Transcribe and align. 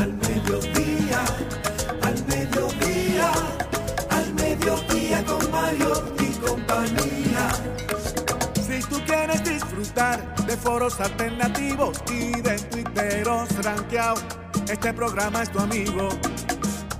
Al 0.00 0.12
mediodía, 0.14 1.24
al 2.02 2.26
mediodía, 2.26 3.30
al 4.10 4.34
mediodía 4.34 5.24
con 5.24 5.50
Mariotti 5.50 6.24
y 6.24 6.46
compañía. 6.46 7.48
Si 8.66 8.80
tú 8.88 9.00
quieres 9.06 9.42
disfrutar 9.44 10.34
de 10.46 10.56
foros 10.56 11.00
alternativos 11.00 12.02
y 12.10 12.40
de 12.40 12.58
tuiteros 12.58 13.48
rankeados, 13.64 14.24
este 14.68 14.92
programa 14.92 15.42
es 15.42 15.50
tu 15.52 15.60
amigo. 15.60 16.08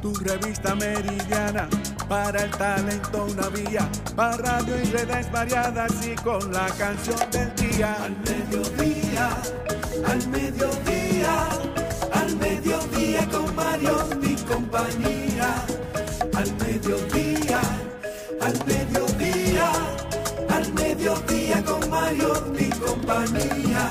Tu 0.00 0.14
revista 0.14 0.74
meridiana 0.76 1.68
para 2.08 2.44
el 2.44 2.50
talento 2.52 3.24
una 3.24 3.48
vía, 3.48 3.88
para 4.14 4.36
radio 4.36 4.80
y 4.80 4.84
redes 4.84 5.30
variadas 5.32 5.92
y 6.06 6.14
con 6.14 6.52
la 6.52 6.66
canción 6.78 7.18
del 7.32 7.52
día. 7.56 7.96
Al 8.04 8.16
mediodía, 8.18 9.30
al 10.06 10.28
mediodía, 10.28 11.48
al 12.36 12.48
mediodía 12.50 13.28
con 13.30 13.54
Mario 13.54 13.96
y 14.22 14.34
compañía. 14.42 15.66
Al 16.34 16.52
mediodía, 16.56 17.60
al 18.40 18.66
mediodía, 18.66 19.72
al 20.50 20.72
mediodía 20.74 21.64
con 21.64 21.90
Mario 21.90 22.54
y 22.58 22.68
compañía. 22.70 23.90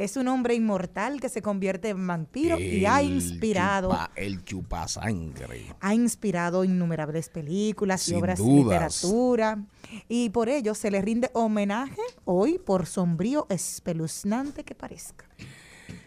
Es 0.00 0.16
un 0.16 0.28
hombre 0.28 0.54
inmortal 0.54 1.20
que 1.20 1.28
se 1.28 1.42
convierte 1.42 1.90
en 1.90 2.06
vampiro 2.06 2.58
y 2.58 2.86
ha 2.86 3.02
inspirado 3.02 3.90
chupa- 3.90 4.10
el 4.16 4.42
chupasangre. 4.44 5.66
ha 5.80 5.94
inspirado 5.94 6.64
innumerables 6.64 7.28
películas 7.28 8.08
y 8.08 8.14
obras 8.14 8.38
de 8.38 8.44
literatura. 8.46 9.58
Y 10.08 10.30
por 10.30 10.48
ello 10.48 10.74
se 10.74 10.90
le 10.90 11.02
rinde 11.02 11.30
homenaje 11.34 12.00
hoy 12.24 12.58
por 12.58 12.86
sombrío, 12.86 13.46
espeluznante 13.50 14.64
que 14.64 14.74
parezca. 14.74 15.26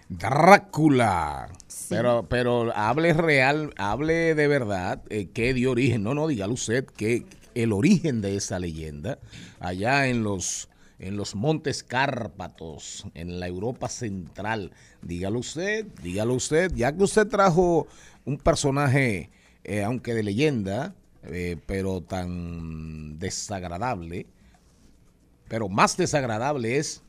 Drácula. 0.09 1.49
Sí. 1.67 1.87
Pero, 1.89 2.25
pero 2.29 2.75
hable 2.75 3.13
real, 3.13 3.73
hable 3.77 4.35
de 4.35 4.47
verdad, 4.47 5.01
eh, 5.09 5.27
que 5.33 5.53
dio 5.53 5.71
origen. 5.71 6.03
No, 6.03 6.13
no, 6.13 6.27
dígale 6.27 6.53
usted 6.53 6.85
que 6.85 7.25
el 7.55 7.71
origen 7.71 8.21
de 8.21 8.35
esa 8.37 8.57
leyenda, 8.59 9.19
allá 9.59 10.07
en 10.07 10.23
los, 10.23 10.69
en 11.03 11.17
los 11.17 11.35
montes 11.35 11.83
Cárpatos, 11.83 13.05
en 13.13 13.39
la 13.39 13.47
Europa 13.47 13.89
central, 13.89 14.71
dígalo 15.01 15.39
usted, 15.39 15.85
dígalo 16.01 16.33
usted, 16.33 16.71
ya 16.73 16.95
que 16.95 17.03
usted 17.03 17.27
trajo 17.27 17.87
un 18.23 18.37
personaje, 18.37 19.29
eh, 19.65 19.83
aunque 19.83 20.13
de 20.13 20.23
leyenda, 20.23 20.95
eh, 21.23 21.57
pero 21.65 22.01
tan 22.01 23.19
desagradable, 23.19 24.27
pero 25.49 25.67
más 25.67 25.97
desagradable 25.97 26.77
es 26.77 27.03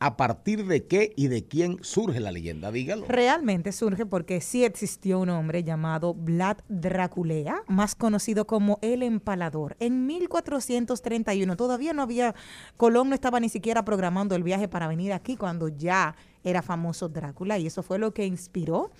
a 0.00 0.16
partir 0.16 0.66
de 0.66 0.86
qué 0.86 1.12
y 1.16 1.26
de 1.28 1.46
quién 1.46 1.78
surge 1.82 2.20
la 2.20 2.30
leyenda, 2.30 2.70
dígalo. 2.70 3.06
Realmente 3.08 3.72
surge 3.72 4.06
porque 4.06 4.40
sí 4.40 4.64
existió 4.64 5.18
un 5.18 5.30
hombre 5.30 5.64
llamado 5.64 6.14
Vlad 6.14 6.58
Draculea, 6.68 7.62
más 7.66 7.96
conocido 7.96 8.46
como 8.46 8.78
el 8.80 9.02
Empalador. 9.02 9.76
En 9.80 10.06
1431 10.06 11.56
todavía 11.56 11.92
no 11.92 12.02
había, 12.02 12.36
Colón 12.76 13.08
no 13.08 13.14
estaba 13.14 13.40
ni 13.40 13.48
siquiera 13.48 13.84
programando 13.84 14.36
el 14.36 14.44
viaje 14.44 14.68
para 14.68 14.86
venir 14.86 15.12
aquí 15.12 15.36
cuando 15.36 15.68
ya 15.68 16.14
era 16.44 16.62
famoso 16.62 17.08
Drácula 17.08 17.58
y 17.58 17.66
eso 17.66 17.82
fue 17.82 17.98
lo 17.98 18.14
que 18.14 18.24
inspiró 18.24 18.92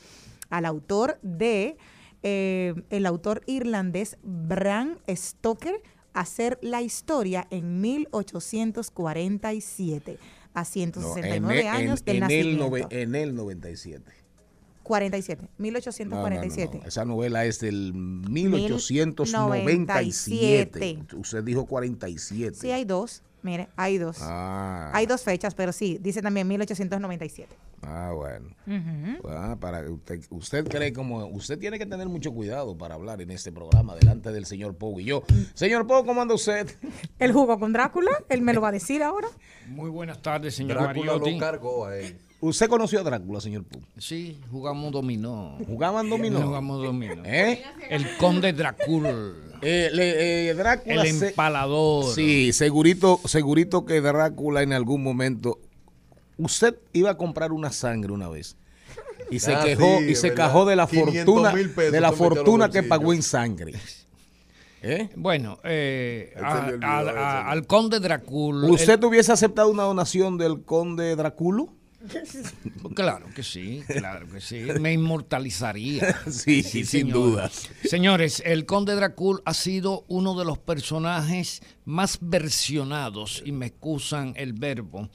al 0.50 0.64
autor 0.64 1.20
de, 1.22 1.76
eh, 2.24 2.74
el 2.90 3.06
autor 3.06 3.42
irlandés 3.46 4.18
Bram 4.22 4.98
Stoker 5.08 5.80
a 6.14 6.20
hacer 6.20 6.58
la 6.62 6.82
historia 6.82 7.46
en 7.50 7.80
1847 7.80 10.18
a 10.54 10.60
No, 10.60 10.64
169 10.64 11.60
en, 11.62 11.66
años 11.68 12.00
en- 12.00 12.04
del 12.06 12.16
en 12.16 12.22
el, 12.30 12.58
nacimiento. 12.58 12.76
nove- 12.76 12.86
en 12.90 13.14
el 13.14 13.34
97. 13.34 14.12
47, 14.82 15.42
No, 15.42 15.46
no, 15.46 15.52
no, 15.52 15.62
1847. 15.62 16.78
no. 16.80 16.86
Esa 16.88 17.04
novela 17.04 17.44
es 17.44 17.60
del 17.60 17.92
1897. 17.92 19.36
97. 20.80 21.16
Usted 21.16 21.44
dijo 21.44 21.66
47. 21.66 22.56
Sí, 22.58 22.70
hay 22.70 22.84
dos. 22.84 23.22
Mire, 23.42 23.68
hay 23.76 23.98
dos. 23.98 24.18
Ah, 24.20 24.90
Hay 24.94 25.06
dos 25.06 25.22
fechas, 25.22 25.54
pero 25.54 25.72
sí, 25.72 25.98
dice 26.02 26.22
también 26.22 26.48
1897. 26.48 27.54
Ah, 27.82 28.12
bueno. 28.14 28.48
Ah, 29.28 29.56
para 29.60 29.80
usted, 29.90 30.20
usted 30.30 30.66
cree 30.68 30.92
como 30.92 31.26
usted 31.26 31.58
tiene 31.58 31.78
que 31.78 31.86
tener 31.86 32.08
mucho 32.08 32.32
cuidado 32.32 32.76
para 32.76 32.94
hablar 32.94 33.20
en 33.22 33.30
este 33.30 33.52
programa 33.52 33.94
delante 33.94 34.30
del 34.32 34.46
señor 34.46 34.76
Pou 34.76 34.98
y 35.00 35.04
yo. 35.04 35.22
Señor 35.54 35.86
Pou, 35.86 36.04
¿cómo 36.04 36.20
anda 36.22 36.34
usted? 36.34 36.68
¿El 37.18 37.32
jugo 37.32 37.58
con 37.58 37.72
Drácula? 37.72 38.10
¿Él 38.28 38.42
me 38.42 38.52
lo 38.54 38.60
va 38.60 38.68
a 38.68 38.72
decir 38.72 39.02
ahora? 39.02 39.28
Muy 39.68 39.90
buenas 39.90 40.20
tardes, 40.22 40.54
señor 40.54 40.78
Drácula 40.78 41.12
Mariotti. 41.12 41.32
lo 41.32 41.38
cargó 41.38 41.86
a 41.86 41.96
él. 41.98 42.16
¿Usted 42.40 42.68
conoció 42.68 43.00
a 43.00 43.02
Drácula, 43.02 43.40
señor 43.40 43.64
Pou? 43.64 43.82
Sí, 43.98 44.40
jugamos 44.50 44.92
dominó. 44.92 45.58
¿Jugaban 45.66 46.08
dominó? 46.08 46.40
Jugamos 46.40 46.82
dominó. 46.82 47.22
¿Eh? 47.24 47.62
El 47.90 48.16
conde 48.16 48.52
Drácula. 48.52 49.10
Eh, 49.60 49.90
le- 49.92 50.50
eh, 50.50 50.54
Drácula 50.54 51.02
El 51.02 51.14
se- 51.14 51.28
empalador. 51.30 52.14
Sí, 52.14 52.52
segurito, 52.52 53.18
segurito 53.24 53.84
que 53.84 54.00
Drácula 54.00 54.62
en 54.62 54.72
algún 54.72 55.02
momento. 55.02 55.58
Usted 56.38 56.76
iba 56.92 57.10
a 57.10 57.16
comprar 57.18 57.52
una 57.52 57.70
sangre 57.72 58.12
una 58.12 58.28
vez. 58.28 58.56
Y 59.30 59.40
se 59.40 59.54
Ah, 59.54 59.62
quejó, 59.62 59.98
sí, 59.98 60.04
y 60.04 60.14
se 60.14 60.32
quejó 60.32 60.64
de 60.64 60.74
la 60.76 60.86
500 60.86 61.14
fortuna, 61.24 61.52
pesos 61.52 61.92
de 61.92 62.00
la 62.00 62.12
fortuna 62.12 62.70
que 62.70 62.82
pagó 62.82 63.12
en 63.12 63.22
sangre. 63.22 63.74
¿Eh? 64.80 65.10
Bueno, 65.16 65.58
eh, 65.64 66.32
al 66.40 67.66
conde 67.66 67.98
Drácula. 68.00 68.68
¿Usted 68.68 69.02
hubiese 69.02 69.32
aceptado 69.32 69.68
una 69.70 69.82
donación 69.82 70.38
del 70.38 70.62
conde 70.62 71.14
Dráculo? 71.16 71.74
el- 72.14 72.94
claro 72.94 73.26
que 73.34 73.42
sí, 73.42 73.82
claro 73.88 74.28
que 74.30 74.40
sí. 74.40 74.60
Me 74.80 74.92
inmortalizaría. 74.92 76.16
Sí, 76.30 76.62
sin 76.62 76.86
señor. 76.86 77.14
dudas. 77.14 77.68
Señores, 77.84 78.40
el 78.46 78.66
Conde 78.66 78.94
Drácula 78.94 79.40
ha 79.44 79.52
sido 79.52 80.04
uno 80.06 80.38
de 80.38 80.44
los 80.44 80.58
personajes 80.58 81.60
más 81.84 82.18
versionados, 82.20 83.42
y 83.44 83.50
me 83.52 83.66
excusan 83.66 84.32
el 84.36 84.52
verbo, 84.52 85.08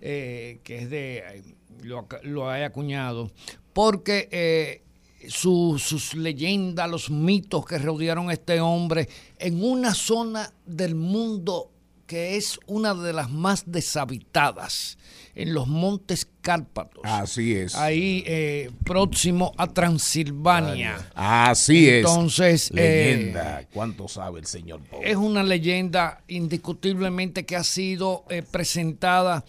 eh, 0.00 0.60
que 0.64 0.78
es 0.78 0.90
de, 0.90 1.18
eh, 1.18 1.42
lo, 1.82 2.06
lo 2.22 2.50
acuñado, 2.50 3.30
porque 3.72 4.28
eh, 4.30 4.82
su- 5.28 5.78
sus 5.78 6.14
leyendas, 6.14 6.88
los 6.90 7.10
mitos 7.10 7.64
que 7.66 7.78
rodearon 7.78 8.30
a 8.30 8.32
este 8.34 8.60
hombre 8.60 9.08
en 9.38 9.62
una 9.62 9.94
zona 9.94 10.52
del 10.64 10.94
mundo 10.94 11.70
que 12.06 12.36
es 12.36 12.58
una 12.66 12.94
de 12.94 13.12
las 13.12 13.30
más 13.30 13.64
deshabitadas 13.66 14.96
en 15.34 15.52
los 15.52 15.66
montes 15.66 16.28
Cárpatos. 16.40 17.02
Así 17.04 17.56
es. 17.56 17.74
Ahí 17.74 18.22
eh, 18.24 18.70
próximo 18.84 19.52
a 19.58 19.66
Transilvania. 19.66 21.10
Así 21.14 21.88
es. 21.88 21.96
Entonces, 21.98 22.70
leyenda. 22.72 23.62
eh, 23.62 23.66
¿Cuánto 23.72 24.06
sabe 24.06 24.38
el 24.38 24.46
señor? 24.46 24.80
Es 25.02 25.16
una 25.16 25.42
leyenda 25.42 26.22
indiscutiblemente 26.28 27.44
que 27.44 27.56
ha 27.56 27.64
sido 27.64 28.24
eh, 28.30 28.44
presentada 28.48 29.44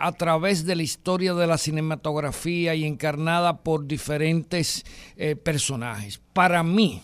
a 0.00 0.12
través 0.12 0.64
de 0.64 0.76
la 0.76 0.82
historia 0.82 1.34
de 1.34 1.46
la 1.46 1.58
cinematografía 1.58 2.74
y 2.74 2.84
encarnada 2.84 3.58
por 3.58 3.86
diferentes 3.86 4.84
personajes. 5.42 6.20
Para 6.32 6.62
mí, 6.62 7.02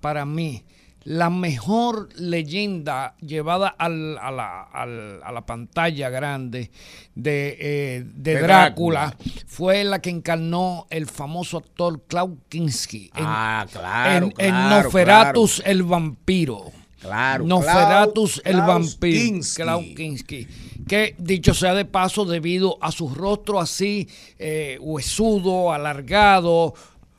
para 0.00 0.24
mí, 0.24 0.64
la 1.04 1.28
mejor 1.30 2.08
leyenda 2.16 3.14
llevada 3.20 3.68
al- 3.68 4.16
a, 4.18 4.30
la, 4.30 4.62
al- 4.62 5.22
a 5.22 5.32
la 5.32 5.44
pantalla 5.46 6.08
grande 6.08 6.70
de, 7.14 7.56
eh, 7.60 8.04
de 8.06 8.34
De 8.34 8.40
Drácula, 8.40 9.00
Drácula. 9.08 9.16
fue 9.46 9.84
la 9.84 10.00
que 10.00 10.10
encarnó 10.10 10.86
el 10.90 11.06
famoso 11.06 11.58
actor 11.58 12.02
Klaus 12.06 12.38
Kinski 12.48 13.10
en, 13.14 13.24
Ah, 13.26 13.66
claro, 13.70 14.26
en, 14.26 14.34
en 14.38 14.50
claro, 14.54 14.82
Nosferatus 14.84 15.62
el 15.66 15.82
vampiro. 15.82 16.72
Claro, 17.00 17.44
Nosferatus 17.44 18.40
Klaus- 18.42 18.42
el 18.46 18.60
vampiro. 18.62 19.40
Klaus 19.56 19.84
Kinski. 19.94 20.48
Que 20.88 21.14
dicho 21.18 21.52
sea 21.52 21.74
de 21.74 21.84
paso, 21.84 22.24
debido 22.24 22.78
a 22.80 22.90
su 22.90 23.08
rostro 23.10 23.60
así, 23.60 24.08
eh, 24.38 24.78
huesudo, 24.80 25.70
alargado, 25.72 26.72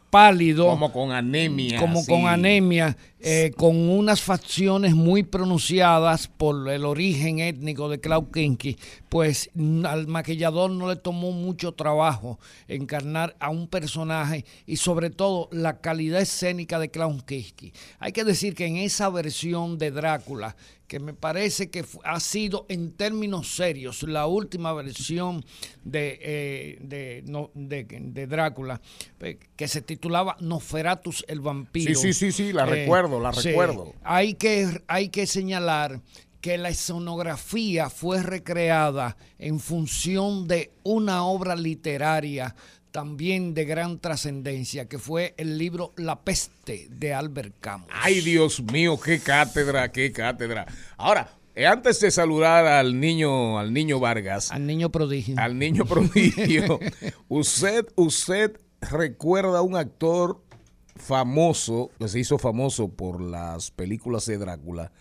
pálido 0.10 0.68
Como 0.70 0.92
con 0.94 1.12
anemia. 1.12 1.80
como 1.80 2.06
con 2.06 2.28
anemia, 2.28 2.96
eh, 3.28 3.52
con 3.58 3.76
unas 3.90 4.22
facciones 4.22 4.94
muy 4.94 5.24
pronunciadas 5.24 6.28
por 6.28 6.70
el 6.70 6.86
origen 6.86 7.40
étnico 7.40 7.90
de 7.90 8.00
Klaus 8.00 8.26
Kinski, 8.32 8.78
pues 9.10 9.50
al 9.84 10.06
maquillador 10.08 10.70
no 10.70 10.88
le 10.88 10.96
tomó 10.96 11.32
mucho 11.32 11.72
trabajo 11.72 12.40
encarnar 12.68 13.36
a 13.40 13.50
un 13.50 13.68
personaje 13.68 14.46
y 14.68 14.78
sobre 14.78 15.10
todo 15.10 15.50
la 15.52 15.80
calidad 15.82 16.22
escénica 16.22 16.78
de 16.78 16.90
Klaus 16.92 17.24
Kinski. 17.24 17.74
Hay 18.00 18.12
que 18.12 18.24
decir 18.24 18.54
que 18.54 18.68
en 18.68 18.78
esa 18.78 19.10
versión 19.10 19.78
de 19.80 19.90
Drácula, 19.92 20.56
que 20.88 21.00
me 21.00 21.16
parece 21.16 21.72
que 21.72 21.84
ha 22.04 22.20
sido 22.20 22.68
en 22.70 22.92
términos 22.92 23.56
serios 23.56 24.04
la 24.04 24.28
última 24.28 24.72
versión 24.72 25.44
de, 25.84 26.20
eh, 26.22 26.78
de, 26.80 27.24
no- 27.26 27.50
de- 27.56 27.86
de 27.86 28.28
Drácula, 28.28 28.80
eh, 29.20 29.40
que 29.56 29.68
se 29.68 29.82
titulaba 29.82 30.38
Nosferatus 30.42 31.26
el 31.28 31.40
vampiro. 31.40 31.92
Eh, 31.92 31.96
Sí, 31.96 32.14
sí, 32.14 32.32
sí, 32.32 32.44
sí, 32.50 32.54
la 32.54 32.68
recuerdo, 32.68 33.15
la 33.20 33.34
sí. 33.34 33.50
recuerdo. 33.50 33.94
Hay 34.04 34.36
que, 34.36 34.82
hay 34.88 35.10
que 35.10 35.28
señalar 35.28 36.02
que 36.42 36.58
la 36.58 36.70
escenografía 36.70 37.90
fue 37.90 38.22
recreada 38.22 39.18
en 39.40 39.60
función 39.60 40.48
de 40.48 40.72
una 40.84 41.26
obra 41.26 41.56
literaria 41.56 42.56
también 42.92 43.54
de 43.54 43.66
gran 43.66 44.00
trascendencia, 44.00 44.88
que 44.88 44.98
fue 45.00 45.34
el 45.36 45.58
libro 45.58 45.92
La 45.98 46.22
peste 46.22 46.88
de 46.90 47.14
Albert 47.14 47.56
Camus. 47.60 47.90
Ay, 47.92 48.22
Dios 48.22 48.64
mío, 48.64 48.98
qué 48.98 49.20
cátedra, 49.20 49.92
qué 49.92 50.14
cátedra. 50.14 50.66
Ahora, 50.96 51.30
eh, 51.56 51.66
antes 51.66 52.00
de 52.00 52.10
saludar 52.10 52.66
al 52.66 52.98
niño, 52.98 53.60
al 53.60 53.74
niño 53.74 54.00
Vargas, 54.00 54.50
Al 54.52 54.66
niño 54.66 54.92
prodigio. 54.92 55.36
al 55.38 55.60
niño 55.60 55.86
prodigio, 55.86 56.80
usted, 57.28 57.86
usted 57.96 58.58
recuerda 58.80 59.58
a 59.60 59.62
un 59.62 59.76
actor 59.76 60.42
famoso, 60.96 61.92
que 62.00 62.08
se 62.08 62.20
hizo 62.20 62.38
famoso 62.38 62.90
por 62.90 63.22
las 63.22 63.72
películas 63.72 64.26
de 64.26 64.38
Drácula, 64.38 64.92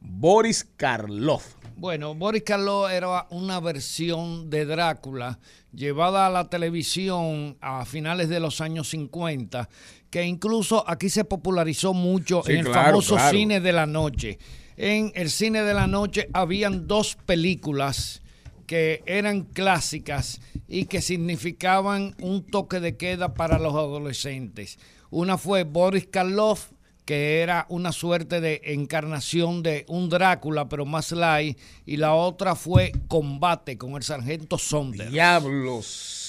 Boris 0.00 0.66
Karloff. 0.76 1.54
Bueno, 1.76 2.14
Boris 2.14 2.42
Karloff 2.42 2.90
era 2.90 3.26
una 3.30 3.60
versión 3.60 4.50
de 4.50 4.64
Drácula 4.66 5.38
llevada 5.72 6.26
a 6.26 6.30
la 6.30 6.48
televisión 6.50 7.56
a 7.60 7.84
finales 7.84 8.28
de 8.28 8.40
los 8.40 8.60
años 8.60 8.90
50, 8.90 9.68
que 10.10 10.24
incluso 10.24 10.88
aquí 10.88 11.08
se 11.08 11.24
popularizó 11.24 11.94
mucho 11.94 12.42
Sí, 12.44 12.52
en 12.52 12.58
el 12.58 12.64
claro, 12.66 12.88
famoso 12.88 13.14
claro. 13.14 13.30
cine 13.30 13.60
de 13.60 13.72
la 13.72 13.86
noche. 13.86 14.38
En 14.76 15.12
el 15.14 15.30
cine 15.30 15.62
de 15.62 15.74
la 15.74 15.86
noche 15.86 16.28
habían 16.32 16.86
dos 16.88 17.16
películas 17.26 18.22
que 18.66 19.02
eran 19.06 19.42
clásicas 19.42 20.40
y 20.66 20.86
que 20.86 21.00
significaban 21.02 22.16
un 22.20 22.44
toque 22.44 22.80
de 22.80 22.96
queda 22.96 23.34
para 23.34 23.58
los 23.58 23.74
adolescentes. 23.74 24.78
Una 25.12 25.36
fue 25.36 25.64
Boris 25.64 26.06
Karloff, 26.06 26.70
que 27.04 27.42
era 27.42 27.66
una 27.68 27.92
suerte 27.92 28.40
de 28.40 28.62
encarnación 28.64 29.62
de 29.62 29.84
un 29.86 30.08
Drácula, 30.08 30.70
pero 30.70 30.86
más 30.86 31.12
light, 31.12 31.58
y 31.84 31.98
la 31.98 32.14
otra 32.14 32.54
fue 32.54 32.92
Combate 33.08 33.76
con 33.76 33.92
el 33.92 34.02
sargento 34.02 34.56
Sonder. 34.56 35.10
Diablos, 35.10 36.21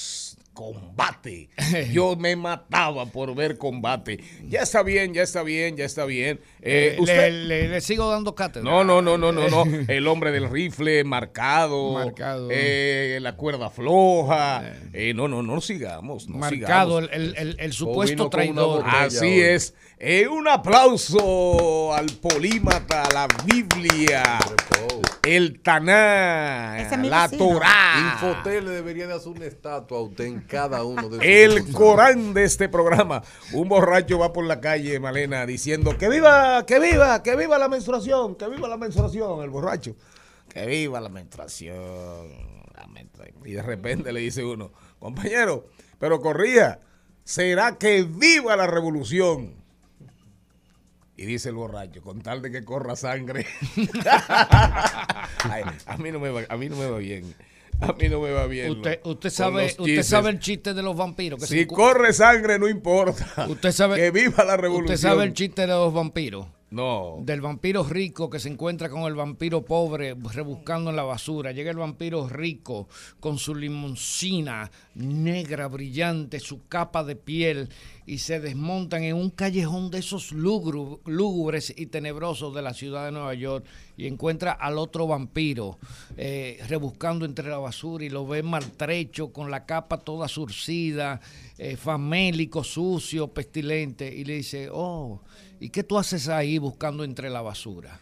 combate. 0.53 1.49
Yo 1.91 2.15
me 2.15 2.35
mataba 2.35 3.05
por 3.07 3.33
ver 3.35 3.57
combate. 3.57 4.19
Ya 4.47 4.61
está 4.61 4.83
bien, 4.83 5.13
ya 5.13 5.23
está 5.23 5.43
bien, 5.43 5.75
ya 5.75 5.85
está 5.85 6.05
bien. 6.05 6.39
Eh, 6.61 6.95
Eh, 6.95 6.97
usted- 6.99 7.31
le, 7.31 7.43
le- 7.45 7.67
le 7.69 7.81
sigo 7.81 8.09
dando 8.09 8.35
cátedra. 8.35 8.63
No, 8.69 8.83
no, 8.83 9.01
no, 9.01 9.17
no, 9.17 9.31
no, 9.31 9.47
no. 9.49 9.63
El 9.87 10.07
hombre 10.07 10.31
del 10.31 10.49
rifle 10.49 11.03
marcado. 11.03 11.93
Marcado. 11.93 12.49
eh, 12.51 13.19
la 13.21 13.35
cuerda 13.35 13.69
floja. 13.69 14.63
Eh, 14.93 15.13
no, 15.15 15.27
no, 15.27 15.41
no 15.43 15.59
sigamos. 15.61 16.27
No 16.29 16.37
Marcado 16.37 17.01
sigamos. 17.01 17.09
el, 17.13 17.35
el- 17.37 17.55
el- 17.59 17.73
supuesto 17.73 18.29
traidor. 18.29 18.83
Así 18.85 19.25
hoy. 19.25 19.39
es. 19.41 19.73
Eh, 20.05 20.27
un 20.27 20.45
aplauso 20.49 21.93
al 21.93 22.07
polímata, 22.07 23.03
a 23.03 23.13
la 23.13 23.27
Biblia, 23.45 24.37
el 25.23 25.61
Taná, 25.61 26.77
es 26.81 26.99
la. 27.07 27.29
Torá, 27.29 27.93
Infotel 28.13 28.65
le 28.65 28.71
debería 28.71 29.07
de 29.07 29.13
hacer 29.13 29.29
una 29.29 29.45
estatua 29.45 29.99
a 29.99 30.01
usted 30.01 30.25
en 30.25 30.41
cada 30.41 30.83
uno 30.83 31.07
de 31.07 31.15
sus 31.15 31.25
el. 31.25 31.71
Corán 31.73 32.33
de 32.33 32.43
este 32.43 32.67
programa. 32.67 33.23
Un 33.53 33.69
borracho 33.69 34.19
va 34.19 34.33
por 34.33 34.43
la 34.43 34.59
calle, 34.59 34.99
Malena, 34.99 35.45
diciendo 35.45 35.97
que 35.97 36.09
viva, 36.09 36.65
que 36.65 36.79
viva, 36.79 37.23
que 37.23 37.37
viva 37.37 37.57
la 37.57 37.69
menstruación, 37.69 38.35
que 38.35 38.49
viva 38.49 38.67
la 38.67 38.75
menstruación, 38.75 39.41
el 39.41 39.51
borracho. 39.51 39.95
Que 40.49 40.65
viva 40.65 40.99
la 40.99 41.07
menstruación. 41.07 41.77
la 42.75 42.87
menstrua- 42.87 43.29
Y 43.45 43.53
de 43.53 43.61
repente 43.61 44.11
le 44.11 44.19
dice 44.19 44.43
uno, 44.43 44.73
compañero, 44.99 45.67
pero 45.97 46.19
corría, 46.19 46.81
¿será 47.23 47.77
que 47.77 48.03
viva 48.03 48.57
la 48.57 48.67
revolución? 48.67 49.62
Y 51.15 51.25
dice 51.25 51.49
el 51.49 51.55
borracho, 51.55 52.01
con 52.01 52.21
tal 52.21 52.41
de 52.41 52.51
que 52.51 52.63
corra 52.63 52.95
sangre. 52.95 53.45
Ay, 55.43 55.63
a, 55.85 55.97
mí 55.97 56.11
no 56.11 56.19
me 56.19 56.29
va, 56.29 56.41
a 56.49 56.57
mí 56.57 56.69
no 56.69 56.75
me 56.75 56.89
va 56.89 56.97
bien. 56.97 57.33
A 57.81 57.93
mí 57.93 58.07
no 58.09 58.21
me 58.21 58.31
va 58.31 58.47
bien. 58.47 58.71
Usted, 58.71 58.99
usted 59.03 59.29
sabe, 59.29 59.65
usted 59.77 60.03
sabe 60.03 60.29
el 60.29 60.39
chiste 60.39 60.73
de 60.73 60.81
los 60.81 60.95
vampiros. 60.95 61.39
Que 61.39 61.47
Si 61.47 61.65
corre 61.65 62.13
sangre, 62.13 62.57
no 62.57 62.67
importa. 62.67 63.45
Usted 63.49 63.71
sabe- 63.71 63.97
Que 63.97 64.11
viva 64.11 64.43
la 64.43 64.57
revolución. 64.57 64.93
Usted 64.95 65.07
sabe 65.09 65.23
el 65.25 65.33
chiste 65.33 65.61
de 65.63 65.67
los 65.67 65.93
vampiros. 65.93 66.47
No. 66.73 67.19
Del 67.21 67.39
vampiro 67.39 67.83
rico 67.83 68.31
que 68.31 68.39
se 68.39 68.49
encuentra 68.49 68.89
con 68.89 69.03
el 69.03 69.13
vampiro 69.13 69.63
pobre 69.63 70.15
rebuscando 70.15 70.89
en 70.89 70.95
la 70.95 71.03
basura. 71.03 71.51
Llega 71.51 71.69
el 71.69 71.77
vampiro 71.77 72.27
rico 72.27 72.87
con 73.19 73.37
su 73.37 73.53
limoncina 73.53 74.71
negra, 74.95 75.67
brillante, 75.67 76.39
su 76.39 76.65
capa 76.67 77.03
de 77.03 77.15
piel 77.15 77.69
y 78.07 78.17
se 78.17 78.39
desmontan 78.39 79.03
en 79.03 79.15
un 79.15 79.29
callejón 79.29 79.91
de 79.91 79.99
esos 79.99 80.31
lúgubres 80.31 81.71
y 81.77 81.85
tenebrosos 81.85 82.55
de 82.55 82.63
la 82.63 82.73
ciudad 82.73 83.05
de 83.05 83.11
Nueva 83.11 83.35
York 83.35 83.65
y 83.95 84.07
encuentra 84.07 84.51
al 84.51 84.77
otro 84.77 85.05
vampiro 85.07 85.77
eh, 86.17 86.59
rebuscando 86.67 87.25
entre 87.25 87.47
la 87.49 87.57
basura 87.59 88.03
y 88.05 88.09
lo 88.09 88.25
ve 88.25 88.41
maltrecho 88.43 89.31
con 89.31 89.51
la 89.51 89.65
capa 89.65 89.97
toda 89.99 90.27
surcida, 90.27 91.21
eh, 91.57 91.75
famélico, 91.77 92.63
sucio, 92.63 93.27
pestilente 93.27 94.13
y 94.13 94.23
le 94.25 94.35
dice, 94.37 94.69
oh, 94.71 95.21
¿y 95.59 95.69
qué 95.69 95.83
tú 95.83 95.97
haces 95.99 96.27
ahí 96.27 96.57
buscando 96.57 97.03
entre 97.03 97.29
la 97.29 97.41
basura? 97.41 97.99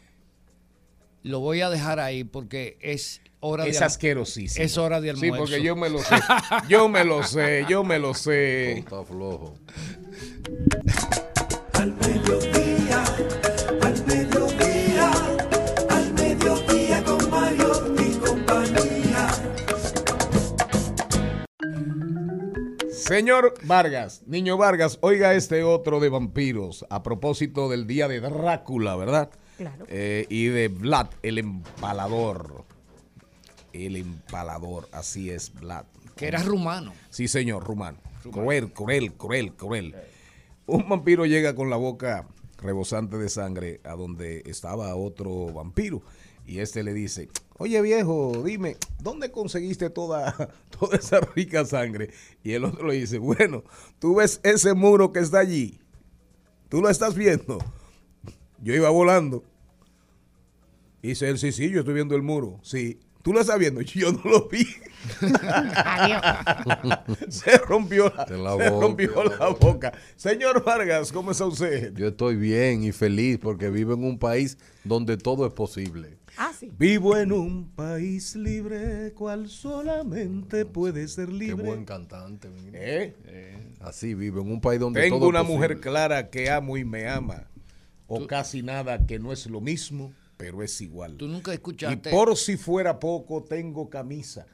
Lo 1.24 1.40
voy 1.40 1.62
a 1.62 1.70
dejar 1.70 2.00
ahí 2.00 2.24
porque 2.24 2.78
es 2.82 3.22
hora 3.42 3.68
Es 3.68 3.80
de... 3.80 3.86
asquerosísimo. 3.86 4.66
Es 4.66 4.78
hora 4.78 5.00
de 5.02 5.14
Sí, 5.16 5.26
almuerzo. 5.26 5.38
porque 5.46 5.62
yo 5.62 5.76
me 5.76 5.90
lo 5.90 6.00
sé. 6.00 6.16
Yo 6.68 6.88
me 6.90 7.04
lo 7.06 7.22
sé, 7.24 7.66
yo 7.70 7.84
me 7.84 8.00
lo 8.00 8.14
sé. 8.16 8.80
Está 8.80 9.04
flojo. 9.04 9.54
Al 11.74 11.94
mediodía, 11.96 12.78
Señor 23.02 23.56
Vargas, 23.64 24.22
niño 24.28 24.58
Vargas, 24.58 25.00
oiga 25.02 25.34
este 25.34 25.64
otro 25.64 26.00
de 26.00 26.10
vampiros 26.10 26.86
a 26.92 27.02
propósito 27.02 27.68
del 27.68 27.88
día 27.88 28.08
de 28.08 28.20
Drácula, 28.20 28.96
¿verdad? 28.96 29.32
Claro. 29.58 29.86
Eh, 29.90 30.28
y 30.30 30.46
de 30.46 30.68
Vlad, 30.68 31.08
el 31.24 31.40
empalador. 31.40 32.64
El 33.74 33.96
empalador, 33.96 34.88
así 34.92 35.32
es, 35.32 35.52
Vlad. 35.52 35.86
Que 36.16 36.28
era 36.28 36.44
rumano. 36.44 36.94
Sí, 37.10 37.28
señor, 37.28 37.64
rumano. 37.64 37.98
Cruel, 38.32 38.72
cruel, 38.72 39.14
cruel, 39.14 39.54
cruel. 39.54 39.96
Un 40.68 40.88
vampiro 40.88 41.26
llega 41.26 41.56
con 41.56 41.72
la 41.72 41.78
boca 41.78 42.28
rebosante 42.60 43.18
de 43.18 43.30
sangre 43.30 43.82
a 43.84 43.96
donde 43.96 44.44
estaba 44.46 44.96
otro 44.96 45.48
vampiro. 45.48 46.04
Y 46.46 46.60
este 46.60 46.84
le 46.84 46.94
dice, 46.94 47.30
oye 47.62 47.82
viejo, 47.82 48.42
dime, 48.44 48.78
¿dónde 49.00 49.32
conseguiste 49.32 49.90
toda, 49.90 50.50
toda 50.80 50.98
esa 50.98 51.20
rica 51.20 51.66
sangre? 51.66 52.10
Y 52.44 52.54
el 52.54 52.66
otro 52.66 52.88
le 52.88 52.96
dice, 52.96 53.20
bueno, 53.20 53.64
tú 54.00 54.16
ves 54.16 54.40
ese 54.44 54.74
muro 54.74 55.12
que 55.12 55.20
está 55.20 55.40
allí, 55.40 55.80
tú 56.70 56.82
lo 56.82 56.90
estás 56.90 57.16
viendo. 57.16 57.60
Yo 58.64 58.74
iba 58.76 58.90
volando. 58.90 59.44
Y 61.04 61.10
dice 61.10 61.30
él, 61.30 61.38
sí, 61.40 61.52
sí, 61.52 61.70
yo 61.70 61.80
estoy 61.80 61.96
viendo 61.96 62.16
el 62.16 62.22
muro. 62.22 62.60
Sí, 62.64 63.00
tú 63.24 63.34
lo 63.34 63.42
estás 63.42 63.58
viendo. 63.58 63.82
Yo 63.82 64.12
no 64.12 64.22
lo 64.24 64.48
vi. 64.50 64.68
se 67.30 67.58
rompió 67.58 68.14
la, 68.16 68.28
la 68.38 68.58
se 68.58 68.70
boca. 68.70 68.86
rompió 68.86 69.24
la 69.24 69.48
boca. 69.48 69.94
Señor 70.16 70.64
Vargas, 70.64 71.12
¿cómo 71.12 71.32
está 71.32 71.48
usted? 71.48 71.92
Yo 71.96 72.10
estoy 72.10 72.36
bien 72.36 72.84
y 72.84 72.92
feliz 72.92 73.40
porque 73.42 73.72
vivo 73.72 73.96
en 73.96 74.04
un 74.04 74.20
país 74.20 74.60
donde 74.84 75.18
todo 75.18 75.48
es 75.48 75.54
posible. 75.54 76.20
Ah, 76.38 76.52
sí. 76.58 76.72
Vivo 76.78 77.18
en 77.18 77.32
un 77.32 77.70
país 77.72 78.36
libre, 78.36 79.14
cual 79.14 79.50
solamente 79.50 80.66
puede 80.66 81.08
ser 81.08 81.28
Qué 81.28 81.34
libre. 81.34 81.66
buen 81.66 81.86
cantante. 81.86 82.50
mire. 82.50 83.16
¿Eh? 83.26 83.74
Así 83.80 84.14
vivo 84.14 84.42
en 84.42 84.52
un 84.52 84.62
país 84.62 84.80
donde 84.80 85.02
Tengo 85.02 85.20
todo 85.20 85.30
una 85.30 85.42
es 85.42 85.48
mujer 85.48 85.80
clara 85.80 86.30
que 86.30 86.50
amo 86.50 86.78
y 86.78 86.86
me 86.86 87.08
ama. 87.08 87.48
O 88.08 88.28
casi 88.28 88.62
nada 88.62 89.06
que 89.06 89.20
no 89.20 89.32
es 89.32 89.46
lo 89.48 89.62
mismo, 89.62 90.14
pero 90.38 90.64
es 90.64 90.80
igual. 90.82 91.16
Tú 91.18 91.28
nunca 91.28 91.52
Y 91.52 91.56
escuchaste. 91.56 92.10
por 92.10 92.36
si 92.38 92.58
fuera 92.58 93.00
poco, 93.00 93.44
tengo 93.44 93.90
camisa. 93.90 94.46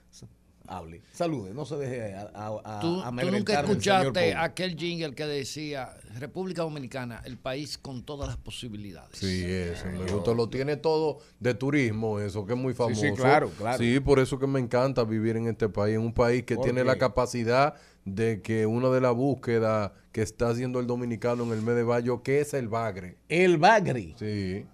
Hable, 0.68 1.02
salude, 1.14 1.54
no 1.54 1.66
se 1.66 1.78
deje 1.78 2.14
a, 2.14 2.30
a, 2.34 2.78
a- 2.78 2.80
Tú, 2.82 3.02
tú 3.02 3.32
nunca 3.32 3.60
escuchaste 3.62 4.34
aquel 4.36 4.76
jingle 4.76 5.16
que 5.16 5.26
decía 5.26 5.90
República 6.20 6.62
Dominicana, 6.64 7.22
el 7.26 7.38
país 7.38 7.78
con 7.78 8.04
todas 8.04 8.28
las 8.28 8.38
posibilidades. 8.38 9.18
Sí, 9.18 9.44
eso. 9.46 9.86
me 9.88 10.12
gusta. 10.12 10.34
Lo 10.34 10.50
tiene 10.50 10.76
todo 10.78 11.20
de 11.40 11.54
turismo, 11.54 12.20
eso 12.20 12.46
que 12.46 12.54
es 12.54 12.60
muy 12.60 12.74
famoso. 12.74 13.02
sí, 13.02 13.12
claro, 13.14 13.50
claro. 13.58 13.78
Sí, 13.78 14.00
por 14.00 14.20
eso 14.20 14.38
que 14.40 14.48
me 14.48 14.60
encanta 14.60 15.04
vivir 15.04 15.38
en 15.38 15.48
este 15.48 15.70
país, 15.70 15.96
en 15.96 16.02
un 16.02 16.14
país 16.14 16.44
que 16.44 16.56
¿Por 16.56 16.66
tiene 16.66 16.82
qué? 16.82 16.88
la 16.88 16.98
capacidad 16.98 17.76
de 18.06 18.42
que 18.42 18.66
una 18.66 18.90
de 18.90 19.02
las 19.02 19.14
búsquedas 19.16 19.92
que 20.12 20.22
está 20.22 20.50
haciendo 20.50 20.80
el 20.80 20.88
dominicano 20.88 21.44
en 21.44 21.52
el 21.52 21.62
mes 21.62 21.76
de 21.76 21.84
mayo, 21.84 22.24
que 22.24 22.40
es 22.42 22.54
el 22.54 22.68
bagre. 22.70 23.18
El 23.30 23.58
bagre. 23.58 24.16
Sí. 24.18 24.66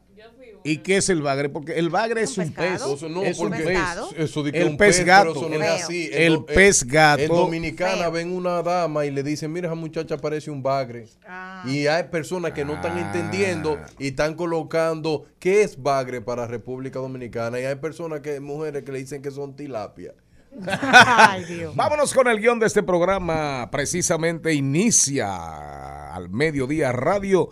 ¿Y 0.66 0.78
qué 0.78 0.98
es 0.98 1.10
el 1.10 1.22
bagre? 1.22 1.50
Porque 1.50 1.74
el 1.74 1.90
bagre 1.90 2.22
es 2.24 2.38
Un 2.38 2.52
pez. 2.54 2.82
No, 3.10 3.24
es 3.24 3.38
un 3.40 3.50
porque 3.50 3.64
pez. 3.64 3.78
pescado. 3.78 4.10
eso 4.18 4.44
de 4.44 4.52
que 4.52 4.62
El 4.62 4.68
un 4.70 4.78
pez 4.78 4.98
pez, 4.98 5.06
gato. 5.06 5.34
pero 5.34 5.48
eso 5.48 5.50
no 5.58 5.64
es 5.64 5.84
así. 5.84 6.10
El 6.14 6.46
pez 6.46 6.84
gato. 6.86 7.22
En 7.22 7.28
Dominicana 7.30 8.04
Feo. 8.04 8.12
ven 8.12 8.32
una 8.32 8.62
dama 8.62 9.06
y 9.06 9.12
le 9.12 9.24
dicen, 9.24 9.52
mira, 9.52 9.68
esa 9.68 9.76
muchacha 9.76 10.18
parece 10.18 10.50
un 10.52 10.64
bagre. 10.64 11.08
Ah. 11.28 11.64
Y 11.68 11.88
hay 11.88 12.04
personas 12.04 12.54
que 12.54 12.64
no 12.64 12.76
están 12.76 12.98
Ah. 12.98 13.02
entendiendo 13.02 13.78
y 14.00 14.08
están 14.08 14.36
colocando 14.36 15.26
qué 15.40 15.64
es 15.64 15.82
bagre 15.82 16.22
para 16.22 16.48
República 16.48 17.00
Dominicana. 17.00 17.60
Y 17.60 17.66
hay 17.66 17.76
personas 17.76 18.22
que, 18.22 18.40
mujeres 18.40 18.84
que 18.84 18.92
le 18.92 19.00
dicen 19.00 19.22
que 19.22 19.32
son 19.32 19.56
tilapia. 19.56 20.14
Ay, 20.68 21.46
Dios. 21.46 21.76
Vámonos 21.76 22.14
con 22.14 22.28
el 22.28 22.40
guion 22.40 22.60
de 22.60 22.68
este 22.68 22.84
programa. 22.84 23.70
Precisamente 23.72 24.54
inicia 24.54 26.14
al 26.14 26.30
mediodía 26.30 26.92
radio. 26.92 27.50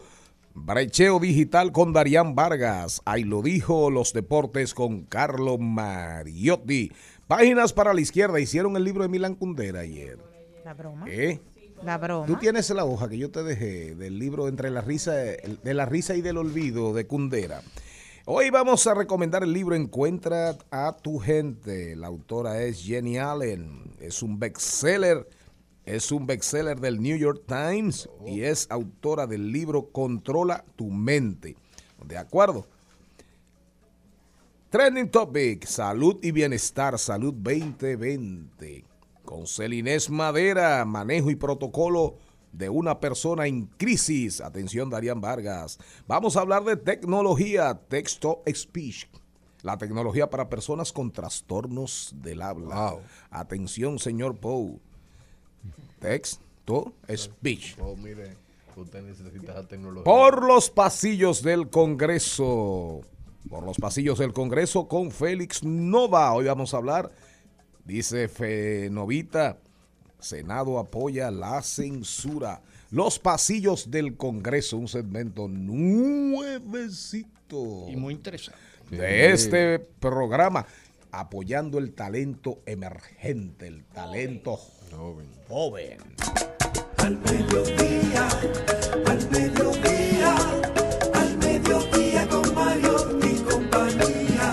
Brecheo 0.54 1.20
digital 1.20 1.72
con 1.72 1.94
Darían 1.94 2.36
Vargas. 2.36 3.02
Ahí 3.06 3.24
lo 3.24 3.42
dijo 3.42 3.90
los 3.90 4.14
deportes 4.14 4.74
con 4.74 5.04
Carlo 5.04 5.58
Mariotti. 5.58 6.92
Páginas 7.28 7.74
para 7.74 7.94
la 7.94 8.02
izquierda. 8.02 8.40
Hicieron 8.40 8.76
el 8.76 8.84
libro 8.84 9.04
de 9.04 9.10
Milan 9.10 9.36
Kundera 9.36 9.82
ayer. 9.82 10.20
La 10.66 10.74
broma. 10.74 11.06
¿Eh? 11.08 11.40
La 11.84 11.98
broma. 11.98 12.28
Tú 12.28 12.36
tienes 12.36 12.70
la 12.70 12.86
hoja 12.86 13.10
que 13.10 13.18
yo 13.18 13.32
te 13.32 13.44
dejé 13.44 13.96
del 13.96 14.20
libro 14.20 14.48
entre 14.48 14.70
la 14.70 14.82
risa, 14.82 15.14
de 15.14 15.74
la 15.74 15.86
risa 15.86 16.16
y 16.16 16.22
del 16.22 16.38
olvido 16.38 16.94
de 16.94 17.08
Kundera. 17.08 17.62
Hoy 18.26 18.52
vamos 18.52 18.86
a 18.86 18.94
recomendar 18.94 19.44
el 19.44 19.52
libro 19.52 19.76
Encuentra 19.76 20.56
a 20.70 20.96
tu 20.96 21.18
gente. 21.18 21.96
La 21.96 22.08
autora 22.08 22.62
es 22.62 22.84
Jenny 22.84 23.18
Allen. 23.18 23.96
Es 24.00 24.22
un 24.22 24.38
bestseller. 24.38 25.28
Es 25.92 26.10
un 26.14 26.26
bestseller 26.26 26.80
del 26.80 27.02
New 27.02 27.18
York 27.18 27.44
Times 27.46 28.10
y 28.26 28.44
es 28.44 28.66
autora 28.70 29.28
del 29.28 29.52
libro 29.52 29.90
Controla 29.92 30.64
tu 30.78 30.90
mente. 30.90 31.58
¿De 32.06 32.18
acuerdo? 32.18 32.66
Trending 34.70 35.10
Topic, 35.10 35.66
salud 35.66 36.18
y 36.22 36.32
bienestar, 36.32 36.98
salud 36.98 37.34
2020. 37.34 38.86
Con 39.26 39.46
Celinés 39.46 40.10
Madera, 40.10 40.86
manejo 40.86 41.30
y 41.30 41.36
protocolo 41.36 42.16
de 42.54 42.70
una 42.70 43.02
persona 43.02 43.48
en 43.48 43.66
crisis. 43.66 44.40
Atención, 44.40 44.90
Darían 44.90 45.20
Vargas. 45.20 45.78
Vamos 46.08 46.38
a 46.38 46.40
hablar 46.40 46.64
de 46.64 46.78
tecnología, 46.78 47.78
texto 47.90 48.44
speech. 48.48 49.08
La 49.62 49.78
tecnología 49.78 50.30
para 50.30 50.48
personas 50.48 50.94
con 50.94 51.12
trastornos 51.12 52.16
del 52.16 52.44
habla. 52.44 52.92
Wow. 52.92 53.02
Atención, 53.30 54.00
señor 54.00 54.38
Poe. 54.38 54.80
Texto 56.02 56.94
speech. 57.16 57.78
Oh, 57.80 57.96
mire, 57.96 58.36
usted 58.76 59.04
necesita 59.04 59.52
esa 59.54 59.68
tecnología. 59.68 60.04
Por 60.04 60.44
los 60.44 60.72
pasillos 60.72 61.44
del 61.44 61.70
Congreso. 61.70 63.02
Por 63.50 63.64
los 63.64 63.78
pasillos 63.78 64.18
del 64.18 64.34
Congreso 64.34 64.88
con 64.88 65.12
Félix 65.12 65.64
Nova. 65.64 66.34
Hoy 66.34 66.46
vamos 66.46 66.74
a 66.74 66.78
hablar, 66.78 67.12
dice 67.86 68.28
Fe 68.28 68.90
Novita, 68.92 69.60
Senado 70.20 70.80
apoya 70.80 71.30
la 71.30 71.62
censura. 71.62 72.62
Los 72.90 73.20
pasillos 73.20 73.92
del 73.92 74.18
Congreso, 74.18 74.78
un 74.78 74.88
segmento 74.88 75.48
nuevecito 75.48 77.28
Y 77.90 77.96
muy 77.96 78.16
interesante. 78.16 78.60
de 78.90 79.32
este 79.32 79.78
programa, 79.80 80.66
apoyando 81.12 81.78
el 81.78 81.94
talento 81.94 82.60
emergente, 82.66 83.68
el 83.68 83.84
talento 83.86 84.56
Joven. 84.56 84.81
Joven. 85.48 85.98
Al 86.98 87.18
mediodía, 87.18 88.28
al 89.06 89.30
mediodía, 89.30 90.36
al 91.14 91.38
mediodía 91.38 92.28
con 92.28 92.56
Mario 92.56 93.20
y 93.24 93.36
compañía. 93.44 94.52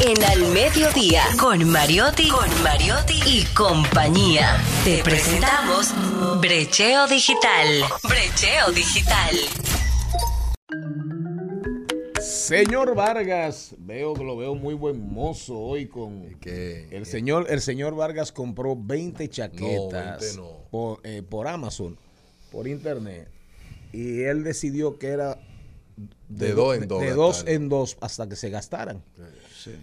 En 0.00 0.24
Al 0.24 0.52
Mediodía, 0.52 1.24
con 1.38 1.64
Mariotti, 1.70 2.28
con 2.28 2.62
Mariotti 2.62 3.20
y 3.24 3.44
compañía. 3.54 4.62
Te 4.84 5.02
presentamos 5.02 5.94
Brecheo 6.40 7.06
Digital. 7.06 7.84
Brecheo 8.02 8.70
Digital. 8.72 9.34
Señor 12.54 12.94
Vargas, 12.94 13.74
veo 13.78 14.14
que 14.14 14.22
lo 14.22 14.36
veo 14.36 14.54
muy 14.54 14.74
buen 14.74 15.12
mozo 15.12 15.58
hoy 15.58 15.86
con 15.86 16.38
el 16.44 17.04
señor 17.04 17.46
el 17.50 17.60
señor 17.60 17.96
Vargas 17.96 18.30
compró 18.30 18.76
20 18.76 19.28
chaquetas 19.28 20.20
20 20.20 20.36
no. 20.36 20.68
por, 20.70 21.00
eh, 21.02 21.22
por 21.28 21.48
Amazon, 21.48 21.98
por 22.52 22.68
internet 22.68 23.28
y 23.92 24.20
él 24.22 24.44
decidió 24.44 25.00
que 25.00 25.08
era 25.08 25.40
De 26.28 26.52
dos 26.52 26.76
en 26.76 26.86
dos 26.86 27.00
de 27.00 27.10
dos 27.10 27.44
en 27.48 27.68
dos 27.68 27.96
hasta 28.00 28.28
que 28.28 28.36
se 28.36 28.50
gastaran. 28.50 29.02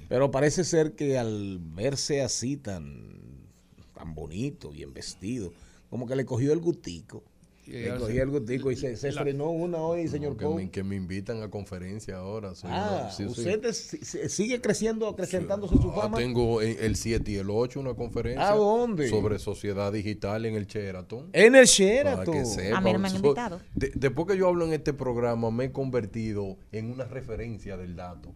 Pero 0.08 0.32
parece 0.32 0.64
ser 0.64 0.94
que 0.94 1.18
al 1.18 1.60
verse 1.60 2.22
así 2.22 2.56
tan 2.56 3.50
tan 3.94 4.16
bonito, 4.16 4.72
bien 4.72 4.94
vestido, 4.94 5.52
como 5.90 6.08
que 6.08 6.16
le 6.16 6.24
cogió 6.24 6.54
el 6.54 6.60
gustico. 6.60 7.22
Y 7.68 7.72
Le 7.74 8.00
se- 8.00 8.22
el 8.22 8.30
gustico 8.30 8.72
y 8.72 8.76
se, 8.76 8.96
se 8.96 9.10
estrenó 9.10 9.50
una 9.52 9.78
hoy, 9.78 10.08
señor 10.08 10.36
que, 10.36 10.48
me, 10.48 10.70
que 10.72 10.84
me 10.84 10.96
invitan 10.96 11.42
a 11.44 11.50
conferencia 11.50 12.18
ahora. 12.18 12.56
sí, 12.56 12.68
Ah, 12.70 13.10
sí, 13.16 13.24
sí. 13.24 13.30
usted 13.30 13.66
es- 13.66 13.98
sigue 14.34 14.60
creciendo, 14.62 15.08
acrecentándose 15.08 15.76
su 15.78 15.92
Ah, 15.92 16.02
fama. 16.04 16.18
tengo 16.18 16.62
en 16.62 16.76
el 16.84 16.96
7 16.96 17.32
y 17.32 17.36
el 17.36 17.50
8 17.50 17.80
una 17.80 17.94
conferencia. 17.94 18.50
¿A 18.50 18.56
dónde? 18.56 19.10
Sobre 19.10 19.38
sociedad 19.40 19.92
digital 19.94 20.46
en 20.46 20.56
el 20.56 20.66
Sheraton. 20.66 21.30
En 21.34 21.46
el 21.48 21.52
Para 21.52 21.66
Sheraton. 21.66 22.34
que 22.34 22.46
sepa. 22.46 22.78
A 22.78 22.82
mí 22.82 22.94
no 22.94 23.00
me 23.00 23.08
han 23.08 23.12
So- 23.14 23.18
invitado. 23.18 23.62
de- 23.76 23.92
después 23.96 24.28
que 24.28 24.38
yo 24.38 24.48
hablo 24.48 24.66
en 24.66 24.74
este 24.74 24.94
programa, 24.94 25.52
me 25.52 25.66
he 25.66 25.72
convertido 25.72 26.58
en 26.72 26.92
una 26.92 27.06
referencia 27.06 27.78
del 27.78 27.96
dato. 27.96 28.34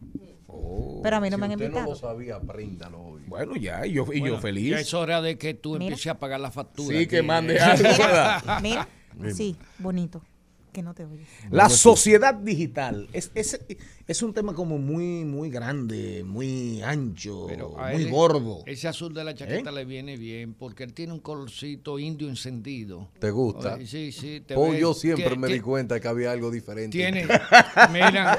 Oh. 0.47 1.01
Pero 1.03 1.17
a 1.17 1.19
mí 1.19 1.29
no 1.29 1.35
si 1.35 1.39
me 1.41 1.45
han 1.47 1.51
usted 1.53 1.65
invitado. 1.65 1.85
no 1.87 1.91
lo 1.91 1.95
sabía, 1.97 2.35
apréndalo 2.37 3.01
hoy. 3.01 3.21
Bueno, 3.27 3.55
ya, 3.57 3.85
y 3.85 3.93
yo, 3.93 4.05
y 4.13 4.23
yo 4.25 4.37
feliz. 4.39 4.69
Ya 4.71 4.79
es 4.79 4.93
hora 4.93 5.21
de 5.21 5.37
que 5.37 5.53
tú 5.53 5.73
Mira. 5.73 5.85
empieces 5.85 6.07
a 6.07 6.19
pagar 6.19 6.39
la 6.39 6.51
factura. 6.51 6.97
Sí, 6.97 7.07
que 7.07 7.17
aquí. 7.17 7.27
mande 7.27 7.59
algo. 7.59 7.83
¿verdad? 7.83 8.59
Mira, 8.61 8.87
sí, 9.33 9.55
bonito. 9.79 10.21
Que 10.75 10.83
no 10.83 10.93
te 10.93 11.05
oyes. 11.05 11.25
La 11.51 11.69
sociedad 11.69 12.33
digital 12.33 13.07
es, 13.13 13.31
es, 13.33 13.61
es 14.07 14.21
un 14.21 14.33
tema 14.33 14.53
como 14.53 14.77
muy, 14.77 15.23
muy 15.23 15.49
grande, 15.49 16.21
muy 16.25 16.81
ancho, 16.81 17.47
muy 17.47 18.03
él 18.03 18.09
gordo. 18.11 18.61
Ese 18.65 18.89
azul 18.89 19.13
de 19.13 19.23
la 19.23 19.33
chaqueta 19.33 19.69
¿Eh? 19.69 19.73
le 19.73 19.85
viene 19.85 20.17
bien 20.17 20.53
porque 20.53 20.83
él 20.83 20.91
tiene 20.91 21.13
un 21.13 21.19
colorcito 21.21 21.97
indio 21.97 22.27
encendido. 22.27 23.07
¿Te 23.19 23.31
gusta? 23.31 23.75
Oye, 23.75 23.87
Sí, 23.87 24.11
sí. 24.11 24.41
te 24.45 24.53
Oh, 24.57 24.71
ves 24.71 24.81
yo 24.81 24.93
siempre 24.93 25.37
me 25.37 25.47
di 25.47 25.61
cuenta 25.61 25.97
que 26.01 26.09
había 26.09 26.33
algo 26.33 26.51
diferente. 26.51 26.97
Tiene, 26.97 27.23
mira, 27.93 28.37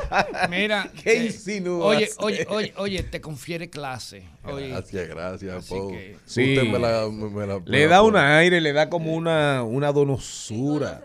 mira. 0.51 0.93
¿Qué 1.03 1.13
eh, 1.13 1.25
insinúas? 1.29 1.87
Oye, 1.97 2.11
oye, 2.19 2.47
oye, 2.51 2.75
oye, 2.77 3.03
te 3.03 3.23
confiere 3.23 3.71
clase. 3.71 4.25
Oye, 4.45 4.69
Gracias, 4.69 5.09
gracias, 5.09 5.55
Así 5.57 5.71
Pau. 5.75 5.89
que- 5.89 6.17
Sí. 6.27 6.51
Usted 6.55 6.71
me 6.71 6.79
la, 6.79 7.09
me- 7.11 7.31
me 7.31 7.47
la- 7.47 7.61
me 7.61 7.65
Le 7.71 7.85
la 7.85 7.89
da 7.93 8.03
un 8.03 8.15
aire, 8.17 8.61
le 8.61 8.75
da 8.75 8.91
como 8.91 9.15
una, 9.15 9.63
una 9.63 9.91
donosura. 9.91 11.03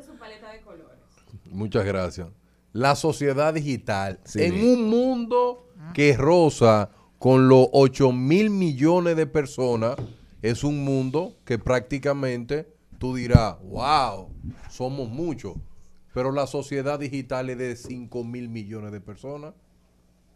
Muchas 1.51 1.86
gracias. 1.86 2.27
la 2.74 2.96
sociedad 2.96 3.53
digital 3.53 4.20
Sí. 4.24 4.41
en 4.43 4.63
un 4.63 4.89
mundo 4.89 5.67
que 5.93 6.15
roza 6.15 6.89
con 7.20 7.50
los 7.50 7.67
8 7.74 8.13
mil 8.13 8.50
millones 8.50 9.17
de 9.17 9.27
personas, 9.27 9.98
es 10.41 10.63
un 10.63 10.84
mundo 10.86 11.36
que 11.43 11.60
prácticamente 11.60 12.67
tú 12.98 13.15
dirás, 13.15 13.58
wow, 13.63 14.29
somos 14.70 15.10
muchos, 15.10 15.55
pero 16.13 16.31
la 16.31 16.48
sociedad 16.48 16.98
digital 16.98 17.50
es 17.50 17.58
de 17.58 17.75
5 17.75 18.24
mil 18.24 18.48
millones 18.48 18.91
de 18.93 19.01
personas. 19.01 19.53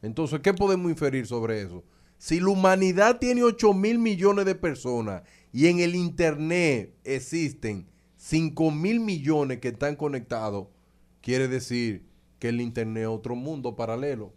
Entonces, 0.01 0.41
¿qué 0.41 0.53
podemos 0.53 0.91
inferir 0.91 1.25
sobre 1.25 1.62
eso? 1.62 1.84
Si 2.17 2.39
la 2.41 2.50
humanidad 2.50 3.17
tiene 3.17 3.43
8 3.43 3.74
mil 3.74 3.98
millones 3.98 4.45
de 4.45 4.55
personas 4.55 5.24
y 5.53 5.67
en 5.67 5.79
el 5.79 5.95
Internet 5.95 6.93
existen 7.03 7.88
5 8.17 8.72
mil 8.72 9.00
millones 9.00 9.60
que 9.60 9.69
están 9.69 9.95
conectados, 9.95 10.67
quiere 11.25 11.48
decir 11.48 12.05
que 12.38 12.50
el 12.50 12.62
Internet 12.62 13.01
es 13.01 13.10
otro 13.10 13.36
mundo 13.36 13.75
paralelo. 13.75 14.32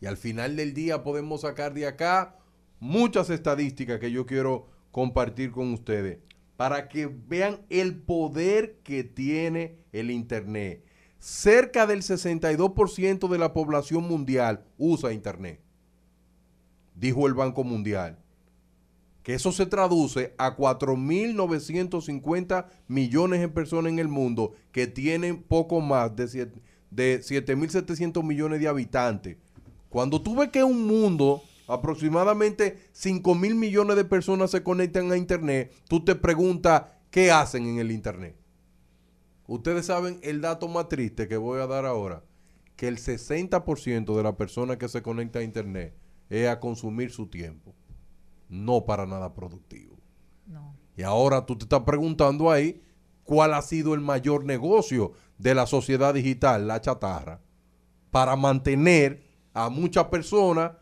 Y 0.00 0.04
al 0.04 0.18
final 0.18 0.56
del 0.56 0.74
día 0.74 1.04
podemos 1.04 1.42
sacar 1.42 1.72
de 1.72 1.86
acá 1.86 2.36
muchas 2.80 3.30
estadísticas 3.30 3.98
que 3.98 4.10
yo 4.10 4.26
quiero 4.26 4.68
compartir 4.90 5.52
con 5.52 5.72
ustedes 5.72 6.18
para 6.56 6.88
que 6.88 7.06
vean 7.06 7.60
el 7.70 7.96
poder 7.96 8.80
que 8.82 9.04
tiene 9.04 9.78
el 9.92 10.10
Internet. 10.10 10.84
Cerca 11.18 11.86
del 11.86 12.02
62% 12.02 13.28
de 13.28 13.38
la 13.38 13.54
población 13.54 14.06
mundial 14.06 14.64
usa 14.76 15.12
Internet, 15.12 15.60
dijo 16.94 17.26
el 17.26 17.34
Banco 17.34 17.62
Mundial. 17.64 18.18
Que 19.28 19.34
eso 19.34 19.52
se 19.52 19.66
traduce 19.66 20.32
a 20.38 20.56
4.950 20.56 22.64
millones 22.86 23.40
de 23.40 23.48
personas 23.50 23.92
en 23.92 23.98
el 23.98 24.08
mundo 24.08 24.54
que 24.72 24.86
tienen 24.86 25.42
poco 25.42 25.82
más 25.82 26.16
de 26.16 26.28
siete- 26.28 26.62
de 26.90 27.20
7.700 27.22 28.24
millones 28.24 28.58
de 28.58 28.68
habitantes. 28.68 29.36
Cuando 29.90 30.22
tú 30.22 30.34
ves 30.34 30.48
que 30.48 30.64
un 30.64 30.86
mundo, 30.86 31.42
aproximadamente 31.66 32.78
5.000 32.94 33.54
millones 33.54 33.96
de 33.96 34.06
personas 34.06 34.50
se 34.50 34.62
conectan 34.62 35.12
a 35.12 35.18
Internet, 35.18 35.74
tú 35.90 36.02
te 36.02 36.14
preguntas, 36.14 36.84
¿qué 37.10 37.30
hacen 37.30 37.66
en 37.66 37.80
el 37.80 37.90
Internet? 37.90 38.34
Ustedes 39.46 39.84
saben 39.84 40.20
el 40.22 40.40
dato 40.40 40.68
más 40.68 40.88
triste 40.88 41.28
que 41.28 41.36
voy 41.36 41.60
a 41.60 41.66
dar 41.66 41.84
ahora, 41.84 42.24
que 42.76 42.88
el 42.88 42.96
60% 42.96 44.16
de 44.16 44.22
las 44.22 44.36
personas 44.36 44.78
que 44.78 44.88
se 44.88 45.02
conectan 45.02 45.42
a 45.42 45.44
Internet 45.44 45.92
es 46.30 46.48
a 46.48 46.60
consumir 46.60 47.10
su 47.10 47.26
tiempo, 47.26 47.74
no 48.48 48.84
para 48.84 49.06
nada 49.06 49.34
productivo. 49.34 49.96
No. 50.46 50.74
Y 50.96 51.02
ahora 51.02 51.46
tú 51.46 51.56
te 51.56 51.64
estás 51.64 51.82
preguntando 51.82 52.50
ahí 52.50 52.82
cuál 53.24 53.54
ha 53.54 53.62
sido 53.62 53.94
el 53.94 54.00
mayor 54.00 54.44
negocio 54.44 55.12
de 55.36 55.54
la 55.54 55.66
sociedad 55.66 56.14
digital, 56.14 56.66
la 56.66 56.80
chatarra, 56.80 57.40
para 58.10 58.36
mantener 58.36 59.22
a 59.54 59.68
muchas 59.68 60.06
personas 60.06 60.72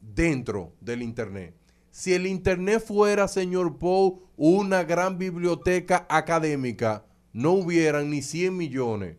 dentro 0.00 0.72
del 0.80 1.02
Internet. 1.02 1.54
Si 1.90 2.12
el 2.12 2.26
Internet 2.26 2.82
fuera, 2.84 3.28
señor 3.28 3.78
Poe, 3.78 4.14
una 4.36 4.82
gran 4.82 5.18
biblioteca 5.18 6.06
académica, 6.08 7.04
no 7.32 7.52
hubieran 7.52 8.10
ni 8.10 8.22
100 8.22 8.56
millones 8.56 9.16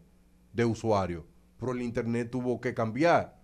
de 0.53 0.65
usuarios. 0.65 1.23
Pero 1.57 1.71
el 1.71 1.81
Internet 1.81 2.31
tuvo 2.31 2.59
que 2.59 2.73
cambiar. 2.73 3.39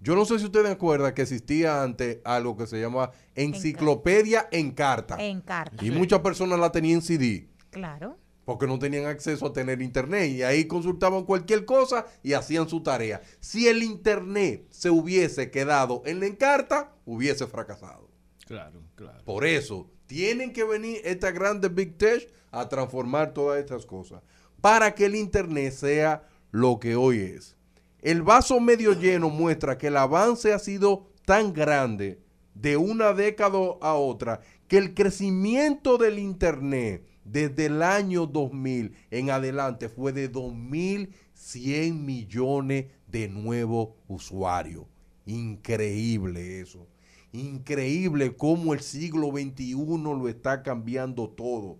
Yo 0.00 0.14
no 0.14 0.24
sé 0.24 0.38
si 0.38 0.44
ustedes 0.44 0.70
acuerdan 0.70 1.12
que 1.12 1.22
existía 1.22 1.82
antes 1.82 2.18
algo 2.24 2.56
que 2.56 2.66
se 2.66 2.80
llama 2.80 3.10
enciclopedia 3.34 4.48
en 4.52 4.70
carta. 4.70 5.16
En 5.18 5.40
carta. 5.40 5.84
Y 5.84 5.90
muchas 5.90 6.20
personas 6.20 6.58
la 6.58 6.70
tenían 6.72 6.96
en 6.96 7.02
CD 7.02 7.48
Claro. 7.70 8.16
porque 8.44 8.66
no 8.66 8.78
tenían 8.78 9.06
acceso 9.06 9.46
a 9.46 9.52
tener 9.52 9.82
internet 9.82 10.30
y 10.30 10.42
ahí 10.42 10.66
consultaban 10.66 11.24
cualquier 11.24 11.64
cosa 11.64 12.06
y 12.22 12.32
hacían 12.32 12.68
su 12.68 12.82
tarea. 12.82 13.20
Si 13.40 13.66
el 13.68 13.82
internet 13.82 14.66
se 14.70 14.88
hubiese 14.90 15.50
quedado 15.50 16.02
en 16.06 16.20
la 16.20 16.26
encarta, 16.26 16.92
hubiese 17.04 17.46
fracasado. 17.46 18.08
Claro, 18.46 18.82
claro. 18.94 19.22
Por 19.24 19.44
eso 19.44 19.90
tienen 20.06 20.52
que 20.54 20.64
venir 20.64 21.00
estas 21.04 21.34
grandes 21.34 21.74
Big 21.74 21.98
Tech 21.98 22.32
a 22.50 22.66
transformar 22.68 23.34
todas 23.34 23.58
estas 23.60 23.84
cosas 23.84 24.22
para 24.62 24.94
que 24.94 25.04
el 25.04 25.14
internet 25.16 25.72
sea 25.74 26.26
lo 26.50 26.78
que 26.80 26.96
hoy 26.96 27.18
es. 27.20 27.57
El 28.00 28.22
vaso 28.22 28.60
medio 28.60 28.92
lleno 28.92 29.28
muestra 29.28 29.76
que 29.76 29.88
el 29.88 29.96
avance 29.96 30.52
ha 30.52 30.58
sido 30.60 31.08
tan 31.24 31.52
grande 31.52 32.20
de 32.54 32.76
una 32.76 33.12
década 33.12 33.58
a 33.80 33.94
otra 33.94 34.40
que 34.68 34.78
el 34.78 34.94
crecimiento 34.94 35.98
del 35.98 36.18
internet 36.18 37.04
desde 37.24 37.66
el 37.66 37.82
año 37.82 38.26
2000 38.26 38.94
en 39.10 39.30
adelante 39.30 39.88
fue 39.88 40.12
de 40.12 40.30
2.100 40.30 41.92
millones 41.94 42.86
de 43.08 43.28
nuevos 43.28 43.90
usuarios. 44.06 44.84
Increíble 45.26 46.60
eso. 46.60 46.86
Increíble 47.32 48.36
cómo 48.36 48.74
el 48.74 48.80
siglo 48.80 49.30
XXI 49.32 49.74
lo 49.74 50.28
está 50.28 50.62
cambiando 50.62 51.28
todo. 51.28 51.78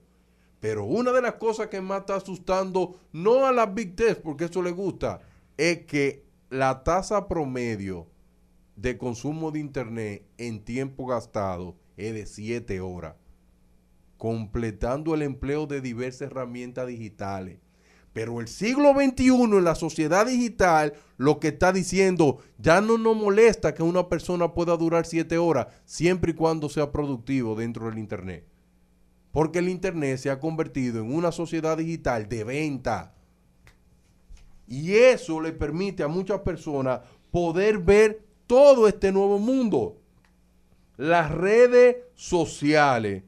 Pero 0.61 0.85
una 0.85 1.13
de 1.13 1.23
las 1.23 1.35
cosas 1.35 1.69
que 1.69 1.81
más 1.81 2.01
está 2.01 2.17
asustando, 2.17 2.99
no 3.13 3.47
a 3.47 3.53
las 3.53 3.73
Big 3.73 3.95
Tech, 3.95 4.21
porque 4.21 4.47
eso 4.47 4.61
le 4.61 4.73
gusta, 4.73 5.21
es 5.59 5.85
que 5.87 6.25
la 6.51 6.83
tasa 6.85 7.29
promedio 7.29 8.07
de 8.77 8.97
consumo 8.97 9.51
de 9.51 9.59
Internet 9.59 10.25
en 10.39 10.65
tiempo 10.65 11.05
gastado 11.07 11.77
es 11.97 12.15
de 12.15 12.27
7 12.27 12.81
horas, 12.81 13.17
completando 14.17 15.15
el 15.15 15.23
empleo 15.23 15.67
de 15.67 15.81
diversas 15.81 16.31
herramientas 16.31 16.87
digitales. 16.87 17.59
Pero 18.13 18.41
el 18.41 18.49
siglo 18.49 18.95
XXI 18.95 19.29
en 19.29 19.65
la 19.65 19.75
sociedad 19.75 20.27
digital 20.27 20.95
lo 21.19 21.41
que 21.41 21.49
está 21.49 21.73
diciendo 21.73 22.39
ya 22.59 22.81
no 22.81 22.97
nos 22.97 23.17
molesta 23.17 23.75
que 23.75 23.83
una 23.83 24.09
persona 24.09 24.55
pueda 24.55 24.77
durar 24.77 25.07
7 25.07 25.39
horas 25.39 25.67
siempre 25.85 26.31
y 26.31 26.35
cuando 26.35 26.69
sea 26.69 26.93
productivo 26.93 27.55
dentro 27.57 27.87
del 27.87 27.99
Internet. 27.99 28.47
Porque 29.33 29.59
el 29.59 29.69
Internet 29.69 30.19
se 30.19 30.31
ha 30.31 30.41
convertido 30.41 31.01
en 31.01 31.13
una 31.13 31.33
sociedad 31.33 31.77
digital 31.77 32.29
de 32.29 32.45
venta. 32.45 33.15
Y 34.69 34.95
eso 34.95 35.41
le 35.41 35.53
permite 35.53 36.03
a 36.03 36.09
muchas 36.09 36.41
personas 36.41 37.01
poder 37.31 37.79
ver 37.79 38.23
todo 38.47 38.87
este 38.87 39.11
nuevo 39.13 39.39
mundo. 39.39 39.97
Las 40.97 41.31
redes 41.31 41.97
sociales 42.15 43.23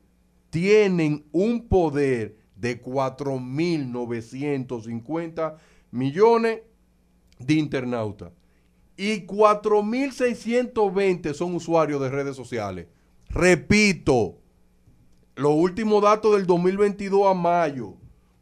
tienen 0.51 1.25
un 1.33 1.67
poder 1.69 2.37
de 2.57 2.83
4.950 2.83 5.57
millones 5.91 6.61
de 7.39 7.55
internautas. 7.55 8.33
Y 8.97 9.27
4.620 9.27 11.33
son 11.33 11.55
usuarios 11.55 12.03
de 12.03 12.11
redes 12.11 12.37
sociales. 12.37 12.89
Repito, 13.31 14.37
los 15.37 15.55
últimos 15.55 16.03
datos 16.03 16.37
del 16.37 16.47
2022 16.47 17.27
a 17.27 17.33
mayo, 17.35 17.95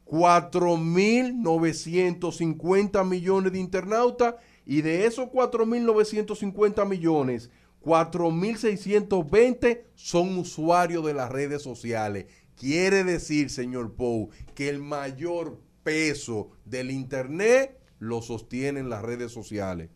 4.950 0.08 3.06
millones 3.06 3.52
de 3.52 3.58
internautas 3.58 4.36
y 4.64 4.80
de 4.82 5.06
esos 5.06 5.28
4.950 5.28 6.88
millones, 6.88 7.50
4.620 7.82 9.82
son 9.94 10.38
usuarios 10.38 11.04
de 11.04 11.14
las 11.14 11.30
redes 11.30 11.62
sociales. 11.62 12.26
Quiere 12.56 13.04
decir, 13.04 13.50
señor 13.50 13.94
Pou, 13.94 14.30
que 14.54 14.68
el 14.68 14.80
mayor 14.80 15.60
peso 15.84 16.50
del 16.64 16.90
Internet 16.90 17.78
lo 17.98 18.20
sostienen 18.20 18.90
las 18.90 19.02
redes 19.02 19.32
sociales. 19.32 19.90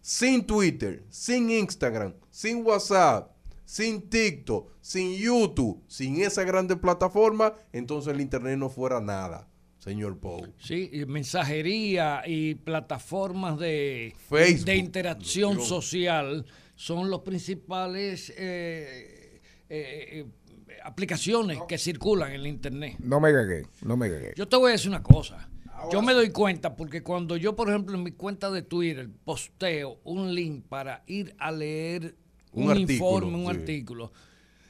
Sin 0.00 0.46
Twitter, 0.46 1.04
sin 1.08 1.50
Instagram, 1.50 2.14
sin 2.30 2.64
WhatsApp, 2.66 3.32
sin 3.64 4.10
TikTok, 4.10 4.70
sin 4.80 5.14
YouTube, 5.14 5.82
sin 5.86 6.20
esa 6.20 6.44
grande 6.44 6.76
plataforma, 6.76 7.54
entonces 7.72 8.12
el 8.12 8.20
Internet 8.20 8.58
no 8.58 8.68
fuera 8.68 9.00
nada, 9.00 9.48
señor 9.82 10.16
Pou. 10.18 10.46
Sí, 10.58 10.90
y 10.92 11.04
mensajería 11.06 12.22
y 12.24 12.54
plataformas 12.54 13.58
de, 13.58 14.14
Facebook. 14.28 14.66
de 14.66 14.76
interacción 14.76 15.60
social 15.60 16.46
son 16.76 17.10
los 17.10 17.20
principales 17.22 18.30
eh, 18.30 19.40
eh, 19.68 19.68
eh, 19.68 20.26
aplicaciones 20.84 21.58
que 21.66 21.78
circulan 21.78 22.30
en 22.30 22.40
el 22.40 22.46
Internet. 22.46 22.96
No 23.00 23.18
me 23.18 23.32
cagué, 23.32 23.66
no 23.82 23.96
me 23.96 24.08
cagué. 24.08 24.34
Yo 24.36 24.46
te 24.46 24.56
voy 24.56 24.70
a 24.70 24.72
decir 24.72 24.88
una 24.88 25.02
cosa. 25.02 25.48
Yo 25.90 26.00
me 26.00 26.12
doy 26.12 26.30
cuenta 26.30 26.76
porque 26.76 27.02
cuando 27.02 27.36
yo, 27.36 27.56
por 27.56 27.68
ejemplo, 27.68 27.96
en 27.96 28.04
mi 28.04 28.12
cuenta 28.12 28.52
de 28.52 28.62
Twitter 28.62 29.10
posteo 29.24 29.98
un 30.04 30.32
link 30.32 30.64
para 30.68 31.02
ir 31.08 31.34
a 31.38 31.50
leer 31.50 32.14
Un 32.52 32.64
un, 32.64 32.70
artículo, 32.70 32.92
informe, 32.92 33.34
un 33.36 33.52
sí. 33.52 33.58
artículo, 33.60 34.12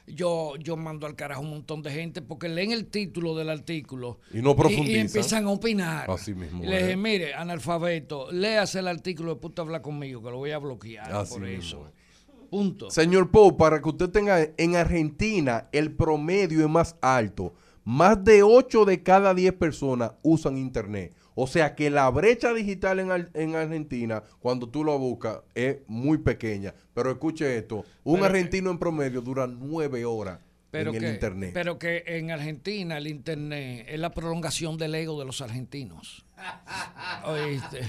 yo, 0.07 0.55
yo 0.57 0.75
mando 0.77 1.07
al 1.07 1.15
carajo 1.15 1.41
un 1.41 1.49
montón 1.51 1.81
de 1.81 1.91
gente 1.91 2.21
porque 2.21 2.49
leen 2.49 2.71
el 2.71 2.87
título 2.87 3.35
del 3.35 3.49
artículo 3.49 4.19
Y 4.33 4.41
no 4.41 4.55
profundizan. 4.55 4.95
y 4.95 4.99
empiezan 4.99 5.45
a 5.45 5.49
opinar. 5.49 6.09
Así 6.11 6.33
mismo 6.33 6.63
Y 6.63 6.67
le 6.67 6.77
es. 6.77 6.83
dije, 6.83 6.97
mire, 6.97 7.33
analfabeto, 7.33 8.31
léase 8.31 8.79
el 8.79 8.87
artículo 8.87 9.35
de 9.35 9.39
puta 9.41 9.61
habla 9.61 9.81
conmigo 9.81 10.21
que 10.21 10.29
lo 10.29 10.37
voy 10.37 10.51
a 10.51 10.57
bloquear 10.57 11.11
Así 11.11 11.33
por 11.33 11.47
eso. 11.47 11.87
es. 11.87 12.03
Punto. 12.49 12.91
Señor 12.91 13.31
Pou, 13.31 13.57
para 13.57 13.81
que 13.81 13.89
usted 13.89 14.09
tenga, 14.09 14.47
en 14.57 14.75
Argentina 14.75 15.69
el 15.71 15.91
promedio 15.91 16.61
es 16.63 16.69
más 16.69 16.95
alto. 17.01 17.53
Más 17.85 18.23
de 18.23 18.43
8 18.43 18.85
de 18.85 19.01
cada 19.03 19.33
10 19.33 19.53
personas 19.53 20.11
usan 20.21 20.57
Internet. 20.57 21.15
O 21.35 21.47
sea 21.47 21.75
que 21.75 21.89
la 21.89 22.09
brecha 22.09 22.53
digital 22.53 22.99
en, 22.99 23.29
en 23.33 23.55
Argentina, 23.55 24.23
cuando 24.39 24.69
tú 24.69 24.83
lo 24.83 24.97
buscas, 24.99 25.39
es 25.55 25.77
muy 25.87 26.17
pequeña. 26.19 26.73
Pero 26.93 27.09
escuche 27.11 27.57
esto, 27.57 27.83
un 28.03 28.15
Pero- 28.15 28.25
argentino 28.25 28.69
en 28.71 28.77
promedio 28.77 29.21
dura 29.21 29.47
nueve 29.47 30.05
horas 30.05 30.39
Pero 30.71 30.91
en 30.91 30.99
que, 30.99 31.05
el 31.07 31.13
internet. 31.13 31.51
pero 31.53 31.79
que 31.79 32.03
en 32.05 32.31
Argentina 32.31 32.97
el 32.97 33.07
internet 33.07 33.85
es 33.89 33.99
la 33.99 34.11
prolongación 34.11 34.77
del 34.77 34.93
ego 34.95 35.19
de 35.19 35.25
los 35.25 35.41
argentinos. 35.41 36.25
¿Oíste? 37.25 37.79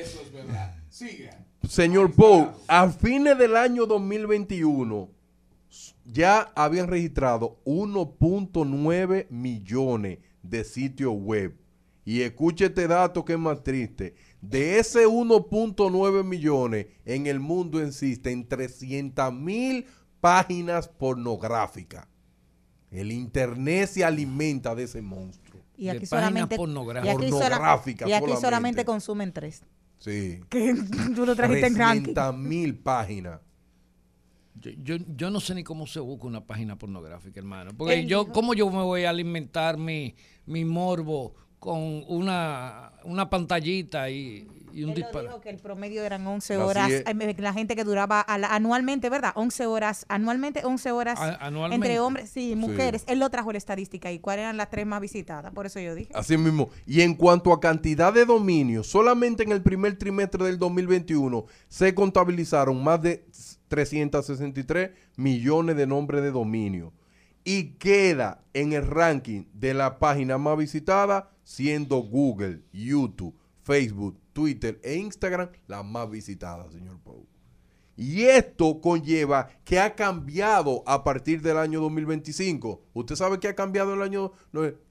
Eso 0.00 0.20
es 0.22 0.32
verdad. 0.32 0.74
Siga. 0.88 1.44
Señor 1.68 2.12
Pou, 2.14 2.48
a 2.68 2.88
fines 2.88 3.36
del 3.38 3.56
año 3.56 3.86
2021 3.86 5.08
ya 6.06 6.50
habían 6.54 6.86
registrado 6.88 7.60
1.9 7.64 9.26
millones 9.30 10.18
de 10.42 10.64
sitios 10.64 11.12
web. 11.14 11.54
Y 12.08 12.22
escuche 12.22 12.64
este 12.64 12.88
dato 12.88 13.22
que 13.22 13.34
es 13.34 13.38
más 13.38 13.62
triste. 13.62 14.14
De 14.40 14.78
ese 14.78 15.06
1.9 15.06 16.24
millones, 16.24 16.86
en 17.04 17.26
el 17.26 17.38
mundo 17.38 17.82
existen 17.82 18.48
300 18.48 19.30
mil 19.34 19.84
páginas 20.18 20.88
pornográficas. 20.88 22.08
El 22.90 23.12
Internet 23.12 23.90
se 23.90 24.06
alimenta 24.06 24.74
de 24.74 24.84
ese 24.84 25.02
monstruo. 25.02 25.60
Y 25.76 25.84
De 25.84 25.90
aquí 25.90 26.06
páginas 26.06 26.08
solamente, 26.30 26.56
pornográficas. 26.56 27.14
y 27.14 27.18
aquí 27.18 27.28
sola- 27.28 27.48
Pornográficas 27.50 28.08
y 28.08 28.12
aquí 28.14 28.20
solamente. 28.22 28.46
solamente 28.46 28.84
consumen 28.86 29.32
tres. 29.34 29.62
Sí. 29.98 30.40
Que 30.48 30.74
tú 31.14 31.26
lo 31.26 31.36
trajiste 31.36 31.66
en 31.66 31.76
ranking. 31.76 32.14
300 32.14 32.38
mil 32.38 32.78
páginas. 32.78 33.38
Yo, 34.54 34.70
yo, 34.82 34.96
yo 35.14 35.30
no 35.30 35.40
sé 35.40 35.54
ni 35.54 35.62
cómo 35.62 35.86
se 35.86 36.00
busca 36.00 36.26
una 36.26 36.46
página 36.46 36.78
pornográfica, 36.78 37.38
hermano. 37.38 37.72
Porque 37.76 38.06
yo, 38.06 38.32
¿cómo 38.32 38.54
yo 38.54 38.70
me 38.70 38.82
voy 38.82 39.04
a 39.04 39.10
alimentar 39.10 39.76
mi, 39.76 40.14
mi 40.46 40.64
morbo 40.64 41.34
con 41.58 42.04
una, 42.08 42.92
una 43.04 43.28
pantallita 43.30 44.08
y, 44.10 44.46
y 44.72 44.84
un 44.84 44.94
disparo? 44.94 45.22
dijo 45.22 45.40
que 45.40 45.50
el 45.50 45.56
promedio 45.56 46.04
eran 46.04 46.24
11 46.26 46.54
Así 46.54 46.62
horas. 46.62 46.90
La 47.38 47.52
gente 47.52 47.74
que 47.74 47.82
duraba 47.84 48.20
a 48.20 48.38
la- 48.38 48.54
anualmente, 48.54 49.10
¿verdad? 49.10 49.32
11 49.34 49.66
horas. 49.66 50.06
Anualmente, 50.08 50.64
11 50.64 50.92
horas. 50.92 51.18
A- 51.18 51.34
anualmente. 51.46 51.86
Entre 51.86 52.00
hombres 52.00 52.30
sí, 52.30 52.54
mujeres. 52.54 53.02
Él 53.08 53.18
lo 53.18 53.28
trajo 53.30 53.50
la 53.50 53.58
estadística. 53.58 54.12
¿Y 54.12 54.20
cuáles 54.20 54.42
eran 54.44 54.56
las 54.56 54.70
tres 54.70 54.86
más 54.86 55.00
visitadas? 55.00 55.52
Por 55.52 55.66
eso 55.66 55.80
yo 55.80 55.94
dije. 55.96 56.12
Así 56.14 56.36
mismo. 56.36 56.70
Y 56.86 57.00
en 57.00 57.14
cuanto 57.14 57.52
a 57.52 57.58
cantidad 57.60 58.12
de 58.12 58.24
dominios, 58.24 58.86
solamente 58.86 59.42
en 59.42 59.50
el 59.52 59.62
primer 59.62 59.98
trimestre 59.98 60.44
del 60.44 60.58
2021 60.58 61.44
se 61.68 61.92
contabilizaron 61.94 62.82
más 62.84 63.02
de 63.02 63.24
363 63.68 64.90
millones 65.16 65.76
de 65.76 65.86
nombres 65.86 66.22
de 66.22 66.30
dominio. 66.30 66.92
Y 67.48 67.76
queda 67.78 68.44
en 68.52 68.74
el 68.74 68.86
ranking 68.86 69.44
de 69.54 69.72
la 69.72 69.98
página 69.98 70.36
más 70.36 70.58
visitada, 70.58 71.30
siendo 71.44 71.96
Google, 72.02 72.60
YouTube, 72.74 73.34
Facebook, 73.62 74.18
Twitter 74.34 74.78
e 74.84 74.96
Instagram 74.96 75.48
las 75.66 75.82
más 75.82 76.10
visitadas, 76.10 76.70
señor 76.74 76.98
Pau. 77.00 77.26
Y 77.96 78.24
esto 78.24 78.80
conlleva 78.82 79.48
que 79.64 79.80
ha 79.80 79.94
cambiado 79.96 80.82
a 80.86 81.02
partir 81.02 81.40
del 81.40 81.56
año 81.56 81.80
2025. 81.80 82.82
¿Usted 82.92 83.16
sabe 83.16 83.40
qué 83.40 83.48
ha 83.48 83.54
cambiado 83.54 83.94
el 83.94 84.02
año? 84.02 84.32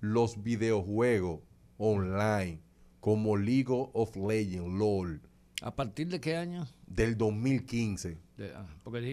Los 0.02 0.42
videojuegos 0.42 1.42
online, 1.78 2.60
como 3.00 3.38
League 3.38 3.68
of 3.70 4.16
Legends, 4.16 4.74
LOL, 4.74 5.22
¿A 5.62 5.76
partir 5.76 6.08
de 6.10 6.20
qué 6.20 6.36
año? 6.36 6.68
del 6.88 7.18
2015. 7.18 8.18
De- 8.36 8.52
ah, 8.54 8.68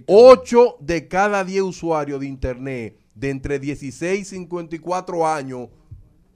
8 0.07 0.77
de 0.81 1.09
cada 1.09 1.45
10 1.45 1.63
usuarios 1.63 2.21
de 2.21 2.27
Internet 2.27 2.99
de 3.15 3.31
entre 3.31 3.59
16 3.59 4.21
y 4.21 4.25
54 4.25 5.27
años 5.27 5.69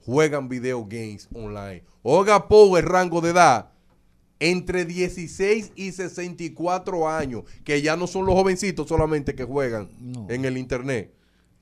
juegan 0.05 0.47
video 0.49 0.85
games 0.87 1.27
online. 1.33 1.83
Oiga, 2.01 2.47
Pou, 2.47 2.77
el 2.77 2.83
rango 2.83 3.21
de 3.21 3.31
edad. 3.31 3.71
Entre 4.41 4.85
16 4.85 5.73
y 5.75 5.91
64 5.91 7.09
años, 7.09 7.43
que 7.65 7.81
ya 7.81 7.97
no 7.97 8.07
son 8.07 8.25
los 8.25 8.35
jovencitos 8.35 8.87
solamente 8.87 9.35
que 9.35 9.43
juegan 9.43 9.89
No. 9.99 10.27
en 10.29 10.45
el 10.45 10.57
Internet. 10.57 11.13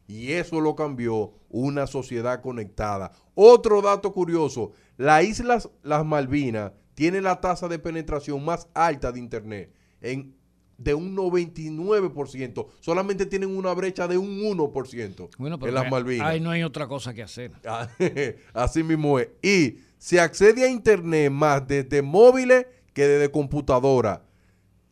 Y 0.08 0.34
eso 0.34 0.62
lo 0.62 0.76
cambió 0.76 1.34
una 1.50 1.88
sociedad 1.88 2.40
conectada. 2.42 3.12
Otro 3.34 3.82
dato 3.82 4.14
curioso, 4.14 4.72
las 4.96 5.24
Islas 5.26 5.70
Las 5.82 6.06
Malvinas 6.06 6.72
tiene 6.94 7.20
la 7.20 7.42
tasa 7.42 7.68
de 7.68 7.80
penetración 7.80 8.46
más 8.46 8.68
alta 8.74 9.12
de 9.12 9.20
Internet, 9.20 9.74
en, 10.00 10.36
de 10.78 10.94
un 10.94 11.16
99%. 11.16 12.68
Solamente 12.80 13.26
tienen 13.26 13.56
una 13.56 13.74
brecha 13.74 14.08
de 14.08 14.18
un 14.18 14.40
1% 14.42 15.30
Bueno, 15.38 15.58
en 15.62 15.74
las 15.74 15.90
Malvinas. 15.90 16.28
ahí 16.28 16.40
no 16.40 16.52
hay 16.52 16.64
otra 16.64 16.88
cosa 16.88 17.14
que 17.14 17.24
hacer. 17.24 17.52
Así 18.54 18.84
mismo 18.84 19.20
es. 19.20 19.30
Y 19.42 19.80
se 19.98 20.20
accede 20.20 20.64
a 20.64 20.70
Internet 20.70 21.32
más 21.32 21.68
desde 21.68 22.02
móviles 22.02 22.68
que 22.94 23.08
desde 23.08 23.32
computadora, 23.32 24.24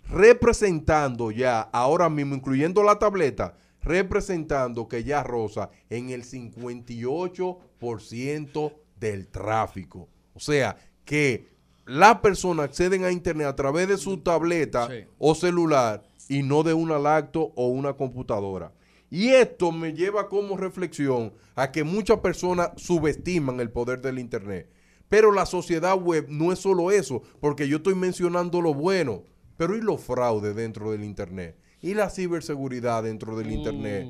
representando 0.09 1.31
ya, 1.31 1.61
ahora 1.61 2.09
mismo, 2.09 2.35
incluyendo 2.35 2.83
la 2.83 2.99
tableta, 2.99 3.57
representando 3.81 4.87
que 4.87 5.03
ya 5.03 5.23
rosa 5.23 5.69
en 5.89 6.09
el 6.09 6.23
58% 6.23 8.73
del 8.99 9.27
tráfico. 9.27 10.09
O 10.33 10.39
sea, 10.39 10.77
que 11.03 11.54
las 11.85 12.19
personas 12.19 12.65
acceden 12.65 13.03
a 13.03 13.11
Internet 13.11 13.47
a 13.47 13.55
través 13.55 13.87
de 13.87 13.97
su 13.97 14.17
tableta 14.17 14.87
Sí. 14.89 15.05
o 15.19 15.35
celular 15.35 16.03
y 16.27 16.41
no 16.43 16.63
de 16.63 16.73
una 16.73 16.97
lacto 16.99 17.51
o 17.55 17.67
una 17.67 17.93
computadora. 17.93 18.71
Y 19.11 19.29
esto 19.29 19.71
me 19.71 19.93
lleva 19.93 20.27
como 20.27 20.57
reflexión 20.57 21.31
a 21.55 21.71
que 21.71 21.83
muchas 21.83 22.19
personas 22.19 22.71
subestiman 22.75 23.59
el 23.59 23.69
poder 23.69 24.01
del 24.01 24.17
Internet. 24.19 24.69
Pero 25.07 25.31
la 25.31 25.45
sociedad 25.45 25.95
web 25.95 26.25
no 26.27 26.51
es 26.51 26.59
solo 26.59 26.89
eso, 26.91 27.21
porque 27.39 27.67
yo 27.67 27.77
estoy 27.77 27.93
mencionando 27.93 28.59
lo 28.61 28.73
bueno, 28.73 29.23
pero 29.55 29.77
¿y 29.77 29.81
los 29.81 30.01
fraudes 30.01 30.55
dentro 30.55 30.91
del 30.91 31.03
Internet? 31.03 31.55
¿Y 31.81 31.93
la 31.93 32.09
ciberseguridad 32.09 33.03
dentro 33.03 33.37
del 33.37 33.51
Internet? 33.51 34.07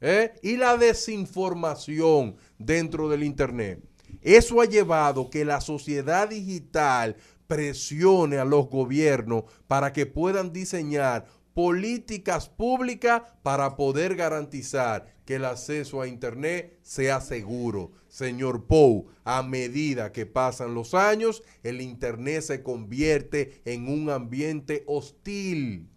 ¿Eh? 0.00 0.34
Y 0.42 0.56
la 0.56 0.76
desinformación 0.76 2.36
dentro 2.58 3.08
del 3.08 3.22
Internet. 3.22 3.80
Eso 4.26 4.60
ha 4.60 4.64
llevado 4.64 5.30
que 5.30 5.44
la 5.44 5.60
sociedad 5.60 6.28
digital 6.28 7.16
presione 7.46 8.38
a 8.38 8.44
los 8.44 8.68
gobiernos 8.68 9.44
para 9.68 9.92
que 9.92 10.04
puedan 10.04 10.52
diseñar 10.52 11.26
políticas 11.54 12.48
públicas 12.48 13.22
para 13.44 13.76
poder 13.76 14.16
garantizar 14.16 15.14
que 15.24 15.36
el 15.36 15.44
acceso 15.44 16.00
a 16.00 16.08
Internet 16.08 16.76
sea 16.82 17.20
seguro. 17.20 17.92
Señor 18.08 18.66
Pou, 18.66 19.06
a 19.22 19.44
medida 19.44 20.10
que 20.10 20.26
pasan 20.26 20.74
los 20.74 20.94
años, 20.94 21.44
el 21.62 21.80
Internet 21.80 22.42
se 22.42 22.64
convierte 22.64 23.62
en 23.64 23.86
un 23.86 24.10
ambiente 24.10 24.82
hostil. 24.88 25.88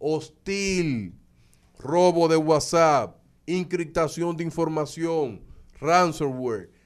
Hostil 0.00 1.14
robo 1.78 2.26
de 2.26 2.38
WhatsApp, 2.38 3.18
encriptación 3.46 4.36
de 4.36 4.42
información, 4.42 5.44
ransomware, 5.80 6.76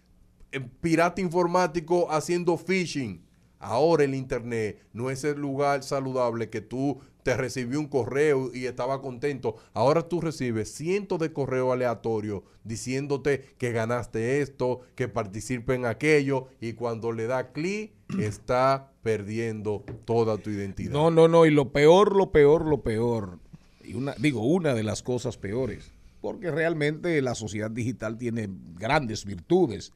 pirata 0.80 1.20
informático 1.20 2.10
haciendo 2.10 2.56
phishing. 2.56 3.22
Ahora 3.58 4.04
el 4.04 4.14
Internet 4.14 4.82
no 4.92 5.10
es 5.10 5.22
el 5.24 5.40
lugar 5.40 5.84
saludable 5.84 6.50
que 6.50 6.60
tú 6.60 7.00
te 7.22 7.36
recibió 7.36 7.78
un 7.78 7.86
correo 7.86 8.50
y 8.52 8.66
estaba 8.66 9.00
contento. 9.00 9.56
Ahora 9.72 10.08
tú 10.08 10.20
recibes 10.20 10.72
cientos 10.72 11.20
de 11.20 11.32
correos 11.32 11.72
aleatorios 11.72 12.42
diciéndote 12.64 13.54
que 13.58 13.72
ganaste 13.72 14.40
esto, 14.40 14.80
que 14.96 15.08
participe 15.08 15.74
en 15.74 15.86
aquello 15.86 16.48
y 16.60 16.72
cuando 16.72 17.12
le 17.12 17.26
da 17.26 17.52
clic 17.52 17.92
está 18.18 18.90
perdiendo 19.02 19.84
toda 20.04 20.38
tu 20.38 20.50
identidad. 20.50 20.92
No, 20.92 21.10
no, 21.10 21.28
no. 21.28 21.46
Y 21.46 21.50
lo 21.50 21.70
peor, 21.72 22.16
lo 22.16 22.32
peor, 22.32 22.66
lo 22.66 22.82
peor. 22.82 23.38
Y 23.84 23.94
una, 23.94 24.14
digo, 24.18 24.44
una 24.44 24.74
de 24.74 24.82
las 24.82 25.02
cosas 25.02 25.36
peores. 25.36 25.92
Porque 26.20 26.50
realmente 26.50 27.20
la 27.20 27.34
sociedad 27.34 27.70
digital 27.70 28.16
tiene 28.16 28.48
grandes 28.76 29.24
virtudes, 29.24 29.92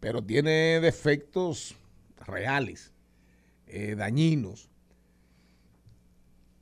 pero 0.00 0.22
tiene 0.22 0.80
defectos 0.80 1.76
reales, 2.26 2.92
eh, 3.66 3.94
dañinos. 3.96 4.68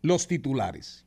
Los 0.02 0.26
titulares. 0.28 1.04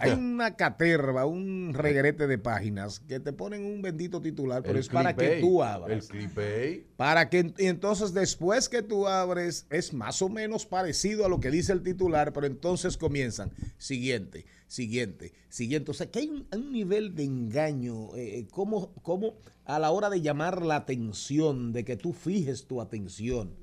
Hay 0.00 0.12
una 0.12 0.54
caterva, 0.54 1.26
un 1.26 1.72
regrete 1.74 2.28
de 2.28 2.38
páginas 2.38 3.00
que 3.00 3.18
te 3.18 3.32
ponen 3.32 3.64
un 3.64 3.82
bendito 3.82 4.20
titular, 4.20 4.62
pero 4.62 4.74
El 4.74 4.80
es 4.80 4.88
para 4.88 5.16
que 5.16 5.40
tú 5.40 5.60
El 5.60 5.68
abras. 5.68 6.06
clickbait. 6.06 6.84
Para 6.96 7.28
que 7.28 7.52
y 7.58 7.66
entonces 7.66 8.14
después 8.14 8.68
que 8.68 8.82
tú 8.82 9.08
abres 9.08 9.66
es 9.70 9.92
más 9.92 10.22
o 10.22 10.28
menos 10.28 10.66
parecido 10.66 11.26
a 11.26 11.28
lo 11.28 11.40
que 11.40 11.50
dice 11.50 11.72
el 11.72 11.82
titular, 11.82 12.32
pero 12.32 12.46
entonces 12.46 12.96
comienzan 12.96 13.50
siguiente, 13.76 14.46
siguiente, 14.68 15.32
siguiente. 15.48 15.90
O 15.90 15.94
sea 15.94 16.08
que 16.08 16.20
hay 16.20 16.28
un, 16.28 16.46
un 16.54 16.72
nivel 16.72 17.16
de 17.16 17.24
engaño, 17.24 18.14
eh, 18.14 18.46
como, 18.52 18.92
como 19.02 19.34
a 19.68 19.78
la 19.78 19.90
hora 19.90 20.08
de 20.10 20.22
llamar 20.22 20.64
la 20.64 20.76
atención, 20.76 21.72
de 21.72 21.84
que 21.84 21.96
tú 21.96 22.12
fijes 22.14 22.66
tu 22.66 22.80
atención. 22.80 23.54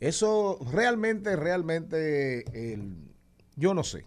Eso 0.00 0.58
realmente, 0.72 1.36
realmente, 1.36 2.72
el- 2.72 2.96
yo 3.54 3.74
no 3.74 3.84
sé. 3.84 4.06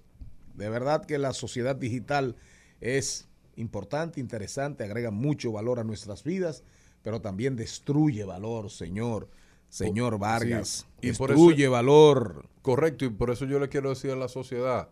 De 0.55 0.69
verdad 0.69 1.05
que 1.05 1.17
la 1.19 1.34
sociedad 1.34 1.75
digital 1.75 2.36
es 2.81 3.27
importante, 3.58 4.19
interesante, 4.19 4.84
agrega 4.84 5.12
mucho 5.12 5.51
valor 5.51 5.79
a 5.79 5.84
nuestras 5.84 6.23
vidas, 6.23 6.63
pero 7.03 7.21
también 7.21 7.55
destruye 7.55 8.25
valor, 8.25 8.69
señor. 8.71 9.29
señor 9.69 10.17
Vargas. 10.19 10.86
y 11.01 11.08
Destruye 11.10 11.67
valor. 11.67 12.47
Correcto, 12.62 13.03
y 13.05 13.10
por 13.10 13.29
eso 13.29 13.45
yo 13.45 13.60
le 13.60 13.67
quiero 13.69 13.89
decir 13.89 14.12
a 14.12 14.15
la 14.15 14.29
sociedad, 14.29 14.89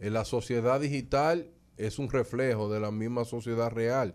eh, 0.00 0.08
la 0.10 0.24
sociedad 0.24 0.80
digital 0.80 1.50
es 1.76 1.98
un 1.98 2.08
reflejo 2.10 2.72
de 2.72 2.80
la 2.80 2.90
misma 2.90 3.24
sociedad 3.24 3.70
real, 3.70 4.14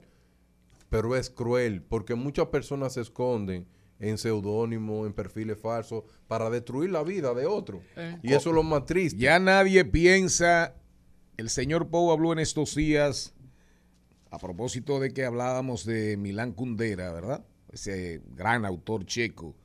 pero 0.90 1.16
es 1.16 1.30
cruel 1.30 1.82
porque 1.82 2.16
muchas 2.16 2.48
personas 2.48 2.94
se 2.94 3.02
esconden 3.02 3.68
en 4.00 4.18
seudónimos, 4.18 5.06
en 5.06 5.14
perfiles 5.14 5.60
falsos, 5.60 6.04
para 6.28 6.50
destruir 6.50 6.90
la 6.90 7.04
vida 7.04 7.34
de 7.34 7.46
otro. 7.46 7.82
Y 8.24 8.34
eso 8.34 8.50
es 8.50 8.56
lo 8.56 8.64
más 8.64 8.86
triste. 8.86 9.20
Ya 9.20 9.40
nadie 9.40 9.84
piensa, 9.86 10.76
el 11.38 11.50
señor 11.50 11.90
Pou 11.90 12.12
habló 12.12 12.32
en 12.32 12.40
estos 12.40 12.76
días, 12.76 13.34
a 14.32 14.38
propósito 14.38 15.00
de 15.00 15.12
que 15.12 15.26
hablábamos 15.26 15.86
de 15.86 16.16
Milán 16.16 16.54
Kundera, 16.54 17.12
¿verdad? 17.12 17.46
Ese 17.72 18.22
gran 18.36 18.66
autor 18.66 19.06
checo. 19.06 19.56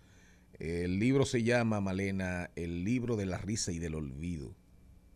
El 0.59 0.99
libro 0.99 1.27
se 1.27 1.43
llama, 1.43 1.81
Malena, 1.81 2.51
El 2.57 2.85
libro 2.85 3.17
de 3.17 3.27
la 3.27 3.39
risa 3.39 3.73
y 3.73 3.79
del 3.79 3.95
olvido, 3.95 4.55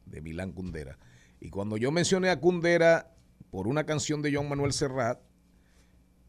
de 0.07 0.21
Milán 0.21 0.53
Kundera. 0.53 0.99
Y 1.41 1.51
cuando 1.51 1.77
yo 1.77 1.91
mencioné 1.91 2.31
a 2.31 2.41
Kundera 2.41 3.15
por 3.51 3.67
una 3.67 3.85
canción 3.85 4.23
de 4.23 4.35
John 4.35 4.49
Manuel 4.49 4.73
Serrat, 4.73 5.21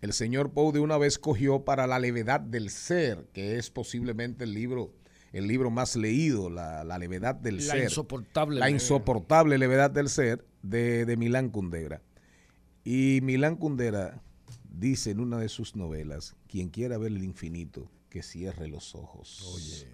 el 0.02 0.14
señor 0.14 0.52
Poe 0.52 0.72
de 0.74 0.80
una 0.80 0.98
vez 0.98 1.20
cogió 1.20 1.66
para 1.66 1.88
La 1.88 2.00
levedad 2.00 2.40
del 2.40 2.70
ser, 2.70 3.28
que 3.34 3.58
es 3.58 3.70
posiblemente 3.70 4.44
el 4.46 4.54
libro, 4.54 4.94
el 5.34 5.48
libro 5.48 5.70
más 5.72 5.96
leído, 5.96 6.50
La, 6.50 6.84
la 6.84 6.98
levedad 6.98 7.36
del 7.36 7.58
La 7.58 7.74
ser. 7.74 7.84
insoportable 7.84 8.60
La 8.60 8.66
levedad. 8.68 8.82
insoportable 8.84 9.58
levedad 9.58 9.92
del 9.92 10.10
ser 10.10 10.46
de, 10.64 11.06
de 11.06 11.18
Milán 11.18 11.50
Kundera. 11.50 12.02
Y 12.84 13.20
Milán 13.24 13.56
Kundera 13.58 14.22
dice 14.72 15.12
en 15.12 15.20
una 15.20 15.38
de 15.40 15.50
sus 15.50 15.76
novelas, 15.76 16.36
quien 16.48 16.70
quiera 16.70 16.98
ver 16.98 17.12
el 17.12 17.24
infinito, 17.24 17.92
que 18.10 18.24
cierre 18.24 18.68
los 18.68 18.96
ojos. 18.96 19.42
Oye, 19.54 19.88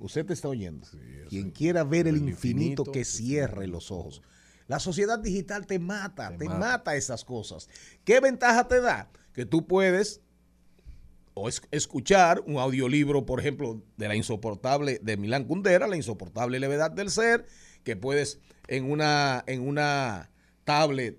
Usted 0.00 0.24
te 0.26 0.32
está 0.32 0.48
oyendo. 0.48 0.86
Quien 1.28 1.50
quiera 1.50 1.82
ver 1.82 2.06
el, 2.06 2.16
El 2.16 2.28
infinito, 2.28 2.84
que 2.84 3.04
cierre 3.04 3.66
los 3.66 3.90
ojos. 3.90 4.22
La 4.68 4.78
sociedad 4.78 5.18
digital 5.18 5.66
te 5.66 5.78
mata, 5.80 6.30
te, 6.30 6.38
Te 6.38 6.44
mata. 6.44 6.58
mata. 6.58 6.94
esas 6.96 7.24
cosas. 7.24 7.68
¿Qué 8.04 8.20
ventaja 8.20 8.68
te 8.68 8.80
da? 8.80 9.10
Que 9.32 9.44
tú 9.46 9.66
puedes 9.66 10.20
o 11.34 11.48
es- 11.48 11.62
escuchar 11.70 12.42
un 12.46 12.58
audiolibro, 12.58 13.24
por 13.26 13.40
ejemplo, 13.40 13.82
de 13.96 14.08
la 14.08 14.14
insoportable 14.16 14.98
de 15.02 15.16
Milán 15.16 15.44
Kundera, 15.44 15.86
la 15.88 15.96
insoportable 15.96 16.60
levedad 16.60 16.90
del 16.90 17.10
ser, 17.10 17.46
que 17.84 17.96
puedes 17.96 18.40
en 18.66 18.90
una 18.90 19.42
en 19.46 19.66
una 19.66 20.30
tablet 20.64 21.18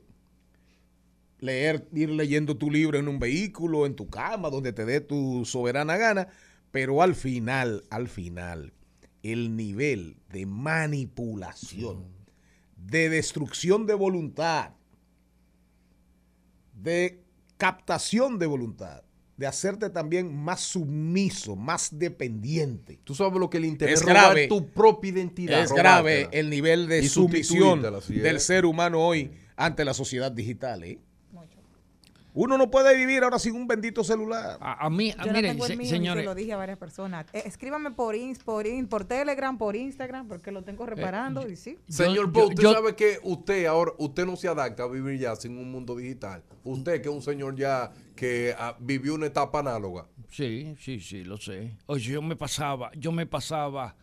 leer, 1.40 1.88
ir 1.94 2.10
leyendo 2.10 2.58
tu 2.58 2.70
libro 2.70 3.00
en 3.00 3.08
un 3.08 3.18
vehículo, 3.18 3.86
en 3.86 3.96
tu 3.96 4.10
cama, 4.10 4.50
donde 4.50 4.74
te 4.74 4.86
dé 4.86 5.00
tu 5.02 5.46
soberana 5.46 5.96
gana, 5.98 6.28
pero 6.72 7.02
al 7.02 7.16
final, 7.16 7.84
al 7.90 8.10
final, 8.10 8.74
el 9.24 9.56
nivel 9.56 10.18
de 10.30 10.46
manipulación, 10.46 12.06
de 12.86 13.10
destrucción 13.10 13.86
de 13.86 13.94
voluntad, 13.94 14.72
de 16.74 17.24
captación 17.58 18.40
de 18.40 18.46
voluntad, 18.46 19.04
de 19.38 19.48
hacerte 19.48 19.90
también 19.90 20.36
más 20.36 20.62
sumiso, 20.62 21.56
más 21.56 21.98
dependiente. 21.98 23.00
Tú 23.04 23.16
sabes 23.16 23.40
lo 23.40 23.50
que 23.50 23.60
le 23.60 23.68
interesa 23.68 24.02
Es 24.04 24.08
grave. 24.08 24.48
tu 24.48 24.68
propia 24.70 25.12
identidad. 25.12 25.62
Es 25.64 25.72
grave 25.72 26.30
el 26.32 26.50
nivel 26.50 26.88
de 26.88 27.08
sumisión 27.08 27.82
del 28.10 28.40
ser 28.40 28.66
humano 28.66 29.00
hoy 29.00 29.32
ante 29.56 29.86
la 29.86 29.94
sociedad 29.94 30.32
digital. 30.32 30.84
¿eh? 30.84 31.00
Uno 32.42 32.58
no 32.58 32.72
puede 32.72 32.96
vivir 32.96 33.22
ahora 33.24 33.38
sin 33.38 33.54
un 33.54 33.68
bendito 33.68 34.02
celular. 34.02 34.58
A, 34.62 34.86
a 34.86 34.90
mí, 34.90 35.12
a- 35.12 35.18
Yo 35.26 35.32
no 35.32 35.34
miren, 35.34 35.52
tengo 35.58 35.66
el 35.66 35.82
y 35.82 35.86
señores, 35.88 36.22
se 36.22 36.26
lo 36.26 36.36
dije 36.36 36.54
a 36.54 36.58
varias 36.58 36.78
personas. 36.78 37.26
Eh, 37.34 37.44
escríbame 37.46 37.92
por, 37.92 38.16
ins, 38.16 38.40
por, 38.40 38.66
in- 38.66 38.88
por 38.88 39.04
Telegram, 39.04 39.58
por 39.58 39.76
Instagram, 39.76 40.28
porque 40.28 40.50
lo 40.52 40.64
tengo 40.64 40.86
reparando 40.86 41.50
y 41.50 41.58
sí. 41.58 41.78
Señor 41.90 42.32
yo- 42.32 42.48
usted 42.48 42.64
yo- 42.64 42.74
sabe 42.74 42.96
que 42.96 43.20
usted 43.24 43.66
ahora, 43.66 43.92
usted 43.98 44.26
no 44.26 44.38
se 44.38 44.48
adapta 44.48 44.84
a 44.84 44.88
vivir 44.88 45.20
ya 45.20 45.36
sin 45.36 45.58
un 45.58 45.70
mundo 45.70 45.96
digital. 45.98 46.42
Usted 46.64 47.02
que 47.02 47.10
es 47.10 47.14
un 47.14 47.22
señor 47.22 47.56
ya 47.58 47.92
que 48.16 48.56
ah, 48.58 48.76
vivió 48.80 49.16
una 49.16 49.26
etapa 49.26 49.60
análoga. 49.60 50.06
Sí, 50.30 50.76
sí, 50.80 51.02
sí, 51.02 51.24
lo 51.26 51.38
sé. 51.38 51.76
Oye, 51.88 52.04
yo 52.12 52.22
me 52.22 52.36
pasaba, 52.38 52.92
yo 52.96 53.12
me 53.12 53.26
pasaba 53.26 53.96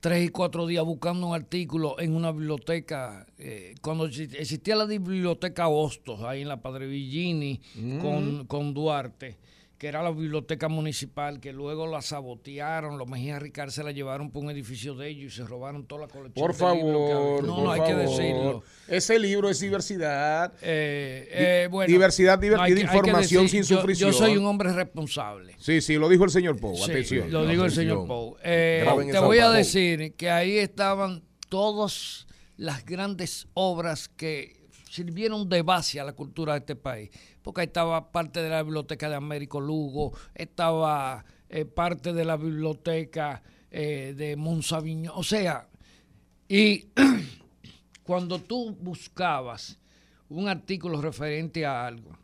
tres 0.00 0.26
y 0.26 0.28
cuatro 0.28 0.66
días 0.66 0.84
buscando 0.84 1.26
un 1.26 1.34
artículo 1.34 1.98
en 1.98 2.14
una 2.14 2.30
biblioteca, 2.32 3.26
eh, 3.38 3.74
cuando 3.82 4.06
exi- 4.08 4.32
existía 4.38 4.76
la 4.76 4.84
biblioteca 4.84 5.68
Hostos, 5.68 6.22
ahí 6.22 6.42
en 6.42 6.48
la 6.48 6.60
Padre 6.62 6.86
Villini, 6.86 7.60
con, 8.00 8.46
con 8.46 8.74
Duarte, 8.74 9.36
que 9.78 9.86
era 9.86 10.02
la 10.02 10.10
biblioteca 10.10 10.68
municipal, 10.68 11.38
que 11.38 11.52
luego 11.52 11.86
la 11.86 12.02
sabotearon, 12.02 12.98
los 12.98 13.06
Mejía 13.06 13.38
Ricard 13.38 13.70
se 13.70 13.84
la 13.84 13.92
llevaron 13.92 14.32
por 14.32 14.42
un 14.42 14.50
edificio 14.50 14.96
de 14.96 15.08
ellos 15.08 15.32
y 15.32 15.36
se 15.36 15.44
robaron 15.44 15.86
toda 15.86 16.02
la 16.02 16.08
colección 16.08 16.34
Por 16.34 16.52
de 16.56 16.74
libros 16.74 17.06
que 17.06 17.12
había. 17.12 17.14
favor, 17.14 17.44
No, 17.44 17.54
por 17.54 17.64
no, 17.64 17.70
hay 17.72 17.80
que 17.82 17.94
decirlo. 17.94 18.62
Ese 18.88 19.18
libro 19.20 19.48
es 19.48 19.60
diversidad. 19.60 20.52
Eh, 20.62 21.28
eh, 21.30 21.68
bueno, 21.70 21.86
diversidad 21.90 22.38
divertida, 22.40 22.80
información 22.80 23.48
sin 23.48 23.62
yo- 23.62 23.76
sufrición. 23.76 24.10
Yo 24.10 24.18
soy 24.18 24.36
un 24.36 24.46
hombre 24.46 24.72
responsable. 24.72 25.54
Sí, 25.60 25.80
sí, 25.80 25.94
lo 25.94 26.08
dijo 26.08 26.24
el 26.24 26.30
señor. 26.30 26.58
Sí, 26.58 26.82
Atención. 26.82 27.30
lo 27.30 27.46
digo 27.46 27.64
el 27.64 27.70
señor. 27.70 28.04
Pou. 28.08 28.36
Eh, 28.42 28.84
te 29.12 29.18
voy 29.20 29.38
a 29.38 29.50
decir 29.50 30.14
que 30.16 30.28
ahí 30.28 30.58
estaban 30.58 31.22
todas 31.48 32.26
las 32.56 32.84
grandes 32.84 33.46
obras 33.54 34.08
que 34.08 34.58
sirvieron 34.90 35.48
de 35.48 35.62
base 35.62 36.00
a 36.00 36.04
la 36.04 36.14
cultura 36.14 36.54
de 36.54 36.58
este 36.60 36.74
país. 36.74 37.10
Estaba 37.56 38.12
parte 38.12 38.42
de 38.42 38.50
la 38.50 38.62
biblioteca 38.62 39.08
de 39.08 39.16
Américo 39.16 39.60
Lugo, 39.60 40.12
estaba 40.34 41.24
eh, 41.48 41.64
parte 41.64 42.12
de 42.12 42.24
la 42.24 42.36
biblioteca 42.36 43.42
eh, 43.70 44.14
de 44.16 44.36
Monsaviño. 44.36 45.12
O 45.14 45.22
sea, 45.22 45.68
y 46.46 46.88
cuando 48.04 48.40
tú 48.40 48.76
buscabas 48.80 49.78
un 50.28 50.48
artículo 50.48 51.00
referente 51.00 51.66
a 51.66 51.86
algo, 51.86 52.16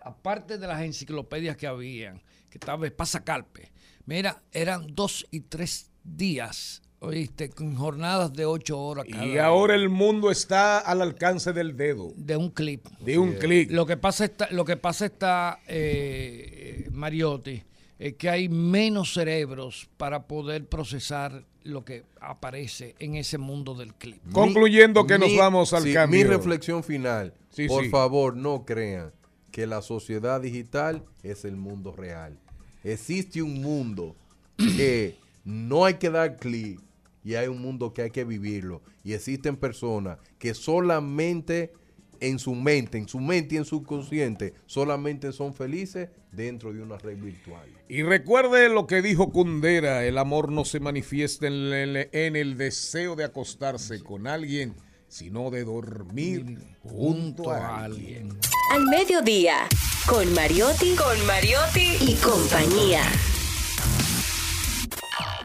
aparte 0.00 0.56
de 0.56 0.66
las 0.66 0.82
enciclopedias 0.82 1.56
que 1.56 1.66
habían, 1.66 2.22
que 2.48 2.58
estaba 2.58 2.88
Pasacarpe, 2.90 3.72
mira, 4.06 4.42
eran 4.52 4.94
dos 4.94 5.26
y 5.30 5.40
tres 5.40 5.90
días, 6.02 6.82
oíste, 7.02 7.50
con 7.50 7.74
jornadas 7.74 8.32
de 8.32 8.46
ocho 8.46 8.80
horas 8.80 9.06
cada 9.10 9.26
Y 9.26 9.30
día, 9.30 9.46
ahora 9.46 9.74
el 9.74 9.88
mundo 9.88 10.30
está 10.30 10.78
al 10.78 11.02
alcance 11.02 11.52
del 11.52 11.76
dedo, 11.76 12.12
de 12.16 12.36
un 12.36 12.50
clip. 12.50 12.86
de 13.00 13.18
un 13.18 13.34
clic. 13.34 13.70
Lo 13.70 13.86
que 13.86 13.96
pasa 13.96 14.24
está, 14.24 14.48
lo 14.50 14.64
que 14.64 14.76
pasa 14.76 15.06
está 15.06 15.60
eh, 15.66 16.88
Mariotti, 16.92 17.62
es 17.98 18.14
que 18.14 18.30
hay 18.30 18.48
menos 18.48 19.12
cerebros 19.12 19.88
para 19.96 20.26
poder 20.26 20.66
procesar 20.66 21.44
lo 21.64 21.84
que 21.84 22.04
aparece 22.20 22.94
en 22.98 23.16
ese 23.16 23.38
mundo 23.38 23.74
del 23.74 23.94
clip. 23.94 24.20
Concluyendo 24.32 25.06
que 25.06 25.18
nos 25.18 25.36
vamos 25.36 25.72
al 25.72 25.84
sí, 25.84 25.92
cambio. 25.92 26.18
Mi 26.18 26.24
reflexión 26.24 26.82
final. 26.82 27.34
Sí, 27.50 27.68
por 27.68 27.84
sí. 27.84 27.90
favor, 27.90 28.36
no 28.36 28.64
crean 28.64 29.12
que 29.50 29.66
la 29.66 29.82
sociedad 29.82 30.40
digital 30.40 31.04
es 31.22 31.44
el 31.44 31.56
mundo 31.56 31.92
real. 31.92 32.38
Existe 32.82 33.42
un 33.42 33.60
mundo 33.60 34.16
que 34.56 35.16
no 35.44 35.84
hay 35.84 35.94
que 35.94 36.10
dar 36.10 36.36
clic 36.36 36.80
y 37.24 37.34
hay 37.34 37.48
un 37.48 37.60
mundo 37.60 37.92
que 37.92 38.02
hay 38.02 38.10
que 38.10 38.24
vivirlo. 38.24 38.82
Y 39.04 39.12
existen 39.12 39.56
personas 39.56 40.18
que 40.38 40.54
solamente 40.54 41.72
en 42.20 42.38
su 42.38 42.54
mente, 42.54 42.98
en 42.98 43.08
su 43.08 43.18
mente 43.18 43.56
y 43.56 43.58
en 43.58 43.64
su 43.64 43.82
consciente, 43.82 44.54
solamente 44.66 45.32
son 45.32 45.54
felices 45.54 46.08
dentro 46.30 46.72
de 46.72 46.80
una 46.80 46.96
red 46.96 47.18
virtual. 47.18 47.68
Y 47.88 48.02
recuerde 48.02 48.68
lo 48.68 48.86
que 48.86 49.02
dijo 49.02 49.32
Kundera, 49.32 50.04
el 50.04 50.18
amor 50.18 50.50
no 50.50 50.64
se 50.64 50.78
manifiesta 50.78 51.48
en 51.48 51.72
el, 51.72 52.08
en 52.12 52.36
el 52.36 52.56
deseo 52.56 53.16
de 53.16 53.24
acostarse 53.24 54.00
con 54.02 54.28
alguien, 54.28 54.74
sino 55.08 55.50
de 55.50 55.64
dormir 55.64 56.58
junto 56.82 57.50
a 57.50 57.84
alguien. 57.84 58.38
Al 58.72 58.84
mediodía, 58.86 59.68
con 60.06 60.32
Mariotti, 60.32 60.94
con 60.94 61.26
Mariotti 61.26 61.96
y 62.00 62.14
compañía. 62.14 63.02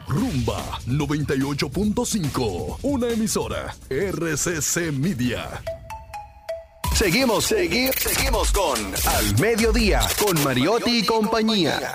Rumba 0.08 0.80
98.5, 0.86 2.78
una 2.80 3.08
emisora 3.10 3.74
RCC 3.90 4.90
Media. 4.90 5.62
Seguimos, 6.94 7.44
seguimos, 7.44 7.94
seguimos 7.96 8.50
con 8.52 8.78
Al 9.06 9.38
Mediodía, 9.38 10.00
con 10.18 10.42
Mariotti 10.42 11.00
y 11.00 11.04
compañía. 11.04 11.92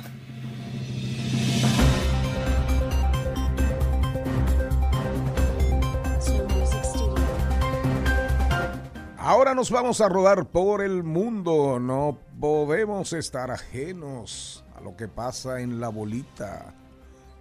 Ahora 9.17 9.55
nos 9.55 9.71
vamos 9.71 10.01
a 10.01 10.09
rodar 10.09 10.45
por 10.45 10.83
el 10.83 11.01
mundo. 11.01 11.79
No 11.79 12.19
podemos 12.39 13.11
estar 13.13 13.49
ajenos 13.49 14.63
a 14.75 14.81
lo 14.81 14.95
que 14.95 15.07
pasa 15.07 15.61
en 15.61 15.79
la 15.79 15.89
bolita. 15.89 16.75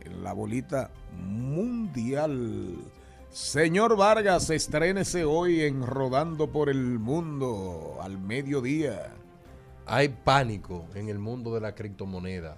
En 0.05 0.23
la 0.25 0.33
bolita 0.33 0.91
mundial. 1.17 2.77
Señor 3.31 3.97
Vargas, 3.97 4.51
estrénese 4.51 5.25
hoy 5.25 5.63
en 5.63 5.87
Rodando 5.87 6.51
por 6.51 6.69
el 6.69 6.99
Mundo 6.99 7.99
al 8.03 8.19
mediodía. 8.19 9.15
Hay 9.87 10.09
pánico 10.11 10.85
en 10.95 11.09
el 11.09 11.19
mundo 11.19 11.55
de 11.55 11.61
la 11.61 11.75
criptomoneda. 11.75 12.57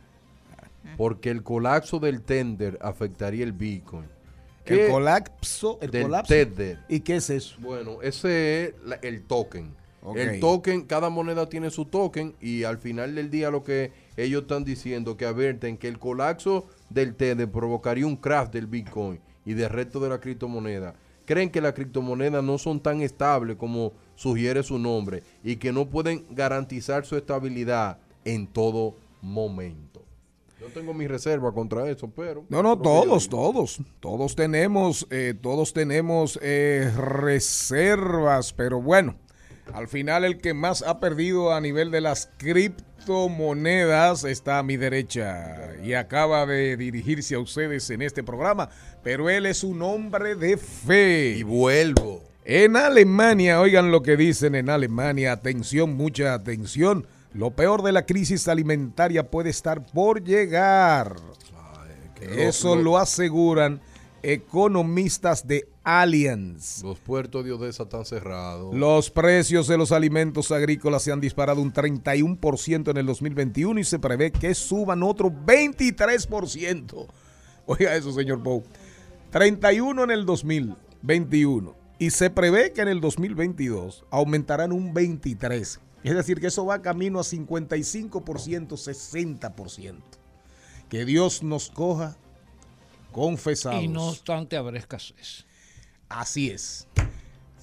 porque 0.98 1.30
el 1.30 1.42
colapso 1.42 1.98
del 1.98 2.20
Tender 2.20 2.78
afectaría 2.82 3.42
el 3.42 3.52
Bitcoin. 3.54 4.04
El 4.66 4.78
¿Qué? 4.80 4.88
colapso, 4.90 5.78
el 5.80 5.90
Del 5.90 6.02
colapso. 6.02 6.28
Tether. 6.34 6.78
¿Y 6.90 7.00
qué 7.00 7.16
es 7.16 7.30
eso? 7.30 7.56
Bueno, 7.60 8.02
ese 8.02 8.64
es 8.66 8.74
la- 8.84 8.96
el 8.96 9.22
token. 9.22 9.74
Ok. 10.02 10.16
El 10.18 10.40
token, 10.40 10.82
cada 10.82 11.08
moneda 11.08 11.48
tiene 11.48 11.70
su 11.70 11.86
token 11.86 12.34
y 12.38 12.64
al 12.64 12.76
final 12.76 13.14
del 13.14 13.30
día 13.30 13.50
lo 13.50 13.64
que 13.64 13.92
ellos 14.16 14.42
están 14.42 14.64
diciendo 14.64 15.16
que 15.16 15.26
advierten 15.26 15.76
que 15.76 15.88
el 15.88 15.98
colapso 15.98 16.66
del 16.90 17.14
Tether 17.14 17.50
provocaría 17.50 18.06
un 18.06 18.16
crash 18.16 18.50
del 18.50 18.66
Bitcoin 18.66 19.20
y 19.44 19.54
del 19.54 19.70
resto 19.70 20.00
de 20.00 20.08
la 20.08 20.20
criptomoneda. 20.20 20.94
Creen 21.26 21.50
que 21.50 21.60
las 21.60 21.72
criptomonedas 21.72 22.44
no 22.44 22.58
son 22.58 22.80
tan 22.80 23.00
estables 23.00 23.56
como 23.56 23.92
sugiere 24.14 24.62
su 24.62 24.78
nombre 24.78 25.22
y 25.42 25.56
que 25.56 25.72
no 25.72 25.86
pueden 25.86 26.24
garantizar 26.30 27.04
su 27.04 27.16
estabilidad 27.16 27.98
en 28.24 28.46
todo 28.46 28.94
momento. 29.22 30.02
Yo 30.60 30.68
tengo 30.68 30.94
mi 30.94 31.06
reserva 31.06 31.52
contra 31.52 31.88
eso, 31.90 32.10
pero... 32.14 32.44
No, 32.48 32.62
no, 32.62 32.78
todos, 32.78 33.28
todos, 33.28 33.80
todos 34.00 34.34
tenemos, 34.34 35.06
eh, 35.10 35.34
todos 35.38 35.72
tenemos 35.72 36.38
eh, 36.42 36.90
reservas, 36.96 38.52
pero 38.52 38.80
bueno, 38.80 39.16
al 39.72 39.88
final 39.88 40.24
el 40.24 40.38
que 40.38 40.54
más 40.54 40.82
ha 40.82 41.00
perdido 41.00 41.52
a 41.52 41.60
nivel 41.60 41.90
de 41.90 42.00
las 42.00 42.30
criptomonedas 42.38 42.93
está 43.06 44.58
a 44.58 44.62
mi 44.62 44.76
derecha 44.76 45.72
y 45.82 45.94
acaba 45.94 46.46
de 46.46 46.76
dirigirse 46.76 47.34
a 47.34 47.38
ustedes 47.38 47.88
en 47.90 48.02
este 48.02 48.22
programa, 48.22 48.68
pero 49.02 49.28
él 49.28 49.46
es 49.46 49.62
un 49.64 49.82
hombre 49.82 50.34
de 50.34 50.56
fe. 50.56 51.36
Y 51.38 51.42
vuelvo. 51.42 52.22
En 52.44 52.76
Alemania, 52.76 53.60
oigan 53.60 53.90
lo 53.90 54.02
que 54.02 54.16
dicen 54.16 54.54
en 54.54 54.68
Alemania, 54.70 55.32
atención, 55.32 55.94
mucha 55.94 56.34
atención. 56.34 57.06
Lo 57.32 57.50
peor 57.50 57.82
de 57.82 57.92
la 57.92 58.06
crisis 58.06 58.48
alimentaria 58.48 59.30
puede 59.30 59.50
estar 59.50 59.84
por 59.86 60.22
llegar. 60.22 61.16
Eso 62.20 62.76
lo- 62.76 62.82
lo 62.82 62.98
aseguran 62.98 63.80
economistas 64.24 65.46
de 65.46 65.68
Allianz. 65.82 66.82
Los 66.82 66.98
puertos 66.98 67.44
de 67.44 67.52
Odessa 67.52 67.82
están 67.82 68.06
cerrados. 68.06 68.74
Los 68.74 69.10
precios 69.10 69.68
de 69.68 69.76
los 69.76 69.92
alimentos 69.92 70.50
agrícolas 70.50 71.02
se 71.02 71.12
han 71.12 71.20
disparado 71.20 71.60
un 71.60 71.72
31% 71.72 72.90
en 72.90 72.96
el 72.96 73.06
2021 73.06 73.80
y 73.80 73.84
se 73.84 73.98
prevé 73.98 74.32
que 74.32 74.54
suban 74.54 75.02
otro 75.02 75.30
23%. 75.30 77.06
Oiga 77.66 77.94
eso, 77.94 78.12
señor 78.12 78.42
Pou. 78.42 78.64
31 79.30 80.04
en 80.04 80.10
el 80.10 80.24
2021 80.24 81.74
y 81.98 82.10
se 82.10 82.30
prevé 82.30 82.72
que 82.72 82.80
en 82.80 82.88
el 82.88 83.00
2022 83.00 84.04
aumentarán 84.10 84.72
un 84.72 84.94
23. 84.94 85.80
Es 86.02 86.14
decir, 86.14 86.40
que 86.40 86.46
eso 86.46 86.64
va 86.64 86.82
camino 86.82 87.18
a 87.18 87.22
55%, 87.22 88.10
60%. 88.68 89.96
Que 90.88 91.04
Dios 91.04 91.42
nos 91.42 91.70
coja 91.70 92.16
confesados. 93.14 93.82
Y 93.82 93.88
no 93.88 94.08
obstante 94.08 94.56
habrá 94.56 94.76
escasez. 94.76 95.46
Así 96.08 96.50
es. 96.50 96.86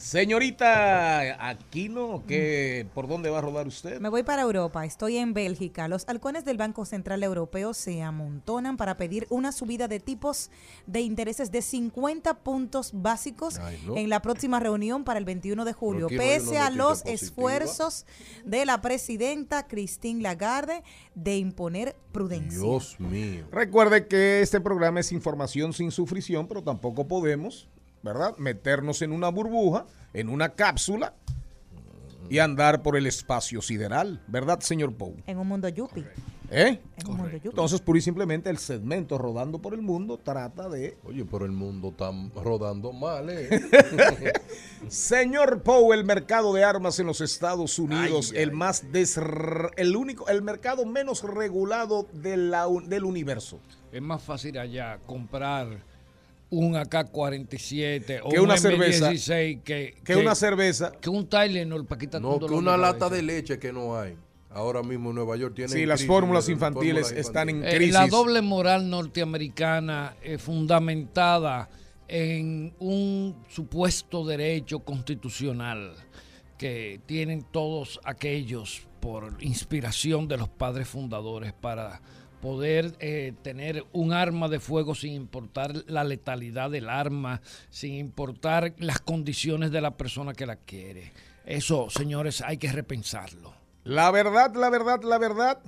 Señorita 0.02 1.48
Aquino, 1.48 2.24
¿qué, 2.28 2.88
¿por 2.96 3.08
dónde 3.08 3.30
va 3.30 3.38
a 3.38 3.42
rodar 3.42 3.68
usted? 3.68 4.00
Me 4.02 4.10
voy 4.10 4.24
para 4.24 4.42
Europa, 4.42 4.84
estoy 4.84 5.18
en 5.18 5.36
Bélgica. 5.36 5.88
Los 5.88 6.10
halcones 6.10 6.44
del 6.44 6.58
Banco 6.58 6.86
Central 6.86 7.22
Europeo 7.22 7.76
se 7.76 8.02
amontonan 8.02 8.78
para 8.78 8.98
pedir 8.98 9.28
una 9.30 9.52
subida 9.52 9.88
de 9.88 10.00
tipos 10.00 10.50
de 10.88 11.02
intereses 11.02 11.52
de 11.52 11.62
50 11.62 12.40
puntos 12.40 12.92
básicos 12.96 13.60
Ay, 13.60 13.80
no. 13.86 13.96
en 13.96 14.10
la 14.10 14.24
próxima 14.24 14.60
reunión 14.60 15.04
para 15.04 15.20
el 15.20 15.26
21 15.26 15.66
de 15.66 15.74
julio, 15.74 16.08
no 16.10 16.18
pese 16.18 16.58
a 16.58 16.72
los 16.72 17.04
positiva. 17.04 17.14
esfuerzos 17.14 18.06
de 18.44 18.66
la 18.66 18.82
presidenta 18.82 19.68
Christine 19.68 20.24
Lagarde 20.24 20.82
de 21.14 21.38
imponer 21.38 21.96
prudencia. 22.12 22.60
Dios 22.60 23.00
mío. 23.00 23.46
Recuerde 23.52 24.08
que 24.08 24.42
este 24.42 24.60
programa 24.60 25.00
es 25.00 25.12
información 25.12 25.74
sin 25.74 25.92
sufrición, 25.92 26.48
pero 26.48 26.64
tampoco 26.64 27.08
podemos, 27.08 27.70
¿verdad? 28.04 28.36
Meternos 28.38 29.02
en 29.02 29.12
una 29.12 29.30
burbuja, 29.30 29.86
en 30.14 30.30
una 30.30 30.50
cápsula 30.50 31.14
y 32.30 32.40
andar 32.40 32.82
por 32.82 32.96
el 32.96 33.08
espacio 33.08 33.62
sideral, 33.62 34.22
¿verdad, 34.28 34.60
señor 34.62 34.94
Pou? 34.94 35.16
En 35.28 35.38
un 35.38 35.48
mundo 35.48 35.68
yuppie. 35.70 36.06
¿Eh? 36.54 36.80
En 36.98 37.08
un 37.08 37.18
mundo 37.18 37.32
yuppie. 37.32 37.50
Entonces, 37.50 37.80
pura 37.82 38.00
y 38.00 38.02
simplemente 38.02 38.50
el 38.50 38.58
segmento 38.58 39.18
Rodando 39.18 39.60
por 39.60 39.74
el 39.74 39.82
Mundo 39.82 40.18
trata 40.18 40.68
de... 40.70 40.98
Oye, 41.06 41.26
pero 41.26 41.46
el 41.46 41.52
mundo 41.52 41.90
está 41.90 42.12
rodando 42.36 42.92
mal, 42.94 43.30
¿eh? 43.30 43.50
Señor 44.88 45.62
Pou, 45.62 45.94
el 45.94 46.04
mercado 46.04 46.54
de 46.54 46.64
armas 46.64 47.00
en 47.00 47.08
los 47.08 47.22
Estados 47.22 47.80
Unidos, 47.80 48.32
Ay, 48.34 48.44
el 48.44 48.50
ay, 48.50 48.56
más 48.56 48.84
el 49.78 49.96
único, 49.96 50.28
el 50.28 50.42
mercado 50.42 50.86
menos 50.86 51.24
regulado 51.24 52.08
de 52.14 52.38
la 52.38 52.68
un- 52.68 52.90
del 52.90 53.04
universo. 53.06 53.60
Es 53.92 54.02
más 54.02 54.22
fácil 54.22 54.58
allá 54.58 55.00
comprar 55.06 55.84
un 56.52 56.76
AK-47 56.76 58.20
o 58.24 58.30
Que 58.30 58.40
un 58.40 58.46
una 58.46 58.58
cerveza. 58.58 59.12
M16 59.12 59.64
que, 59.64 59.96
Que 60.04 60.16
una 60.18 60.36
cerveza. 60.36 60.92
que 61.02 61.10
un 61.10 61.28
Tylenol 61.28 61.86
para 61.86 62.00
quitar 62.00 62.22
No, 62.22 62.40
que 62.40 62.54
una 62.54 62.78
lata 62.78 63.10
de 63.10 63.22
leche 63.24 63.58
que 63.58 63.74
no 63.74 63.98
hay. 63.98 64.16
Ahora 64.54 64.84
mismo 64.84 65.10
en 65.12 65.16
Nueva 65.16 65.38
York 65.38 65.56
tiene. 65.56 65.72
Sí, 65.72 65.86
las 65.86 66.06
fórmulas 66.06 66.50
infantiles 66.50 67.12
están 67.12 67.50
en 67.50 67.64
Eh, 67.64 67.76
crisis. 67.78 67.94
la 67.94 68.08
doble 68.08 68.42
moral 68.42 68.90
norteamericana 68.90 70.18
es 70.22 70.42
fundamentada 70.42 71.70
en 72.10 72.74
un 72.80 73.38
supuesto 73.48 74.26
derecho 74.26 74.80
constitucional 74.80 75.94
que 76.58 77.00
tienen 77.06 77.44
todos 77.50 78.00
aquellos 78.04 78.86
por 79.00 79.38
inspiración 79.40 80.28
de 80.28 80.36
los 80.38 80.50
padres 80.50 80.88
fundadores 80.90 81.54
para 81.54 82.02
poder 82.42 82.96
eh, 83.00 83.34
tener 83.44 83.86
un 83.94 84.12
arma 84.12 84.50
de 84.50 84.60
fuego 84.60 84.96
sin 84.96 85.14
importar 85.14 85.84
la 85.88 86.04
letalidad 86.04 86.72
del 86.72 86.90
arma, 86.90 87.42
sin 87.70 87.94
importar 87.94 88.74
las 88.80 89.00
condiciones 89.00 89.72
de 89.72 89.82
la 89.82 89.96
persona 89.96 90.34
que 90.34 90.46
la 90.46 90.58
quiere. 90.58 91.14
Eso, 91.46 91.90
señores, 91.90 92.42
hay 92.42 92.58
que 92.58 92.72
repensarlo. 92.72 93.54
La 93.84 94.12
verdad, 94.12 94.54
la 94.56 94.70
verdad, 94.70 95.02
la 95.04 95.18
verdad. 95.18 95.60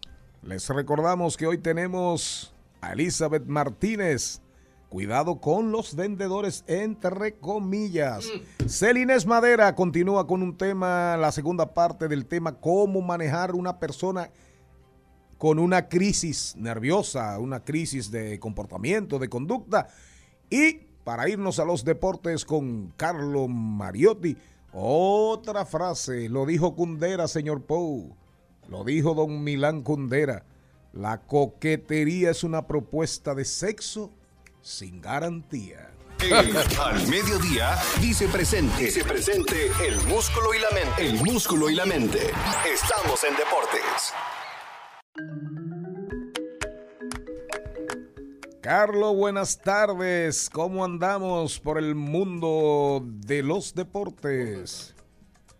Les 0.41 0.67
recordamos 0.69 1.37
que 1.37 1.47
hoy 1.47 1.57
tenemos 1.57 2.53
a 2.81 2.93
Elizabeth 2.93 3.45
Martínez. 3.45 4.41
Cuidado 4.89 5.39
con 5.39 5.71
los 5.71 5.95
vendedores, 5.95 6.63
entre 6.67 7.33
comillas. 7.33 8.29
Celines 8.67 9.25
Madera 9.25 9.73
continúa 9.73 10.27
con 10.27 10.43
un 10.43 10.55
tema, 10.55 11.17
la 11.17 11.31
segunda 11.31 11.73
parte 11.73 12.07
del 12.07 12.27
tema, 12.27 12.59
cómo 12.59 13.01
manejar 13.01 13.55
una 13.55 13.79
persona 13.79 14.29
con 15.43 15.59
una 15.59 15.89
crisis 15.89 16.55
nerviosa, 16.55 17.37
una 17.37 17.65
crisis 17.65 18.09
de 18.09 18.39
comportamiento, 18.39 19.19
de 19.19 19.27
conducta. 19.27 19.89
Y 20.49 20.75
para 21.03 21.27
irnos 21.27 21.59
a 21.59 21.65
los 21.65 21.83
deportes 21.83 22.45
con 22.45 22.93
Carlo 22.95 23.49
Mariotti, 23.49 24.37
otra 24.71 25.65
frase, 25.65 26.29
lo 26.29 26.45
dijo 26.45 26.77
Cundera, 26.77 27.27
señor 27.27 27.63
Pou, 27.63 28.15
lo 28.69 28.85
dijo 28.85 29.15
don 29.15 29.43
Milán 29.43 29.81
Cundera, 29.81 30.45
la 30.93 31.19
coquetería 31.23 32.31
es 32.31 32.45
una 32.45 32.65
propuesta 32.65 33.35
de 33.35 33.43
sexo 33.43 34.13
sin 34.61 35.01
garantía. 35.01 35.91
Al 36.31 37.05
mediodía 37.09 37.75
dice 37.99 38.29
presente. 38.29 38.85
Dice 38.85 39.03
presente 39.03 39.69
el 39.85 39.97
músculo 40.07 40.53
y 40.53 40.59
la 40.59 40.69
mente. 40.69 41.05
El 41.05 41.21
músculo 41.21 41.69
y 41.69 41.75
la 41.75 41.85
mente. 41.85 42.31
Estamos 42.65 43.21
en 43.25 43.35
deportes. 43.35 44.13
Carlos, 48.61 49.15
buenas 49.15 49.61
tardes. 49.61 50.49
¿Cómo 50.49 50.83
andamos 50.83 51.59
por 51.59 51.77
el 51.77 51.93
mundo 51.93 53.03
de 53.05 53.43
los 53.43 53.75
deportes? 53.75 54.95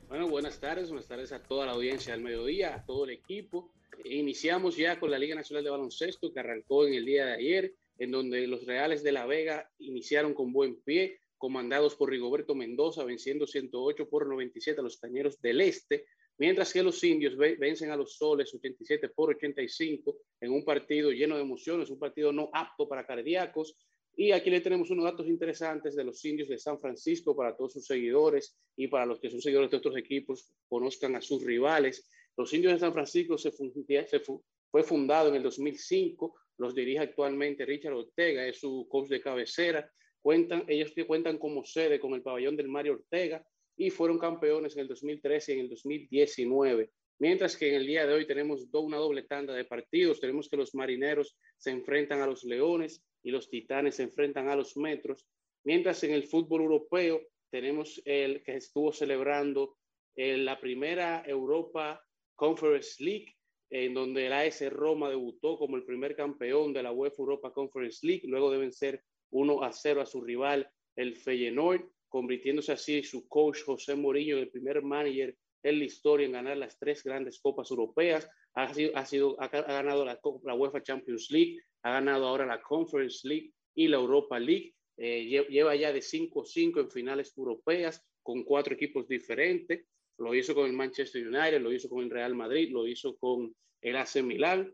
Bueno, 0.08 0.28
buenas 0.28 0.60
tardes, 0.60 0.90
buenas 0.90 1.08
tardes 1.08 1.32
a 1.32 1.44
toda 1.44 1.68
la 1.68 1.74
audiencia 1.74 2.14
del 2.14 2.24
mediodía, 2.24 2.76
a 2.76 2.86
todo 2.86 3.04
el 3.04 3.12
equipo. 3.12 3.72
Iniciamos 4.06 4.76
ya 4.76 5.00
con 5.00 5.12
la 5.12 5.20
Liga 5.20 5.36
Nacional 5.36 5.64
de 5.64 5.70
Baloncesto 5.70 6.34
que 6.34 6.40
arrancó 6.40 6.88
en 6.88 6.96
el 6.96 7.06
día 7.06 7.26
de 7.26 7.34
ayer, 7.34 7.76
en 8.00 8.10
donde 8.10 8.48
los 8.48 8.66
Reales 8.66 9.04
de 9.04 9.12
La 9.12 9.28
Vega 9.28 9.70
iniciaron 9.78 10.34
con 10.34 10.52
buen 10.52 10.82
pie, 10.82 11.20
comandados 11.38 11.96
por 11.96 12.10
Rigoberto 12.10 12.56
Mendoza, 12.56 13.04
venciendo 13.04 13.46
108 13.46 14.10
por 14.10 14.26
97 14.26 14.80
a 14.80 14.84
los 14.84 14.98
Cañeros 14.98 15.40
del 15.42 15.62
Este, 15.62 16.06
mientras 16.46 16.74
que 16.74 16.84
los 16.84 17.02
indios 17.06 17.38
ve- 17.38 17.56
vencen 17.56 17.90
a 17.92 17.96
los 17.96 18.18
Soles 18.18 18.54
87 18.54 19.08
por 19.10 19.30
85 19.30 20.18
en 20.42 20.52
un 20.52 20.66
partido 20.66 21.10
lleno 21.12 21.36
de 21.38 21.42
emociones, 21.42 21.90
un 21.90 21.98
partido 22.00 22.34
no 22.34 22.50
apto 22.54 22.86
para 22.90 23.06
cardíacos. 23.06 23.78
Y 24.16 24.32
aquí 24.34 24.50
le 24.50 24.60
tenemos 24.60 24.90
unos 24.92 25.06
datos 25.06 25.28
interesantes 25.28 25.96
de 25.96 26.04
los 26.04 26.24
indios 26.26 26.50
de 26.50 26.58
San 26.58 26.78
Francisco 26.82 27.34
para 27.34 27.56
todos 27.56 27.72
sus 27.74 27.86
seguidores 27.86 28.58
y 28.76 28.88
para 28.88 29.06
los 29.06 29.20
que 29.22 29.30
son 29.30 29.42
seguidores 29.42 29.72
de 29.72 29.78
otros 29.78 29.96
equipos, 29.96 30.52
conozcan 30.68 31.16
a 31.16 31.22
sus 31.22 31.44
rivales. 31.46 32.10
Los 32.36 32.54
indios 32.54 32.74
de 32.74 32.80
San 32.80 32.92
Francisco 32.94 33.38
se, 33.38 33.52
fun- 33.52 33.72
se 34.08 34.20
fu- 34.20 34.44
fue 34.70 34.84
fundado 34.84 35.30
en 35.30 35.36
el 35.36 35.44
2005, 35.44 36.36
los 36.58 36.76
dirige 36.76 37.00
actualmente 37.00 37.66
Richard 37.66 37.94
Ortega, 37.94 38.46
es 38.46 38.60
su 38.60 38.86
coach 38.90 39.08
de 39.08 39.22
cabecera. 39.22 39.90
Cuentan, 40.22 40.64
ellos 40.68 40.94
cuentan 41.08 41.38
como 41.38 41.64
sede 41.64 42.00
con 42.00 42.14
el 42.14 42.22
pabellón 42.22 42.56
del 42.58 42.68
Mario 42.68 42.94
Ortega 42.94 43.44
y 43.78 43.90
fueron 43.90 44.20
campeones 44.20 44.76
en 44.76 44.82
el 44.82 44.88
2013 44.88 45.52
y 45.52 45.56
en 45.56 45.62
el 45.62 45.70
2019. 45.70 46.92
Mientras 47.20 47.56
que 47.56 47.70
en 47.70 47.76
el 47.76 47.88
día 47.88 48.06
de 48.06 48.14
hoy 48.14 48.28
tenemos 48.28 48.68
una 48.74 48.98
doble 48.98 49.24
tanda 49.24 49.54
de 49.54 49.66
partidos. 49.66 50.20
Tenemos 50.20 50.50
que 50.50 50.58
los 50.58 50.76
marineros 50.76 51.38
se 51.58 51.72
enfrentan 51.72 52.22
a 52.22 52.28
los 52.28 52.44
leones 52.44 53.04
y 53.24 53.32
los 53.32 53.50
titanes 53.50 53.96
se 53.96 54.04
enfrentan 54.04 54.50
a 54.50 54.56
los 54.56 54.76
metros. 54.78 55.28
Mientras 55.64 56.04
en 56.04 56.12
el 56.12 56.24
fútbol 56.24 56.62
europeo 56.62 57.22
tenemos 57.50 58.02
el 58.06 58.44
que 58.44 58.56
estuvo 58.56 58.92
celebrando 58.92 59.78
eh, 60.16 60.38
la 60.38 60.60
primera 60.60 61.24
Europa 61.26 62.04
Conference 62.36 63.02
League, 63.04 63.36
en 63.70 63.94
donde 63.94 64.28
el 64.28 64.34
AS 64.34 64.70
Roma 64.72 65.10
debutó 65.10 65.58
como 65.58 65.78
el 65.78 65.86
primer 65.86 66.16
campeón 66.16 66.74
de 66.74 66.84
la 66.84 66.92
UEFA 66.92 67.16
Europa 67.20 67.54
Conference 67.54 68.06
League, 68.06 68.24
luego 68.26 68.52
de 68.52 68.58
vencer 68.58 69.04
1 69.32 69.64
a 69.64 69.72
0 69.72 70.02
a 70.02 70.06
su 70.06 70.22
rival, 70.22 70.70
el 70.96 71.16
Feyenoord, 71.16 71.90
convirtiéndose 72.14 72.72
así 72.74 73.02
su 73.02 73.28
coach 73.28 73.64
José 73.66 73.96
Mourinho 73.96 74.36
en 74.38 74.44
el 74.44 74.52
primer 74.52 74.84
manager 74.84 75.36
en 75.64 75.80
la 75.80 75.86
historia 75.86 76.28
en 76.28 76.34
ganar 76.34 76.58
las 76.58 76.78
tres 76.78 77.04
grandes 77.04 77.40
copas 77.40 77.72
europeas. 77.72 78.30
Ha, 78.54 78.72
sido, 78.72 79.36
ha, 79.42 79.48
ganado 79.48 80.06
la, 80.06 80.20
la 80.44 80.54
UEFA 80.54 80.84
Champions 80.84 81.32
League, 81.32 81.58
ha 81.82 81.94
ganado 81.94 82.28
ahora 82.28 82.46
la 82.46 82.62
Conference 82.62 83.28
League 83.28 83.52
y 83.76 83.88
la 83.88 83.98
Europa 83.98 84.38
League. 84.40 84.76
Eh, 84.98 85.24
lle- 85.26 85.48
lleva 85.48 85.76
ya 85.76 85.92
de 85.92 86.02
5-5 86.02 86.82
en 86.82 86.92
finales 86.92 87.34
europeas 87.36 88.06
con 88.22 88.44
cuatro 88.44 88.76
equipos 88.76 89.08
diferentes. 89.08 89.88
Lo 90.20 90.36
hizo 90.36 90.54
con 90.54 90.68
el 90.68 90.74
Manchester 90.74 91.26
United, 91.28 91.62
lo 91.62 91.74
hizo 91.74 91.90
con 91.90 92.04
el 92.04 92.12
Real 92.12 92.36
Madrid, 92.36 92.70
lo 92.72 92.86
hizo 92.86 93.18
con 93.18 93.56
el 93.82 93.96
AC 93.98 94.22
Milán, 94.22 94.72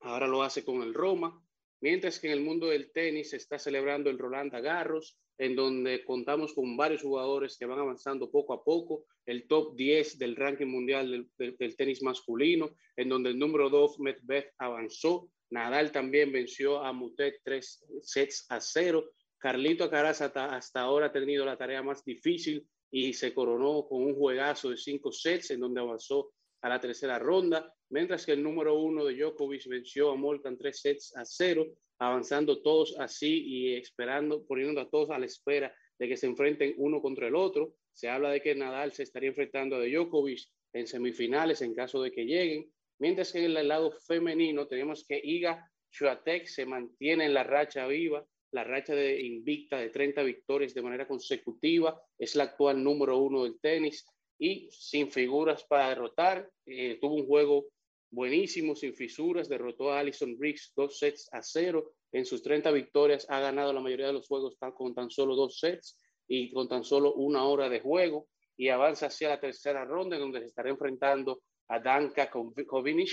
ahora 0.00 0.26
lo 0.26 0.42
hace 0.42 0.64
con 0.64 0.82
el 0.82 0.92
Roma. 0.92 1.40
Mientras 1.80 2.18
que 2.18 2.26
en 2.26 2.32
el 2.32 2.40
mundo 2.40 2.66
del 2.66 2.90
tenis 2.90 3.30
se 3.30 3.36
está 3.36 3.58
celebrando 3.60 4.10
el 4.10 4.18
Roland 4.18 4.50
Garros, 4.52 5.16
en 5.38 5.56
donde 5.56 6.04
contamos 6.04 6.54
con 6.54 6.76
varios 6.76 7.02
jugadores 7.02 7.56
que 7.58 7.66
van 7.66 7.78
avanzando 7.78 8.30
poco 8.30 8.52
a 8.52 8.62
poco, 8.62 9.06
el 9.26 9.46
top 9.48 9.74
10 9.76 10.18
del 10.18 10.36
ranking 10.36 10.66
mundial 10.66 11.10
del, 11.38 11.56
del- 11.58 11.76
tenis 11.76 12.02
masculino, 12.02 12.70
en 12.96 13.08
donde 13.08 13.30
el 13.30 13.38
número 13.38 13.68
2, 13.70 13.98
Medvedev, 14.00 14.52
avanzó. 14.58 15.28
Nadal 15.50 15.92
también 15.92 16.32
venció 16.32 16.82
a 16.84 16.92
Mutet 16.92 17.40
tres 17.44 17.84
sets 18.02 18.46
a 18.48 18.60
cero. 18.60 19.10
Carlito 19.38 19.84
Alcaraz 19.84 20.20
hasta, 20.22 20.54
hasta 20.56 20.80
ahora 20.80 21.06
ha 21.06 21.12
tenido 21.12 21.44
la 21.44 21.56
tarea 21.56 21.82
más 21.82 22.04
difícil 22.04 22.66
y 22.90 23.12
se 23.12 23.34
coronó 23.34 23.86
con 23.88 24.02
un 24.02 24.14
juegazo 24.14 24.70
de 24.70 24.76
cinco 24.76 25.12
sets 25.12 25.50
en 25.50 25.60
donde 25.60 25.80
avanzó 25.80 26.32
a 26.62 26.68
la 26.68 26.80
tercera 26.80 27.18
ronda, 27.18 27.70
mientras 27.90 28.24
que 28.24 28.32
el 28.32 28.42
número 28.42 28.78
uno 28.78 29.04
de 29.04 29.16
Djokovic 29.16 29.66
venció 29.68 30.10
a 30.10 30.16
Molcan 30.16 30.56
tres 30.56 30.80
sets 30.80 31.14
a 31.16 31.24
cero, 31.24 31.66
avanzando 31.98 32.62
todos 32.62 32.96
así 32.98 33.42
y 33.46 33.74
esperando, 33.74 34.44
poniendo 34.46 34.80
a 34.80 34.88
todos 34.90 35.10
a 35.10 35.18
la 35.18 35.26
espera 35.26 35.74
de 35.98 36.08
que 36.08 36.16
se 36.16 36.26
enfrenten 36.26 36.74
uno 36.78 37.00
contra 37.00 37.28
el 37.28 37.36
otro. 37.36 37.74
Se 37.92 38.08
habla 38.08 38.30
de 38.30 38.40
que 38.40 38.54
Nadal 38.54 38.92
se 38.92 39.04
estaría 39.04 39.28
enfrentando 39.28 39.76
a 39.76 39.84
Djokovic 39.84 40.40
en 40.72 40.86
semifinales 40.86 41.62
en 41.62 41.74
caso 41.74 42.02
de 42.02 42.10
que 42.10 42.24
lleguen, 42.24 42.70
mientras 42.98 43.32
que 43.32 43.44
en 43.44 43.56
el 43.56 43.68
lado 43.68 43.92
femenino 44.06 44.66
tenemos 44.66 45.04
que 45.06 45.20
Iga 45.22 45.70
Swiatek 45.90 46.46
se 46.46 46.66
mantiene 46.66 47.26
en 47.26 47.34
la 47.34 47.44
racha 47.44 47.86
viva, 47.86 48.26
la 48.50 48.64
racha 48.64 48.94
de 48.94 49.20
invicta 49.20 49.78
de 49.78 49.90
30 49.90 50.22
victorias 50.22 50.74
de 50.74 50.82
manera 50.82 51.06
consecutiva, 51.06 52.00
es 52.18 52.34
la 52.34 52.44
actual 52.44 52.82
número 52.82 53.18
uno 53.18 53.44
del 53.44 53.60
tenis 53.60 54.04
y 54.38 54.68
sin 54.70 55.10
figuras 55.10 55.64
para 55.64 55.90
derrotar, 55.90 56.50
eh, 56.66 56.98
tuvo 57.00 57.14
un 57.14 57.26
juego 57.26 57.66
buenísimo, 58.14 58.74
sin 58.74 58.94
fisuras, 58.94 59.48
derrotó 59.48 59.92
a 59.92 60.00
Alison 60.00 60.36
Briggs 60.38 60.72
dos 60.76 60.98
sets 60.98 61.28
a 61.32 61.42
cero, 61.42 61.92
en 62.12 62.24
sus 62.24 62.42
30 62.42 62.70
victorias 62.70 63.26
ha 63.28 63.40
ganado 63.40 63.72
la 63.72 63.80
mayoría 63.80 64.06
de 64.06 64.12
los 64.12 64.28
juegos 64.28 64.56
con 64.74 64.94
tan 64.94 65.10
solo 65.10 65.34
dos 65.34 65.58
sets 65.58 65.98
y 66.28 66.52
con 66.52 66.68
tan 66.68 66.84
solo 66.84 67.14
una 67.14 67.44
hora 67.44 67.68
de 67.68 67.80
juego. 67.80 68.28
Y 68.56 68.68
avanza 68.68 69.06
hacia 69.06 69.30
la 69.30 69.40
tercera 69.40 69.84
ronda 69.84 70.16
donde 70.16 70.40
se 70.40 70.46
estará 70.46 70.70
enfrentando 70.70 71.42
a 71.68 71.80
Danka 71.80 72.30
Kovinic, 72.30 73.10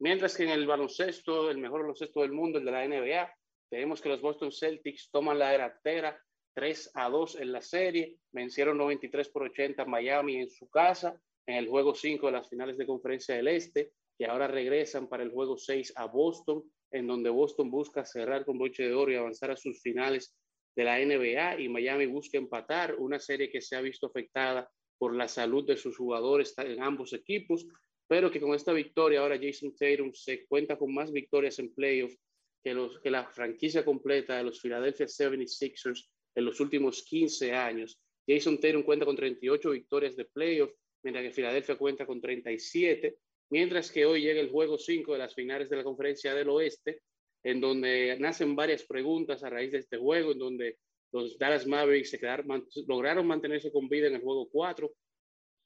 mientras 0.00 0.36
que 0.36 0.42
en 0.42 0.50
el 0.50 0.66
baloncesto, 0.66 1.50
el 1.50 1.58
mejor 1.58 1.82
baloncesto 1.82 2.22
del 2.22 2.32
mundo, 2.32 2.58
el 2.58 2.64
de 2.64 2.72
la 2.72 2.86
NBA, 2.86 3.32
tenemos 3.70 4.00
que 4.00 4.08
los 4.08 4.20
Boston 4.20 4.50
Celtics 4.50 5.10
toman 5.10 5.38
la 5.38 5.50
delantera 5.50 6.20
3 6.54 6.90
a 6.94 7.08
2 7.08 7.36
en 7.36 7.52
la 7.52 7.62
serie, 7.62 8.18
vencieron 8.32 8.76
93 8.76 9.28
por 9.28 9.44
80 9.44 9.82
a 9.82 9.86
Miami 9.86 10.36
en 10.36 10.50
su 10.50 10.68
casa 10.68 11.18
en 11.46 11.56
el 11.56 11.68
juego 11.68 11.94
5 11.94 12.26
de 12.26 12.32
las 12.32 12.48
finales 12.48 12.76
de 12.76 12.86
conferencia 12.86 13.34
del 13.34 13.48
Este, 13.48 13.92
y 14.22 14.24
ahora 14.24 14.46
regresan 14.46 15.08
para 15.08 15.24
el 15.24 15.32
juego 15.32 15.58
6 15.58 15.94
a 15.96 16.06
Boston, 16.06 16.62
en 16.92 17.08
donde 17.08 17.28
Boston 17.28 17.72
busca 17.72 18.04
cerrar 18.04 18.44
con 18.44 18.56
broche 18.56 18.84
de 18.84 18.94
oro 18.94 19.10
y 19.10 19.16
avanzar 19.16 19.50
a 19.50 19.56
sus 19.56 19.82
finales 19.82 20.36
de 20.76 20.84
la 20.84 21.00
NBA 21.00 21.60
y 21.60 21.68
Miami 21.68 22.06
busca 22.06 22.38
empatar 22.38 22.94
una 22.94 23.18
serie 23.18 23.50
que 23.50 23.60
se 23.60 23.74
ha 23.74 23.80
visto 23.80 24.06
afectada 24.06 24.70
por 24.96 25.16
la 25.16 25.26
salud 25.26 25.66
de 25.66 25.76
sus 25.76 25.96
jugadores 25.96 26.54
en 26.58 26.80
ambos 26.80 27.12
equipos, 27.14 27.66
pero 28.06 28.30
que 28.30 28.40
con 28.40 28.54
esta 28.54 28.72
victoria 28.72 29.18
ahora 29.18 29.40
Jason 29.42 29.74
Tatum 29.74 30.12
se 30.14 30.46
cuenta 30.46 30.78
con 30.78 30.94
más 30.94 31.10
victorias 31.10 31.58
en 31.58 31.74
playoffs 31.74 32.16
que, 32.62 32.76
que 33.02 33.10
la 33.10 33.26
franquicia 33.26 33.84
completa 33.84 34.36
de 34.36 34.44
los 34.44 34.60
Philadelphia 34.60 35.06
76ers 35.06 36.08
en 36.36 36.44
los 36.44 36.60
últimos 36.60 37.02
15 37.02 37.54
años. 37.54 38.00
Jason 38.24 38.60
Tatum 38.60 38.84
cuenta 38.84 39.04
con 39.04 39.16
38 39.16 39.70
victorias 39.70 40.14
de 40.14 40.26
playoffs, 40.26 40.76
mientras 41.02 41.24
que 41.24 41.32
Filadelfia 41.32 41.76
cuenta 41.76 42.06
con 42.06 42.20
37, 42.20 43.18
mientras 43.52 43.92
que 43.92 44.06
hoy 44.06 44.22
llega 44.22 44.40
el 44.40 44.48
juego 44.48 44.78
5 44.78 45.12
de 45.12 45.18
las 45.18 45.34
finales 45.34 45.68
de 45.68 45.76
la 45.76 45.84
conferencia 45.84 46.32
del 46.32 46.48
oeste, 46.48 47.02
en 47.44 47.60
donde 47.60 48.16
nacen 48.18 48.56
varias 48.56 48.82
preguntas 48.84 49.44
a 49.44 49.50
raíz 49.50 49.70
de 49.72 49.78
este 49.78 49.98
juego, 49.98 50.32
en 50.32 50.38
donde 50.38 50.78
los 51.12 51.36
Dallas 51.36 51.66
Mavericks 51.66 52.08
se 52.08 52.18
quedaron, 52.18 52.46
man, 52.46 52.64
lograron 52.88 53.26
mantenerse 53.26 53.70
con 53.70 53.90
vida 53.90 54.06
en 54.06 54.14
el 54.14 54.22
juego 54.22 54.48
4, 54.50 54.90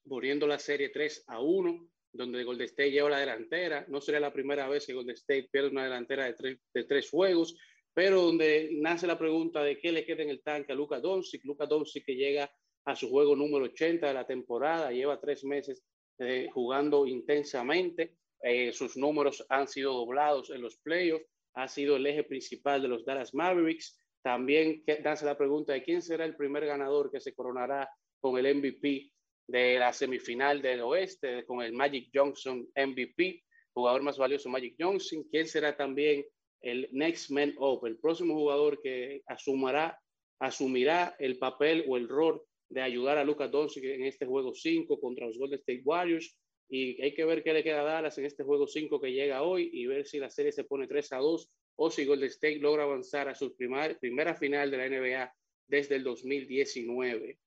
poniendo 0.08 0.48
la 0.48 0.58
serie 0.58 0.88
3 0.88 1.26
a 1.28 1.40
1, 1.40 1.88
donde 2.10 2.42
Golden 2.42 2.66
State 2.66 2.90
lleva 2.90 3.10
la 3.10 3.20
delantera. 3.20 3.86
No 3.88 4.00
sería 4.00 4.18
la 4.18 4.32
primera 4.32 4.68
vez 4.68 4.84
que 4.84 4.92
Golden 4.92 5.14
State 5.14 5.48
pierde 5.52 5.68
una 5.68 5.84
delantera 5.84 6.24
de 6.24 6.34
tres, 6.34 6.58
de 6.74 6.84
tres 6.84 7.08
juegos, 7.08 7.56
pero 7.94 8.20
donde 8.20 8.70
nace 8.72 9.06
la 9.06 9.16
pregunta 9.16 9.62
de 9.62 9.78
qué 9.78 9.92
le 9.92 10.04
queda 10.04 10.24
en 10.24 10.30
el 10.30 10.42
tanque 10.42 10.72
a 10.72 10.74
Luka 10.74 10.98
Doncic. 10.98 11.44
Luka 11.44 11.66
Doncic 11.66 12.04
que 12.04 12.16
llega 12.16 12.50
a 12.84 12.96
su 12.96 13.08
juego 13.08 13.36
número 13.36 13.66
80 13.66 14.08
de 14.08 14.14
la 14.14 14.26
temporada, 14.26 14.90
lleva 14.90 15.20
tres 15.20 15.44
meses 15.44 15.84
eh, 16.18 16.48
jugando 16.52 17.06
intensamente. 17.06 18.16
Eh, 18.42 18.72
sus 18.72 18.96
números 18.96 19.44
han 19.48 19.68
sido 19.68 19.92
doblados 19.92 20.50
en 20.50 20.62
los 20.62 20.76
playoffs, 20.78 21.26
ha 21.54 21.68
sido 21.68 21.96
el 21.96 22.06
eje 22.06 22.24
principal 22.24 22.82
de 22.82 22.88
los 22.88 23.04
Dallas 23.04 23.34
Mavericks. 23.34 23.98
También 24.22 24.82
nace 25.04 25.24
la 25.24 25.38
pregunta 25.38 25.72
de 25.72 25.82
quién 25.82 26.02
será 26.02 26.24
el 26.24 26.36
primer 26.36 26.66
ganador 26.66 27.10
que 27.10 27.20
se 27.20 27.34
coronará 27.34 27.88
con 28.20 28.38
el 28.38 28.56
MVP 28.56 29.12
de 29.48 29.78
la 29.78 29.92
semifinal 29.92 30.60
del 30.60 30.80
oeste, 30.80 31.44
con 31.44 31.62
el 31.62 31.72
Magic 31.72 32.10
Johnson 32.12 32.66
MVP, 32.74 33.44
jugador 33.72 34.02
más 34.02 34.18
valioso 34.18 34.48
Magic 34.48 34.74
Johnson. 34.78 35.24
¿Quién 35.30 35.46
será 35.46 35.76
también 35.76 36.24
el 36.62 36.88
next 36.92 37.30
man 37.30 37.54
up, 37.58 37.86
el 37.86 37.98
próximo 37.98 38.34
jugador 38.34 38.80
que 38.82 39.22
asumirá, 39.26 40.00
asumirá 40.40 41.14
el 41.18 41.38
papel 41.38 41.84
o 41.88 41.96
el 41.96 42.08
rol 42.08 42.42
de 42.68 42.82
ayudar 42.82 43.18
a 43.18 43.24
Lucas 43.24 43.50
Doncic 43.50 43.84
en 43.84 44.04
este 44.04 44.26
juego 44.26 44.54
5 44.54 45.00
contra 45.00 45.26
los 45.26 45.38
Golden 45.38 45.58
State 45.58 45.82
Warriors? 45.84 46.36
Y 46.68 47.00
hay 47.00 47.14
que 47.14 47.24
ver 47.24 47.42
qué 47.42 47.52
le 47.52 47.62
queda 47.62 47.82
a 47.82 47.84
Dallas 47.84 48.18
en 48.18 48.24
este 48.24 48.42
juego 48.42 48.66
5 48.66 49.00
que 49.00 49.12
llega 49.12 49.42
hoy 49.42 49.70
y 49.72 49.86
ver 49.86 50.06
si 50.06 50.18
la 50.18 50.30
serie 50.30 50.52
se 50.52 50.64
pone 50.64 50.88
3 50.88 51.12
a 51.12 51.18
2 51.18 51.50
o 51.76 51.90
si 51.90 52.04
Golden 52.04 52.28
State 52.28 52.58
logra 52.58 52.84
avanzar 52.84 53.28
a 53.28 53.34
su 53.34 53.54
primer, 53.54 53.98
primera 53.98 54.34
final 54.34 54.70
de 54.70 54.76
la 54.76 54.88
NBA 54.88 55.32
desde 55.68 55.96
el 55.96 56.04
2019. 56.04 57.38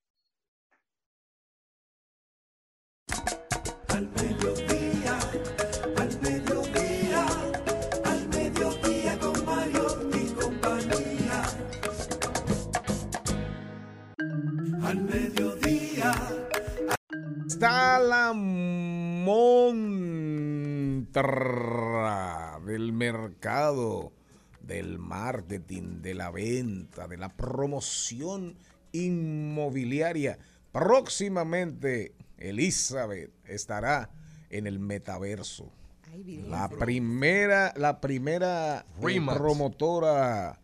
Al 3.89 4.38
mediodía. 15.09 16.13
Está 17.47 17.99
la 17.99 18.33
montra 18.33 19.79
del 22.65 22.93
mercado, 22.93 24.13
del 24.61 24.99
marketing, 24.99 26.01
de 26.01 26.13
la 26.13 26.31
venta, 26.31 27.07
de 27.07 27.17
la 27.17 27.29
promoción 27.29 28.55
inmobiliaria. 28.91 30.37
Próximamente 30.71 32.13
Elizabeth 32.37 33.31
estará 33.45 34.11
en 34.49 34.67
el 34.67 34.79
metaverso. 34.79 35.71
La 36.47 36.69
primera, 36.69 37.73
la 37.75 38.01
primera 38.01 38.79
eh, 38.79 38.83
Remax. 39.01 39.37
promotora, 39.37 40.59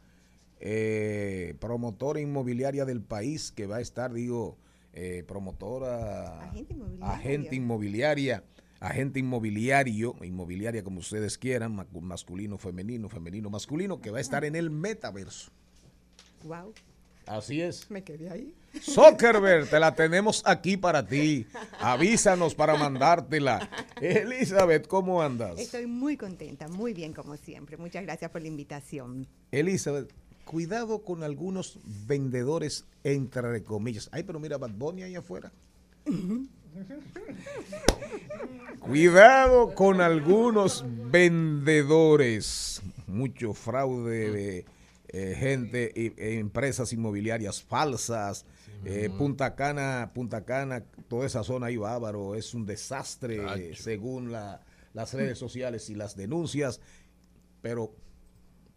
eh, 0.68 1.53
promotora 1.59 2.20
inmobiliaria 2.20 2.86
del 2.86 3.01
país 3.01 3.51
que 3.51 3.68
va 3.68 3.78
a 3.78 3.82
estar, 3.82 4.11
digo, 4.11 4.57
eh, 4.93 5.24
promotora, 5.28 6.39
Agente 6.49 6.74
inmobiliaria. 6.74 7.13
agente 7.13 7.55
inmobiliaria, 7.55 8.43
agente 8.80 9.20
inmobiliario, 9.20 10.16
inmobiliaria 10.24 10.84
como 10.84 10.99
ustedes 11.01 11.38
quieran, 11.38 11.76
ma- 11.76 11.86
masculino, 12.01 12.57
femenino, 12.57 13.09
femenino, 13.09 13.49
masculino, 13.51 14.01
que 14.01 14.09
va 14.09 14.18
a 14.18 14.22
estar 14.22 14.43
en 14.43 14.55
el 14.55 14.72
metaverso. 14.72 15.51
Wow. 16.43 16.74
Así 17.28 17.59
es. 17.61 17.89
Me 17.91 18.03
quedé 18.03 18.30
ahí. 18.30 18.53
Zuckerberg, 18.82 19.68
te 19.70 19.80
la 19.80 19.93
tenemos 19.95 20.43
aquí 20.45 20.78
para 20.78 21.05
ti. 21.05 21.45
Avísanos 21.80 22.53
para 22.55 22.76
mandártela. 22.76 23.68
Elizabeth, 23.99 24.88
¿cómo 24.88 25.22
andas? 25.24 25.59
Estoy 25.59 25.88
muy 25.88 26.18
contenta, 26.18 26.68
muy 26.68 26.93
bien 26.93 27.13
como 27.13 27.36
siempre. 27.38 27.78
Muchas 27.78 28.03
gracias 28.03 28.30
por 28.32 28.41
la 28.41 28.47
invitación. 28.47 29.28
Elizabeth, 29.51 30.13
cuidado 30.45 31.03
con 31.03 31.23
algunos 31.23 31.79
vendedores 32.07 32.85
entre 33.03 33.63
comillas. 33.63 34.07
Ay, 34.11 34.23
pero 34.23 34.39
mira 34.39 34.57
Bad 34.57 34.71
Bunny 34.71 35.03
ahí 35.03 35.15
afuera. 35.15 35.51
Cuidado 38.79 39.73
con 39.73 40.01
algunos 40.01 40.85
vendedores. 41.11 42.81
Mucho 43.07 43.53
fraude 43.53 44.31
de 44.31 44.65
eh, 45.09 45.35
gente, 45.37 45.91
y- 45.95 46.13
e 46.21 46.39
empresas 46.39 46.91
inmobiliarias 46.93 47.61
falsas. 47.63 48.45
Eh, 48.83 49.09
Punta 49.17 49.55
Cana, 49.55 50.11
Punta 50.13 50.43
Cana, 50.43 50.83
toda 51.07 51.25
esa 51.25 51.43
zona 51.43 51.67
ahí 51.67 51.77
bávaro, 51.77 52.35
es 52.35 52.53
un 52.53 52.65
desastre 52.65 53.73
según 53.75 54.31
la- 54.31 54.61
las 54.93 55.13
redes 55.13 55.37
sociales 55.39 55.89
y 55.89 55.95
las 55.95 56.15
denuncias. 56.15 56.81
Pero 57.61 57.93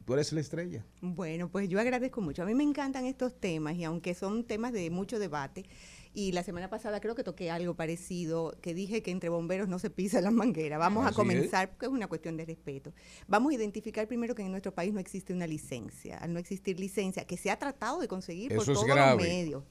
tú 0.08 0.14
eres 0.14 0.32
la 0.32 0.40
estrella. 0.40 0.86
Bueno, 1.02 1.50
pues 1.50 1.68
yo 1.68 1.78
agradezco 1.78 2.22
mucho. 2.22 2.42
A 2.42 2.46
mí 2.46 2.54
me 2.54 2.64
encantan 2.64 3.04
estos 3.04 3.38
temas 3.38 3.76
y 3.76 3.84
aunque 3.84 4.14
son 4.14 4.42
temas 4.44 4.72
de 4.72 4.88
mucho 4.88 5.18
debate, 5.18 5.66
y 6.14 6.32
la 6.32 6.42
semana 6.42 6.70
pasada 6.70 6.98
creo 6.98 7.14
que 7.14 7.22
toqué 7.22 7.50
algo 7.50 7.74
parecido, 7.74 8.56
que 8.62 8.72
dije 8.72 9.02
que 9.02 9.10
entre 9.10 9.28
bomberos 9.28 9.68
no 9.68 9.78
se 9.78 9.90
pisa 9.90 10.22
la 10.22 10.30
manguera. 10.30 10.78
Vamos 10.78 11.04
Así 11.04 11.12
a 11.12 11.14
comenzar, 11.14 11.68
porque 11.68 11.84
es 11.84 11.92
una 11.92 12.06
cuestión 12.06 12.38
de 12.38 12.46
respeto. 12.46 12.94
Vamos 13.26 13.52
a 13.52 13.56
identificar 13.56 14.08
primero 14.08 14.34
que 14.34 14.40
en 14.40 14.50
nuestro 14.50 14.74
país 14.74 14.94
no 14.94 14.98
existe 14.98 15.34
una 15.34 15.46
licencia. 15.46 16.16
Al 16.16 16.32
no 16.32 16.38
existir 16.38 16.80
licencia, 16.80 17.26
que 17.26 17.36
se 17.36 17.50
ha 17.50 17.58
tratado 17.58 18.00
de 18.00 18.08
conseguir 18.08 18.54
por 18.54 18.62
Eso 18.62 18.72
todos 18.72 18.86
grave. 18.86 19.22
los 19.22 19.28
medios, 19.28 19.64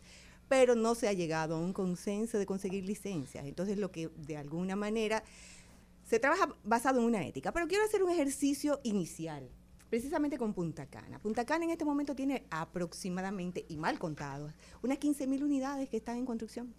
pero 0.48 0.76
no 0.76 0.94
se 0.94 1.08
ha 1.08 1.14
llegado 1.14 1.56
a 1.56 1.60
un 1.60 1.74
consenso 1.74 2.38
de 2.38 2.46
conseguir 2.46 2.86
licencias. 2.86 3.44
Entonces, 3.44 3.80
lo 3.80 3.92
que 3.92 4.12
de 4.16 4.38
alguna 4.38 4.76
manera 4.76 5.24
se 6.04 6.20
trabaja 6.20 6.56
basado 6.64 7.00
en 7.00 7.06
una 7.06 7.26
ética, 7.26 7.52
pero 7.52 7.68
quiero 7.68 7.84
hacer 7.84 8.04
un 8.04 8.12
ejercicio 8.12 8.80
inicial, 8.84 9.50
precisamente 9.90 10.38
con 10.38 10.54
Punta 10.54 10.86
Cana. 10.88 11.20
Punta 11.20 11.46
Cana 11.46 11.66
en 11.66 11.72
este 11.72 11.86
momento 11.86 12.16
tiene 12.16 12.46
aproximadamente, 12.50 13.66
y 13.70 13.78
mal 13.78 14.00
contados, 14.00 14.54
unas 14.84 14.98
15 14.98 15.28
mil 15.28 15.44
unidades 15.44 15.90
que 15.90 15.98
están 15.98 16.18
en 16.18 16.26
construcción. 16.26 16.74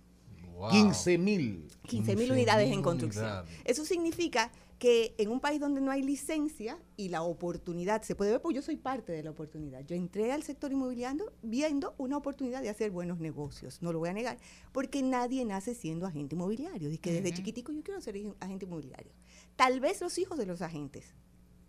15 0.70 1.18
mil. 1.18 1.68
15 1.86 2.16
mil 2.16 2.32
unidades 2.32 2.66
en 2.72 2.80
15.000 2.80 2.82
construcción. 2.82 3.24
unidades. 3.24 3.50
Eso 3.64 3.84
significa 3.84 4.50
que 4.80 5.14
en 5.18 5.30
un 5.30 5.40
país 5.40 5.61
donde 5.61 5.80
no 5.80 5.90
hay 5.90 6.02
licencia 6.02 6.78
y 6.96 7.09
la 7.09 7.22
oportunidad 7.22 8.02
se 8.02 8.14
puede 8.14 8.32
ver, 8.32 8.40
pues 8.42 8.54
yo 8.56 8.62
soy 8.62 8.76
parte 8.76 9.12
de 9.12 9.22
la 9.24 9.30
oportunidad. 9.30 9.84
Yo 9.86 9.94
entré 9.96 10.30
al 10.32 10.42
sector 10.44 10.70
inmobiliario 10.72 11.32
viendo 11.42 11.94
una 11.98 12.16
oportunidad 12.16 12.61
de 12.62 12.68
hacer 12.70 12.90
buenos 12.90 13.18
negocios, 13.18 13.82
no 13.82 13.92
lo 13.92 13.98
voy 14.00 14.09
a 14.09 14.12
negar, 14.12 14.38
porque 14.72 15.02
nadie 15.02 15.44
nace 15.44 15.74
siendo 15.74 16.06
agente 16.06 16.34
inmobiliario. 16.36 16.90
Y 16.90 16.98
que 16.98 17.12
desde 17.12 17.32
chiquitico 17.32 17.72
yo 17.72 17.82
quiero 17.82 18.00
ser 18.00 18.16
ag- 18.16 18.34
agente 18.40 18.66
inmobiliario. 18.66 19.12
Tal 19.56 19.78
vez 19.80 20.00
los 20.00 20.16
hijos 20.18 20.38
de 20.38 20.46
los 20.46 20.62
agentes, 20.62 21.14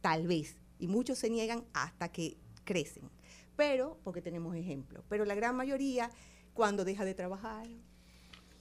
tal 0.01 0.27
vez, 0.27 0.55
y 0.79 0.87
muchos 0.87 1.19
se 1.19 1.29
niegan 1.29 1.63
hasta 1.73 2.11
que 2.11 2.37
crecen, 2.63 3.09
pero 3.55 3.97
porque 4.03 4.21
tenemos 4.21 4.55
ejemplos. 4.55 5.03
Pero 5.09 5.25
la 5.25 5.35
gran 5.35 5.55
mayoría, 5.55 6.09
cuando 6.53 6.85
deja 6.85 7.05
de 7.05 7.13
trabajar, 7.13 7.67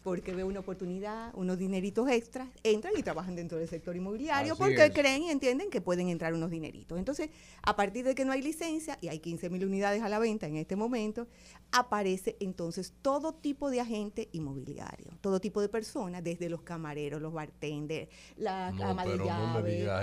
porque 0.03 0.33
ve 0.35 0.45
una 0.45 0.61
oportunidad, 0.61 1.33
unos 1.35 1.59
dineritos 1.59 2.09
extras, 2.09 2.49
entran 2.62 2.95
y 2.97 3.03
trabajan 3.03 3.37
dentro 3.37 3.59
del 3.59 3.69
sector 3.69 3.97
inmobiliario 3.97 4.55
Así 4.55 4.62
porque 4.62 4.87
es. 4.87 4.93
creen 4.93 5.25
y 5.25 5.31
entienden 5.31 5.71
que 5.71 5.81
pueden 5.81 6.09
entrar 6.09 6.33
unos 6.35 6.51
dineritos. 6.51 6.99
Entonces, 6.99 7.31
a 7.62 7.77
partir 7.77 8.05
de 8.05 8.14
que 8.14 8.25
no 8.25 8.33
hay 8.33 8.41
licencia 8.41 8.97
y 9.01 9.09
hay 9.09 9.19
15 9.19 9.51
mil 9.51 9.64
unidades 9.64 10.03
a 10.03 10.09
la 10.09 10.19
venta 10.19 10.47
en 10.47 10.57
este 10.57 10.77
momento, 10.77 11.27
aparece 11.73 12.37
entonces 12.41 12.95
todo 13.03 13.35
tipo 13.35 13.71
de 13.71 13.81
agente 13.81 14.29
inmobiliario, 14.33 15.11
todo 15.21 15.41
tipo 15.41 15.61
de 15.61 15.69
personas, 15.69 16.25
desde 16.25 16.49
los 16.49 16.62
camareros, 16.62 17.21
los 17.21 17.33
bartenders, 17.33 18.09
la 18.37 18.71
No, 18.71 18.79
de 18.79 18.87
no 18.87 18.93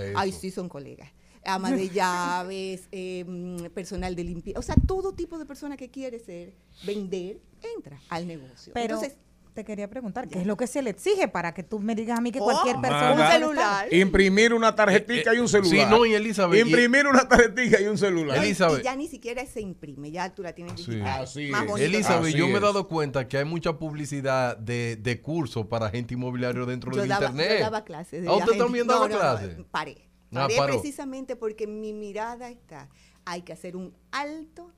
eso. 0.04 0.20
Ay, 0.20 0.32
sí, 0.34 0.52
son 0.52 0.70
colegas. 0.70 1.12
Ama 1.46 1.72
de 1.72 1.90
llaves, 1.94 2.88
eh, 2.92 3.24
mm, 3.28 3.66
personal 3.74 4.16
de 4.16 4.24
limpieza, 4.24 4.60
o 4.60 4.64
sea, 4.64 4.76
todo 4.88 5.14
tipo 5.14 5.38
de 5.38 5.46
persona 5.46 5.78
que 5.78 5.90
quiere 5.90 6.20
ser, 6.20 6.54
vender, 6.86 7.40
entra 7.76 8.00
al 8.10 8.28
negocio. 8.28 8.74
Pero 8.74 8.96
Entonces, 8.96 9.18
te 9.54 9.64
quería 9.64 9.90
preguntar, 9.90 10.28
¿qué 10.28 10.40
es 10.42 10.46
lo 10.46 10.58
que 10.58 10.68
se 10.68 10.82
le 10.82 10.90
exige 10.90 11.30
para 11.30 11.54
que 11.54 11.64
tú 11.64 11.80
me 11.80 11.96
digas 11.96 12.18
a 12.18 12.22
mí 12.22 12.30
que 12.30 12.40
Oh, 12.42 12.44
cualquier 12.44 12.76
persona... 12.82 13.12
un 13.14 13.18
Manda- 13.18 13.26
puede 13.30 13.40
celular. 13.40 13.94
Imprimir 13.94 14.54
una 14.54 14.76
tarjetita 14.76 15.34
y 15.34 15.38
un 15.38 15.48
celular. 15.48 15.88
Sí, 15.88 15.90
no, 15.90 16.06
y 16.06 16.14
Elizabeth, 16.14 16.58
y- 16.58 16.62
Imprimir 16.70 17.08
una 17.08 17.26
tarjetita 17.26 17.80
y 17.82 17.86
un 17.86 17.98
celular. 17.98 18.38
Elizabeth. 18.44 18.82
Y 18.82 18.84
ya 18.84 18.96
ni 18.98 19.08
siquiera 19.08 19.46
se 19.46 19.62
imprime, 19.62 20.12
ya 20.12 20.34
tú 20.36 20.44
la 20.44 20.52
tienes 20.54 20.82
Sí. 20.82 20.92
digital. 20.92 21.24
Así 21.24 21.48
Más 21.52 21.62
es. 21.64 21.68
bonito. 21.70 21.86
Elizabeth, 21.86 22.28
Así 22.30 22.38
yo 22.38 22.48
me 22.50 22.58
he 22.58 22.60
dado 22.60 22.86
cuenta 22.90 23.30
que 23.30 23.38
hay 23.38 23.46
mucha 23.46 23.78
publicidad 23.80 24.58
de, 24.58 24.98
de 24.98 25.22
cursos 25.22 25.66
para 25.68 25.86
agente 25.86 26.16
inmobiliario 26.16 26.66
dentro 26.66 26.92
yo 26.92 27.00
del 27.00 27.08
daba, 27.10 27.28
internet. 27.28 27.60
yo 27.60 27.64
daba 27.64 27.86
clases. 27.86 28.28
¿Ah, 28.28 28.34
usted 28.34 28.58
también 28.58 28.86
no, 28.88 28.94
daba 28.94 29.08
no, 29.08 29.14
no, 29.16 29.20
clases? 29.22 29.56
paré. 29.72 30.10
Paré 30.36 30.58
precisamente 30.58 31.36
porque 31.36 31.68
mi 31.68 31.94
mirada 31.94 32.50
está, 32.50 32.90
hay 33.26 33.42
que 33.42 33.54
hacer 33.54 33.76
un 33.76 33.94
alto, 34.12 34.72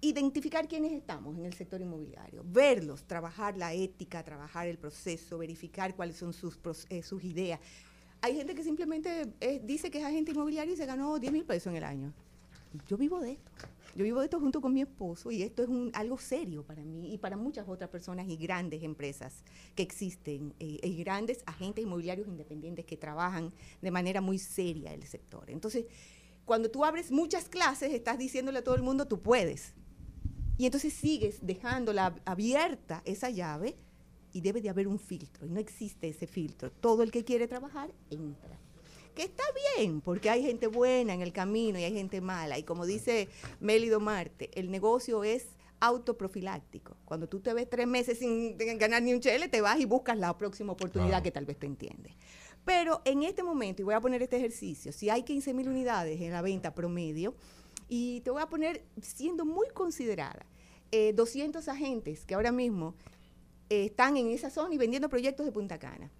identificar 0.00 0.66
quiénes 0.68 0.92
estamos 0.92 1.36
en 1.36 1.44
el 1.44 1.54
sector 1.54 1.80
inmobiliario, 1.80 2.42
verlos, 2.44 3.04
trabajar 3.04 3.56
la 3.56 3.72
ética, 3.72 4.22
trabajar 4.22 4.66
el 4.66 4.78
proceso, 4.78 5.38
verificar 5.38 5.94
cuáles 5.94 6.16
son 6.16 6.32
sus, 6.32 6.58
eh, 6.88 7.02
sus 7.02 7.22
ideas. 7.24 7.60
Hay 8.22 8.36
gente 8.36 8.54
que 8.54 8.62
simplemente 8.62 9.32
eh, 9.40 9.60
dice 9.62 9.90
que 9.90 9.98
es 9.98 10.04
agente 10.04 10.32
inmobiliario 10.32 10.74
y 10.74 10.76
se 10.76 10.86
ganó 10.86 11.18
10 11.18 11.32
mil 11.32 11.44
pesos 11.44 11.68
en 11.68 11.76
el 11.76 11.84
año. 11.84 12.12
Yo 12.86 12.96
vivo 12.96 13.20
de 13.20 13.32
esto. 13.32 13.50
Yo 13.94 14.04
vivo 14.04 14.22
esto 14.22 14.38
junto 14.38 14.60
con 14.60 14.72
mi 14.72 14.82
esposo 14.82 15.30
y 15.30 15.42
esto 15.42 15.62
es 15.62 15.68
algo 15.94 16.18
serio 16.18 16.64
para 16.64 16.84
mí 16.84 17.12
y 17.12 17.18
para 17.18 17.36
muchas 17.36 17.68
otras 17.68 17.90
personas 17.90 18.28
y 18.28 18.36
grandes 18.36 18.82
empresas 18.82 19.42
que 19.74 19.82
existen 19.82 20.54
eh, 20.60 20.78
y 20.82 20.96
grandes 20.96 21.42
agentes 21.46 21.84
inmobiliarios 21.84 22.28
independientes 22.28 22.84
que 22.84 22.96
trabajan 22.96 23.52
de 23.82 23.90
manera 23.90 24.20
muy 24.20 24.38
seria 24.38 24.94
el 24.94 25.02
sector. 25.04 25.50
Entonces, 25.50 25.86
cuando 26.44 26.70
tú 26.70 26.84
abres 26.84 27.10
muchas 27.10 27.48
clases, 27.48 27.92
estás 27.92 28.18
diciéndole 28.18 28.58
a 28.58 28.64
todo 28.64 28.74
el 28.74 28.82
mundo, 28.82 29.06
tú 29.06 29.20
puedes. 29.20 29.74
Y 30.56 30.66
entonces 30.66 30.92
sigues 30.92 31.38
dejándola 31.46 32.14
abierta 32.24 33.02
esa 33.04 33.30
llave 33.30 33.76
y 34.32 34.40
debe 34.40 34.60
de 34.60 34.68
haber 34.68 34.86
un 34.88 34.98
filtro. 34.98 35.46
Y 35.46 35.50
no 35.50 35.58
existe 35.58 36.08
ese 36.08 36.26
filtro. 36.26 36.70
Todo 36.70 37.02
el 37.02 37.10
que 37.10 37.24
quiere 37.24 37.48
trabajar, 37.48 37.90
entra. 38.10 38.58
Que 39.14 39.22
está 39.22 39.44
bien, 39.76 40.00
porque 40.00 40.30
hay 40.30 40.42
gente 40.42 40.66
buena 40.66 41.14
en 41.14 41.22
el 41.22 41.32
camino 41.32 41.78
y 41.78 41.84
hay 41.84 41.92
gente 41.92 42.20
mala. 42.20 42.58
Y 42.58 42.62
como 42.62 42.86
dice 42.86 43.28
Mélido 43.60 44.00
Marte, 44.00 44.50
el 44.54 44.70
negocio 44.70 45.24
es 45.24 45.48
autoprofiláctico. 45.80 46.96
Cuando 47.04 47.28
tú 47.28 47.40
te 47.40 47.52
ves 47.54 47.68
tres 47.68 47.86
meses 47.86 48.18
sin 48.18 48.56
ganar 48.56 49.02
ni 49.02 49.12
un 49.12 49.20
chele, 49.20 49.48
te 49.48 49.60
vas 49.60 49.80
y 49.80 49.86
buscas 49.86 50.16
la 50.18 50.36
próxima 50.36 50.72
oportunidad 50.72 51.22
que 51.22 51.30
tal 51.30 51.46
vez 51.46 51.58
tú 51.58 51.66
entiendes. 51.66 52.14
Pero 52.64 53.00
en 53.04 53.22
este 53.22 53.42
momento, 53.42 53.82
y 53.82 53.84
voy 53.84 53.94
a 53.94 54.00
poner 54.00 54.22
este 54.22 54.36
ejercicio, 54.36 54.92
si 54.92 55.08
hay 55.08 55.22
15 55.22 55.54
mil 55.54 55.68
unidades 55.68 56.20
en 56.20 56.30
la 56.32 56.42
venta 56.42 56.74
promedio, 56.74 57.34
y 57.88 58.20
te 58.20 58.30
voy 58.30 58.42
a 58.42 58.46
poner, 58.46 58.84
siendo 59.00 59.44
muy 59.44 59.68
considerada, 59.70 60.46
eh, 60.92 61.12
200 61.14 61.66
agentes 61.68 62.24
que 62.24 62.34
ahora 62.34 62.52
mismo 62.52 62.94
eh, 63.70 63.86
están 63.86 64.16
en 64.16 64.30
esa 64.30 64.50
zona 64.50 64.74
y 64.74 64.78
vendiendo 64.78 65.08
proyectos 65.08 65.46
de 65.46 65.52
Punta 65.52 65.78
Cana. 65.78 66.10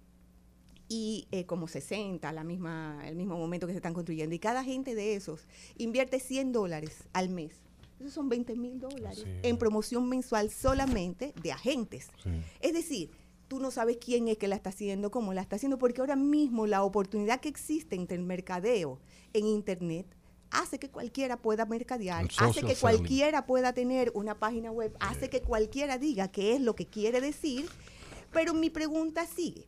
Y 0.91 1.27
eh, 1.31 1.45
como 1.45 1.67
60 1.67 2.27
a 2.27 2.33
la 2.33 2.43
misma, 2.43 3.01
el 3.05 3.15
mismo 3.15 3.37
momento 3.37 3.65
que 3.65 3.73
se 3.73 3.77
están 3.77 3.93
construyendo. 3.93 4.35
Y 4.35 4.39
cada 4.39 4.59
agente 4.59 4.93
de 4.93 5.15
esos 5.15 5.47
invierte 5.77 6.19
100 6.19 6.51
dólares 6.51 7.03
al 7.13 7.29
mes. 7.29 7.53
Esos 7.99 8.13
son 8.13 8.29
20 8.29 8.55
mil 8.55 8.79
dólares 8.79 9.19
Sí. 9.23 9.29
en 9.43 9.57
promoción 9.57 10.09
mensual 10.09 10.49
solamente 10.49 11.33
de 11.41 11.51
agentes. 11.51 12.09
Sí. 12.23 12.29
Es 12.59 12.73
decir, 12.73 13.11
tú 13.47 13.59
no 13.59 13.69
sabes 13.71 13.97
quién 14.03 14.27
es 14.27 14.37
que 14.37 14.47
la 14.47 14.55
está 14.55 14.69
haciendo, 14.71 15.11
cómo 15.11 15.33
la 15.33 15.41
está 15.41 15.55
haciendo, 15.57 15.77
porque 15.77 16.01
ahora 16.01 16.15
mismo 16.15 16.65
la 16.67 16.83
oportunidad 16.83 17.39
que 17.39 17.49
existe 17.49 17.95
entre 17.95 18.17
el 18.17 18.23
mercadeo 18.23 18.99
en 19.33 19.45
Internet 19.45 20.07
hace 20.49 20.79
que 20.79 20.89
cualquiera 20.89 21.37
pueda 21.37 21.65
mercadear, 21.65 22.25
hace 22.39 22.61
que 22.61 22.75
selling. 22.75 22.81
cualquiera 22.81 23.45
pueda 23.45 23.71
tener 23.73 24.11
una 24.15 24.37
página 24.39 24.71
web, 24.71 24.93
hace 24.99 25.29
que 25.29 25.41
cualquiera 25.41 25.97
diga 25.97 26.29
qué 26.29 26.55
es 26.55 26.61
lo 26.61 26.75
que 26.75 26.87
quiere 26.87 27.21
decir, 27.21 27.67
pero 28.33 28.53
mi 28.53 28.69
pregunta 28.69 29.25
sigue. 29.25 29.67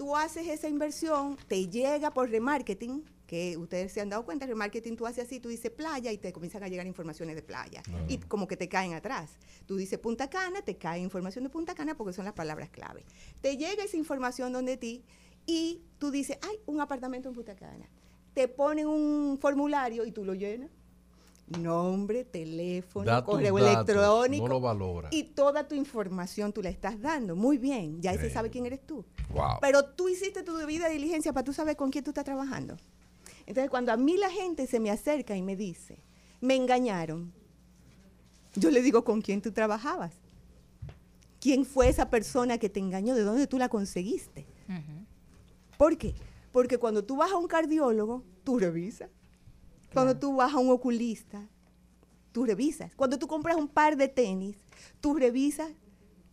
Tú 0.00 0.16
haces 0.16 0.48
esa 0.48 0.66
inversión, 0.66 1.36
te 1.46 1.68
llega 1.68 2.10
por 2.10 2.30
remarketing, 2.30 3.04
que 3.26 3.58
ustedes 3.58 3.92
se 3.92 4.00
han 4.00 4.08
dado 4.08 4.24
cuenta, 4.24 4.46
remarketing 4.46 4.96
tú 4.96 5.06
haces 5.06 5.26
así, 5.26 5.40
tú 5.40 5.50
dices 5.50 5.70
playa 5.70 6.10
y 6.10 6.16
te 6.16 6.32
comienzan 6.32 6.62
a 6.62 6.68
llegar 6.68 6.86
informaciones 6.86 7.36
de 7.36 7.42
playa. 7.42 7.82
Y 8.08 8.16
como 8.16 8.48
que 8.48 8.56
te 8.56 8.66
caen 8.66 8.94
atrás. 8.94 9.32
Tú 9.66 9.76
dices 9.76 9.98
Punta 9.98 10.30
Cana, 10.30 10.62
te 10.62 10.78
cae 10.78 11.00
información 11.00 11.44
de 11.44 11.50
Punta 11.50 11.74
Cana 11.74 11.98
porque 11.98 12.14
son 12.14 12.24
las 12.24 12.32
palabras 12.32 12.70
clave. 12.70 13.04
Te 13.42 13.58
llega 13.58 13.84
esa 13.84 13.98
información 13.98 14.54
donde 14.54 14.78
ti 14.78 15.04
y 15.44 15.82
tú 15.98 16.10
dices, 16.10 16.38
hay 16.48 16.56
un 16.64 16.80
apartamento 16.80 17.28
en 17.28 17.34
Punta 17.34 17.54
Cana. 17.54 17.86
Te 18.32 18.48
ponen 18.48 18.86
un 18.86 19.36
formulario 19.38 20.06
y 20.06 20.12
tú 20.12 20.24
lo 20.24 20.32
llenas. 20.32 20.70
Nombre, 21.58 22.24
teléfono, 22.24 23.04
Da 23.04 23.24
correo 23.24 23.56
datos, 23.58 23.72
electrónico. 23.88 24.48
no 24.48 24.54
lo 24.54 24.60
valora. 24.60 25.08
Y 25.10 25.24
toda 25.24 25.66
tu 25.66 25.74
información 25.74 26.52
tú 26.52 26.62
la 26.62 26.68
estás 26.70 27.00
dando. 27.00 27.34
Muy 27.34 27.58
bien, 27.58 28.00
ya 28.00 28.12
ese 28.12 28.22
Bien. 28.22 28.34
sabe 28.34 28.50
quién 28.50 28.66
eres 28.66 28.86
tú. 28.86 29.04
Wow. 29.34 29.58
Pero 29.60 29.84
tú 29.84 30.08
hiciste 30.08 30.42
tu 30.44 30.54
debida 30.56 30.88
diligencia 30.88 31.32
para 31.32 31.44
tú 31.44 31.52
saber 31.52 31.76
con 31.76 31.90
quién 31.90 32.04
tú 32.04 32.10
estás 32.10 32.24
trabajando. 32.24 32.76
Entonces, 33.46 33.68
cuando 33.68 33.90
a 33.92 33.96
mí 33.96 34.16
la 34.16 34.30
gente 34.30 34.66
se 34.68 34.78
me 34.78 34.90
acerca 34.90 35.36
y 35.36 35.42
me 35.42 35.56
dice, 35.56 35.98
me 36.40 36.54
engañaron, 36.54 37.32
Yo 38.54 38.70
le 38.70 38.82
digo, 38.82 39.04
¿con 39.04 39.20
quién 39.22 39.42
tú 39.42 39.50
trabajabas? 39.52 40.12
¿Quién 41.40 41.64
fue 41.64 41.88
esa 41.88 42.10
persona 42.10 42.58
que 42.58 42.68
te 42.68 42.78
engañó? 42.80 43.14
¿De 43.14 43.22
dónde 43.22 43.46
tú 43.46 43.58
la 43.58 43.68
conseguiste? 43.68 44.46
¿Por 45.78 45.96
qué? 45.96 46.14
Porque 46.52 46.78
cuando 46.78 47.02
tú 47.04 47.16
vas 47.16 47.30
a 47.32 47.36
un 47.36 47.46
cardiólogo, 47.48 48.22
tú 48.44 48.58
revisas. 48.58 49.08
Cuando 49.92 50.16
tú 50.16 50.36
vas 50.36 50.54
a 50.54 50.58
un 50.58 50.70
oculista, 50.70 51.48
tú 52.32 52.44
revisas. 52.44 52.94
Cuando 52.94 53.18
tú 53.18 53.26
compras 53.26 53.56
un 53.56 53.68
par 53.68 53.96
de 53.96 54.08
tenis, 54.08 54.56
tú 55.00 55.14
revisas 55.14 55.70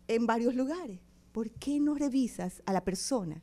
en 0.08 0.28
varios 0.28 0.56
lugares. 0.56 1.00
¿Por 1.32 1.50
qué 1.52 1.80
no 1.80 1.96
revisas 1.96 2.62
a 2.66 2.74
la 2.74 2.84
persona 2.84 3.42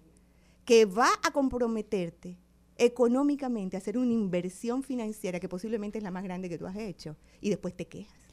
que 0.65 0.85
va 0.85 1.09
a 1.23 1.33
comprometerte 1.33 2.39
económicamente 2.77 3.77
a 3.77 3.79
hacer 3.79 3.99
una 3.99 4.13
inversión 4.13 4.83
financiera 4.83 5.39
que 5.39 5.49
posiblemente 5.49 5.99
es 5.99 6.05
la 6.05 6.11
más 6.11 6.25
grande 6.25 6.49
que 6.49 6.59
tú 6.59 6.67
has 6.67 6.77
hecho 6.77 7.17
y 7.41 7.51
después 7.51 7.77
te 7.77 7.87
quejas? 7.87 8.24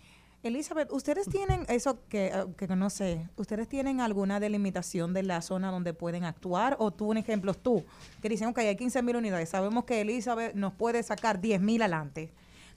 Elizabeth, 0.43 0.91
¿ustedes 0.91 1.29
tienen 1.29 1.65
eso 1.69 1.99
que, 2.09 2.27
eh, 2.27 2.45
que 2.57 2.67
no 2.67 2.89
sé, 2.89 3.29
¿ustedes 3.35 3.67
tienen 3.67 4.01
alguna 4.01 4.39
delimitación 4.39 5.13
de 5.13 5.21
la 5.23 5.41
zona 5.41 5.69
donde 5.69 5.93
pueden 5.93 6.23
actuar? 6.23 6.77
O 6.79 6.91
tú, 6.91 7.11
un 7.11 7.17
ejemplo, 7.17 7.53
tú, 7.53 7.83
que 8.21 8.29
dicen, 8.29 8.51
que 8.53 8.61
hay 8.61 8.75
15 8.75 9.03
mil 9.03 9.15
unidades, 9.17 9.49
sabemos 9.49 9.85
que 9.85 10.01
Elizabeth 10.01 10.55
nos 10.55 10.73
puede 10.73 11.03
sacar 11.03 11.41
10 11.41 11.61
mil 11.61 11.81
adelante. 11.81 12.31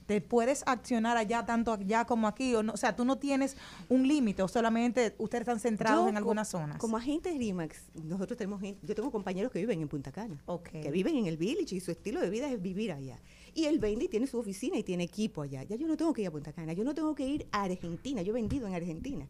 ¿Te 0.06 0.20
puedes 0.20 0.62
accionar 0.66 1.16
allá, 1.16 1.46
tanto 1.46 1.72
allá 1.72 2.04
como 2.04 2.28
aquí? 2.28 2.54
O, 2.54 2.62
no, 2.62 2.74
o 2.74 2.76
sea, 2.76 2.94
tú 2.94 3.06
no 3.06 3.16
tienes 3.16 3.56
un 3.88 4.06
límite 4.06 4.42
o 4.42 4.48
solamente 4.48 5.14
ustedes 5.16 5.40
están 5.42 5.60
centrados 5.60 6.04
Yo, 6.04 6.08
en 6.10 6.18
algunas 6.18 6.48
zonas. 6.48 6.76
Como 6.76 6.98
agentes 6.98 7.34
RIMAX, 7.38 7.84
nosotros 7.94 8.36
tenemos 8.36 8.60
gente, 8.60 8.86
yo 8.86 8.94
tengo 8.94 9.10
compañeros 9.10 9.50
que 9.50 9.60
viven 9.60 9.80
en 9.80 9.88
Punta 9.88 10.12
Cana, 10.12 10.42
Ok. 10.44 10.68
que 10.68 10.90
viven 10.90 11.16
en 11.16 11.26
el 11.26 11.38
village 11.38 11.76
y 11.76 11.80
su 11.80 11.90
estilo 11.90 12.20
de 12.20 12.28
vida 12.28 12.50
es 12.50 12.60
vivir 12.60 12.92
allá. 12.92 13.18
Y 13.54 13.66
él 13.66 13.78
vende 13.78 14.08
tiene 14.08 14.26
su 14.26 14.38
oficina 14.38 14.76
y 14.76 14.82
tiene 14.82 15.04
equipo 15.04 15.42
allá. 15.42 15.62
Ya 15.62 15.76
yo 15.76 15.86
no 15.86 15.96
tengo 15.96 16.12
que 16.12 16.22
ir 16.22 16.28
a 16.28 16.30
Punta 16.30 16.52
Cana, 16.52 16.72
yo 16.72 16.84
no 16.84 16.94
tengo 16.94 17.14
que 17.14 17.26
ir 17.26 17.46
a 17.52 17.62
Argentina, 17.62 18.22
yo 18.22 18.32
he 18.32 18.34
vendido 18.34 18.66
en 18.66 18.74
Argentina, 18.74 19.28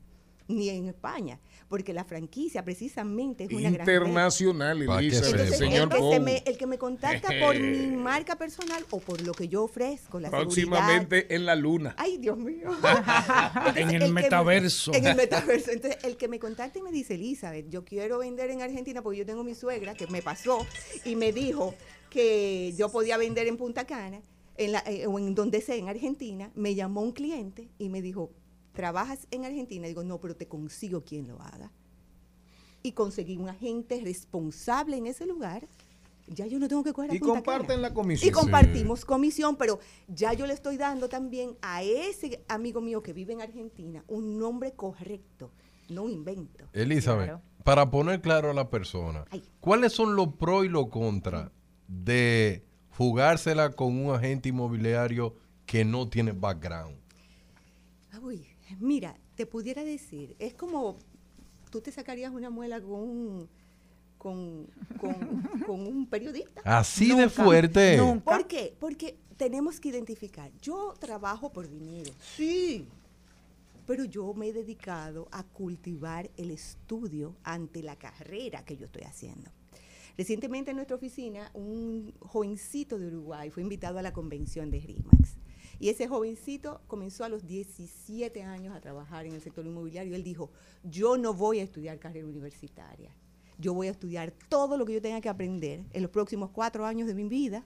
ni 0.49 0.69
en 0.69 0.89
España, 0.89 1.41
porque 1.69 1.93
la 1.93 2.05
franquicia 2.05 2.65
precisamente 2.65 3.45
es 3.45 3.51
una 3.51 3.71
gran. 3.71 3.87
Internacional, 3.89 4.79
sepa. 4.81 5.03
Entonces, 5.03 5.59
señor 5.59 5.83
el, 5.83 5.89
que 5.89 6.11
se 6.11 6.21
me, 6.21 6.43
el 6.47 6.59
que 6.59 6.67
me 6.67 6.79
contacta 6.79 7.29
por 7.41 7.59
mi 7.59 7.87
marca 7.97 8.37
personal 8.37 8.85
o 8.91 9.01
por 9.01 9.23
lo 9.23 9.33
que 9.33 9.49
yo 9.49 9.65
ofrezco, 9.65 10.21
la 10.21 10.29
seguridad. 10.29 10.45
Próximamente 10.45 11.35
en 11.35 11.47
la 11.47 11.55
luna. 11.55 11.95
Ay, 11.99 12.19
Dios 12.19 12.37
mío. 12.39 12.71
En 13.77 13.91
el 13.91 14.13
me- 14.13 14.23
metaverso. 14.23 14.93
en 14.95 15.07
el 15.07 15.17
metaverso. 15.17 15.71
Entonces, 15.71 16.03
el 16.05 16.17
que 16.17 16.29
me 16.29 16.39
contacta 16.39 16.79
y 16.79 16.83
me 16.83 16.91
dice, 16.93 17.15
Elizabeth, 17.15 17.69
yo 17.71 17.85
quiero 17.85 18.19
vender 18.19 18.51
en 18.51 18.63
Argentina 18.63 19.03
porque 19.03 19.19
yo 19.19 19.27
tengo 19.27 19.43
mi 19.45 19.55
suegra 19.55 19.95
que 19.95 20.07
me 20.07 20.23
pasó 20.23 20.67
y 21.05 21.17
me 21.17 21.33
dijo 21.33 21.75
que 22.11 22.73
yo 22.77 22.91
podía 22.91 23.17
vender 23.17 23.47
en 23.47 23.57
Punta 23.57 23.87
Cana 23.87 24.23
en 24.57 24.73
la, 24.73 24.85
eh, 24.87 25.07
o 25.07 25.19
en 25.19 25.35
donde 25.35 25.61
sea, 25.61 25.75
en 25.75 25.89
Argentina. 25.89 26.51
Me 26.55 26.75
llamó 26.75 27.01
un 27.03 27.13
cliente 27.13 27.69
y 27.79 27.89
me 27.89 28.03
dijo, 28.03 28.31
¿trabajas 28.75 29.27
en 29.31 29.45
Argentina? 29.47 29.87
Digo, 29.87 30.05
no, 30.05 30.21
pero 30.21 30.37
te 30.37 30.47
consigo 30.47 31.03
quien 31.03 31.29
lo 31.29 31.41
haga. 31.41 31.71
Y 32.83 32.93
conseguí 32.93 33.39
un 33.39 33.49
agente 33.49 34.01
responsable 34.05 34.99
en 34.99 35.07
ese 35.07 35.25
lugar. 35.25 35.67
Ya 36.27 36.47
yo 36.47 36.59
no 36.59 36.69
tengo 36.69 36.83
que 36.85 36.93
coger 36.93 37.11
a 37.11 37.15
Y 37.15 37.19
Punta 37.19 37.35
comparten 37.35 37.81
la 37.83 37.93
comisión. 37.95 38.29
Y 38.29 38.33
compartimos 38.33 39.05
comisión, 39.05 39.57
pero 39.57 39.79
ya 40.09 40.33
yo 40.33 40.47
le 40.47 40.55
estoy 40.55 40.77
dando 40.77 41.09
también 41.09 41.57
a 41.63 41.83
ese 41.83 42.45
amigo 42.49 42.81
mío 42.81 43.03
que 43.03 43.13
vive 43.13 43.33
en 43.33 43.43
Argentina 43.43 44.05
un 44.09 44.39
nombre 44.39 44.73
correcto, 44.73 45.51
no 45.91 46.03
un 46.05 46.11
invento. 46.13 46.65
Elizabeth, 46.73 47.27
Claro. 47.27 47.43
para 47.63 47.91
poner 47.91 48.21
claro 48.23 48.51
a 48.51 48.55
la 48.55 48.71
persona, 48.71 49.25
Ay. 49.31 49.43
¿cuáles 49.61 49.93
son 49.93 50.17
los 50.17 50.29
pros 50.35 50.65
y 50.65 50.69
los 50.69 50.89
contras 50.89 51.51
de 51.89 52.65
jugársela 52.97 53.73
con 53.73 53.95
un 53.99 54.15
agente 54.15 54.49
inmobiliario 54.49 55.37
que 55.67 55.85
no 55.85 56.09
tiene 56.09 56.33
background? 56.33 56.97
Mira, 58.81 59.17
te 59.35 59.47
pudiera 59.47 59.85
decir, 59.85 60.37
es 60.39 60.55
como 60.55 60.97
tú 61.71 61.81
te 61.81 61.91
sacarías 61.93 62.33
una 62.33 62.51
muela 62.51 62.81
con 62.81 62.93
un, 63.01 63.49
con, 64.19 64.67
con- 64.99 65.43
con 65.67 65.87
un 65.87 66.07
periodista. 66.07 66.61
Así 66.65 67.15
de 67.15 67.29
fuerte. 67.29 67.97
nunca. 67.97 68.25
¿Por 68.25 68.47
qué? 68.47 68.75
Porque 68.79 69.19
tenemos 69.37 69.81
que 69.81 69.89
identificar, 69.89 70.53
yo 70.63 70.95
trabajo 70.99 71.51
por 71.53 71.69
dinero, 71.69 72.13
sí, 72.37 72.87
pero 73.87 74.05
yo 74.05 74.33
me 74.35 74.49
he 74.49 74.53
dedicado 74.53 75.29
a 75.33 75.43
cultivar 75.43 76.31
el 76.37 76.51
estudio 76.53 77.37
ante 77.43 77.83
la 77.83 77.97
carrera 77.97 78.65
que 78.65 78.77
yo 78.77 78.87
estoy 78.87 79.03
haciendo. 79.03 79.51
Recientemente 80.17 80.71
en 80.71 80.77
nuestra 80.77 80.97
oficina, 80.97 81.51
un 81.55 82.15
jovencito 82.21 82.99
de 83.01 83.09
Uruguay 83.09 83.51
fue 83.51 83.65
invitado 83.65 83.99
a 83.99 84.03
la 84.03 84.13
convención 84.13 84.71
de 84.71 84.79
RIMAX. 84.79 85.37
Y 85.79 85.89
ese 85.89 86.09
jovencito 86.09 86.81
comenzó 86.87 87.25
a 87.25 87.29
los 87.29 87.47
17 87.47 88.43
años 88.43 88.75
a 88.75 88.81
trabajar 88.81 89.27
en 89.27 89.35
el 89.35 89.41
sector 89.41 89.67
inmobiliario. 89.67 90.15
Él 90.15 90.23
dijo, 90.23 90.51
yo 90.83 91.17
no 91.19 91.35
voy 91.35 91.61
a 91.61 91.63
estudiar 91.65 91.99
carrera 91.99 92.27
universitaria. 92.27 93.15
Yo 93.59 93.75
voy 93.75 93.89
a 93.89 93.93
estudiar 93.93 94.33
todo 94.49 94.77
lo 94.77 94.85
que 94.85 94.95
yo 94.95 95.03
tenga 95.03 95.21
que 95.21 95.29
aprender 95.29 95.85
en 95.93 96.03
los 96.03 96.11
próximos 96.11 96.51
cuatro 96.51 96.87
años 96.87 97.07
de 97.07 97.15
mi 97.15 97.29
vida 97.29 97.65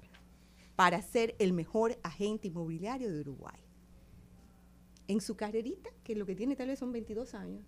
para 0.76 1.02
ser 1.02 1.34
el 1.38 1.52
mejor 1.52 1.98
agente 2.02 2.48
inmobiliario 2.48 3.10
de 3.10 3.20
Uruguay. 3.20 3.60
En 5.08 5.20
su 5.20 5.36
carrerita, 5.36 5.90
que 6.04 6.14
lo 6.14 6.26
que 6.26 6.36
tiene 6.36 6.54
tal 6.54 6.68
vez 6.68 6.78
son 6.78 6.92
22 6.92 7.34
años, 7.34 7.64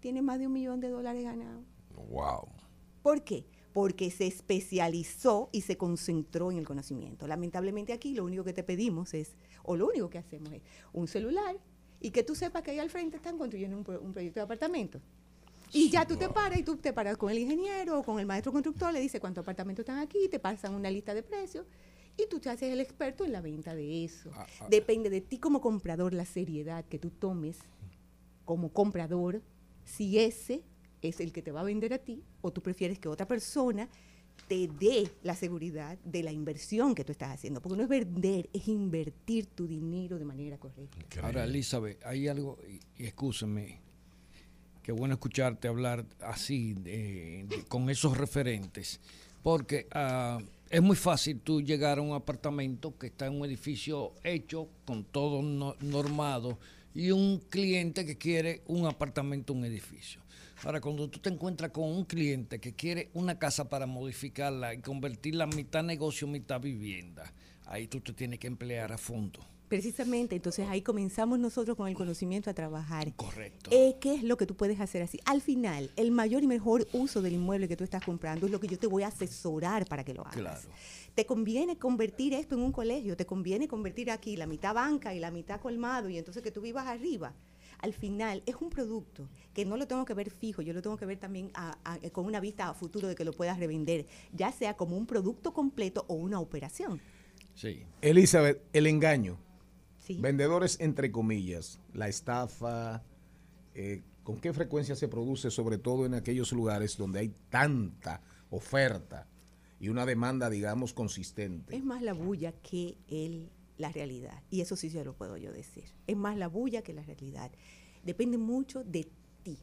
tiene 0.00 0.20
más 0.20 0.38
de 0.38 0.48
un 0.48 0.52
millón 0.52 0.80
de 0.80 0.88
dólares 0.88 1.24
ganados. 1.24 1.64
Wow. 2.10 2.48
¿Por 3.02 3.22
qué? 3.22 3.46
Porque 3.72 4.10
se 4.10 4.26
especializó 4.26 5.48
y 5.52 5.62
se 5.62 5.76
concentró 5.76 6.50
en 6.50 6.58
el 6.58 6.66
conocimiento. 6.66 7.26
Lamentablemente 7.26 7.92
aquí 7.92 8.14
lo 8.14 8.24
único 8.24 8.44
que 8.44 8.52
te 8.52 8.64
pedimos 8.64 9.14
es, 9.14 9.36
o 9.64 9.76
lo 9.76 9.88
único 9.88 10.08
que 10.10 10.18
hacemos 10.18 10.52
es 10.52 10.62
un 10.92 11.06
celular 11.06 11.56
y 12.00 12.10
que 12.10 12.22
tú 12.22 12.34
sepas 12.34 12.62
que 12.62 12.72
ahí 12.72 12.78
al 12.78 12.90
frente 12.90 13.16
están 13.16 13.38
construyendo 13.38 13.76
un, 13.76 13.84
pro- 13.84 14.00
un 14.00 14.12
proyecto 14.12 14.40
de 14.40 14.44
apartamento. 14.44 15.00
Y 15.72 15.88
ya 15.88 16.06
tú 16.06 16.16
te 16.16 16.28
paras 16.28 16.58
y 16.58 16.62
tú 16.64 16.76
te 16.76 16.92
paras 16.92 17.16
con 17.16 17.30
el 17.30 17.38
ingeniero 17.38 18.00
o 18.00 18.02
con 18.02 18.18
el 18.20 18.26
maestro 18.26 18.52
constructor, 18.52 18.92
le 18.92 19.00
dices 19.00 19.20
cuántos 19.20 19.42
apartamentos 19.42 19.82
están 19.84 19.98
aquí, 19.98 20.28
te 20.30 20.38
pasan 20.38 20.74
una 20.74 20.90
lista 20.90 21.14
de 21.14 21.22
precios 21.22 21.64
y 22.16 22.26
tú 22.28 22.40
te 22.40 22.50
haces 22.50 22.70
el 22.72 22.80
experto 22.80 23.24
en 23.24 23.32
la 23.32 23.40
venta 23.40 23.74
de 23.74 24.04
eso. 24.04 24.30
Depende 24.68 25.08
de 25.08 25.22
ti 25.22 25.38
como 25.38 25.60
comprador 25.62 26.12
la 26.12 26.26
seriedad 26.26 26.84
que 26.84 26.98
tú 26.98 27.10
tomes 27.10 27.58
como 28.44 28.70
comprador, 28.72 29.40
si 29.84 30.18
ese 30.18 30.62
es 31.00 31.20
el 31.20 31.32
que 31.32 31.40
te 31.40 31.52
va 31.52 31.60
a 31.60 31.64
vender 31.64 31.94
a 31.94 31.98
ti 31.98 32.22
o 32.42 32.52
tú 32.52 32.62
prefieres 32.62 32.98
que 32.98 33.08
otra 33.08 33.26
persona 33.26 33.88
te 34.52 34.68
dé 34.84 35.10
la 35.22 35.34
seguridad 35.34 35.96
de 36.04 36.22
la 36.22 36.30
inversión 36.30 36.94
que 36.94 37.04
tú 37.04 37.12
estás 37.12 37.30
haciendo. 37.32 37.62
Porque 37.62 37.76
no 37.78 37.82
es 37.84 37.88
vender, 37.88 38.50
es 38.52 38.68
invertir 38.68 39.46
tu 39.46 39.66
dinero 39.66 40.18
de 40.18 40.24
manera 40.26 40.58
correcta. 40.58 40.98
Ahora, 41.22 41.44
Elizabeth, 41.44 42.04
hay 42.04 42.28
algo, 42.28 42.58
y, 42.98 43.04
excúseme, 43.06 43.80
qué 44.82 44.92
bueno 44.92 45.14
escucharte 45.14 45.68
hablar 45.68 46.04
así, 46.20 46.74
de- 46.74 47.46
de- 47.48 47.64
con 47.68 47.88
esos 47.88 48.16
referentes, 48.18 49.00
porque 49.42 49.86
ah, 49.92 50.38
es 50.68 50.82
muy 50.82 50.96
fácil 50.96 51.40
tú 51.40 51.62
llegar 51.62 51.98
a 51.98 52.02
un 52.02 52.12
apartamento 52.12 52.96
que 52.98 53.06
está 53.06 53.26
en 53.26 53.34
un 53.40 53.44
edificio 53.46 54.12
hecho, 54.22 54.68
con 54.84 55.04
todo 55.04 55.40
no- 55.40 55.76
normado, 55.80 56.58
y 56.94 57.10
un 57.10 57.38
cliente 57.48 58.04
que 58.04 58.18
quiere 58.18 58.60
un 58.66 58.86
apartamento, 58.86 59.52
un 59.54 59.64
edificio. 59.64 60.20
Ahora, 60.64 60.80
cuando 60.80 61.10
tú 61.10 61.18
te 61.18 61.28
encuentras 61.28 61.72
con 61.72 61.84
un 61.84 62.04
cliente 62.04 62.60
que 62.60 62.74
quiere 62.74 63.10
una 63.14 63.36
casa 63.36 63.68
para 63.68 63.86
modificarla 63.86 64.74
y 64.74 64.80
convertirla 64.80 65.46
mitad 65.46 65.82
negocio, 65.82 66.28
mitad 66.28 66.60
vivienda, 66.60 67.32
ahí 67.66 67.88
tú 67.88 68.00
te 68.00 68.12
tienes 68.12 68.38
que 68.38 68.46
emplear 68.46 68.92
a 68.92 68.98
fondo. 68.98 69.40
Precisamente, 69.66 70.36
entonces 70.36 70.68
ahí 70.68 70.82
comenzamos 70.82 71.38
nosotros 71.38 71.76
con 71.76 71.88
el 71.88 71.94
conocimiento 71.94 72.48
a 72.50 72.54
trabajar. 72.54 73.12
Correcto. 73.16 73.70
Eh, 73.72 73.96
¿Qué 74.00 74.14
es 74.14 74.22
lo 74.22 74.36
que 74.36 74.46
tú 74.46 74.54
puedes 74.54 74.78
hacer 74.78 75.02
así? 75.02 75.18
Al 75.24 75.40
final, 75.40 75.90
el 75.96 76.10
mayor 76.10 76.44
y 76.44 76.46
mejor 76.46 76.86
uso 76.92 77.22
del 77.22 77.32
inmueble 77.32 77.66
que 77.66 77.76
tú 77.76 77.82
estás 77.82 78.04
comprando 78.04 78.46
es 78.46 78.52
lo 78.52 78.60
que 78.60 78.68
yo 78.68 78.78
te 78.78 78.86
voy 78.86 79.02
a 79.02 79.08
asesorar 79.08 79.86
para 79.86 80.04
que 80.04 80.14
lo 80.14 80.20
hagas. 80.20 80.34
Claro. 80.36 80.68
Te 81.14 81.26
conviene 81.26 81.76
convertir 81.76 82.34
esto 82.34 82.54
en 82.54 82.60
un 82.60 82.70
colegio, 82.70 83.16
te 83.16 83.26
conviene 83.26 83.66
convertir 83.66 84.10
aquí 84.10 84.36
la 84.36 84.46
mitad 84.46 84.74
banca 84.74 85.14
y 85.14 85.18
la 85.18 85.30
mitad 85.30 85.58
colmado 85.58 86.08
y 86.08 86.18
entonces 86.18 86.42
que 86.42 86.52
tú 86.52 86.60
vivas 86.60 86.86
arriba. 86.86 87.34
Al 87.82 87.92
final 87.92 88.42
es 88.46 88.54
un 88.60 88.70
producto 88.70 89.28
que 89.52 89.64
no 89.64 89.76
lo 89.76 89.86
tengo 89.86 90.04
que 90.04 90.14
ver 90.14 90.30
fijo, 90.30 90.62
yo 90.62 90.72
lo 90.72 90.80
tengo 90.82 90.96
que 90.96 91.04
ver 91.04 91.18
también 91.18 91.50
a- 91.54 91.76
a- 91.84 91.98
con 92.10 92.24
una 92.24 92.40
vista 92.40 92.68
a 92.68 92.74
futuro 92.74 93.08
de 93.08 93.14
que 93.14 93.24
lo 93.24 93.32
puedas 93.32 93.58
revender, 93.58 94.06
ya 94.32 94.50
sea 94.52 94.74
como 94.76 94.96
un 94.96 95.04
producto 95.06 95.52
completo 95.52 96.04
o 96.08 96.14
una 96.14 96.40
operación. 96.40 97.00
Sí. 97.54 97.82
Elizabeth, 98.00 98.62
el 98.72 98.86
engaño. 98.86 99.36
¿sí? 99.98 100.18
Vendedores 100.20 100.78
entre 100.80 101.12
comillas, 101.12 101.80
la 101.92 102.08
estafa, 102.08 103.02
eh, 103.74 104.02
¿con 104.22 104.38
qué 104.40 104.52
frecuencia 104.52 104.96
se 104.96 105.08
produce, 105.08 105.50
sobre 105.50 105.76
todo 105.78 106.06
en 106.06 106.14
aquellos 106.14 106.52
lugares 106.52 106.96
donde 106.96 107.18
hay 107.20 107.34
tanta 107.50 108.20
oferta 108.50 109.26
y 109.80 109.88
una 109.88 110.06
demanda, 110.06 110.48
digamos, 110.50 110.92
consistente? 110.92 111.76
Es 111.76 111.84
más 111.84 112.00
la 112.02 112.12
bulla 112.14 112.52
que 112.52 112.96
el, 113.08 113.48
la 113.82 113.92
realidad. 113.92 114.42
Y 114.48 114.60
eso 114.62 114.76
sí 114.76 114.88
se 114.88 115.04
lo 115.04 115.12
puedo 115.12 115.36
yo 115.36 115.52
decir. 115.52 115.84
Es 116.06 116.16
más 116.16 116.36
la 116.36 116.48
bulla 116.48 116.82
que 116.82 116.94
la 116.94 117.02
realidad. 117.02 117.50
Depende 118.04 118.38
mucho 118.38 118.82
de 118.84 119.08
ti. 119.42 119.58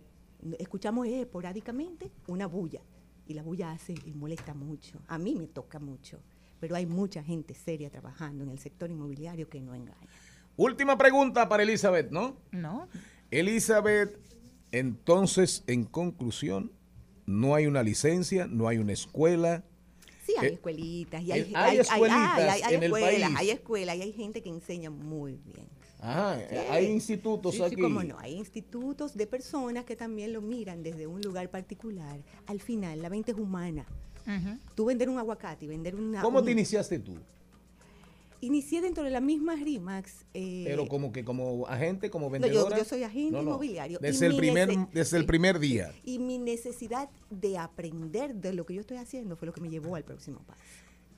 Escuchamos 0.60 1.08
esporádicamente 1.08 2.12
una 2.28 2.46
bulla. 2.46 2.82
Y 3.26 3.34
la 3.34 3.44
bulla 3.44 3.72
hace 3.72 3.96
y 4.06 4.14
molesta 4.14 4.54
mucho. 4.54 5.00
A 5.08 5.18
mí 5.18 5.36
me 5.36 5.48
toca 5.48 5.80
mucho. 5.80 6.20
Pero 6.60 6.76
hay 6.76 6.86
mucha 6.86 7.24
gente 7.24 7.54
seria 7.54 7.90
trabajando 7.90 8.44
en 8.44 8.50
el 8.50 8.60
sector 8.60 8.92
inmobiliario 8.92 9.48
que 9.48 9.62
no 9.62 9.74
engaña. 9.74 10.10
Última 10.58 10.98
pregunta 10.98 11.48
para 11.48 11.64
Elizabeth, 11.64 12.12
¿no? 12.12 12.36
No. 12.52 12.90
Elizabeth, 13.32 14.20
entonces, 14.74 15.64
en 15.68 15.86
conclusión, 15.86 16.74
no 17.26 17.56
hay 17.56 17.68
una 17.68 17.84
licencia, 17.84 18.48
no 18.48 18.68
hay 18.68 18.80
una 18.80 18.92
escuela. 18.92 19.64
Sí, 20.30 20.36
hay 20.40 20.48
Eh, 20.48 20.54
escuelitas. 20.54 21.24
Y 21.24 21.32
hay, 21.32 21.40
eh, 21.42 21.52
hay 21.56 21.78
escuelitas 21.80 22.38
hay- 22.38 22.44
hay- 22.50 22.62
hay 22.62 22.74
en 22.76 22.84
el 22.84 22.92
escuelas, 22.94 23.22
país. 23.32 23.36
hay 23.40 23.50
escuelas 23.50 23.96
y 23.98 24.02
hay 24.02 24.14
gente 24.14 24.42
que 24.42 24.50
enseña 24.50 24.90
muy 24.90 25.34
bien. 25.46 25.68
Ajá, 26.02 26.40
Sí. 26.50 26.56
hay 26.70 26.86
institutos 26.86 27.52
Sí, 27.54 27.58
sí, 27.58 27.64
aquí. 27.64 27.82
cómo 27.82 28.02
no. 28.04 28.18
Hay 28.20 28.36
institutos 28.36 29.16
de 29.16 29.28
personas 29.28 29.84
que 29.86 29.96
también 29.96 30.32
lo 30.32 30.42
miran 30.42 30.82
desde 30.82 31.08
un 31.08 31.22
lugar 31.22 31.50
particular. 31.50 32.20
Al 32.46 32.62
final, 32.62 33.02
la 33.02 33.10
mente 33.10 33.32
es 33.34 33.38
humana. 33.38 33.86
Tú 34.76 34.86
vender 34.86 35.10
un 35.10 35.18
aguacate 35.18 35.66
y 35.66 35.68
vender 35.68 35.96
una... 35.96 36.22
¿Cómo 36.22 36.40
un- 36.40 36.46
te 36.46 36.52
iniciaste 36.52 37.00
tú? 37.00 37.16
Inicié 38.42 38.82
dentro 38.82 39.04
de 39.04 39.10
la 39.10 39.20
misma 39.20 39.56
RIMAX. 39.56 40.26
eh, 40.34 40.64
Pero 40.66 40.88
como 40.88 41.12
que 41.12 41.26
como 41.26 41.68
agente, 41.68 42.10
como 42.10 42.28
no, 42.28 42.32
vendedora. 42.32 42.78
yo, 42.78 42.84
yo 42.84 42.90
soy 42.90 43.04
agente 43.04 43.32
No, 43.32 43.42
no, 43.42 43.50
inmobiliario. 43.52 44.00
y 44.00 44.02
Desde 44.02 44.28
el 44.28 44.38
primer, 44.38 44.70
desde 44.94 45.18
el 45.18 45.26
primer 45.26 45.60
día. 45.60 45.92
Y 46.06 46.20
mi 46.20 46.38
necesidad 46.38 47.10
de 47.30 47.58
aprender 47.58 48.36
de 48.36 48.54
lo 48.54 48.66
que 48.66 48.76
yo 48.76 48.82
estoy 48.82 48.98
haciendo 48.98 49.36
fue 49.36 49.46
lo 49.48 49.54
que 49.54 49.60
me 49.62 49.70
llevó 49.70 49.96
al 49.96 50.04
próximo 50.06 50.40
paso. 50.48 50.62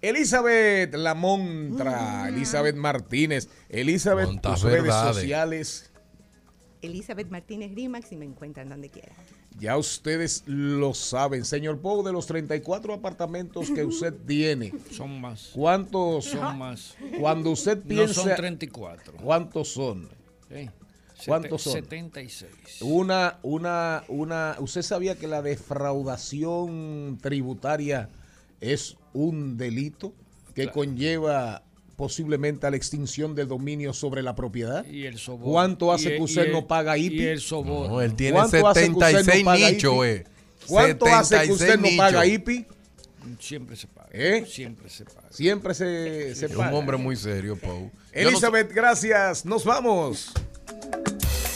Elizabeth 0.02 0.96
La 0.96 1.14
Montra, 1.14 2.28
Elizabeth 2.30 2.76
Martínez, 2.76 3.50
Elizabeth, 3.70 4.26
Montas 4.28 4.60
tus 4.62 4.64
redes 4.72 4.94
sociales. 4.94 5.92
Elizabeth 6.82 7.30
Martínez 7.30 7.76
RIMAX 7.76 8.12
y 8.12 8.18
me 8.18 8.26
encuentran 8.26 8.68
donde 8.70 8.90
quiera. 8.90 9.14
Ya 9.62 9.78
ustedes 9.78 10.44
lo 10.48 10.96
saben. 10.96 11.46
Señor 11.46 11.80
Pou, 11.80 12.04
de 12.04 12.12
los 12.12 12.26
34 12.26 12.96
apartamentos 12.96 13.70
que 13.70 13.86
usted 13.86 14.12
tiene, 14.28 14.74
Son 14.90 15.22
más. 15.22 15.52
¿cuántos 15.54 16.26
Son 16.26 16.58
más. 16.58 16.96
Cuando 17.20 17.52
usted 17.52 17.78
No 17.78 17.84
piensa. 17.88 18.14
son 18.24 18.36
34. 18.36 19.14
¿Cuántos 19.24 19.68
son? 19.68 20.10
Sí. 20.50 20.68
¿Cuántos 21.28 21.62
son? 21.62 21.74
76. 21.74 22.50
Una, 22.82 23.38
una, 23.44 24.04
una. 24.08 24.56
¿Usted 24.60 24.82
sabía 24.82 25.16
que 25.16 25.28
la 25.28 25.44
defraudación 25.44 27.20
tributaria 27.22 28.10
es 28.62 28.98
un 29.14 29.58
delito 29.58 30.14
que 30.56 30.72
conlleva 30.72 31.62
posiblemente 31.96 32.66
a 32.68 32.72
la 32.72 32.78
extinción 32.78 33.36
del 33.36 33.48
dominio 33.48 33.94
sobre 33.94 34.22
la 34.24 34.36
propiedad? 34.36 34.86
Y 34.86 35.06
el 35.06 35.18
sobor. 35.20 35.52
¿Cuánto 35.52 35.92
hace 35.92 36.14
Y- 36.14 36.18
que 36.18 36.24
usted 36.24 36.48
y 36.48 36.52
no 36.52 36.60
el- 36.60 36.66
paga 36.66 36.98
IPI? 36.98 37.16
Y 37.22 37.26
el 37.28 37.42
sobor. 37.42 37.90
No, 37.90 38.02
él 38.02 38.16
tiene 38.16 38.38
¿Cuánto 38.38 38.68
hace 38.68 38.82
que 38.86 38.92
usted 38.92 39.00
no 39.00 39.00
76 39.08 39.44
paga 39.46 39.72
nichos, 39.72 39.94
IPI? 39.96 40.08
eh. 40.10 40.24
¿Cuánto 40.68 41.06
hace 41.08 41.36
que 41.42 41.52
usted 41.52 41.78
no 41.80 41.88
76 41.88 41.98
paga. 41.98 42.26
IPI? 42.26 42.66
Siempre 43.40 43.76
se 43.76 43.88
paga. 43.88 44.10
¿Eh? 44.12 44.46
Siempre 44.50 44.90
se 44.90 45.06
paga. 45.06 45.28
Siempre 45.30 45.74
se, 45.76 46.34
se 46.36 46.46
Es 46.48 46.52
paga. 46.54 46.70
un 46.70 46.76
hombre 46.76 46.98
muy 46.98 47.16
serio, 47.16 47.56
Pau. 47.56 47.92
Yo 48.14 48.22
no 48.24 48.30
Elizabeth, 48.30 48.72
gracias. 48.74 49.46
Nos 49.46 49.64
vamos. 49.64 50.32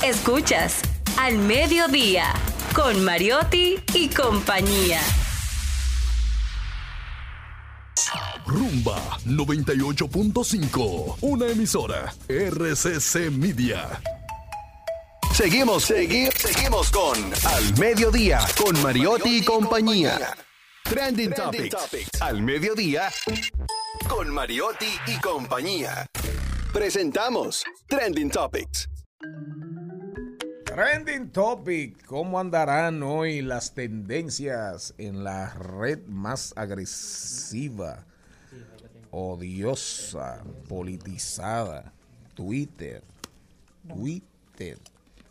Escuchas 0.04 0.82
Al 1.20 1.38
Mediodía 1.38 2.26
con 2.76 3.04
Mariotti 3.04 3.78
y 3.94 4.10
compañía. 4.10 5.00
Rumba 8.46 8.98
98.5. 9.26 11.18
Una 11.22 11.48
emisora. 11.48 12.14
RCC 12.28 13.32
Media. 13.32 14.00
Seguimos, 15.34 15.86
seguimos, 15.86 16.34
seguimos 16.36 16.92
con 16.92 17.18
Al 17.46 17.78
Mediodía, 17.80 18.40
con 18.64 18.82
Mariotti 18.82 19.40
y 19.40 19.44
compañía. 19.44 20.36
Trending 20.84 21.34
Topics. 21.34 22.22
Al 22.22 22.42
Mediodía, 22.42 23.10
con 24.08 24.30
Mariotti 24.30 24.94
y 25.08 25.20
compañía. 25.20 26.06
Presentamos 26.72 27.66
Trending 27.88 28.30
Topics. 28.30 28.88
Trending 30.66 31.32
Topic, 31.32 32.06
¿cómo 32.06 32.40
andarán 32.40 33.02
hoy 33.02 33.42
las 33.42 33.74
tendencias 33.74 34.94
en 34.98 35.24
la 35.24 35.54
red 35.54 36.06
más 36.06 36.54
agresiva, 36.56 38.06
odiosa, 39.16 40.44
politizada? 40.68 41.92
Twitter. 42.34 43.02
Twitter. 43.88 44.78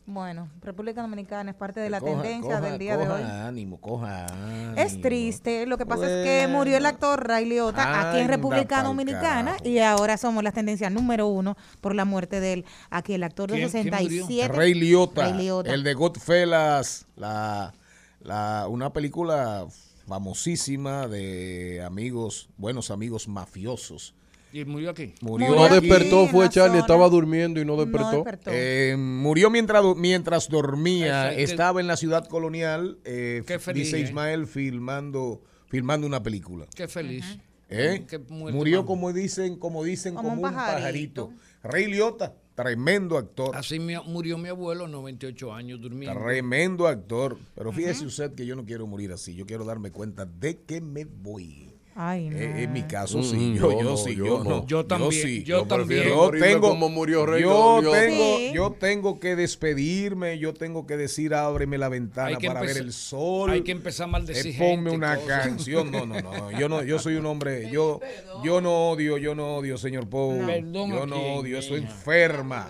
Bueno, 0.07 0.49
República 0.63 1.01
Dominicana 1.01 1.51
es 1.51 1.57
parte 1.57 1.81
de 1.81 1.89
la 1.89 1.99
Coja- 1.99 2.23
tendencia 2.23 2.57
coja- 2.57 2.61
del 2.61 2.79
día 2.79 2.97
de 2.99 3.09
hoy. 3.09 3.23
ánimo, 3.23 3.79
coja 3.81 4.27
ánimo. 4.27 4.75
Es 4.77 5.01
triste, 5.01 5.65
lo 5.67 5.79
que 5.79 5.87
pasa 5.87 6.05
es 6.07 6.25
que 6.25 6.47
murió 6.47 6.77
el 6.77 6.85
actor 6.85 7.27
Ray 7.27 7.47
Liotta 7.47 8.11
aquí 8.11 8.21
en 8.21 8.29
República 8.29 8.83
Dominicana 8.83 9.57
y 9.65 9.79
ahora 9.79 10.19
somos 10.19 10.45
la 10.45 10.53
tendencia 10.53 10.91
número 10.91 11.27
uno 11.27 11.57
por 11.81 11.95
la 11.95 12.05
muerte 12.05 12.41
de 12.41 12.53
él. 12.53 12.65
Aquí 12.91 13.15
el 13.15 13.23
actor 13.23 13.51
de 13.51 13.57
¿Quién- 13.57 13.71
quién 13.71 13.85
murió? 13.87 14.27
67. 14.27 14.49
Ray 14.53 14.75
Liotta, 14.75 15.23
Ray 15.23 15.33
Liotta. 15.35 15.73
el 15.73 15.83
de 15.83 15.95
Godfellas, 15.95 17.07
la, 17.17 17.73
la, 18.21 18.67
una 18.69 18.93
película 18.93 19.67
famosísima 20.07 21.09
de 21.09 21.83
amigos, 21.83 22.49
buenos 22.57 22.91
amigos 22.91 23.29
mafiosos. 23.29 24.15
Y 24.53 24.65
murió 24.65 24.91
aquí. 24.91 25.15
Murió, 25.21 25.55
No 25.55 25.65
aquí. 25.65 25.81
despertó, 25.81 26.29
fue 26.29 26.49
Charlie, 26.49 26.75
zona. 26.75 26.81
estaba 26.83 27.09
durmiendo 27.09 27.61
y 27.61 27.65
no 27.65 27.75
No 27.77 27.83
despertó. 27.85 28.17
despertó. 28.19 28.51
Eh, 28.53 28.95
murió 28.97 29.51
mientras, 29.51 29.83
mientras 29.97 30.49
dormía, 30.49 31.33
estaba 31.33 31.81
en 31.81 31.89
la 31.89 31.97
ciudad 31.97 32.27
colonial, 32.29 32.99
eh, 33.05 33.43
Qué 33.47 33.59
feliz, 33.59 33.87
dice 33.87 33.99
¿eh? 33.99 34.03
Ismael, 34.03 34.47
filmando, 34.47 35.43
filmando 35.69 36.07
una 36.07 36.23
película. 36.23 36.67
Qué 36.75 36.87
feliz. 36.87 37.25
¿Eh? 37.69 38.05
Qué 38.09 38.19
Murió 38.29 38.87
como 38.87 39.13
dicen, 39.13 39.57
como 39.59 39.83
dicen, 39.83 40.15
Como 40.15 40.29
como, 40.31 40.43
un 40.43 40.49
un 40.49 40.55
pajarito. 40.55 41.31
pajarito. 41.31 41.33
Rey 41.65 41.87
Liotta, 41.87 42.35
tremendo 42.55 43.19
actor. 43.19 43.57
Así 43.57 43.81
murió 43.81 44.39
mi 44.39 44.49
abuelo, 44.49 44.87
98 44.89 45.53
años, 45.53 45.81
durmiendo. 45.81 46.19
Tremendo 46.21 46.87
actor. 46.87 47.37
Pero 47.55 47.73
fíjese 47.73 48.07
usted 48.07 48.35
que 48.35 48.47
yo 48.47 48.57
no 48.57 48.65
quiero 48.65 48.87
morir 48.87 49.13
así. 49.13 49.35
Yo 49.35 49.47
quiero 49.47 49.65
darme 49.65 49.91
cuenta 49.91 50.25
de 50.25 50.63
que 50.63 50.81
me 50.81 51.05
voy. 51.05 51.74
Ay, 51.97 52.29
no. 52.29 52.37
Eh, 52.37 52.65
en 52.65 52.73
mi 52.73 52.83
caso, 52.83 53.23
sí. 53.23 53.37
Mm, 53.37 53.55
Yo, 53.55 53.71
yo 53.71 53.79
yo 53.79 53.83
no, 53.85 53.97
sí. 53.97 54.15
yo 54.17 54.25
Yo, 54.27 54.45
no. 54.45 54.67
Yo 54.67 54.85
también, 54.85 55.13
sí. 55.13 55.45
yo 55.45 55.65
también. 55.65 56.09
Yo 56.09 56.31
tengo, 56.33 56.71
como 56.71 56.89
murió 56.89 57.25
Rey 57.25 57.43
yo 57.43 57.81
tengo, 57.89 58.37
Sí. 58.39 58.51
yo 58.53 58.73
tengo 58.73 59.21
que 59.21 59.37
despedirme, 59.37 60.39
yo 60.41 60.55
tengo 60.55 60.87
que 60.87 60.97
decir 60.97 61.35
ábreme 61.35 61.79
la 61.79 61.89
ventana 61.89 62.37
para 62.45 62.61
ver 62.63 62.79
el 62.79 62.93
sol. 62.93 63.51
hay 63.51 63.63
que 63.63 63.71
empezar 63.73 64.09
a 64.09 64.11
maldecir 64.13 64.55
Eh, 64.55 64.59
ponme 64.59 64.91
una 64.91 65.15
cosas. 65.17 65.47
canción. 65.47 65.91
No, 65.93 66.05
no, 66.05 66.21
no. 66.21 66.51
Yo 66.59 66.69
no, 66.69 66.83
yo 66.83 66.99
soy 66.99 67.15
un 67.15 67.27
hombre. 67.27 67.71
Yo, 67.75 68.01
yo 68.43 68.61
no 68.61 68.91
odio, 68.91 69.17
yo 69.19 69.35
no 69.35 69.57
odio, 69.57 69.79
señor 69.79 70.09
Pou. 70.09 70.35
Yo 70.37 71.07
no 71.07 71.37
odio, 71.37 71.59
eso 71.59 71.77
enferma. 71.77 72.69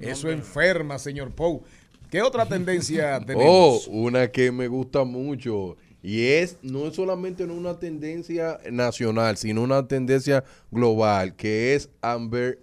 Eso 0.00 0.30
enferma, 0.30 0.98
señor 0.98 1.30
Pou. 1.30 1.62
¿Qué 2.10 2.20
otra 2.22 2.46
tendencia 2.46 3.16
Oh, 3.22 3.24
tenemos? 3.24 3.86
una 3.88 4.28
que 4.30 4.52
me 4.52 4.68
gusta 4.68 5.04
mucho. 5.04 5.76
Y 6.02 6.26
es 6.26 6.58
no 6.62 6.86
es 6.86 6.94
solamente 6.94 7.44
una 7.44 7.78
tendencia 7.78 8.58
nacional, 8.70 9.36
sino 9.36 9.62
una 9.62 9.88
tendencia 9.88 10.44
global, 10.70 11.34
que 11.34 11.74
es 11.74 11.88
Amber 12.00 12.60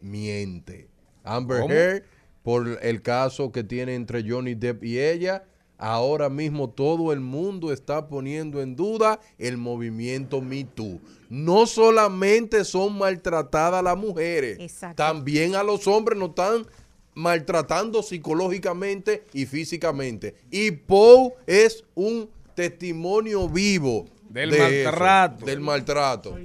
miente. 0.00 0.88
Amber 1.24 1.60
¿Cómo? 1.62 1.74
Heard, 1.74 2.04
por 2.42 2.78
el 2.82 3.02
caso 3.02 3.50
que 3.50 3.64
tiene 3.64 3.94
entre 3.94 4.28
Johnny 4.28 4.54
Depp 4.54 4.84
y 4.84 5.00
ella, 5.00 5.44
ahora 5.78 6.28
mismo 6.28 6.70
todo 6.70 7.12
el 7.12 7.20
mundo 7.20 7.72
está 7.72 8.06
poniendo 8.08 8.60
en 8.62 8.76
duda 8.76 9.18
el 9.38 9.56
movimiento 9.56 10.40
Me 10.40 10.64
Too. 10.64 11.00
No 11.30 11.66
solamente 11.66 12.64
son 12.64 12.96
maltratadas 12.96 13.82
las 13.82 13.96
mujeres, 13.96 14.58
Exacto. 14.60 15.02
también 15.02 15.56
a 15.56 15.62
los 15.62 15.88
hombres 15.88 16.18
nos 16.18 16.30
están 16.30 16.66
maltratando 17.14 18.02
psicológicamente 18.02 19.24
y 19.32 19.46
físicamente. 19.46 20.34
Y 20.50 20.70
Poe 20.72 21.32
es 21.46 21.84
un 21.94 22.28
testimonio 22.54 23.48
vivo 23.48 24.06
Del 24.28 24.50
de 24.50 24.82
eso, 24.82 24.90
maltrato. 24.90 25.46
del 25.46 25.60
maltrato. 25.60 26.38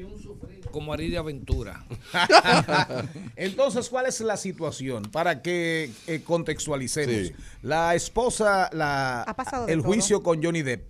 Como 0.72 0.93
Ari 0.93 1.10
de 1.10 1.18
Aventura. 1.18 1.84
Entonces, 3.36 3.89
¿cuál 3.89 4.05
es 4.05 4.20
la 4.22 4.38
situación? 4.38 5.03
Para 5.03 5.41
que 5.41 5.89
eh, 6.05 6.22
contextualicemos. 6.24 7.28
Sí. 7.28 7.34
La 7.64 7.95
esposa, 7.95 8.70
la, 8.74 9.26
el 9.68 9.80
todo. 9.80 9.88
juicio 9.88 10.22
con 10.22 10.43
Johnny 10.43 10.62
Depp, 10.62 10.84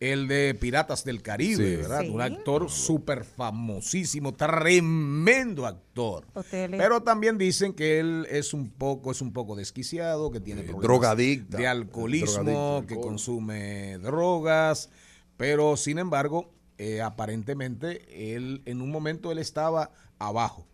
el 0.00 0.28
de 0.28 0.54
Piratas 0.54 1.04
del 1.04 1.22
Caribe, 1.22 1.64
Sí. 1.70 1.76
¿verdad? 1.76 2.00
Sí. 2.02 2.08
Un 2.10 2.20
actor 2.20 2.70
súper 2.70 3.24
famosísimo, 3.24 4.34
tremendo 4.34 5.66
actor. 5.66 6.26
Pero 6.50 7.02
también 7.02 7.38
dicen 7.38 7.72
que 7.72 8.00
él 8.00 8.26
es 8.30 8.52
un 8.54 8.70
poco, 8.70 9.10
es 9.12 9.20
un 9.20 9.32
poco 9.32 9.56
desquiciado, 9.56 10.30
que 10.30 10.40
tiene 10.40 10.62
problemas 10.62 10.82
drogadicta. 10.82 11.56
de 11.56 11.66
alcoholismo, 11.66 12.42
Drogadicto, 12.44 12.86
que 12.86 13.00
consume 13.00 13.98
drogas, 13.98 14.90
pero 15.36 15.76
sin 15.76 15.98
embargo, 15.98 16.50
eh, 16.78 17.00
aparentemente 17.00 18.34
él 18.34 18.62
en 18.66 18.80
un 18.82 18.90
momento 18.90 19.30
él 19.32 19.38
estaba 19.38 19.90
abajo. 20.18 20.66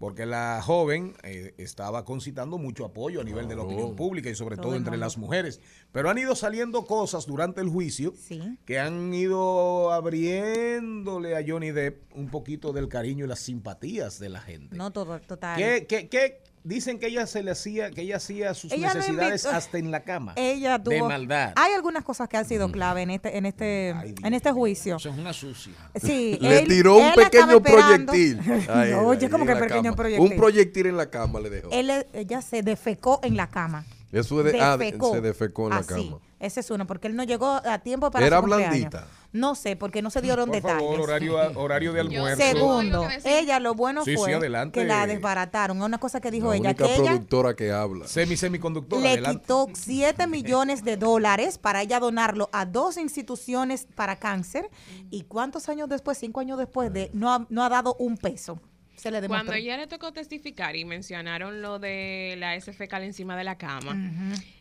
Porque 0.00 0.24
la 0.24 0.62
joven 0.64 1.12
eh, 1.22 1.52
estaba 1.58 2.06
concitando 2.06 2.56
mucho 2.56 2.86
apoyo 2.86 3.20
a 3.20 3.24
nivel 3.24 3.46
de 3.48 3.54
la 3.54 3.62
opinión 3.64 3.96
pública 3.96 4.30
y 4.30 4.34
sobre 4.34 4.56
Todo 4.56 4.74
entre 4.74 4.96
las 4.96 5.18
mujeres. 5.18 5.60
Pero 5.92 6.08
han 6.08 6.16
ido 6.16 6.34
saliendo 6.34 6.86
cosas 6.86 7.26
durante 7.26 7.60
el 7.60 7.68
juicio 7.68 8.14
Sí. 8.16 8.40
que 8.64 8.78
han 8.78 9.12
ido 9.12 9.92
abriéndole 9.92 11.36
a 11.36 11.44
Johnny 11.46 11.70
Depp 11.70 12.16
un 12.16 12.30
poquito 12.30 12.72
del 12.72 12.88
cariño 12.88 13.26
y 13.26 13.28
las 13.28 13.40
simpatías 13.40 14.18
de 14.18 14.30
la 14.30 14.40
gente. 14.40 14.74
No 14.74 14.90
todo, 14.90 15.20
total. 15.20 15.58
¿Qué, 15.58 15.86
qué, 15.86 16.08
qué, 16.08 16.42
dicen 16.64 16.98
que 16.98 17.06
ella 17.06 17.26
se 17.26 17.42
le 17.42 17.50
hacía, 17.50 17.90
que 17.90 18.02
ella 18.02 18.16
hacía 18.16 18.54
sus 18.54 18.70
Ella 18.72 18.92
necesidades 18.94 19.46
hasta 19.46 19.78
en 19.78 19.90
la 19.90 20.04
cama. 20.04 20.34
Ella 20.36 20.78
tuvo. 20.82 20.94
De 20.94 21.02
maldad. 21.02 21.52
Hay 21.56 21.72
algunas 21.72 22.04
cosas 22.04 22.28
que 22.28 22.36
han 22.36 22.44
sido 22.44 22.70
clave 22.70 23.02
en 23.02 23.10
este, 23.10 23.36
en 23.36 23.46
este, 23.46 23.88
en 23.90 24.34
este 24.34 24.52
juicio. 24.52 24.96
Eso 24.96 25.08
es 25.10 25.18
una 25.18 25.32
sucia. 25.32 25.72
Sí, 26.00 26.38
Le 26.40 26.60
él- 26.60 26.68
tiró 26.68 26.96
un 26.96 27.12
pequeño 27.14 27.62
proyectil. 27.62 28.40
No, 28.90 29.02
oye, 29.06 29.28
como 29.30 29.46
que 29.46 29.54
la 29.54 29.60
pequeño 29.60 29.82
cama. 29.82 29.96
proyectil. 29.96 30.30
Un 30.32 30.36
proyectil 30.36 30.86
en 30.86 30.96
la 30.96 31.10
cama 31.10 31.40
le 31.40 31.50
dejó. 31.50 31.68
Él, 31.72 31.90
ella 32.12 32.42
se 32.42 32.62
defecó 32.62 33.20
en 33.22 33.36
la 33.36 33.48
cama. 33.48 33.84
Eso 34.12 34.44
es 34.44 34.52
de, 34.52 34.60
ah, 34.60 34.76
de- 34.76 34.86
Defecó. 34.86 35.12
se 35.14 35.20
defecó 35.20 35.64
en 35.64 35.70
la 35.70 35.76
Así. 35.76 35.88
cama. 35.88 36.18
Ese 36.40 36.60
es 36.60 36.70
uno, 36.70 36.86
porque 36.86 37.06
él 37.06 37.14
no 37.16 37.22
llegó 37.22 37.60
a 37.64 37.78
tiempo 37.80 38.10
para 38.10 38.26
Era 38.26 38.40
su 38.40 38.46
blandita. 38.46 39.06
No 39.32 39.54
sé, 39.54 39.76
porque 39.76 40.00
no 40.02 40.10
se 40.10 40.20
dieron 40.22 40.46
Por 40.46 40.54
detalles. 40.56 40.78
favor, 40.82 41.00
horario, 41.02 41.36
horario 41.54 41.92
de 41.92 42.00
almuerzo. 42.00 42.42
Segundo, 42.42 43.06
ella 43.24 43.60
lo 43.60 43.74
bueno 43.74 44.04
Sí, 44.04 44.12
sí, 44.12 44.16
fue 44.16 44.34
adelante. 44.34 44.80
que 44.80 44.86
la 44.86 45.06
desbarataron. 45.06 45.80
Una 45.82 45.98
cosa 45.98 46.20
que 46.20 46.30
dijo 46.30 46.48
La 46.48 46.56
ella, 46.56 46.70
única 46.70 46.84
que 46.86 46.94
ella 46.96 47.04
productora 47.12 47.54
que 47.54 47.70
habla. 47.70 48.08
Semi 48.08 48.36
semiconductora, 48.36 49.02
le 49.02 49.08
adelante. 49.10 49.40
quitó 49.42 49.68
7 49.72 50.26
millones 50.26 50.82
de 50.82 50.96
dólares 50.96 51.58
para 51.58 51.82
ella 51.82 52.00
donarlo 52.00 52.48
a 52.52 52.64
dos 52.64 52.96
instituciones 52.96 53.86
para 53.94 54.16
cáncer. 54.16 54.68
¿Y 55.10 55.22
cuántos 55.24 55.68
años 55.68 55.88
después, 55.90 56.18
cinco 56.18 56.40
años 56.40 56.58
después, 56.58 56.92
de 56.92 57.10
no 57.12 57.32
ha, 57.32 57.46
no 57.50 57.62
ha 57.62 57.68
dado 57.68 57.94
un 58.00 58.16
peso? 58.16 58.58
Se 59.00 59.10
le 59.10 59.20
demostró. 59.20 59.46
Cuando 59.46 59.52
ella 59.54 59.76
le 59.78 59.86
tocó 59.86 60.12
testificar 60.12 60.76
y 60.76 60.84
mencionaron 60.84 61.62
lo 61.62 61.78
de 61.78 62.34
la 62.38 62.54
S 62.56 62.70
fecal 62.74 63.02
encima 63.02 63.36
de 63.36 63.44
la 63.44 63.56
cama, 63.56 63.96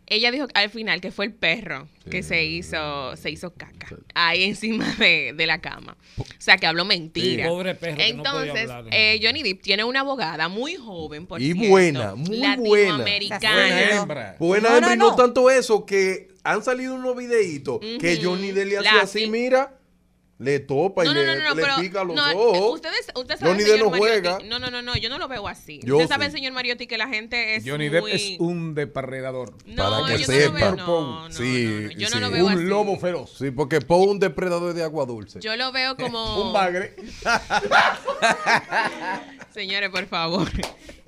ella 0.08 0.32
dijo 0.32 0.48
al 0.54 0.70
final 0.70 1.02
que 1.02 1.12
fue 1.12 1.26
el 1.26 1.34
perro 1.34 1.88
que 2.10 2.24
se 2.24 2.46
hizo 2.46 3.16
se 3.18 3.30
hizo 3.32 3.54
caca 3.54 3.90
ahí 4.16 4.44
encima 4.44 4.86
de, 4.98 5.34
de 5.36 5.46
la 5.46 5.60
cama. 5.60 5.98
O 6.18 6.24
sea, 6.38 6.56
que 6.58 6.66
habló 6.68 6.86
mentira. 6.86 7.44
Sí. 7.44 7.50
Pobre 7.50 7.76
perro 7.76 7.98
que 7.98 8.14
no 8.14 8.24
podía 8.24 8.54
Entonces, 8.54 8.72
eh, 8.92 9.20
Johnny 9.22 9.44
Depp 9.44 9.62
tiene 9.62 9.84
una 9.84 10.00
abogada 10.00 10.48
muy 10.48 10.76
joven, 10.76 11.28
por 11.28 11.42
Y 11.42 11.52
cierto, 11.52 11.70
buena, 11.70 12.16
muy 12.16 12.38
buena. 12.38 12.56
latinoamericana. 12.98 13.54
Buena 13.56 13.92
hembra. 14.02 14.36
Buena 14.40 14.70
No, 14.70 14.76
hembra, 14.78 14.94
y 14.94 14.98
no, 14.98 15.04
no 15.06 15.10
no. 15.12 15.16
tanto 15.18 15.50
eso, 15.50 15.86
que 15.86 16.30
han 16.44 16.64
salido 16.64 16.96
unos 16.96 17.16
videitos 17.18 17.80
que. 18.00 18.20
Johnny 18.24 18.52
Depp 18.52 18.68
le 18.70 18.78
hacía 18.78 18.94
La- 18.96 19.02
así, 19.02 19.26
sí. 19.26 19.30
mira, 19.30 19.74
le 20.40 20.60
topa 20.62 21.04
y 21.04 21.08
No, 21.10 21.14
no, 21.14 21.20
le, 21.22 21.36
no, 21.36 21.50
no, 21.50 21.56
le 21.56 21.62
pero 21.62 21.76
pica 21.82 22.04
los 22.06 22.16
no, 22.16 22.32
ojos. 22.32 22.76
Ustedes, 22.76 23.12
ustedes 23.14 23.42
saben, 23.42 23.56
Johnny 23.58 23.70
Depp 23.70 23.80
no 23.82 23.92
Mariotti- 23.92 23.98
juega. 24.00 24.40
No, 24.46 24.58
no, 24.58 24.72
no, 24.72 24.82
no, 24.82 24.96
yo 24.96 25.10
no 25.10 25.18
lo 25.18 25.28
veo 25.28 25.50
así. 25.50 25.82
Yo 25.84 25.98
Usted 25.98 26.08
sí. 26.08 26.14
sabe, 26.14 26.32
señor 26.32 26.54
Mariotti, 26.54 26.88
que 26.88 26.98
la 26.98 27.10
gente 27.10 27.56
es 27.56 27.64
Johnny 27.68 27.90
muy... 27.90 28.12
Depp 28.12 28.16
es 28.16 28.40
un 28.40 28.74
depredador. 28.74 29.54
No, 29.66 29.84
para 30.06 30.16
que 30.16 30.22
yo 30.24 30.28
no 30.28 30.34
lo 30.34 30.40
sepa. 30.40 30.56
veo, 30.56 30.76
no, 30.78 31.28
no, 31.28 31.36
sí, 31.36 31.66
no, 31.68 31.82
no, 31.82 31.90
yo 31.92 32.10
no 32.10 32.16
sí. 32.16 32.20
lo 32.22 32.32
veo 32.32 32.46
Un 32.46 32.54
así. 32.54 32.64
lobo 32.64 32.98
feroz. 33.00 33.36
Sí, 33.38 33.52
porque 33.52 33.82
Poe 33.82 34.08
un 34.08 34.20
depredador 34.20 34.74
de 34.74 34.82
agua 34.84 35.06
dulce. 35.06 35.42
Yo 35.42 35.58
lo 35.58 35.74
veo 35.74 35.96
como... 35.98 36.42
Un 36.48 36.54
bagre. 36.54 36.96
Señores, 39.54 39.90
por 39.90 40.06
favor. 40.08 40.48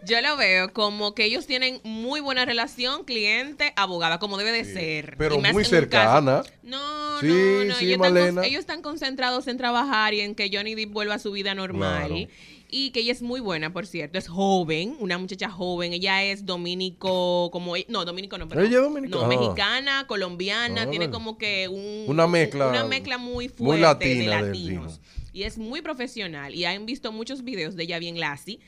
Yo 0.06 0.20
lo 0.22 0.36
veo 0.36 0.74
como 0.74 1.14
que 1.14 1.26
ellos 1.26 1.46
tienen 1.46 1.80
muy 1.84 2.22
buena 2.22 2.44
relación 2.46 3.04
cliente-abogada, 3.06 4.18
como 4.20 4.38
debe 4.38 4.52
de 4.52 4.66
ser. 4.66 5.16
pero 5.18 5.40
muy 5.40 5.64
cercana. 5.66 6.44
No, 6.64 7.20
Sí, 7.20 7.28
no, 7.28 7.64
no. 7.66 7.76
sí, 7.76 7.86
ellos, 7.94 8.08
están, 8.08 8.44
ellos 8.44 8.60
están 8.62 8.82
concentrados 8.82 9.48
en 9.48 9.58
trabajar 9.58 10.14
y 10.16 10.22
en 10.22 10.34
que 10.34 10.50
Johnny 10.52 10.74
Depp 10.76 10.92
vuelva 10.92 11.16
a 11.16 11.20
su 11.20 11.32
vida 11.32 11.54
normal. 11.54 12.08
Claro. 12.08 12.28
Y 12.74 12.92
que 12.92 13.02
ella 13.02 13.12
es 13.12 13.22
muy 13.22 13.42
buena, 13.42 13.74
por 13.74 13.86
cierto. 13.86 14.18
Es 14.18 14.30
joven, 14.30 14.96
una 15.00 15.18
muchacha 15.18 15.50
joven. 15.50 15.92
Ella 15.92 16.24
es 16.24 16.46
dominico, 16.46 17.50
como... 17.52 17.74
No, 17.90 18.06
dominico 18.06 18.38
no, 18.38 18.48
perdón. 18.48 18.66
Ella 18.66 18.78
es. 18.80 19.10
No, 19.10 19.22
Ah. 19.24 19.28
mexicana, 19.28 20.06
colombiana. 20.08 20.84
Ah, 20.84 20.90
tiene 20.90 21.08
bueno. 21.08 21.12
como 21.14 21.38
que 21.38 21.68
un... 21.68 22.06
Una 22.08 22.28
mezcla- 22.28 22.70
Una 22.70 22.86
mezcla 22.86 23.18
muy 23.18 23.50
fuerte 23.50 23.64
muy 23.64 23.80
latina 23.82 24.38
de 24.38 24.42
latinos. 24.48 25.00
latino. 25.00 25.21
Y 25.34 25.44
es 25.44 25.58
muy 25.58 25.82
profesional. 25.82 26.54
Y 26.54 26.66
han 26.66 26.86
visto 26.86 27.12
muchos 27.12 27.44
videos 27.44 27.76
de 27.76 27.84
ella 27.84 28.00
bien 28.00 28.20
lassi, 28.20 28.60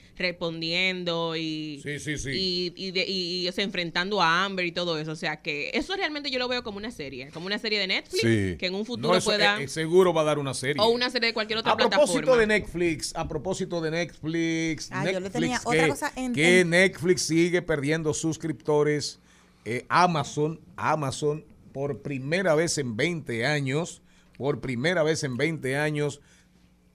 respondiendo 0.47 1.35
y, 1.35 1.79
Sí, 1.83 1.99
sí, 1.99 2.17
sí. 2.17 2.29
y, 2.33 2.73
y, 2.75 2.91
de- 2.91 3.05
y, 3.07 3.47
o 3.47 3.51
sea, 3.51 3.63
enfrentando 3.63 4.21
a 4.21 4.45
Amber 4.45 4.65
y 4.65 4.71
todo 4.71 4.97
eso. 4.99 5.11
O 5.11 5.15
sea, 5.15 5.41
que 5.41 5.71
eso 5.73 5.95
realmente 5.95 6.29
yo 6.31 6.39
lo 6.39 6.47
veo 6.47 6.63
como 6.63 6.77
una 6.77 6.91
serie. 6.91 7.29
Como 7.33 7.45
una 7.47 7.59
serie 7.59 7.79
de 7.79 7.87
Netflix 7.87 8.21
Sí. 8.21 8.55
que 8.57 8.67
en 8.67 8.75
un 8.75 8.85
futuro 8.85 9.09
No, 9.13 9.17
eso, 9.17 9.29
pueda... 9.31 9.61
eh, 9.61 9.67
seguro 9.67 10.13
va 10.13 10.21
a 10.21 10.25
dar 10.25 10.39
una 10.39 10.53
serie. 10.53 10.81
o 10.81 10.89
una 10.89 11.09
serie 11.09 11.27
de 11.27 11.33
cualquier 11.33 11.59
otra 11.59 11.73
a 11.73 11.77
propósito 11.77 12.05
plataforma. 12.21 12.37
de 12.41 12.47
Netflix, 12.47 13.15
a 13.15 13.27
propósito 13.27 13.81
de 13.81 13.91
Netflix, 13.91 14.89
Ah, 14.91 15.09
yo 15.11 15.21
tenía 15.31 15.59
que, 15.59 15.67
otra 15.67 15.87
cosa 15.87 16.11
en- 16.15 16.33
que 16.33 16.61
en- 16.61 16.69
Netflix 16.69 17.21
sigue 17.23 17.61
perdiendo 17.61 18.13
suscriptores. 18.13 19.19
Eh, 19.65 19.85
Amazon, 19.89 20.59
Amazon, 20.75 21.45
por 21.71 22.01
primera 22.01 22.53
vez 22.55 22.77
en 22.77 22.95
20 22.97 23.45
años, 23.45 24.01
por 24.37 24.59
primera 24.61 25.03
vez 25.03 25.23
en 25.23 25.37
20 25.37 25.77
años, 25.77 26.19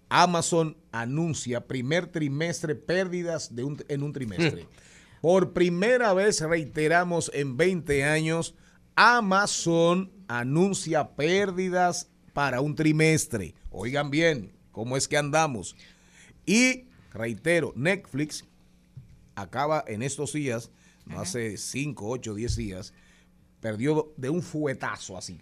Amazon 0.09 0.77
anuncia 0.93 1.67
primer 1.67 2.07
trimestre 2.07 2.75
pérdidas 2.75 3.55
de 3.55 3.65
un- 3.65 3.85
en 3.89 4.03
un 4.03 4.13
trimestre. 4.13 4.67
Por 5.21 5.53
primera 5.53 6.15
vez, 6.15 6.41
reiteramos, 6.41 7.31
en 7.35 7.57
20 7.57 8.05
años, 8.05 8.55
Amazon 8.95 10.13
anuncia 10.29 11.17
pérdidas 11.17 12.09
para 12.33 12.61
un 12.61 12.75
trimestre. 12.75 13.55
Oigan 13.71 14.11
bien, 14.11 14.53
¿cómo 14.71 14.97
es 14.97 15.09
que 15.09 15.17
andamos? 15.17 15.75
Y 16.47 16.85
reitero, 17.13 17.73
Netflix 17.77 18.45
acaba 19.35 19.83
en 19.87 20.03
estos 20.03 20.33
días, 20.33 20.71
no 21.07 21.21
hace 21.21 21.57
5, 21.57 22.09
8, 22.09 22.35
10 22.35 22.55
días, 22.57 22.93
perdió 23.61 24.13
de 24.17 24.31
un 24.31 24.43
fuetazo 24.43 25.17
así, 25.17 25.41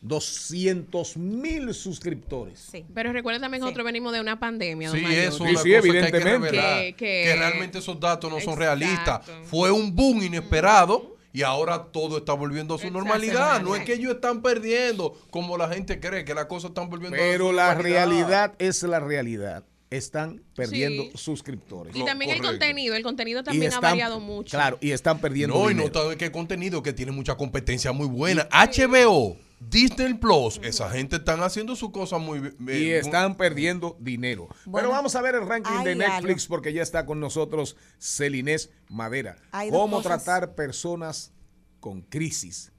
200 0.00 1.16
mil 1.16 1.74
suscriptores. 1.74 2.70
Pero 2.94 3.12
recuerden 3.12 3.42
también 3.42 3.60
que 3.60 3.64
nosotros 3.66 3.84
venimos 3.84 4.12
de 4.12 4.20
una 4.20 4.38
pandemia. 4.38 4.90
Sí, 4.90 4.98
eso 5.04 5.34
es 5.34 5.40
una 5.40 5.52
cosa 5.52 5.64
que 5.64 5.76
hay 5.76 6.10
que 6.12 6.20
revelar, 6.20 6.78
Que- 6.80 6.94
que, 6.94 7.22
que- 7.24 7.36
realmente 7.36 7.78
esos 7.78 7.98
datos 7.98 8.30
no 8.30 8.40
son 8.40 8.56
realistas. 8.56 9.22
Fue 9.44 9.70
un 9.70 9.94
boom 9.94 10.22
inesperado 10.22 11.16
y 11.32 11.42
ahora 11.42 11.84
todo 11.92 12.18
está 12.18 12.32
volviendo 12.32 12.74
a 12.74 12.78
su 12.78 12.90
normalidad. 12.90 13.60
No 13.62 13.74
es 13.76 13.84
que 13.84 13.94
ellos 13.94 14.14
están 14.14 14.42
perdiendo 14.42 15.18
como 15.30 15.56
la 15.56 15.68
gente 15.68 16.00
cree 16.00 16.24
que 16.24 16.34
las 16.34 16.46
cosas 16.46 16.70
están 16.70 16.88
volviendo 16.88 17.16
a 17.16 17.20
su 17.20 17.24
Pero 17.24 17.52
la 17.52 17.66
normalidad. 17.74 18.06
realidad 18.08 18.54
es 18.58 18.82
la 18.84 19.00
realidad. 19.00 19.64
Están 19.90 20.42
perdiendo 20.54 21.04
Sí. 21.04 21.10
suscriptores. 21.14 21.96
Y 21.96 22.04
también 22.04 22.30
el 22.32 22.42
contenido. 22.42 22.94
El 22.94 23.02
contenido 23.02 23.42
también 23.42 23.72
ha 23.72 23.80
variado 23.80 24.20
mucho. 24.20 24.50
Claro, 24.54 24.76
y 24.82 24.90
están 24.90 25.18
perdiendo 25.18 25.54
No, 25.58 25.70
y 25.70 25.74
no 25.74 25.90
todo 25.90 26.14
que 26.18 26.30
contenido 26.30 26.82
que 26.82 26.92
tiene 26.92 27.10
mucha 27.10 27.36
competencia 27.36 27.90
muy 27.92 28.06
buena. 28.06 28.46
HBO, 28.50 29.38
Disney 29.60 30.14
Plus, 30.14 30.60
esa 30.62 30.88
gente 30.90 31.16
están 31.16 31.42
haciendo 31.42 31.74
su 31.74 31.90
cosa 31.90 32.18
muy 32.18 32.40
bien. 32.58 32.82
y 32.82 32.90
están 32.90 33.36
perdiendo 33.36 33.96
dinero. 34.00 34.48
Pero 34.50 34.70
Bueno, 34.70 34.88
vamos 34.90 35.14
a 35.16 35.22
ver 35.22 35.34
el 35.34 35.46
ranking 35.46 35.82
de 35.84 35.94
Netflix 35.96 36.44
algo. 36.44 36.48
porque 36.56 36.72
ya 36.72 36.82
está 36.82 37.04
con 37.06 37.18
nosotros 37.20 37.76
Celinés 38.00 38.70
Madera. 38.88 39.36
Cómo 39.70 40.00
tratar 40.02 40.54
personas 40.54 41.32
con 41.80 42.02
crisis. 42.02 42.72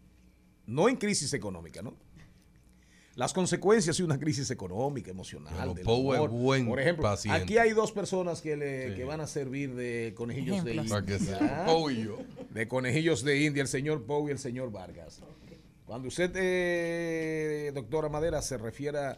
No 0.65 0.87
en 0.87 0.95
crisis 0.95 1.33
económica, 1.33 1.81
¿no? 1.81 1.95
Las 3.15 3.33
consecuencias 3.33 3.97
de 3.97 4.03
una 4.05 4.17
crisis 4.17 4.49
económica, 4.49 5.11
emocional. 5.11 5.53
Pero 5.57 5.73
del 5.73 5.85
humor. 5.85 6.29
buen 6.29 6.65
Por 6.67 6.79
ejemplo, 6.79 7.03
paciente. 7.03 7.41
aquí 7.41 7.57
hay 7.57 7.71
dos 7.71 7.91
personas 7.91 8.39
que, 8.39 8.55
le, 8.55 8.95
que 8.95 9.03
van 9.03 9.19
a 9.19 9.27
servir 9.27 9.75
de 9.75 10.13
conejillos 10.15 10.63
de 10.63 10.71
Ejemplos. 10.71 10.89
Para 10.89 11.05
que 11.05 11.15
India. 11.17 12.05
yo. 12.05 12.17
De 12.51 12.67
conejillos 12.69 13.25
de 13.25 13.43
India, 13.43 13.61
el 13.61 13.67
señor 13.67 14.05
Poe 14.05 14.29
y 14.29 14.31
el 14.31 14.39
señor 14.39 14.71
Vargas. 14.71 15.19
Cuando 15.89 16.09
usted, 16.09 16.29
eh, 16.35 17.71
doctora 17.73 18.09
Madera, 18.09 18.43
se 18.43 18.59
refiera, 18.59 19.17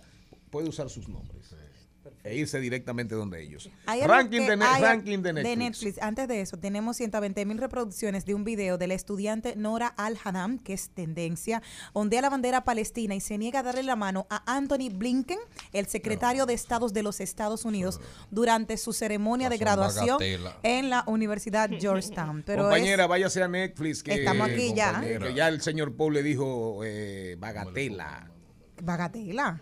puede 0.49 0.69
usar 0.69 0.89
sus 0.89 1.09
nombres 1.09 1.53
e 2.23 2.35
irse 2.35 2.59
directamente 2.59 3.15
donde 3.15 3.41
ellos. 3.41 3.69
Ranking, 3.85 4.41
de, 4.47 4.57
Ne- 4.57 4.65
hay- 4.65 4.81
ranking 4.81 5.19
de 5.19 5.33
Netflix. 5.33 5.97
Antes 6.01 6.27
de 6.27 6.41
eso, 6.41 6.57
tenemos 6.57 6.97
120 6.97 7.45
mil 7.45 7.57
reproducciones 7.57 8.25
de 8.25 8.35
un 8.35 8.43
video 8.43 8.77
de 8.77 8.87
la 8.87 8.93
estudiante 8.93 9.55
Nora 9.55 9.87
Al-Haddam, 9.87 10.59
que 10.59 10.73
es 10.73 10.89
tendencia, 10.89 11.61
ondea 11.93 12.21
la 12.21 12.29
bandera 12.29 12.63
palestina 12.63 13.15
y 13.15 13.19
se 13.19 13.37
niega 13.37 13.59
a 13.59 13.63
darle 13.63 13.83
la 13.83 13.95
mano 13.95 14.27
a 14.29 14.43
Anthony 14.55 14.89
Blinken, 14.93 15.39
el 15.73 15.87
secretario 15.87 16.45
de 16.45 16.53
Estados 16.53 16.93
de 16.93 17.03
los 17.03 17.19
Estados 17.19 17.65
Unidos, 17.65 17.99
durante 18.29 18.77
su 18.77 18.93
ceremonia 18.93 19.49
de 19.49 19.57
graduación 19.57 20.17
en 20.63 20.89
la 20.89 21.03
Universidad 21.07 21.69
Georgetown. 21.69 22.43
Pero 22.45 22.63
Compañera, 22.63 23.03
es- 23.03 23.09
váyase 23.09 23.43
a 23.43 23.47
Netflix. 23.47 24.03
Que, 24.03 24.13
Estamos 24.15 24.47
aquí 24.49 24.73
ya. 24.75 25.01
que 25.01 25.33
ya 25.33 25.47
el 25.47 25.61
señor 25.61 25.95
Paul 25.95 26.13
le 26.13 26.23
dijo 26.23 26.81
eh, 26.83 27.35
bagatela. 27.39 28.29
Bagatela. 28.83 29.61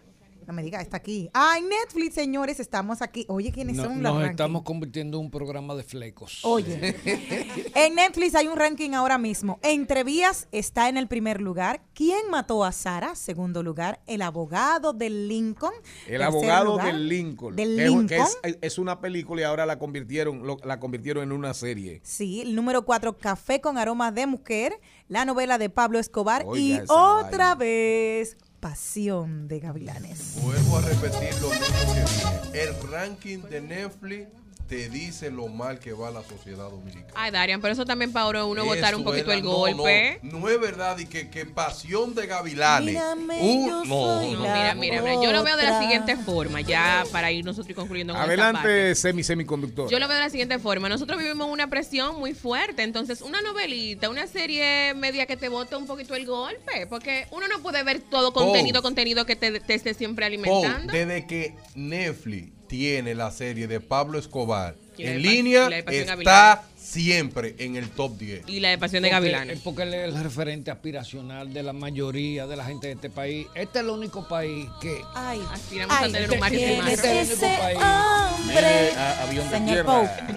No 0.49 0.53
me 0.55 0.63
diga, 0.63 0.81
está 0.81 0.97
aquí. 0.97 1.29
Ah, 1.35 1.57
en 1.59 1.69
Netflix, 1.69 2.15
señores, 2.15 2.59
estamos 2.59 3.03
aquí. 3.03 3.23
Oye, 3.29 3.51
¿quiénes 3.51 3.75
No- 3.75 3.83
son 3.83 4.01
los 4.01 4.15
nos 4.15 4.27
estamos 4.31 4.63
convirtiendo 4.63 5.19
en 5.19 5.25
un 5.25 5.29
programa 5.29 5.75
de 5.75 5.83
flecos. 5.83 6.39
Oye, 6.43 6.95
en 7.75 7.93
Netflix 7.93 8.33
hay 8.33 8.47
un 8.47 8.57
ranking 8.57 8.93
ahora 8.95 9.19
mismo. 9.19 9.59
Entrevías 9.61 10.47
está 10.51 10.89
en 10.89 10.97
el 10.97 11.07
primer 11.07 11.39
lugar. 11.39 11.83
¿Quién 11.93 12.31
mató 12.31 12.63
a 12.65 12.71
Sara? 12.71 13.13
Segundo 13.13 13.61
lugar. 13.61 13.99
El 14.07 14.23
abogado 14.23 14.91
del 14.91 15.27
Lincoln. 15.27 15.73
El 16.07 16.17
Tercer 16.17 16.23
abogado 16.23 16.65
lugar. 16.65 16.87
del 16.87 17.07
Lincoln. 17.07 17.55
Del 17.55 17.75
que 17.75 17.83
es- 17.83 17.89
Lincoln. 17.91 18.07
que 18.07 18.49
es, 18.49 18.57
es 18.59 18.79
una 18.79 19.01
película 19.01 19.41
y 19.41 19.43
ahora 19.43 19.67
la 19.67 19.77
convirtieron, 19.77 20.47
lo- 20.47 20.57
la 20.63 20.79
convirtieron 20.79 21.21
en 21.25 21.31
una 21.31 21.53
serie. 21.53 22.01
Sí, 22.03 22.41
el 22.41 22.55
número 22.55 22.85
cuatro, 22.85 23.15
Café 23.19 23.61
con 23.61 23.77
aroma 23.77 24.11
de 24.11 24.25
mujer, 24.25 24.79
la 25.09 25.25
novela 25.25 25.59
de 25.59 25.69
Pablo 25.69 25.99
Escobar 25.99 26.43
Oiga 26.47 26.77
y 26.77 26.81
otra 26.89 27.53
vez 27.53 28.35
Pasión 28.59 29.47
de 29.47 29.59
Gavilanes. 29.59 30.37
Vuelvo 30.41 30.77
a 30.77 30.81
repetir 30.81 31.33
lo 31.41 31.49
mismo 31.49 31.93
que 31.93 32.01
dije. 32.01 32.63
El 32.63 32.89
ranking 32.91 33.39
de 33.49 33.61
Netflix 33.61 34.27
te 34.69 34.87
dice 34.87 35.31
lo 35.31 35.47
mal 35.47 35.79
que 35.79 35.93
va 35.93 36.11
la 36.11 36.21
sociedad 36.23 36.69
dominicana. 36.69 37.11
Ay, 37.15 37.31
Darian, 37.31 37.59
pero 37.59 37.73
eso 37.73 37.85
también 37.85 38.13
para 38.13 38.45
uno 38.45 38.63
botar 38.63 38.93
un 38.93 39.01
Eso 39.01 39.09
poquito 39.09 39.31
el 39.31 39.43
no, 39.43 39.49
golpe. 39.49 40.19
No, 40.21 40.39
no 40.39 40.49
es 40.49 40.61
verdad 40.61 40.97
y 40.99 41.07
que, 41.07 41.29
que 41.31 41.45
pasión 41.47 42.13
de 42.13 42.27
gavilanes. 42.27 42.93
Mírame, 42.93 43.39
Uh, 43.41 43.67
yo 43.67 43.85
no, 43.85 43.85
soy 43.85 44.31
no, 44.33 44.39
No, 44.39 44.45
la 44.45 44.53
mira, 44.53 44.75
mira, 44.75 45.01
mira, 45.01 45.15
yo 45.15 45.31
lo 45.31 45.43
veo 45.43 45.57
de 45.57 45.63
la 45.63 45.79
siguiente 45.81 46.15
forma, 46.17 46.61
ya 46.61 47.03
para 47.11 47.31
ir 47.31 47.43
nosotros 47.43 47.75
concluyendo 47.75 48.13
con 48.13 48.21
esta 48.29 48.51
parte. 48.53 48.69
Adelante, 48.69 48.95
semi 48.95 49.23
semiconductor. 49.23 49.89
Yo 49.89 49.97
lo 49.99 50.07
veo 50.07 50.17
de 50.17 50.23
la 50.23 50.29
siguiente 50.29 50.59
forma. 50.59 50.87
Nosotros 50.87 51.17
vivimos 51.17 51.49
una 51.49 51.67
presión 51.67 52.19
muy 52.19 52.35
fuerte. 52.35 52.83
Entonces, 52.83 53.21
una 53.21 53.41
novelita, 53.41 54.07
una 54.09 54.27
serie 54.27 54.93
media 54.93 55.25
que 55.25 55.35
te 55.35 55.49
bote 55.49 55.75
un 55.77 55.87
poquito 55.87 56.13
el 56.13 56.27
golpe. 56.27 56.85
Porque 56.87 57.25
uno 57.31 57.47
no 57.47 57.59
puede 57.63 57.81
ver 57.81 58.01
todo 58.01 58.33
contenido, 58.33 58.83
contenido 58.83 59.25
que 59.25 59.35
te, 59.35 59.59
te 59.59 59.73
esté 59.73 59.95
siempre 59.95 60.25
alimentando. 60.25 60.93
desde 60.93 61.25
que 61.25 61.55
Netflix 61.73 62.58
tiene 62.69 63.15
la 63.15 63.31
serie 63.31 63.67
de 63.67 63.81
Pablo 63.81 64.17
Escobar 64.19 64.75
en 64.97 65.21
línea, 65.21 65.67
está 65.69 66.63
siempre 66.77 67.55
en 67.59 67.75
el 67.77 67.89
top 67.89 68.17
10. 68.17 68.43
Y 68.47 68.59
la 68.59 68.69
de 68.69 68.77
Pasión 68.77 69.01
de 69.03 69.09
Gavilanes. 69.09 69.57
es 69.57 69.63
Porque 69.63 69.83
él 69.83 69.93
es 69.93 70.13
el 70.13 70.23
referente 70.23 70.71
aspiracional 70.71 71.53
de 71.53 71.63
la 71.63 71.71
mayoría 71.73 72.47
de 72.47 72.55
la 72.57 72.65
gente 72.65 72.87
de 72.87 72.93
este 72.93 73.09
país. 73.09 73.47
Este 73.55 73.79
es 73.79 73.85
el 73.85 73.89
único 73.91 74.27
país 74.27 74.67
que. 74.81 75.01
Ay, 75.15 75.41
Aspiramos 75.53 75.95
a 75.95 75.99
ay, 75.99 76.11
tener 76.11 76.31
un 76.31 76.39
Mario 76.39 76.59
¿quién 76.59 76.69
Cimarro. 76.71 76.91
es 76.91 76.97
Este 77.03 77.21
es 77.21 77.29
el 77.31 77.37
único 77.45 77.61
país. 77.61 77.77
hombre? 77.81 78.55
Mire, 78.55 78.91
a- 78.91 79.23
avión 79.23 79.49
de 79.49 79.57
Señor 79.57 79.85
tierra. 79.85 80.27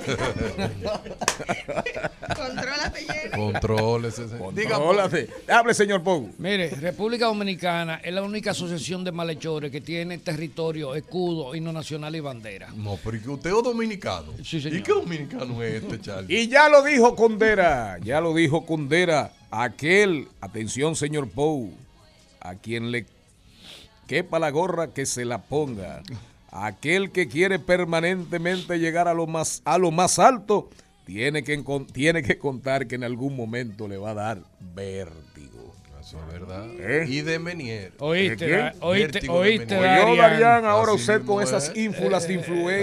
Contrólate, 2.36 2.81
lleno. 3.06 3.52
Controles 3.52 4.18
ese. 4.18 4.34
Diga, 4.34 4.38
Paul. 4.38 4.96
Contrólate. 4.96 5.28
Hable, 5.48 5.74
señor 5.74 6.02
Pou. 6.02 6.30
Mire, 6.38 6.70
República 6.70 7.26
Dominicana 7.26 8.00
es 8.02 8.12
la 8.12 8.22
única 8.22 8.52
asociación 8.52 9.04
de 9.04 9.12
malhechores 9.12 9.70
que 9.70 9.80
tiene 9.80 10.18
territorio, 10.18 10.94
escudo, 10.94 11.54
himno 11.54 11.72
nacional 11.72 12.14
y 12.16 12.20
bandera. 12.20 12.68
No, 12.74 12.98
pero 13.02 13.16
¿y 13.16 13.20
que 13.20 13.30
usted 13.30 13.50
es 13.50 13.62
dominicano. 13.62 14.32
Sí, 14.44 14.60
señor. 14.60 14.78
¿Y 14.78 14.82
qué 14.82 14.92
dominicano 14.92 15.62
es 15.62 15.82
este, 15.82 16.00
Charlie? 16.00 16.40
Y 16.40 16.48
ya 16.48 16.68
lo 16.68 16.82
dijo 16.82 17.14
Condera, 17.16 17.98
ya 18.02 18.20
lo 18.20 18.34
dijo 18.34 18.64
Condera, 18.66 19.32
aquel, 19.50 20.28
atención 20.40 20.96
señor 20.96 21.28
Pou, 21.28 21.72
a 22.40 22.54
quien 22.54 22.90
le 22.90 23.06
quepa 24.06 24.38
la 24.38 24.50
gorra 24.50 24.88
que 24.88 25.06
se 25.06 25.24
la 25.24 25.38
ponga, 25.38 26.02
aquel 26.50 27.12
que 27.12 27.28
quiere 27.28 27.58
permanentemente 27.58 28.78
llegar 28.78 29.08
a 29.08 29.14
lo 29.14 29.26
más, 29.26 29.62
a 29.64 29.78
lo 29.78 29.90
más 29.90 30.18
alto, 30.18 30.68
tiene 31.04 31.42
que, 31.42 31.62
tiene 31.92 32.22
que 32.22 32.38
contar 32.38 32.86
que 32.86 32.94
en 32.94 33.04
algún 33.04 33.36
momento 33.36 33.88
le 33.88 33.96
va 33.96 34.10
a 34.10 34.14
dar 34.14 34.38
vértigo. 34.74 35.72
Eso 36.00 36.18
es 36.18 36.32
verdad. 36.32 36.66
¿Eh? 36.80 37.04
Y 37.08 37.20
de 37.20 37.38
Menier. 37.38 37.92
Oíste, 38.00 38.72
oíste, 38.80 39.20
de 39.20 39.28
oíste. 39.28 39.76
Oyó, 39.78 39.86
Darian. 39.86 40.16
Darían, 40.18 40.64
ahora 40.64 40.92
Así 40.94 41.00
usted 41.00 41.24
con 41.24 41.40
esas 41.44 41.68
es. 41.68 41.76
ínfulas 41.76 42.26
de 42.26 42.34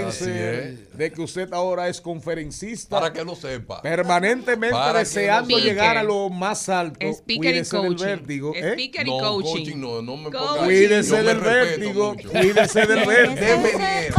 es. 0.10 0.98
de 0.98 1.12
que 1.12 1.22
usted 1.22 1.52
ahora 1.52 1.90
es 1.90 2.00
conferencista. 2.00 2.98
Para 2.98 3.12
que 3.12 3.22
lo 3.26 3.36
sepa. 3.36 3.82
permanentemente 3.82 4.74
Para 4.74 5.00
deseando 5.00 5.60
llegar 5.60 5.98
a 5.98 6.04
lo 6.04 6.30
más 6.30 6.70
alto. 6.70 7.06
Speaker 7.06 7.36
y 7.36 7.38
Cuídese 7.66 7.76
del 7.78 7.88
coaching. 7.88 8.06
vértigo. 8.06 8.54
¿eh? 8.56 8.72
Speaker 8.72 9.08
y 9.08 9.10
No, 9.12 9.18
coaching. 9.20 9.52
coaching 9.52 9.78
no, 9.82 10.02
no 10.02 10.16
me 10.16 10.30
Coaching. 10.32 10.64
Cuídese 10.64 11.10
yo 11.18 11.24
del 11.24 11.40
vértigo. 11.40 12.16
Cuídese 12.32 12.80
del 12.86 12.88
¿Quién 12.88 13.00
es 13.00 13.08
vértigo. 13.08 13.46
De 13.46 13.58
Menier. 13.58 14.14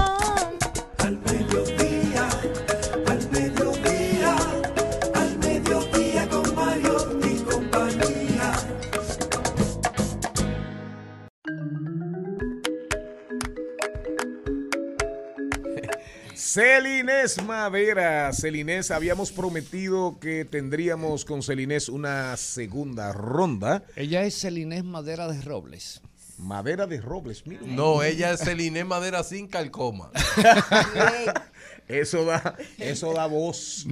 Celinés 16.53 17.41
Madera. 17.45 18.33
Celinés, 18.33 18.91
habíamos 18.91 19.31
prometido 19.31 20.19
que 20.19 20.45
tendríamos 20.45 21.25
con 21.25 21.45
Celinés 21.45 21.89
una 21.89 22.37
segunda 22.37 23.13
ronda. 23.13 23.85
Ella 23.95 24.25
es 24.25 24.41
Celinés 24.41 24.83
Madera 24.83 25.29
de 25.29 25.41
Robles. 25.43 26.01
Madera 26.39 26.89
de 26.89 27.01
Robles, 27.01 27.47
mira. 27.47 27.63
No, 27.65 28.03
ella 28.03 28.33
es 28.33 28.41
Celine 28.41 28.83
Madera 28.83 29.23
sin 29.23 29.47
calcoma. 29.47 30.11
Eso 31.91 32.25
da, 32.25 32.57
eso 32.79 33.13
da 33.13 33.27
voz. 33.27 33.87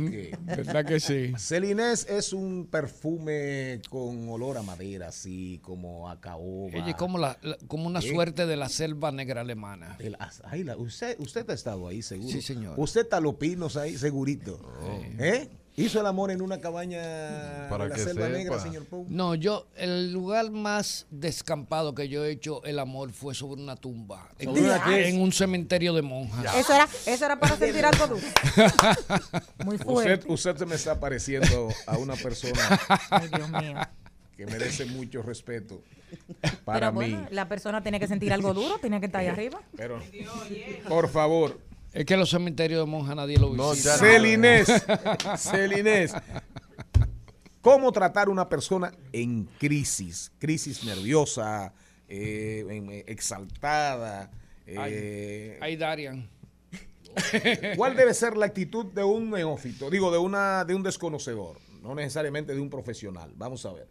¿Verdad 0.44 0.84
que 0.84 1.00
sí? 1.00 1.32
Celinés 1.38 2.06
es 2.08 2.32
un 2.32 2.66
perfume 2.70 3.80
con 3.90 4.28
olor 4.28 4.56
a 4.58 4.62
madera, 4.62 5.08
así 5.08 5.58
como 5.62 6.08
a 6.08 6.20
caoba. 6.20 6.88
Es 6.88 6.94
como, 6.96 7.18
la, 7.18 7.38
la- 7.42 7.58
como 7.66 7.86
una 7.86 7.98
¿Eh? 8.00 8.02
suerte 8.10 8.46
de 8.46 8.56
la 8.56 8.68
selva 8.68 9.10
negra 9.12 9.40
alemana. 9.40 9.96
El- 9.98 10.16
ay, 10.44 10.64
la- 10.64 10.76
usted, 10.76 11.16
usted 11.18 11.48
ha 11.50 11.54
estado 11.54 11.88
ahí, 11.88 12.02
seguro. 12.02 12.30
Sí, 12.32 12.42
señor. 12.42 12.74
Usted 12.78 13.02
está 13.02 13.20
los 13.20 13.34
pinos 13.34 13.76
ahí, 13.76 13.96
segurito. 13.96 14.60
¿Eh? 15.18 15.48
Hizo 15.78 16.00
el 16.00 16.06
amor 16.06 16.30
en 16.32 16.42
una 16.42 16.58
cabaña 16.60 16.98
Para 17.70 17.84
de 17.84 17.90
la 17.90 17.94
que 17.96 18.02
selva 18.02 18.26
sepa. 18.26 18.36
negra, 18.38 18.58
señor 18.58 18.84
Pou. 18.86 19.06
No, 19.08 19.34
yo, 19.36 19.68
el 19.76 20.12
lugar 20.12 20.50
más 20.50 21.06
descampado 21.10 21.94
que 21.94 22.08
yo 22.08 22.24
he 22.24 22.32
hecho 22.32 22.64
el 22.64 22.78
amor 22.80 23.12
fue 23.12 23.34
sobre 23.34 23.62
una 23.62 23.76
tumba. 23.76 24.28
En, 24.38 24.48
¿Sobre 24.48 24.62
una 24.62 24.82
qué? 24.84 25.08
en 25.08 25.20
un 25.20 25.30
cementerio 25.32 25.94
de 25.94 26.02
monjas. 26.02 26.54
Eso 26.56 26.72
era, 26.74 26.88
eso 27.06 27.24
era 27.24 27.38
para 27.38 27.56
sentir 27.56 27.84
algo 27.84 28.06
dulce. 28.08 28.26
Muy 29.64 29.76
Usted, 29.76 29.86
fuerte. 29.86 30.32
usted 30.32 30.56
se 30.56 30.66
me 30.66 30.74
está 30.74 30.98
pareciendo 30.98 31.68
a 31.86 31.96
una 31.96 32.16
persona 32.16 32.60
Ay, 33.10 33.28
Dios 33.28 33.48
mío. 33.50 33.74
que 34.36 34.46
merece 34.46 34.84
mucho 34.86 35.22
respeto 35.22 35.80
para 36.64 36.90
Pero 36.90 36.92
mí. 36.92 37.12
bueno, 37.12 37.28
la 37.30 37.48
persona 37.48 37.82
tiene 37.82 38.00
que 38.00 38.08
sentir 38.08 38.32
algo 38.32 38.52
duro, 38.54 38.78
tiene 38.80 38.98
que 39.00 39.06
estar 39.06 39.20
ahí 39.20 39.26
arriba. 39.28 39.60
Pero, 39.76 40.00
por 40.88 41.08
favor, 41.08 41.58
Es 41.98 42.06
que 42.06 42.16
los 42.16 42.30
cementerios 42.30 42.80
de 42.84 42.86
monjas 42.90 43.16
nadie 43.16 43.38
lo 43.38 43.52
No, 43.54 43.72
visita. 43.72 43.94
ya- 43.94 43.98
Celinés, 43.98 44.68
Celinés, 45.38 46.12
¿cómo 47.60 47.90
tratar 47.92 48.28
a 48.28 48.30
una 48.30 48.48
persona 48.48 48.92
en 49.12 49.44
crisis? 49.58 50.30
Crisis 50.38 50.84
nerviosa, 50.84 51.72
eh, 52.08 52.64
eh, 52.70 53.04
exaltada. 53.08 54.30
eh, 54.66 55.58
Ahí 55.60 55.76
Darian. 55.76 56.28
¿Cuál 57.76 57.96
debe 57.96 58.14
ser 58.14 58.36
la 58.36 58.46
actitud 58.46 58.86
de 58.92 59.02
un 59.02 59.30
neófito? 59.30 59.90
Digo, 59.90 60.12
de 60.12 60.18
una 60.18 60.64
de 60.64 60.74
un 60.76 60.82
desconocedor, 60.84 61.58
no 61.82 61.94
necesariamente 61.96 62.54
de 62.54 62.60
un 62.60 62.70
profesional. 62.70 63.32
Vamos 63.36 63.66
a 63.66 63.72
ver. 63.72 63.88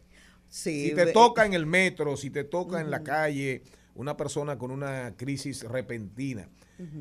Sí, 0.47 0.89
Si 0.89 0.95
te 0.95 1.07
toca 1.07 1.45
en 1.45 1.53
el 1.53 1.65
metro, 1.65 2.15
si 2.15 2.29
te 2.29 2.45
toca 2.45 2.79
en 2.79 2.89
la 2.89 3.03
calle 3.03 3.63
una 3.95 4.15
persona 4.15 4.57
con 4.57 4.71
una 4.71 5.13
crisis 5.17 5.63
repentina. 5.63 6.47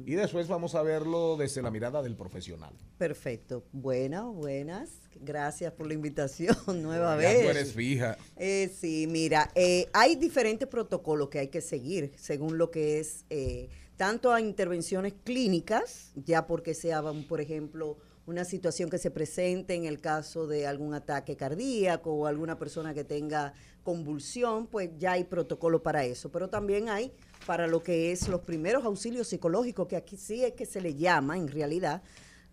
Y 0.06 0.14
después 0.14 0.48
vamos 0.48 0.74
a 0.74 0.82
verlo 0.82 1.36
desde 1.36 1.60
la 1.62 1.70
mirada 1.70 2.02
del 2.02 2.16
profesional. 2.16 2.72
Perfecto. 2.98 3.64
Buenas, 3.72 4.24
buenas. 4.24 4.90
Gracias 5.20 5.72
por 5.72 5.86
la 5.86 5.94
invitación 5.94 6.56
nueva 6.82 7.20
Ya 7.20 7.28
vez. 7.28 7.42
tú 7.42 7.50
eres 7.50 7.72
fija. 7.72 8.16
Eh, 8.36 8.70
sí, 8.74 9.06
mira, 9.08 9.50
eh, 9.54 9.88
hay 9.92 10.16
diferentes 10.16 10.68
protocolos 10.68 11.28
que 11.28 11.38
hay 11.40 11.48
que 11.48 11.60
seguir 11.60 12.12
según 12.16 12.58
lo 12.58 12.70
que 12.70 13.00
es 13.00 13.24
eh, 13.30 13.68
tanto 13.96 14.32
a 14.32 14.40
intervenciones 14.40 15.14
clínicas, 15.24 16.12
ya 16.14 16.46
porque 16.46 16.74
sea, 16.74 17.02
um, 17.02 17.24
por 17.24 17.40
ejemplo, 17.40 17.96
una 18.26 18.44
situación 18.44 18.90
que 18.90 18.98
se 18.98 19.10
presente 19.10 19.74
en 19.74 19.84
el 19.84 20.00
caso 20.00 20.46
de 20.46 20.66
algún 20.66 20.94
ataque 20.94 21.36
cardíaco 21.36 22.12
o 22.12 22.26
alguna 22.26 22.58
persona 22.58 22.92
que 22.92 23.04
tenga 23.04 23.54
convulsión, 23.84 24.66
pues 24.66 24.90
ya 24.98 25.12
hay 25.12 25.24
protocolo 25.24 25.82
para 25.82 26.04
eso. 26.04 26.30
Pero 26.32 26.50
también 26.50 26.88
hay 26.88 27.12
para 27.46 27.66
lo 27.66 27.82
que 27.82 28.12
es 28.12 28.28
los 28.28 28.40
primeros 28.42 28.84
auxilios 28.84 29.28
psicológicos, 29.28 29.86
que 29.86 29.96
aquí 29.96 30.16
sí 30.16 30.44
es 30.44 30.52
que 30.52 30.66
se 30.66 30.80
le 30.80 30.94
llama 30.94 31.38
en 31.38 31.48
realidad 31.48 32.02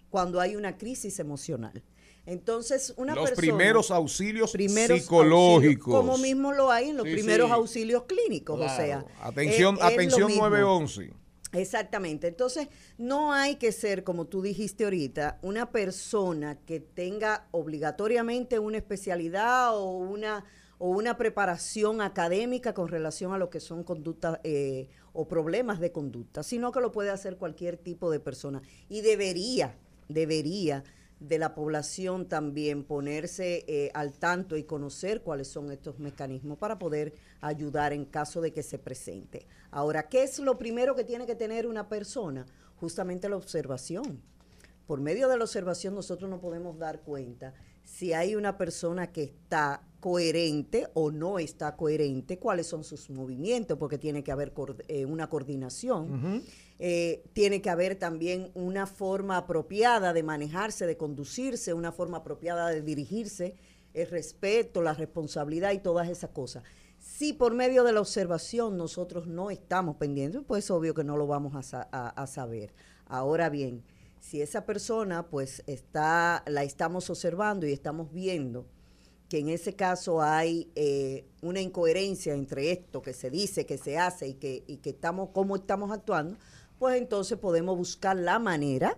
cuando 0.09 0.39
hay 0.39 0.55
una 0.55 0.77
crisis 0.77 1.19
emocional. 1.19 1.83
Entonces, 2.25 2.93
una 2.95 3.15
Los 3.15 3.31
persona 3.31 3.47
primeros 3.47 3.91
auxilios 3.91 4.51
primeros 4.51 5.01
psicológicos. 5.01 5.93
auxilios, 5.95 6.15
como 6.15 6.17
mismo 6.19 6.53
lo 6.53 6.71
hay 6.71 6.89
en 6.89 6.97
los 6.97 7.05
Sí, 7.07 7.13
primeros 7.13 7.47
sí. 7.47 7.53
auxilios 7.53 8.03
clínicos, 8.03 8.59
o 8.61 8.69
sea. 8.69 9.05
Atención, 9.21 9.75
es- 9.75 9.81
atención 9.83 10.27
mismo. 10.27 10.47
911. 10.49 11.11
Exactamente. 11.51 12.27
Entonces, 12.27 12.67
no 12.97 13.33
hay 13.33 13.57
que 13.57 13.71
ser, 13.71 14.03
como 14.03 14.25
tú 14.25 14.41
dijiste 14.41 14.85
ahorita, 14.85 15.37
una 15.41 15.69
persona 15.71 16.57
que 16.65 16.79
tenga 16.79 17.47
obligatoriamente 17.51 18.57
una 18.57 18.77
especialidad 18.77 19.77
o 19.77 19.91
una 19.97 20.45
o 20.85 20.89
una 20.89 21.15
preparación 21.15 22.01
académica 22.01 22.73
con 22.73 22.89
relación 22.89 23.31
a 23.31 23.37
lo 23.37 23.49
que 23.49 23.61
son 23.61 23.85
conductas 23.85 24.41
eh, 24.43 24.89
o 25.13 25.29
problemas 25.29 25.79
de 25.79 25.93
conducta, 25.93 26.43
sino 26.43 26.73
que 26.73 26.81
lo 26.81 26.91
puede 26.91 27.09
hacer 27.09 27.37
cualquier 27.37 27.77
tipo 27.77 28.11
de 28.11 28.19
persona. 28.19 28.61
Y 28.89 28.99
debería, 28.99 29.77
debería 30.09 30.83
de 31.21 31.37
la 31.37 31.55
población 31.55 32.27
también 32.27 32.83
ponerse 32.83 33.63
eh, 33.65 33.91
al 33.93 34.11
tanto 34.11 34.57
y 34.57 34.65
conocer 34.65 35.21
cuáles 35.21 35.47
son 35.47 35.71
estos 35.71 35.99
mecanismos 35.99 36.57
para 36.57 36.77
poder 36.77 37.13
ayudar 37.39 37.93
en 37.93 38.03
caso 38.03 38.41
de 38.41 38.51
que 38.51 38.61
se 38.61 38.77
presente. 38.77 39.47
Ahora, 39.71 40.09
¿qué 40.09 40.23
es 40.23 40.37
lo 40.39 40.57
primero 40.57 40.95
que 40.95 41.05
tiene 41.05 41.25
que 41.25 41.35
tener 41.35 41.65
una 41.65 41.87
persona? 41.87 42.45
Justamente 42.75 43.29
la 43.29 43.37
observación. 43.37 44.21
Por 44.85 44.99
medio 44.99 45.29
de 45.29 45.37
la 45.37 45.45
observación 45.45 45.95
nosotros 45.95 46.29
nos 46.29 46.41
podemos 46.41 46.77
dar 46.77 46.99
cuenta 47.03 47.53
si 47.85 48.11
hay 48.11 48.35
una 48.35 48.57
persona 48.57 49.13
que 49.13 49.23
está 49.23 49.81
coherente 50.03 50.89
o 50.95 51.11
no 51.11 51.39
está 51.39 51.77
coherente, 51.77 52.37
cuáles 52.37 52.67
son 52.67 52.83
sus 52.83 53.09
movimientos, 53.09 53.77
porque 53.77 53.97
tiene 53.97 54.21
que 54.21 54.33
haber 54.33 54.51
eh, 54.89 55.05
una 55.05 55.29
coordinación. 55.29 56.43
Eh, 56.77 57.23
tiene 57.31 57.61
que 57.61 57.69
haber 57.69 57.95
también 57.95 58.51
una 58.53 58.85
forma 58.85 59.37
apropiada 59.37 60.11
de 60.11 60.21
manejarse, 60.21 60.85
de 60.85 60.97
conducirse, 60.97 61.73
una 61.73 61.93
forma 61.93 62.17
apropiada 62.17 62.67
de 62.67 62.81
dirigirse, 62.81 63.55
el 63.93 64.07
respeto, 64.09 64.81
la 64.81 64.93
responsabilidad 64.93 65.71
y 65.71 65.79
todas 65.79 66.09
esas 66.09 66.31
cosas. 66.31 66.63
Si 66.99 67.31
por 67.31 67.53
medio 67.53 67.85
de 67.85 67.93
la 67.93 68.01
observación 68.01 68.75
nosotros 68.75 69.25
no 69.27 69.51
estamos 69.51 69.95
pendientes, 69.95 70.41
pues 70.45 70.69
obvio 70.69 70.93
que 70.93 71.05
no 71.05 71.15
lo 71.15 71.27
vamos 71.27 71.55
a, 71.55 71.63
sa- 71.63 71.87
a- 71.93 72.09
a 72.09 72.27
saber. 72.27 72.73
Ahora 73.05 73.49
bien, 73.49 73.83
si 74.19 74.41
esa 74.41 74.65
persona 74.65 75.27
pues 75.29 75.63
está, 75.65 76.43
la 76.47 76.63
estamos 76.63 77.09
observando 77.09 77.65
y 77.65 77.71
estamos 77.71 78.11
viendo 78.11 78.65
que 79.33 79.39
en 79.39 79.49
ese 79.49 79.73
caso 79.73 80.21
hay 80.21 80.69
eh, 80.75 81.25
una 81.41 81.59
incoherencia 81.59 82.35
entre 82.35 82.71
esto 82.71 83.01
que 83.01 83.13
se 83.13 83.31
dice, 83.31 83.65
que 83.65 83.79
se 83.79 83.97
hace 83.97 84.27
y 84.27 84.33
que, 84.35 84.63
y 84.67 84.77
que 84.77 84.91
estamos, 84.91 85.29
cómo 85.33 85.55
estamos 85.55 85.89
actuando, 85.91 86.37
pues 86.77 87.01
entonces 87.01 87.39
podemos 87.39 87.75
buscar 87.75 88.15
la 88.15 88.37
manera 88.37 88.95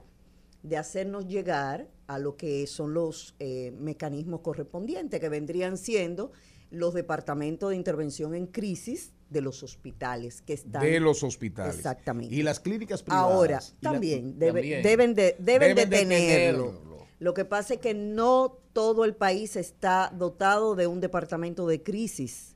de 0.61 0.75
hacernos 0.75 1.25
llegar 1.29 1.87
a 2.07 2.19
lo 2.19 2.35
que 2.35 2.67
son 2.67 2.93
los 2.93 3.33
eh, 3.39 3.71
mecanismos 3.79 4.41
correspondientes, 4.41 5.21
que 5.21 5.29
vendrían 5.29 5.77
siendo 5.77 6.33
los 6.69 6.93
departamentos 6.93 7.69
de 7.69 7.77
intervención 7.77 8.35
en 8.35 8.47
crisis 8.47 9.13
de 9.29 9.39
los 9.39 9.63
hospitales 9.63 10.41
que 10.41 10.51
están 10.51 10.81
de 10.83 10.99
los 10.99 11.23
hospitales. 11.23 11.77
Exactamente. 11.77 12.35
Y 12.35 12.43
las 12.43 12.59
clínicas 12.59 13.03
privadas. 13.03 13.31
Ahora, 13.31 13.61
Y 13.63 13.85
la- 13.85 13.91
también, 13.93 14.37
debe- 14.37 14.59
también. 14.59 14.83
deben 14.83 15.15
de, 15.15 15.35
deben 15.39 15.75
de 15.77 15.85
Deben 15.85 15.89
de 15.89 15.97
tenerlo. 15.97 16.65
tenerlo. 16.71 16.94
Lo 17.19 17.33
que 17.33 17.45
pasa 17.45 17.75
es 17.75 17.79
que 17.79 17.93
no 17.93 18.57
todo 18.73 19.05
el 19.05 19.15
país 19.15 19.55
está 19.55 20.11
dotado 20.13 20.75
de 20.75 20.87
un 20.87 20.99
departamento 20.99 21.65
de 21.65 21.81
crisis, 21.81 22.55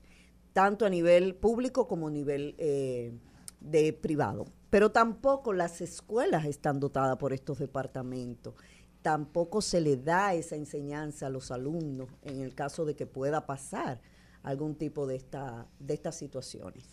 tanto 0.52 0.84
a 0.84 0.90
nivel 0.90 1.34
público 1.34 1.88
como 1.88 2.08
a 2.08 2.10
nivel 2.10 2.54
eh, 2.58 3.12
de 3.60 3.92
privado. 3.92 4.46
Pero 4.68 4.92
tampoco 4.92 5.52
las 5.52 5.80
escuelas 5.80 6.44
están 6.44 6.78
dotadas 6.78 7.16
por 7.16 7.32
estos 7.32 7.58
departamentos. 7.58 8.54
Tampoco 9.02 9.62
se 9.62 9.80
le 9.80 9.96
da 9.96 10.34
esa 10.34 10.56
enseñanza 10.56 11.26
a 11.26 11.30
los 11.30 11.50
alumnos 11.50 12.08
en 12.22 12.40
el 12.40 12.54
caso 12.54 12.84
de 12.84 12.94
que 12.94 13.06
pueda 13.06 13.46
pasar 13.46 14.00
algún 14.42 14.74
tipo 14.74 15.06
de, 15.06 15.16
esta, 15.16 15.66
de 15.78 15.94
estas 15.94 16.16
situaciones. 16.16 16.88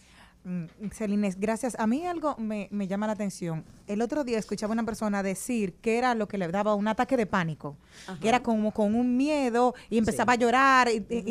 Mm, 0.48 0.66
Celines, 0.93 1.38
gracias. 1.38 1.76
A 1.78 1.88
mí 1.88 2.06
algo 2.06 2.36
me, 2.38 2.70
me 2.72 2.88
llama 2.88 3.06
la 3.06 3.12
atención. 3.14 3.66
El 3.86 4.02
otro 4.02 4.24
día 4.24 4.38
escuchaba 4.39 4.72
una 4.72 4.86
persona 4.86 5.22
decir 5.22 5.74
que 5.82 5.98
era 5.98 6.16
lo 6.16 6.30
que 6.30 6.38
le 6.38 6.48
daba 6.48 6.74
un 6.74 6.88
ataque 6.88 7.18
de 7.18 7.26
pánico, 7.26 7.76
que 8.22 8.30
era 8.30 8.41
como 8.41 8.72
con 8.72 8.95
un 8.95 9.18
miedo 9.18 9.76
y 9.89 9.98
empezaba 9.98 10.34
a 10.34 10.36
llorar 10.38 10.88
y- 10.89 11.04
y- 11.10 11.24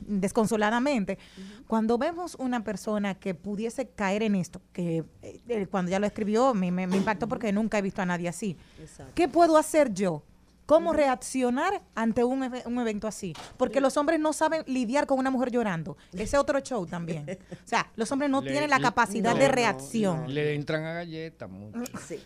desconsoladamente. 0.00 1.18
Cuando 1.66 1.98
vemos 1.98 2.34
una 2.38 2.64
persona 2.64 3.14
que 3.14 3.34
pudiese 3.34 3.88
caer 3.88 4.22
en 4.22 4.36
esto, 4.36 4.60
que 4.72 5.04
eh, 5.22 5.66
cuando 5.70 5.90
ya 5.90 5.98
lo 5.98 6.06
escribió 6.06 6.54
me, 6.54 6.70
me- 6.72 6.86
me 6.86 6.96
impactó 6.96 7.28
porque 7.28 7.52
nunca 7.52 7.76
he 7.78 7.82
visto 7.82 8.00
a 8.00 8.06
nadie 8.06 8.28
así. 8.28 8.56
¿Qué 9.14 9.28
puedo 9.28 9.56
hacer 9.58 9.92
yo? 9.92 10.22
¿Cómo 10.66 10.92
reaccionar 10.94 11.82
ante 11.94 12.24
un, 12.24 12.42
eve- 12.42 12.62
un 12.66 12.78
evento 12.78 13.06
así? 13.06 13.34
Porque 13.56 13.80
los 13.80 13.96
hombres 13.98 14.18
no 14.18 14.32
saben 14.32 14.62
lidiar 14.66 15.06
con 15.06 15.18
una 15.18 15.30
mujer 15.30 15.50
llorando. 15.50 15.96
Ese 16.12 16.38
otro 16.38 16.58
show 16.60 16.86
también. 16.86 17.38
O 17.52 17.56
sea, 17.68 17.90
los 17.96 18.10
hombres 18.12 18.30
no 18.30 18.40
Le- 18.40 18.50
tienen 18.50 18.70
la 18.70 18.80
capacidad 18.80 19.32
no, 19.34 19.38
de 19.40 19.48
no, 19.48 19.54
reacción. 19.54 20.32
Le 20.32 20.54
entran 20.54 20.84
a 20.84 20.94
galletas 20.94 21.50
mucho. 21.50 21.80
Sí. 22.06 22.18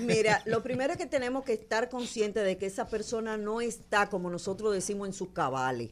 Mira, 0.00 0.42
lo 0.46 0.62
primero 0.62 0.92
es 0.92 0.98
que 0.98 1.06
tenemos 1.06 1.44
que 1.44 1.52
estar 1.52 1.88
conscientes 1.88 2.44
de 2.44 2.58
que 2.58 2.66
esa 2.66 2.88
persona 2.88 3.36
no 3.36 3.60
está, 3.60 4.08
como 4.08 4.28
nosotros 4.30 4.72
decimos, 4.72 5.06
en 5.08 5.14
sus 5.14 5.28
cabales. 5.30 5.90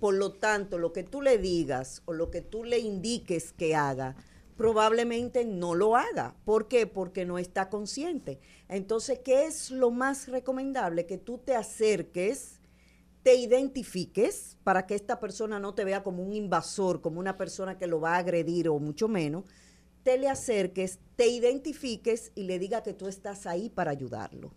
Por 0.00 0.14
lo 0.14 0.32
tanto, 0.32 0.78
lo 0.78 0.92
que 0.92 1.02
tú 1.02 1.20
le 1.22 1.38
digas 1.38 2.02
o 2.06 2.12
lo 2.14 2.30
que 2.30 2.40
tú 2.40 2.64
le 2.64 2.78
indiques 2.78 3.52
que 3.52 3.76
haga, 3.76 4.16
probablemente 4.56 5.44
no 5.44 5.74
lo 5.74 5.96
haga. 5.96 6.36
¿Por 6.44 6.68
qué? 6.68 6.86
Porque 6.86 7.24
no 7.24 7.38
está 7.38 7.68
consciente. 7.68 8.38
Entonces, 8.68 9.20
¿qué 9.24 9.46
es 9.46 9.70
lo 9.70 9.90
más 9.90 10.28
recomendable? 10.28 11.06
Que 11.06 11.18
tú 11.18 11.38
te 11.38 11.54
acerques, 11.54 12.60
te 13.22 13.34
identifiques 13.34 14.56
para 14.64 14.86
que 14.86 14.94
esta 14.94 15.18
persona 15.20 15.58
no 15.58 15.74
te 15.74 15.84
vea 15.84 16.02
como 16.02 16.22
un 16.22 16.32
invasor, 16.32 17.00
como 17.00 17.20
una 17.20 17.36
persona 17.36 17.78
que 17.78 17.86
lo 17.86 18.00
va 18.00 18.14
a 18.14 18.18
agredir 18.18 18.68
o 18.68 18.78
mucho 18.78 19.08
menos, 19.08 19.44
te 20.02 20.18
le 20.18 20.28
acerques, 20.28 20.98
te 21.16 21.28
identifiques 21.28 22.30
y 22.34 22.44
le 22.44 22.58
diga 22.58 22.82
que 22.82 22.92
tú 22.92 23.08
estás 23.08 23.46
ahí 23.46 23.70
para 23.70 23.90
ayudarlo. 23.90 24.52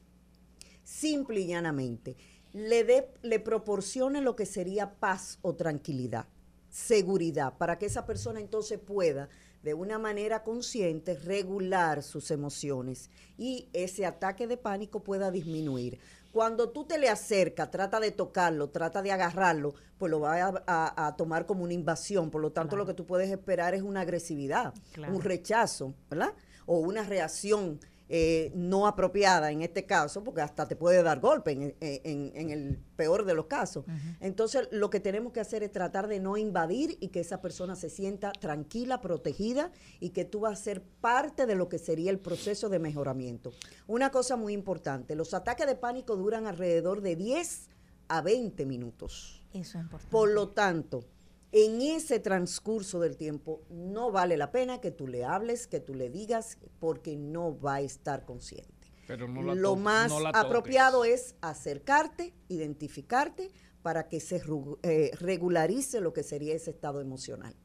Simple 0.84 1.41
y 1.41 1.48
llanamente. 1.48 2.16
Le, 2.54 2.84
dé- 2.84 3.14
le 3.22 3.39
proporcione 3.39 4.22
lo 4.22 4.36
que 4.36 4.45
sería 4.45 4.95
paz 5.00 5.39
o 5.41 5.56
tranquilidad, 5.56 6.28
seguridad, 6.70 7.58
para 7.58 7.78
que 7.78 7.86
esa 7.86 8.06
persona 8.06 8.39
entonces 8.39 8.80
pueda 8.80 9.30
de 9.68 9.74
una 9.74 9.99
manera 9.99 10.43
consciente 10.43 11.15
regular 11.15 12.01
sus 12.01 12.32
emociones 12.32 13.09
y 13.38 13.68
ese 13.74 14.05
ataque 14.05 14.47
de 14.47 14.55
pánico 14.55 15.01
pueda 15.03 15.30
disminuir. 15.30 15.99
Cuando 16.32 16.70
tú 16.70 16.86
te 16.86 16.97
le 16.97 17.09
acercas, 17.09 17.70
trata 17.70 17.99
de 17.99 18.11
tocarlo, 18.11 18.70
trata 18.70 19.01
de 19.01 19.11
agarrarlo, 19.11 19.74
pues 19.97 20.09
lo 20.09 20.22
va 20.22 20.41
a, 20.41 20.63
a- 20.68 21.07
a 21.07 21.15
tomar 21.18 21.45
como 21.45 21.65
una 21.65 21.74
invasión. 21.74 22.30
Por 22.32 22.41
lo 22.41 22.53
tanto, 22.53 22.78
lo 22.78 22.86
que 22.86 22.93
tú 22.93 23.05
puedes 23.05 23.30
esperar 23.30 23.74
es 23.74 23.82
una 23.82 24.01
agresividad, 24.01 24.74
Claro. 24.93 25.13
un 25.13 25.22
rechazo, 25.22 25.93
¿verdad? 26.09 26.34
O 26.65 26.80
una 26.80 27.03
reacción 27.03 27.78
eh, 28.10 28.51
no 28.55 28.88
apropiada 28.88 29.51
en 29.51 29.62
este 29.62 29.86
caso, 29.86 30.24
porque 30.24 30.41
hasta 30.41 30.68
te 30.68 30.76
puede 30.76 31.03
dar 31.03 31.20
golpe 31.20 31.51
en, 31.51 31.76
en- 31.82 32.32
en 32.36 32.49
el 32.51 32.78
peor 32.95 33.26
de 33.26 33.34
los 33.34 33.47
casos. 33.47 33.86
Entonces, 34.22 34.70
lo 34.72 34.89
que 34.89 34.99
tenemos 34.99 35.34
que 35.34 35.39
hacer 35.41 35.62
es 35.64 35.72
tratar 35.72 36.08
de 36.08 36.20
no 36.20 36.38
invadir 36.38 36.97
y 37.01 37.10
que 37.10 37.20
esa 37.20 37.41
persona 37.41 37.76
se 37.76 37.89
sienta 37.89 38.32
tranquila, 38.32 39.01
protegida 39.01 39.72
y 39.99 40.12
que 40.12 40.24
tú 40.26 40.39
vas 40.41 40.60
a 40.60 40.64
ser 40.64 40.82
parte 40.82 41.45
de 41.45 41.55
lo 41.55 41.68
que 41.70 41.80
sería 41.80 42.10
el 42.12 42.20
proceso 42.20 42.70
de 42.70 42.80
mejoramiento. 42.80 43.51
Una 43.88 44.10
cosa 44.12 44.36
muy 44.38 44.53
importante, 44.53 45.16
los 45.16 45.34
ataques 45.34 45.68
de 45.68 45.76
pánico 45.76 46.16
duran 46.16 46.47
alrededor 46.47 47.01
de 47.01 47.16
10 47.16 47.70
a 48.08 48.22
20 48.22 48.66
minutos. 48.66 49.43
Eso 49.51 49.78
es 49.80 49.84
importante. 49.84 50.12
Por 50.12 50.30
lo 50.30 50.49
tanto, 50.49 51.03
en 51.52 51.82
ese 51.82 52.20
transcurso 52.20 53.00
del 53.00 53.18
tiempo 53.18 53.64
no 53.70 54.12
vale 54.12 54.38
la 54.38 54.52
pena 54.52 54.82
que 54.82 54.91
tú 54.91 55.08
le 55.08 55.24
hables, 55.24 55.68
que 55.68 55.80
tú 55.80 55.93
le 55.93 56.10
digas, 56.10 56.58
porque 56.80 57.16
no 57.16 57.58
va 57.60 57.76
a 57.76 57.82
estar 57.82 58.26
consciente. 58.26 58.91
Pero 59.08 59.28
no 59.28 59.41
la 59.41 59.56
Lo 59.56 59.76
más 59.76 60.10
no 60.10 60.20
la 60.20 60.32
toques. 60.32 60.45
apropiado 60.45 61.06
es 61.06 61.36
acercarte, 61.41 62.34
identificarte, 62.50 63.52
para 63.82 64.10
que 64.10 64.20
se 64.20 64.41
eh, 64.84 65.12
regularice 65.18 66.02
lo 66.02 66.12
que 66.12 66.24
sería 66.24 66.54
ese 66.54 66.72
estado 66.72 67.00
emocional. 67.00 67.56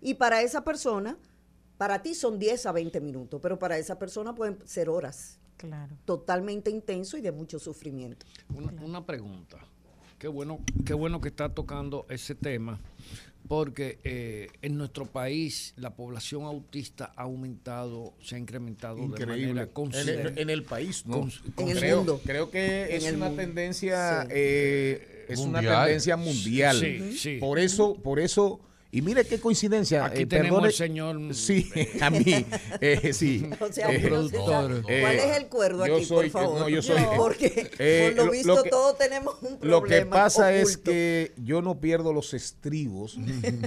Y 0.00 0.14
para 0.14 0.42
esa 0.42 0.62
persona, 0.62 1.18
para 1.78 2.02
ti 2.02 2.14
son 2.14 2.38
10 2.38 2.66
a 2.66 2.72
20 2.72 3.00
minutos, 3.00 3.40
pero 3.40 3.58
para 3.58 3.78
esa 3.78 3.98
persona 3.98 4.34
pueden 4.34 4.58
ser 4.66 4.88
horas. 4.88 5.40
Claro. 5.56 5.96
Totalmente 6.04 6.70
intenso 6.70 7.16
y 7.16 7.20
de 7.22 7.32
mucho 7.32 7.58
sufrimiento. 7.58 8.26
Una, 8.54 8.72
una 8.82 9.06
pregunta. 9.06 9.58
Qué 10.22 10.28
bueno, 10.28 10.60
qué 10.86 10.94
bueno 10.94 11.20
que 11.20 11.26
está 11.30 11.48
tocando 11.48 12.06
ese 12.08 12.36
tema, 12.36 12.78
porque 13.48 13.98
eh, 14.04 14.50
en 14.62 14.76
nuestro 14.78 15.04
país 15.04 15.74
la 15.76 15.96
población 15.96 16.44
autista 16.44 17.12
ha 17.16 17.22
aumentado, 17.22 18.14
se 18.22 18.36
ha 18.36 18.38
incrementado 18.38 18.98
de 18.98 19.02
Increíble. 19.02 19.32
manera 19.48 19.50
En 19.50 19.58
el, 19.58 19.68
considerable. 19.70 20.40
en 20.42 20.50
el 20.50 20.62
país, 20.62 21.04
¿no? 21.06 21.22
Cons- 21.24 21.40
En 21.58 21.68
el 21.70 21.76
creo, 21.76 21.96
mundo. 21.96 22.20
creo 22.24 22.50
que 22.52 22.84
En 22.94 23.02
es 23.04 23.12
una 23.14 23.26
mundo. 23.26 23.42
tendencia, 23.42 24.22
Sí. 24.22 24.28
eh, 24.30 25.26
es 25.28 25.40
una 25.40 25.54
Mundial. 25.60 25.84
tendencia 25.86 26.16
mundial. 26.16 26.78
Sí, 26.78 27.18
sí. 27.18 27.38
Por 27.40 27.58
eso, 27.58 27.94
por 27.94 28.20
eso, 28.20 28.60
y 28.94 29.00
mire 29.00 29.24
qué 29.24 29.40
coincidencia. 29.40 30.04
Aquí 30.04 30.22
eh, 30.22 30.26
tenemos 30.26 30.60
perdone- 30.60 30.66
al 30.66 30.72
señor, 30.74 31.34
Sí, 31.34 31.72
a 32.02 32.10
mí, 32.10 32.44
eh, 32.80 33.12
sí. 33.14 33.48
O 33.60 33.72
sea, 33.72 33.90
Eh, 33.90 33.96
eh, 34.04 35.00
¿Cuál 35.00 35.16
es 35.16 35.36
el 35.38 35.46
cuerdo 35.48 35.86
yo 35.86 35.96
aquí, 35.96 36.04
soy- 36.04 36.28
por 36.28 36.42
favor? 36.42 36.60
no, 36.60 36.68
yo 36.68 36.82
soy- 36.82 37.02
Porque 37.16 37.70
Eh, 37.78 38.12
por 38.14 38.16
lo, 38.18 38.24
lo- 38.26 38.32
visto 38.32 38.54
lo 38.54 38.62
que- 38.62 38.68
todos 38.70 38.98
tenemos 38.98 39.34
un 39.42 39.58
problema 39.58 39.66
Lo 39.78 39.82
que 39.82 40.04
pasa 40.06 40.52
es 40.52 40.76
que 40.76 41.32
yo 41.38 41.62
no 41.62 41.80
pierdo 41.80 42.12
los 42.12 42.34
estribos. 42.34 43.16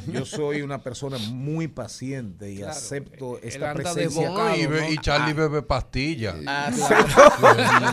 yo 0.07 0.26
soy 0.26 0.61
una 0.61 0.84
persona 0.84 1.18
muy 1.18 1.68
paciente 1.68 2.52
y 2.52 2.57
Claro, 2.57 2.72
acepto 2.73 3.39
esta 3.41 3.73
presencia. 3.73 4.22
desbocado, 4.30 4.56
y, 4.56 4.68
be- 4.68 4.81
¿no? 4.81 4.89
y 4.91 4.97
Charlie 4.99 5.34
bebe 5.34 5.64
pastilla. 5.64 6.35
Acepto, 6.45 7.22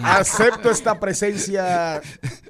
acepto 0.04 0.70
esta 0.70 1.00
presencia 1.00 2.02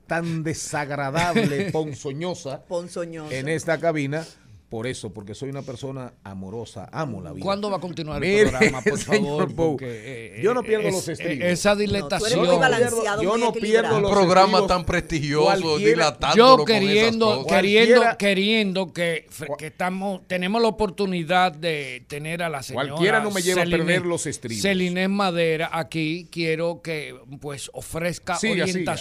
tan 0.08 0.42
desagradable, 0.42 1.70
ponzoñosa, 1.70 2.64
Ponzoñosa. 2.64 3.34
en 3.34 3.48
esta 3.48 3.78
cabina. 3.78 4.26
Por 4.72 4.86
eso, 4.86 5.12
porque 5.12 5.34
soy 5.34 5.50
una 5.50 5.60
persona 5.60 6.14
amorosa, 6.24 6.88
amo 6.92 7.20
la 7.20 7.30
vida. 7.34 7.44
¿Cuándo 7.44 7.70
va 7.70 7.76
a 7.76 7.80
continuar 7.80 8.24
el 8.24 8.30
Mire, 8.30 8.48
programa, 8.48 8.80
por 8.80 8.98
favor? 8.98 9.54
Porque, 9.54 9.84
eh, 10.38 10.40
yo 10.42 10.54
no 10.54 10.62
pierdo 10.62 10.88
es- 10.88 10.94
los 10.94 11.08
estribos. 11.08 11.44
Esa 11.44 11.76
dilatación. 11.76 12.58
balanceado, 12.58 13.22
yo 13.22 13.36
no 13.36 13.52
pierdo 13.52 13.96
Un 13.96 14.02
los 14.04 14.10
programa 14.10 14.44
estribos. 14.60 14.68
tan 14.68 14.86
prestigioso, 14.86 15.76
dilatándolo 15.76 16.56
yo 16.60 16.64
con 16.64 16.70
esas 16.74 16.80
queriendo, 16.86 17.46
queriendo, 17.46 18.02
queriendo 18.18 18.92
que, 18.94 19.26
que 19.58 19.66
estamos, 19.66 20.22
tenemos 20.26 20.62
la 20.62 20.68
oportunidad 20.68 21.52
de 21.52 22.06
tener 22.08 22.42
a 22.42 22.48
la 22.48 22.62
señora. 22.62 22.88
Cualquiera 22.88 23.20
no 23.20 23.30
me 23.30 23.42
lleva 23.42 23.60
a 23.60 23.66
perder 23.66 24.06
los 24.06 24.24
estribos. 24.24 24.62
Celine 24.62 25.06
Madera 25.06 25.68
aquí, 25.70 26.28
quiero 26.32 26.80
que 26.80 27.14
pues 27.42 27.70
ofrezca 27.74 28.36
Siga, 28.36 28.66
siga. 28.66 28.96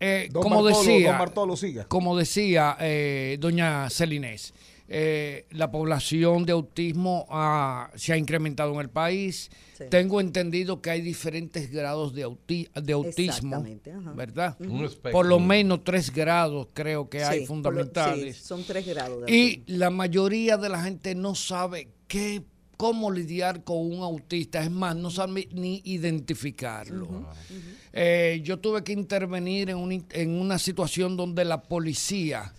Eh, 0.00 0.28
Don 0.30 0.42
como 0.42 0.62
Bartolo, 0.62 0.84
decía, 0.84 1.08
don 1.10 1.18
Bartolo, 1.18 1.56
siga. 1.56 1.84
como 1.88 2.16
decía 2.16 2.76
eh, 2.80 3.36
doña 3.40 3.88
Celinés, 3.90 4.54
eh, 4.90 5.44
la 5.50 5.70
población 5.70 6.46
de 6.46 6.52
autismo 6.52 7.26
ah, 7.28 7.90
se 7.94 8.12
ha 8.12 8.16
incrementado 8.16 8.72
en 8.74 8.80
el 8.80 8.88
país. 8.88 9.50
Sí. 9.76 9.84
Tengo 9.90 10.20
entendido 10.20 10.80
que 10.80 10.90
hay 10.90 11.00
diferentes 11.02 11.70
grados 11.70 12.14
de, 12.14 12.26
auti- 12.26 12.68
de 12.72 12.92
autismo. 12.94 13.62
¿verdad? 14.14 14.56
Por 15.12 15.26
lo 15.26 15.38
menos 15.40 15.84
tres 15.84 16.10
grados 16.12 16.68
creo 16.72 17.08
que 17.10 17.22
hay 17.22 17.40
lo- 17.40 17.46
fundamentales. 17.46 18.36
sí, 18.38 18.44
son 18.44 18.64
tres 18.64 18.86
grados. 18.86 19.26
de 19.26 19.32
Y 19.36 19.62
la 19.66 19.90
mayoría 19.90 20.56
de 20.56 20.68
la 20.70 20.82
gente 20.82 21.14
no 21.14 21.34
sabe 21.34 21.88
qué, 22.08 22.42
cómo 22.78 23.10
lidiar 23.10 23.64
con 23.64 23.76
un 23.78 24.02
autista. 24.02 24.62
Es 24.62 24.70
más, 24.70 24.96
no 24.96 25.10
sabe 25.10 25.48
ni 25.52 25.82
identificarlo. 25.84 27.26
Eh, 27.92 28.40
yo 28.44 28.58
tuve 28.58 28.82
que 28.84 28.92
intervenir 28.92 29.68
en, 29.70 29.76
un 29.76 29.92
in- 29.92 30.06
en 30.10 30.30
una 30.40 30.58
situación 30.58 31.16
donde 31.16 31.44
la 31.44 31.60
policía 31.62 32.54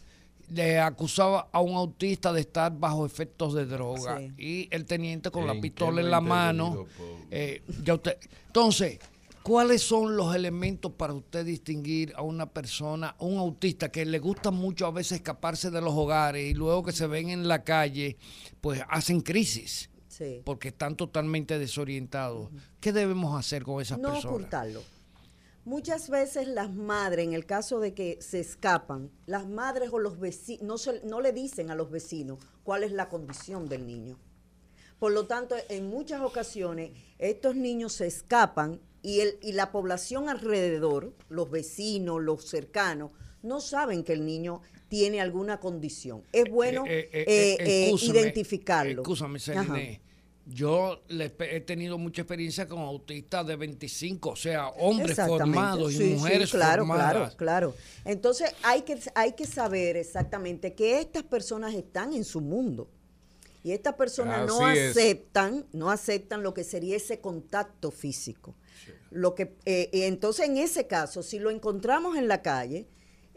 le 0.52 0.80
acusaba 0.80 1.48
a 1.52 1.62
un 1.62 1.76
autista 1.76 2.34
de 2.34 2.41
estar 2.41 2.78
bajo 2.78 3.06
efectos 3.06 3.54
de 3.54 3.66
droga 3.66 4.18
Sí. 4.20 4.34
y 4.38 4.68
el 4.76 4.86
teniente 4.86 5.30
con 5.32 5.46
la 5.48 5.54
¿En 5.54 5.62
pistola 5.62 6.02
en 6.02 6.10
la 6.12 6.22
mano. 6.22 6.86
eh, 7.32 7.62
ya 7.84 7.94
usted, 7.94 8.18
entonces, 8.48 8.98
¿cuáles 9.44 9.84
son 9.84 10.18
los 10.18 10.36
elementos 10.36 10.91
para 10.94 11.14
usted 11.14 11.46
distinguir 11.46 12.14
a 12.16 12.24
una 12.24 12.48
persona, 12.48 13.16
un 13.20 13.38
autista 13.38 13.90
que 13.90 14.06
le 14.06 14.18
gusta 14.20 14.50
mucho 14.52 14.88
a 14.88 14.91
veces 14.91 15.14
escaparse 15.20 15.70
de 15.70 15.82
los 15.82 15.94
hogares 15.94 16.50
y 16.50 16.56
luego 16.56 16.84
que 16.84 16.91
se 16.94 17.06
ven 17.08 17.30
en 17.30 17.48
la 17.48 17.64
calle, 17.64 18.18
pues 18.60 18.82
hacen 18.90 19.22
crisis? 19.22 19.90
Sí. 20.20 20.41
porque 20.46 20.68
están 20.68 20.96
totalmente 20.96 21.58
desorientados. 21.58 22.50
¿Qué 22.80 22.91
debemos 22.94 23.40
hacer 23.40 23.64
con 23.64 23.82
esas 23.82 23.98
no 23.98 24.10
personas? 24.12 24.26
ocultarlo. 24.36 24.84
Muchas 25.66 26.10
veces 26.10 26.48
las 26.48 26.72
madres, 26.74 27.26
en 27.26 27.34
el 27.34 27.46
caso 27.46 27.80
de 27.80 27.94
que 27.94 28.18
se 28.22 28.40
escapan, 28.40 29.10
las 29.26 29.48
madres 29.48 29.90
o 29.91 30.00
los 30.00 30.20
vecinos 30.20 30.64
no, 30.64 30.78
se- 30.78 31.02
no 31.06 31.22
le 31.22 31.32
dicen 31.32 31.70
a 31.72 31.76
los 31.76 31.90
vecinos 31.91 32.40
cuál 32.64 32.84
es 32.84 32.91
la 32.91 33.08
condición 33.10 33.68
del 33.70 33.86
niño. 33.88 34.18
Por 35.00 35.12
lo 35.14 35.26
tanto, 35.28 35.56
en 35.70 35.90
muchas 35.90 36.22
ocasiones 36.22 36.91
estos 37.18 37.56
niños 37.56 37.94
se 37.94 38.08
escapan 38.08 38.80
y, 39.02 39.22
el, 39.22 39.38
y 39.41 39.54
la 39.54 39.72
población 39.72 40.28
alrededor, 40.28 41.14
los 41.30 41.50
vecinos, 41.50 42.22
los 42.22 42.44
cercanos, 42.46 43.12
no 43.41 43.62
saben 43.62 44.04
que 44.04 44.12
el 44.14 44.26
niño 44.26 44.62
tiene 44.90 45.22
alguna 45.22 45.60
condición. 45.60 46.24
Es 46.34 46.50
bueno 46.50 46.84
Eh, 46.86 47.00
eh, 47.00 47.10
eh, 47.14 47.24
eh, 47.28 47.58
eh, 47.60 47.84
excúsame, 47.91 48.20
identificarlo. 48.22 49.02
Excúsame. 49.04 49.40
Celine. 49.40 50.02
Yo 50.51 51.03
le 51.09 51.31
he 51.39 51.61
tenido 51.61 51.97
mucha 51.97 52.23
experiencia 52.23 52.67
con 52.67 52.80
autistas 52.80 53.45
de 53.45 53.55
25, 53.55 54.30
o 54.31 54.35
sea, 54.35 54.69
hombres 54.69 55.11
Exactamente. 55.11 55.43
formados 55.43 55.93
Sí, 55.93 56.03
y 56.03 56.07
sí, 56.07 56.13
mujeres 56.15 56.51
claro, 56.51 56.85
formadas. 56.85 57.11
Claro, 57.13 57.38
claro. 57.38 57.76
Entonces 58.03 58.51
hay 58.63 58.81
que, 58.81 58.99
hay 59.13 59.34
que 59.34 59.45
saber 59.45 59.95
exactamente 59.95 60.73
que 60.73 60.99
estas 60.99 61.23
personas 61.23 61.76
están 61.76 62.13
en 62.13 62.23
su 62.23 62.41
mundo. 62.41 62.89
Y 63.63 63.73
estas 63.73 63.95
personas 63.95 64.47
no 64.47 64.65
aceptan, 64.65 65.65
no 65.73 65.91
aceptan 65.91 66.43
lo 66.43 66.53
que 66.53 66.63
sería 66.63 66.95
ese 66.95 67.19
contacto 67.19 67.91
físico. 67.91 68.55
Lo 69.11 69.35
que, 69.35 69.55
eh, 69.65 69.89
y 69.91 70.03
entonces, 70.03 70.47
en 70.47 70.57
ese 70.57 70.88
caso, 70.88 71.23
si 71.23 71.39
lo 71.39 71.49
encontramos 71.49 72.17
en 72.17 72.27
la 72.27 72.41
calle, 72.41 72.88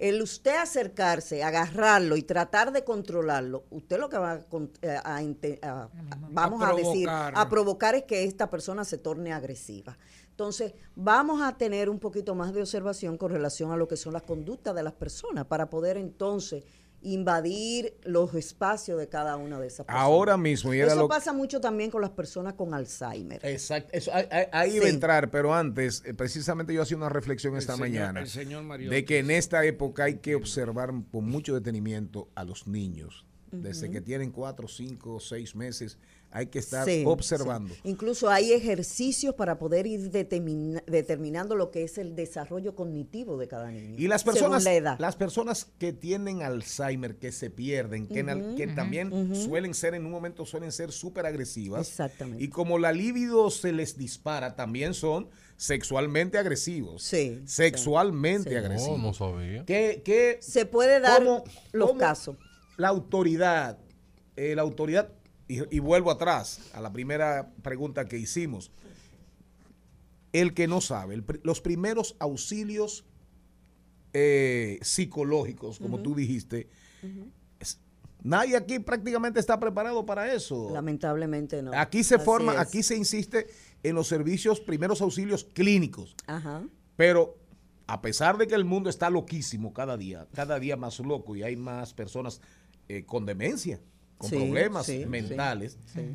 el 0.08 0.20
usted 0.20 0.56
acercarse, 0.56 1.44
agarrarlo 1.44 2.16
y 2.16 2.22
tratar 2.22 2.72
de 2.72 2.82
controlarlo, 2.82 3.62
usted 3.70 4.00
lo 4.00 4.08
que 4.08 4.18
va 4.18 4.32
a, 4.32 4.40
eh, 4.82 4.98
a 5.04 5.22
inte- 5.22 5.60
a- 5.62 5.82
a- 5.84 5.88
vamos 6.28 6.60
a, 6.62 6.74
decir, 6.74 7.06
provocar. 7.06 7.34
a 7.36 7.48
provocar 7.48 7.94
es 7.94 8.02
que 8.02 8.24
esta 8.24 8.50
persona 8.50 8.84
se 8.84 8.98
torne 8.98 9.32
agresiva. 9.32 9.96
Entonces, 10.30 10.74
vamos 10.96 11.40
a 11.40 11.56
tener 11.56 11.88
un 11.88 12.00
poquito 12.00 12.34
más 12.34 12.52
de 12.52 12.62
observación 12.62 13.16
con 13.16 13.30
relación 13.30 13.70
a 13.70 13.76
lo 13.76 13.86
que 13.86 13.96
son 13.96 14.12
las 14.12 14.22
conductas 14.22 14.74
de 14.74 14.82
las 14.82 14.92
personas 14.94 15.44
para 15.46 15.70
poder 15.70 15.96
entonces 15.96 16.64
invadir 17.02 17.94
los 18.04 18.34
espacios 18.34 18.98
de 18.98 19.08
cada 19.08 19.36
una 19.36 19.58
de 19.60 19.66
esas 19.66 19.86
personas. 19.86 20.02
Ahora 20.04 20.36
mismo, 20.36 20.72
y 20.72 20.78
era 20.80 20.92
Eso 20.92 21.02
lo- 21.02 21.08
pasa 21.08 21.32
mucho 21.32 21.60
también 21.60 21.90
con 21.90 22.00
las 22.00 22.10
personas 22.10 22.54
con 22.54 22.72
Alzheimer. 22.74 23.40
Exacto, 23.44 23.90
eso, 23.92 24.10
ahí, 24.52 24.76
iba 24.76 24.86
a 24.86 24.88
entrar, 24.88 25.30
pero 25.30 25.54
antes, 25.54 26.02
eh, 26.04 26.14
precisamente 26.14 26.72
yo 26.74 26.82
hacía 26.82 26.96
una 26.96 27.08
reflexión 27.08 27.56
esta 27.56 27.74
señor- 27.74 27.80
mañana 27.88 28.20
el 28.20 28.28
señor 28.28 28.78
de 28.78 29.04
que 29.04 29.18
en 29.18 29.30
esta 29.30 29.64
época 29.64 30.04
hay 30.04 30.16
que 30.18 30.34
observar 30.34 30.92
con 31.10 31.24
mucho 31.28 31.54
detenimiento 31.54 32.28
a 32.34 32.44
los 32.44 32.66
niños. 32.66 33.26
Desde 33.52 33.90
que 33.90 34.00
tienen 34.00 34.30
cuatro, 34.30 34.66
cinco, 34.66 35.20
seis 35.20 35.54
meses, 35.54 35.98
hay 36.30 36.46
que 36.46 36.58
estar 36.58 36.86
Sí, 36.86 37.04
observando. 37.06 37.74
sí. 37.74 37.80
Incluso 37.84 38.30
hay 38.30 38.52
ejercicios 38.54 39.34
para 39.34 39.58
poder 39.58 39.86
ir 39.86 40.10
determina- 40.10 40.82
determinando 40.86 41.54
lo 41.54 41.70
que 41.70 41.82
es 41.84 41.98
el 41.98 42.14
desarrollo 42.16 42.74
cognitivo 42.74 43.36
de 43.36 43.48
cada 43.48 43.70
niño. 43.70 43.96
Y 43.98 44.08
las 44.08 44.22
según 44.22 44.34
personas, 44.34 44.64
la 44.64 44.72
edad. 44.74 44.98
las 44.98 45.16
personas 45.16 45.66
que 45.78 45.92
tienen 45.92 46.40
Alzheimer, 46.40 47.16
que 47.16 47.30
se 47.32 47.50
pierden, 47.50 48.06
que, 48.06 48.24
también 48.74 49.34
suelen 49.36 49.74
ser 49.74 49.94
en 49.94 50.06
un 50.06 50.12
momento 50.12 50.46
suelen 50.46 50.72
ser 50.72 50.90
súper 50.90 51.26
agresivas. 51.26 51.86
Exactamente. 51.86 52.42
Y 52.42 52.48
como 52.48 52.78
la 52.78 52.92
libido 52.92 53.50
se 53.50 53.72
les 53.72 53.98
dispara, 53.98 54.56
también 54.56 54.94
son 54.94 55.28
sexualmente 55.58 56.38
agresivos. 56.38 57.02
Sí. 57.02 57.42
Sexualmente 57.44 58.50
Sí. 58.50 58.56
agresivos. 58.56 58.98
No, 58.98 59.08
no 59.08 59.14
sabía. 59.14 59.64
¿Qué, 59.66 60.02
qué- 60.04 60.38
Se 60.40 60.64
puede 60.64 60.98
dar 61.00 61.18
cómo- 61.22 61.44
los 61.72 61.88
cómo 61.88 62.00
casos. 62.00 62.36
La 62.82 62.88
autoridad, 62.88 63.78
eh, 64.34 64.54
la 64.56 64.62
autoridad, 64.62 65.08
y, 65.46 65.60
y 65.76 65.78
vuelvo 65.78 66.10
atrás 66.10 66.58
a 66.74 66.80
la 66.80 66.92
primera 66.92 67.52
pregunta 67.62 68.08
que 68.08 68.18
hicimos. 68.18 68.72
El 70.32 70.52
que 70.52 70.66
no 70.66 70.80
sabe, 70.80 71.14
el 71.14 71.24
los 71.44 71.60
primeros 71.60 72.16
auxilios 72.18 73.04
eh, 74.14 74.78
psicológicos, 74.82 75.78
como 75.78 76.00
tú 76.00 76.14
dijiste, 76.16 76.68
es- 77.60 77.78
nadie 78.22 78.56
aquí 78.56 78.78
prácticamente 78.78 79.38
está 79.38 79.60
preparado 79.60 80.04
para 80.04 80.32
eso. 80.34 80.70
Lamentablemente 80.72 81.62
no. 81.62 81.70
Aquí 81.74 82.02
se 82.02 82.16
Así 82.16 82.24
forma, 82.24 82.54
es. 82.54 82.58
aquí 82.58 82.82
se 82.82 82.96
insiste 82.96 83.46
en 83.84 83.94
los 83.94 84.08
servicios, 84.08 84.58
primeros 84.60 85.00
auxilios 85.02 85.44
clínicos. 85.44 86.16
Ajá. 86.26 86.62
Pero 86.96 87.36
a 87.86 88.00
pesar 88.00 88.38
de 88.38 88.46
que 88.46 88.54
el 88.54 88.64
mundo 88.64 88.88
está 88.90 89.10
loquísimo 89.10 89.72
cada 89.74 89.96
día, 89.98 90.26
cada 90.34 90.58
día 90.58 90.76
más 90.76 90.98
loco 91.00 91.36
y 91.36 91.42
hay 91.42 91.56
más 91.56 91.92
personas 91.92 92.40
eh, 92.88 93.04
con 93.04 93.26
demencia, 93.26 93.80
con 94.18 94.30
Sí, 94.30 94.36
problemas 94.36 94.86
sí, 94.86 95.04
mentales, 95.06 95.78
sí. 95.86 96.14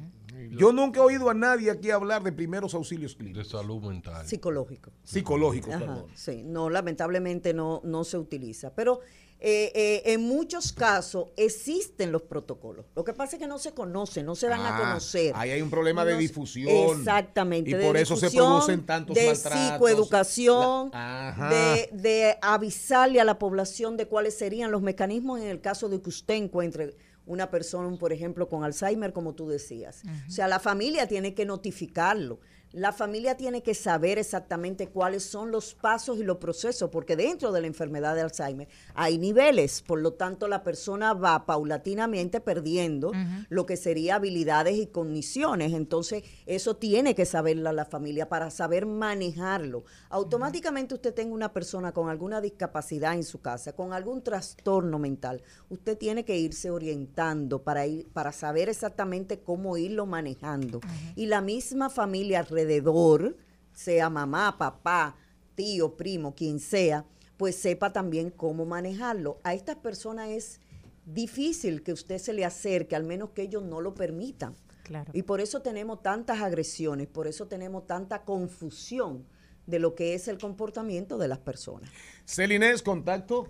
yo 0.57 0.71
nunca 0.71 0.99
he 0.99 1.03
oído 1.03 1.29
a 1.29 1.33
nadie 1.33 1.71
aquí 1.71 1.89
hablar 1.91 2.23
de 2.23 2.31
primeros 2.31 2.73
auxilios 2.73 3.13
De 3.13 3.17
clínicos, 3.17 3.49
salud 3.49 3.81
mental. 3.81 4.25
Psicológico. 4.27 4.91
psicológicos, 5.03 5.73
Ajá, 5.73 5.79
perdón. 5.85 6.05
sí, 6.15 6.43
no, 6.43 6.69
lamentablemente 6.69 7.53
no, 7.53 7.81
no 7.83 8.03
se 8.03 8.17
utiliza. 8.17 8.73
Pero 8.75 9.01
eh, 9.39 9.71
eh, 9.75 10.01
en 10.13 10.21
muchos 10.21 10.73
casos 10.73 11.27
existen 11.37 12.11
los 12.11 12.23
protocolos. 12.23 12.85
Lo 12.95 13.03
que 13.03 13.13
pasa 13.13 13.35
es 13.35 13.39
que 13.41 13.47
no 13.47 13.59
se 13.59 13.71
conocen, 13.71 14.25
no 14.25 14.33
se 14.35 14.47
dan 14.47 14.61
a 14.61 14.75
Ah, 14.75 14.79
conocer. 14.79 15.31
ahí 15.35 15.51
hay 15.51 15.61
un 15.61 15.69
problema 15.69 16.03
de 16.05 16.13
No 16.13 16.17
difusión. 16.19 16.97
Exactamente. 16.99 17.69
Y 17.69 17.73
de 17.73 17.85
por 17.85 17.97
eso 17.97 18.15
se 18.15 18.31
producen 18.31 18.85
tantos 18.85 19.15
de 19.15 19.27
maltratos. 19.27 19.59
psicoeducación, 19.73 20.89
La- 20.91 21.29
Ajá. 21.29 21.49
de, 21.49 21.89
de 21.93 22.37
avisarle 22.41 23.19
a 23.21 23.23
la 23.25 23.37
población 23.37 23.95
de 23.97 24.07
cuáles 24.07 24.37
serían 24.37 24.71
los 24.71 24.81
mecanismos 24.81 25.39
en 25.39 25.47
el 25.47 25.61
caso 25.61 25.87
de 25.89 26.01
que 26.01 26.09
usted 26.09 26.33
encuentre 26.35 26.95
una 27.25 27.51
persona, 27.51 27.95
por 27.97 28.13
ejemplo, 28.13 28.47
con 28.47 28.63
Alzheimer, 28.63 29.11
como 29.13 29.35
tú 29.35 29.47
decías. 29.49 30.01
O 30.27 30.31
sea, 30.31 30.47
la 30.47 30.59
familia 30.59 31.07
tiene 31.07 31.33
que 31.33 31.45
notificarlo. 31.45 32.39
La 32.73 32.91
familia 32.91 33.37
tiene 33.37 33.63
que 33.63 33.73
saber 33.73 34.17
exactamente 34.17 34.87
cuáles 34.87 35.23
son 35.23 35.51
los 35.51 35.73
pasos 35.73 36.17
y 36.17 36.23
los 36.23 36.37
procesos, 36.37 36.89
porque 36.89 37.15
dentro 37.15 37.51
de 37.51 37.61
la 37.61 37.67
enfermedad 37.67 38.13
de 38.13 38.21
Alzheimer 38.21 38.67
hay 38.93 39.17
niveles, 39.17 39.81
por 39.81 39.99
lo 39.99 40.13
tanto 40.13 40.47
la 40.47 40.63
persona 40.63 41.13
va 41.13 41.45
paulatinamente 41.45 42.41
perdiendo 42.41 43.11
lo 43.49 43.65
que 43.65 43.77
sería 43.77 44.15
habilidades 44.15 44.77
y 44.77 44.87
cogniciones, 44.87 45.73
entonces 45.73 46.23
eso 46.45 46.75
tiene 46.75 47.15
que 47.15 47.25
saberla 47.25 47.71
la 47.71 47.85
familia 47.85 48.27
para 48.27 48.51
saber 48.51 48.85
manejarlo. 48.85 49.85
Automáticamente 50.09 50.93
usted 50.93 51.13
tenga 51.13 51.33
una 51.33 51.53
persona 51.53 51.93
con 51.93 52.09
alguna 52.09 52.41
discapacidad 52.41 53.13
en 53.13 53.23
su 53.23 53.39
casa, 53.39 53.73
con 53.73 53.93
algún 53.93 54.21
trastorno 54.21 54.99
mental, 54.99 55.41
usted 55.69 55.97
tiene 55.97 56.25
que 56.25 56.37
irse 56.37 56.69
orientando 56.69 57.63
para 57.63 57.87
ir 57.87 58.07
para 58.13 58.31
saber 58.31 58.69
exactamente 58.69 59.39
cómo 59.39 59.77
irlo 59.77 60.05
manejando. 60.05 60.81
Y 61.15 61.27
la 61.27 61.41
misma 61.41 61.89
familia 61.89 62.43
alrededor, 62.57 63.37
sea 63.73 64.09
mamá, 64.09 64.57
papá, 64.57 65.15
tío, 65.55 65.95
primo, 65.95 66.35
quien 66.35 66.59
sea, 66.59 67.05
pues 67.37 67.55
sepa 67.55 67.93
también 67.93 68.31
cómo 68.31 68.65
manejarlo. 68.65 69.39
A 69.43 69.53
estas 69.53 69.75
personas 69.75 70.29
es 70.29 70.59
difícil 71.05 71.83
que 71.83 71.93
usted 71.93 72.17
se 72.17 72.33
le 72.33 72.43
acerque, 72.45 72.95
al 72.95 73.03
menos 73.03 73.29
que 73.31 73.43
ellos 73.43 73.61
no 73.63 73.81
lo 73.81 73.93
permitan. 73.93 74.55
Claro. 74.83 75.11
Y 75.13 75.21
por 75.23 75.41
eso 75.41 75.61
tenemos 75.61 76.01
tantas 76.01 76.41
agresiones, 76.41 77.07
por 77.07 77.27
eso 77.27 77.47
tenemos 77.47 77.85
tanta 77.85 78.23
confusión 78.23 79.25
de 79.65 79.79
lo 79.79 79.95
que 79.95 80.15
es 80.15 80.27
el 80.27 80.39
comportamiento 80.39 81.17
de 81.17 81.27
las 81.27 81.39
personas. 81.39 81.89
Celinés, 82.25 82.81
contacto. 82.81 83.49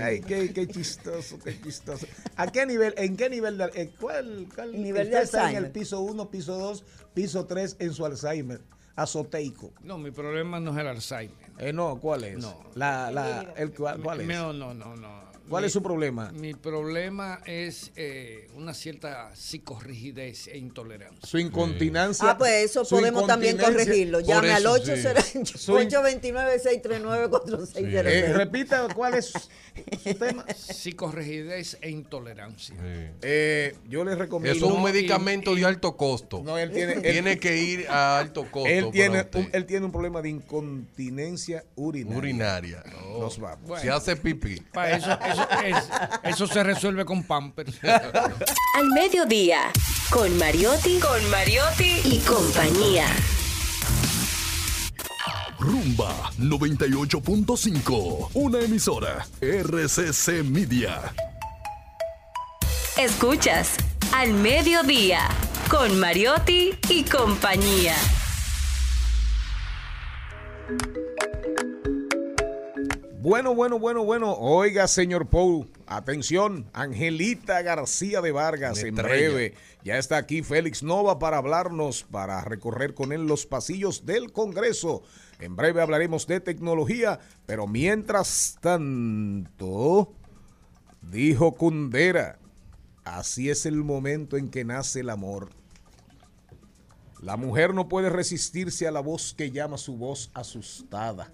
Ay, 0.00 0.20
qué, 0.20 0.52
qué 0.52 0.68
chistoso, 0.68 1.40
qué 1.42 1.60
chistoso. 1.60 2.06
¿A 2.36 2.46
qué 2.52 2.64
nivel? 2.64 2.94
¿En 2.96 3.16
qué 3.16 3.28
nivel? 3.28 3.58
De, 3.58 3.64
eh, 3.74 3.90
¿Cuál? 4.00 4.46
cuál 4.54 4.72
El 4.76 4.82
nivel 4.82 5.10
de 5.10 5.22
está 5.22 5.50
en 5.50 5.56
el 5.56 5.72
piso 5.72 6.00
1, 6.00 6.30
piso 6.30 6.56
2, 6.56 6.84
piso 7.14 7.44
3 7.46 7.78
en 7.80 7.92
su 7.92 8.06
Alzheimer? 8.06 8.60
Azoteico. 8.94 9.72
No, 9.82 9.98
mi 9.98 10.12
problema 10.12 10.60
no 10.60 10.70
es 10.70 10.78
el 10.78 10.86
Alzheimer. 10.86 11.36
Eh, 11.58 11.72
no, 11.72 11.98
¿cuál 11.98 12.22
es? 12.24 12.38
No. 12.38 12.62
La, 12.76 13.10
la, 13.10 13.52
el, 13.56 13.72
¿cuál, 13.72 14.00
cuál 14.00 14.20
es? 14.20 14.28
No, 14.28 14.52
no, 14.52 14.72
no, 14.72 14.94
no. 14.94 15.31
¿Cuál 15.52 15.62
Mi- 15.62 15.66
es 15.66 15.72
su 15.72 15.82
problema? 15.82 16.30
Mi 16.32 16.54
problema 16.54 17.40
es 17.46 17.90
eh, 17.96 18.48
una 18.56 18.72
cierta 18.74 19.30
psicorrigidez 19.34 20.48
e 20.48 20.58
intolerancia. 20.58 21.26
Su 21.28 21.38
incontinencia. 21.38 22.30
Ah, 22.30 22.38
pues 22.38 22.52
eso 22.64 22.84
podemos 22.84 23.26
también 23.26 23.56
corregirlo. 23.58 24.20
Llame 24.20 24.52
al 24.52 24.62
eso, 24.62 24.72
8 24.72 24.96
sí. 24.96 25.02
Su 25.58 25.80
in- 25.80 25.88
829-639-4600. 25.90 28.06
Eh, 28.06 28.32
repita 28.32 28.88
cuál 28.94 29.14
es 29.14 29.26
su 29.26 29.38
tema. 30.18 30.44
Psicorrigidez 30.54 31.78
e 31.80 31.90
intolerancia. 31.90 32.74
Eh, 33.22 33.74
yo 33.88 34.04
les 34.04 34.18
recomiendo. 34.18 34.56
Eso 34.56 34.66
es 34.66 34.72
un 34.72 34.78
No, 34.78 34.84
medicamento 34.84 35.54
de 35.54 35.64
alto 35.64 35.96
costo. 35.96 36.42
No, 36.44 36.58
él 36.58 36.70
tiene- 36.72 36.94
él- 36.94 37.02
tiene 37.12 37.38
que 37.38 37.56
ir 37.58 37.86
a 37.88 38.18
alto 38.18 38.46
costo. 38.50 38.68
Él 38.68 38.80
para 38.84 38.92
tiene, 38.92 39.26
un, 39.34 39.48
él 39.52 39.66
tiene 39.66 39.86
un 39.86 39.92
problema 39.92 40.20
de 40.22 40.30
incontinencia 40.30 41.64
urinaria. 41.76 42.18
urinaria. 42.18 42.82
Nos 43.18 43.38
vamos. 43.38 43.80
Se 43.80 43.90
hace 43.90 44.16
pipí. 44.16 44.60
Pa, 44.72 44.90
eso, 44.90 45.10
eso, 45.12 45.41
es- 45.64 45.88
eso 46.24 46.46
se 46.46 46.62
resuelve 46.62 47.04
con 47.04 47.22
Pampers. 47.24 47.74
Al 47.82 48.88
mediodía, 48.94 49.70
con 50.10 50.36
Mariotti, 50.38 50.98
con 50.98 51.30
Mariotti 51.30 52.00
y 52.04 52.18
compañía. 52.20 53.06
Rumba 55.58 56.30
98.5. 56.38 58.30
Una 58.34 58.60
emisora. 58.60 59.26
RCC 59.40 60.42
Media. 60.44 61.12
Escuchas 62.96 63.76
Al 64.12 64.32
mediodía, 64.34 65.20
con 65.70 65.98
Mariotti 66.00 66.74
y 66.88 67.04
compañía. 67.04 67.94
Bueno, 73.22 73.54
bueno, 73.54 73.78
bueno, 73.78 74.04
bueno. 74.04 74.32
Oiga, 74.32 74.88
señor 74.88 75.28
Paul, 75.28 75.70
atención, 75.86 76.68
Angelita 76.72 77.62
García 77.62 78.20
de 78.20 78.32
Vargas, 78.32 78.80
en 78.80 78.98
estrella. 78.98 79.28
breve. 79.28 79.54
Ya 79.84 79.96
está 79.96 80.16
aquí 80.16 80.42
Félix 80.42 80.82
Nova 80.82 81.20
para 81.20 81.36
hablarnos, 81.36 82.02
para 82.02 82.40
recorrer 82.40 82.94
con 82.94 83.12
él 83.12 83.28
los 83.28 83.46
pasillos 83.46 84.06
del 84.06 84.32
Congreso. 84.32 85.04
En 85.38 85.54
breve 85.54 85.80
hablaremos 85.80 86.26
de 86.26 86.40
tecnología, 86.40 87.20
pero 87.46 87.68
mientras 87.68 88.58
tanto, 88.60 90.12
dijo 91.00 91.52
Kundera, 91.52 92.40
así 93.04 93.50
es 93.50 93.66
el 93.66 93.84
momento 93.84 94.36
en 94.36 94.50
que 94.50 94.64
nace 94.64 94.98
el 94.98 95.10
amor. 95.10 95.50
La 97.20 97.36
mujer 97.36 97.72
no 97.72 97.88
puede 97.88 98.10
resistirse 98.10 98.88
a 98.88 98.90
la 98.90 98.98
voz 98.98 99.32
que 99.32 99.52
llama 99.52 99.78
su 99.78 99.96
voz 99.96 100.32
asustada. 100.34 101.30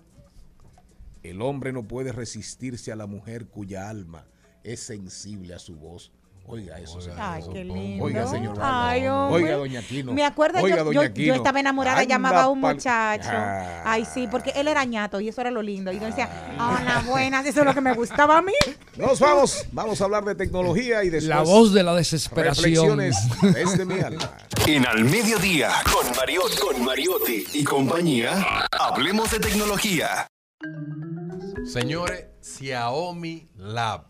El 1.31 1.43
hombre 1.43 1.73
no 1.73 1.87
puede 1.87 2.13
resistirse 2.13 2.91
a 2.91 2.97
la 2.97 3.07
mujer 3.07 3.47
cuya 3.49 3.89
alma 3.89 4.27
es 4.65 4.81
sensible 4.81 5.55
a 5.55 5.59
su 5.59 5.77
voz. 5.77 6.11
Oiga 6.51 6.79
eso, 6.79 6.99
señor. 7.03 7.19
Ay, 7.21 7.43
qué 7.53 7.63
lindo. 7.63 8.05
Oiga, 8.05 8.27
señor. 8.27 8.59
Ay. 8.59 9.07
Oiga, 9.07 9.57
doña 9.57 9.83
Quino. 9.83 10.15
Me 10.15 10.25
acuerdo, 10.25 10.61
Oiga, 10.63 10.83
yo, 10.91 11.35
estaba 11.35 11.61
enamorada, 11.61 12.01
Anda 12.01 12.15
llamaba 12.15 12.43
a 12.45 12.49
un 12.49 12.61
muchacho. 12.61 13.29
Ah. 13.31 13.83
Ay, 13.85 14.07
sí, 14.07 14.27
porque 14.31 14.51
él 14.57 14.67
era 14.67 14.83
ñato 14.87 15.21
y 15.21 15.29
eso 15.29 15.43
era 15.43 15.51
lo 15.51 15.61
lindo. 15.61 15.93
Y 15.93 16.01
yo 16.01 16.07
decía, 16.07 16.31
hola, 16.55 17.05
buenas, 17.07 17.45
eso 17.45 17.61
es 17.61 17.67
lo 17.67 17.75
que 17.75 17.83
me 17.83 17.93
gustaba 17.93 18.39
a 18.39 18.43
mí. 18.43 18.55
Nos 18.97 19.21
vamos. 19.21 19.67
Vamos 19.73 20.01
a 20.01 20.05
hablar 20.05 20.25
de 20.25 20.35
tecnología 20.35 21.05
y 21.05 21.11
después. 21.11 21.29
La 21.29 21.43
voz 21.43 21.75
de 21.75 21.83
la 21.83 21.95
desesperación. 21.95 22.99
Reflexiones 22.99 23.17
desde 23.43 23.85
mi 23.85 24.01
alma. 24.01 24.33
En 24.67 24.87
Al 24.87 25.05
Mediodía, 25.05 25.71
con 25.93 26.17
Mariotti, 26.17 26.57
con 26.57 26.83
Mariotti 26.83 27.45
y 27.53 27.65
compañía, 27.65 28.67
hablemos 28.73 29.31
de 29.31 29.41
tecnología. 29.41 30.27
Señores, 31.65 32.27
Xiaomi 32.43 33.49
Lab 33.57 34.07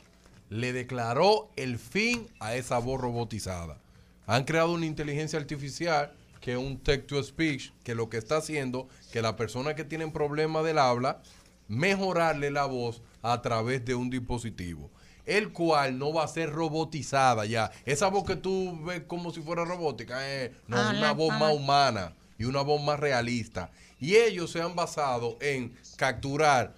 le 0.49 0.73
declaró 0.73 1.51
el 1.57 1.79
fin 1.79 2.27
a 2.41 2.55
esa 2.55 2.79
voz 2.79 3.01
robotizada. 3.01 3.79
Han 4.27 4.45
creado 4.45 4.73
una 4.73 4.87
inteligencia 4.87 5.39
artificial 5.39 6.13
que 6.41 6.53
es 6.53 6.59
un 6.59 6.79
text 6.79 7.09
to 7.09 7.23
speech 7.23 7.73
que 7.83 7.95
lo 7.95 8.09
que 8.09 8.17
está 8.17 8.39
haciendo 8.39 8.89
que 9.13 9.21
la 9.21 9.37
persona 9.37 9.75
que 9.75 9.85
tienen 9.85 10.13
problema 10.13 10.63
del 10.63 10.79
habla 10.79 11.21
mejorarle 11.67 12.51
la 12.51 12.65
voz 12.65 13.03
a 13.23 13.43
través 13.43 13.85
de 13.85 13.95
un 13.95 14.09
dispositivo 14.09 14.91
el 15.27 15.53
cual 15.53 15.99
no 15.99 16.15
va 16.15 16.25
a 16.25 16.29
ser 16.29 16.51
robotizada 16.51 17.45
ya. 17.45 17.71
Esa 17.85 18.09
voz 18.09 18.25
que 18.25 18.37
tú 18.37 18.83
ves 18.85 19.03
como 19.07 19.31
si 19.31 19.43
fuera 19.43 19.67
robótica, 19.67 20.17
eh, 20.27 20.55
no, 20.67 20.79
Ah, 20.79 20.95
una 20.97 21.13
voz 21.13 21.39
más 21.39 21.55
humana 21.55 22.15
y 22.39 22.45
una 22.45 22.63
voz 22.63 22.83
más 22.83 22.99
realista. 22.99 23.71
Y 24.01 24.17
ellos 24.17 24.51
se 24.51 24.61
han 24.61 24.77
basado 24.77 25.37
en 25.41 25.75
capturar 25.97 26.75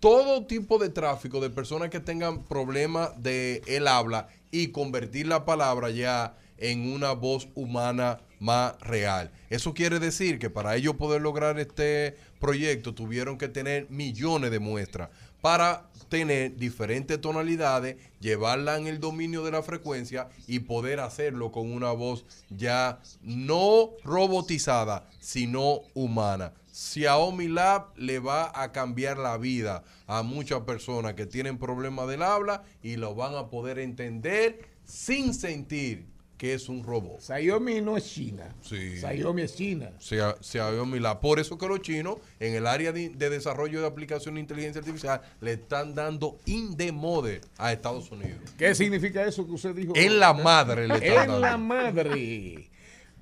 todo 0.00 0.44
tipo 0.44 0.78
de 0.78 0.90
tráfico 0.90 1.40
de 1.40 1.50
personas 1.50 1.90
que 1.90 2.00
tengan 2.00 2.44
problemas 2.44 3.22
de 3.22 3.62
el 3.66 3.88
habla 3.88 4.28
y 4.50 4.68
convertir 4.68 5.26
la 5.26 5.44
palabra 5.44 5.90
ya 5.90 6.36
en 6.58 6.92
una 6.92 7.12
voz 7.12 7.48
humana 7.54 8.20
más 8.38 8.78
real. 8.80 9.30
Eso 9.50 9.74
quiere 9.74 9.98
decir 9.98 10.38
que 10.38 10.50
para 10.50 10.76
ellos 10.76 10.96
poder 10.96 11.22
lograr 11.22 11.58
este 11.58 12.16
proyecto 12.40 12.94
tuvieron 12.94 13.38
que 13.38 13.48
tener 13.48 13.88
millones 13.90 14.50
de 14.50 14.58
muestras 14.58 15.08
para 15.40 15.88
tener 16.08 16.56
diferentes 16.56 17.20
tonalidades, 17.20 17.96
llevarla 18.20 18.76
en 18.76 18.86
el 18.86 19.00
dominio 19.00 19.44
de 19.44 19.50
la 19.50 19.62
frecuencia 19.62 20.28
y 20.46 20.60
poder 20.60 21.00
hacerlo 21.00 21.50
con 21.50 21.72
una 21.72 21.92
voz 21.92 22.24
ya 22.50 23.00
no 23.22 23.90
robotizada, 24.04 25.08
sino 25.20 25.80
humana. 25.94 26.52
Xiaomi 26.74 27.46
Lab 27.46 27.92
le 27.96 28.18
va 28.18 28.50
a 28.52 28.72
cambiar 28.72 29.16
la 29.16 29.38
vida 29.38 29.84
a 30.08 30.24
muchas 30.24 30.62
personas 30.62 31.14
que 31.14 31.24
tienen 31.24 31.56
problemas 31.56 32.08
del 32.08 32.22
habla 32.22 32.64
y 32.82 32.96
lo 32.96 33.14
van 33.14 33.36
a 33.36 33.48
poder 33.48 33.78
entender 33.78 34.58
sin 34.84 35.34
sentir 35.34 36.06
que 36.36 36.52
es 36.52 36.68
un 36.68 36.82
robot. 36.82 37.20
Xiaomi 37.20 37.80
no 37.80 37.96
es 37.96 38.12
China. 38.12 38.52
Sí. 38.60 38.96
Xiaomi 38.98 39.42
es 39.42 39.54
China. 39.54 39.92
Xia- 40.00 40.36
Xiaomi 40.42 40.98
Lab. 40.98 41.20
Por 41.20 41.38
eso 41.38 41.56
que 41.56 41.68
los 41.68 41.80
chinos, 41.80 42.16
en 42.40 42.54
el 42.54 42.66
área 42.66 42.90
de, 42.90 43.10
de 43.10 43.30
desarrollo 43.30 43.80
de 43.80 43.86
aplicación 43.86 44.34
de 44.34 44.40
inteligencia 44.40 44.80
artificial, 44.80 45.20
le 45.40 45.52
están 45.52 45.94
dando 45.94 46.40
in 46.46 46.76
the 46.76 46.90
mode 46.90 47.40
a 47.56 47.72
Estados 47.72 48.10
Unidos. 48.10 48.40
¿Qué 48.58 48.74
significa 48.74 49.24
eso 49.24 49.46
que 49.46 49.52
usted 49.52 49.76
dijo? 49.76 49.92
En 49.94 50.18
la 50.18 50.34
madre 50.34 50.88
le 50.88 50.94
están 50.96 51.30
En 51.30 51.40
la 51.40 51.56
madre. 51.56 52.68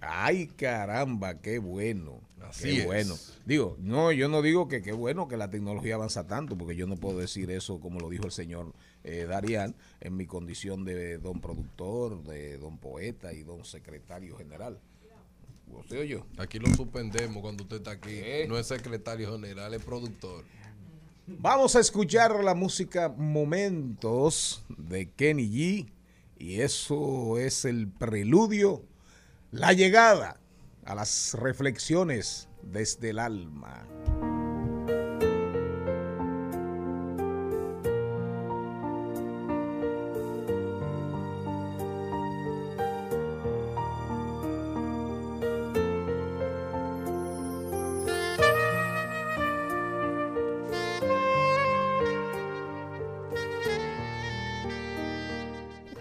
Ay, 0.01 0.47
caramba, 0.57 1.39
qué 1.41 1.59
bueno. 1.59 2.19
Así 2.53 2.65
qué 2.65 2.81
es. 2.81 2.87
bueno. 2.87 3.17
Digo, 3.47 3.77
no, 3.81 4.13
yo 4.13 4.29
no 4.29 4.43
digo 4.43 4.69
que 4.69 4.83
qué 4.83 4.93
bueno 4.93 5.27
que 5.27 5.39
la 5.39 5.49
tecnología 5.49 5.95
avanza 5.95 6.27
tanto, 6.27 6.57
porque 6.57 6.77
yo 6.77 6.87
no 6.87 6.97
puedo 6.97 7.19
decir 7.19 7.51
eso 7.51 7.81
como 7.81 7.99
lo 7.99 8.11
dijo 8.11 8.27
el 8.27 8.31
señor 8.31 8.75
eh, 9.05 9.25
Darian, 9.27 9.75
en 10.01 10.17
mi 10.17 10.27
condición 10.27 10.85
de 10.85 11.17
don 11.17 11.41
productor, 11.41 12.23
de 12.25 12.59
don 12.59 12.77
poeta 12.77 13.33
y 13.33 13.43
don 13.43 13.65
secretario 13.65 14.37
general. 14.37 14.79
¿Usted 15.67 16.01
o 16.01 16.05
yo? 16.05 16.27
Aquí 16.37 16.59
lo 16.59 16.69
suspendemos 16.75 17.41
cuando 17.41 17.63
usted 17.63 17.79
está 17.79 17.93
aquí. 17.93 18.21
No 18.47 18.59
es 18.59 18.67
secretario 18.67 19.33
general, 19.33 19.73
es 19.73 19.83
productor. 19.83 20.45
Vamos 21.27 21.75
a 21.75 21.81
escuchar 21.81 22.45
la 22.45 22.55
música 22.55 23.09
Momentos 23.09 24.63
de 24.69 25.09
Kenny 25.11 25.49
G. 25.49 25.89
Y 26.39 26.61
eso 26.61 27.39
es 27.39 27.65
el 27.65 27.89
preludio, 27.89 28.83
la 29.53 29.73
llegada 29.73 30.42
a 30.85 30.95
las 30.95 31.35
reflexiones 31.35 32.49
desde 32.63 33.11
el 33.11 33.19
alma. 33.19 33.87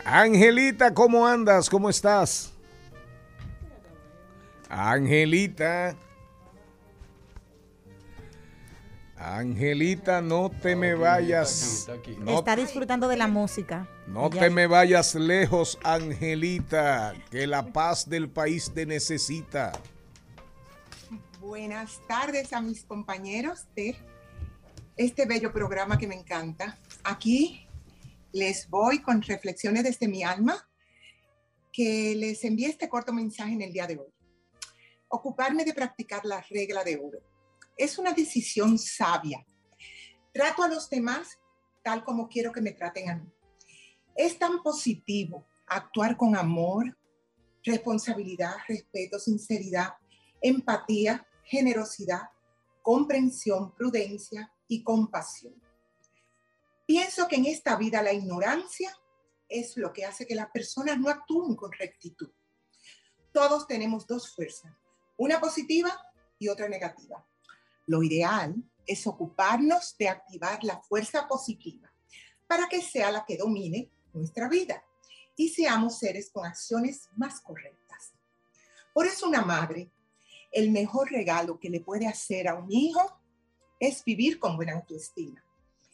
Angelita, 0.03 0.93
¿cómo 0.93 1.25
andas? 1.25 1.69
¿Cómo 1.69 1.89
estás? 1.89 2.51
Angelita. 4.71 5.97
Angelita, 9.17 10.21
no 10.21 10.49
te 10.49 10.77
me 10.77 10.95
vayas. 10.95 11.87
No, 12.19 12.39
Está 12.39 12.55
disfrutando 12.55 13.09
de 13.09 13.17
la 13.17 13.27
música. 13.27 13.87
no 14.07 14.29
te 14.29 14.49
me 14.49 14.67
vayas 14.67 15.13
lejos, 15.13 15.77
Angelita, 15.83 17.13
que 17.29 17.45
la 17.47 17.65
paz 17.73 18.09
del 18.09 18.29
país 18.29 18.71
te 18.73 18.85
necesita. 18.85 19.73
Buenas 21.41 21.99
tardes 22.07 22.53
a 22.53 22.61
mis 22.61 22.85
compañeros 22.85 23.67
de 23.75 23.97
este 24.95 25.25
bello 25.25 25.51
programa 25.51 25.97
que 25.97 26.07
me 26.07 26.15
encanta. 26.15 26.79
Aquí 27.03 27.67
les 28.31 28.69
voy 28.69 29.01
con 29.01 29.21
reflexiones 29.21 29.83
desde 29.83 30.07
mi 30.07 30.23
alma 30.23 30.65
que 31.73 32.15
les 32.15 32.43
envié 32.45 32.69
este 32.69 32.87
corto 32.87 33.11
mensaje 33.11 33.51
en 33.51 33.61
el 33.61 33.73
día 33.73 33.85
de 33.85 33.97
hoy. 33.97 34.10
Ocuparme 35.11 35.65
de 35.65 35.73
practicar 35.73 36.25
la 36.25 36.41
regla 36.49 36.83
de 36.83 36.97
oro. 36.97 37.19
Es 37.77 37.97
una 37.97 38.13
decisión 38.13 38.77
sabia. 38.77 39.45
Trato 40.33 40.63
a 40.63 40.69
los 40.69 40.89
demás 40.89 41.37
tal 41.83 42.03
como 42.03 42.27
quiero 42.27 42.51
que 42.51 42.61
me 42.61 42.71
traten 42.71 43.09
a 43.09 43.15
mí. 43.15 43.31
Es 44.15 44.37
tan 44.37 44.61
positivo 44.63 45.45
actuar 45.67 46.17
con 46.17 46.35
amor, 46.35 46.97
responsabilidad, 47.63 48.55
respeto, 48.67 49.19
sinceridad, 49.19 49.95
empatía, 50.41 51.25
generosidad, 51.43 52.29
comprensión, 52.81 53.73
prudencia 53.75 54.51
y 54.67 54.83
compasión. 54.83 55.53
Pienso 56.85 57.27
que 57.27 57.37
en 57.37 57.45
esta 57.45 57.75
vida 57.75 58.01
la 58.01 58.13
ignorancia 58.13 58.97
es 59.47 59.77
lo 59.77 59.93
que 59.93 60.05
hace 60.05 60.25
que 60.25 60.35
las 60.35 60.49
personas 60.51 60.97
no 60.97 61.09
actúen 61.09 61.55
con 61.55 61.71
rectitud. 61.71 62.31
Todos 63.31 63.67
tenemos 63.67 64.07
dos 64.07 64.33
fuerzas, 64.33 64.73
una 65.21 65.39
positiva 65.39 65.95
y 66.39 66.47
otra 66.47 66.67
negativa. 66.67 67.23
Lo 67.85 68.01
ideal 68.01 68.55
es 68.87 69.05
ocuparnos 69.05 69.95
de 69.99 70.09
activar 70.09 70.63
la 70.63 70.81
fuerza 70.81 71.27
positiva 71.27 71.93
para 72.47 72.67
que 72.67 72.81
sea 72.81 73.11
la 73.11 73.23
que 73.23 73.37
domine 73.37 73.91
nuestra 74.13 74.49
vida 74.49 74.83
y 75.35 75.49
seamos 75.49 75.99
seres 75.99 76.31
con 76.31 76.43
acciones 76.43 77.07
más 77.15 77.39
correctas. 77.39 78.13
Por 78.95 79.05
eso 79.05 79.27
una 79.27 79.43
madre, 79.43 79.91
el 80.51 80.71
mejor 80.71 81.11
regalo 81.11 81.59
que 81.59 81.69
le 81.69 81.81
puede 81.81 82.07
hacer 82.07 82.47
a 82.47 82.55
un 82.55 82.71
hijo 82.71 83.21
es 83.79 84.03
vivir 84.03 84.39
con 84.39 84.55
buena 84.55 84.73
autoestima 84.73 85.45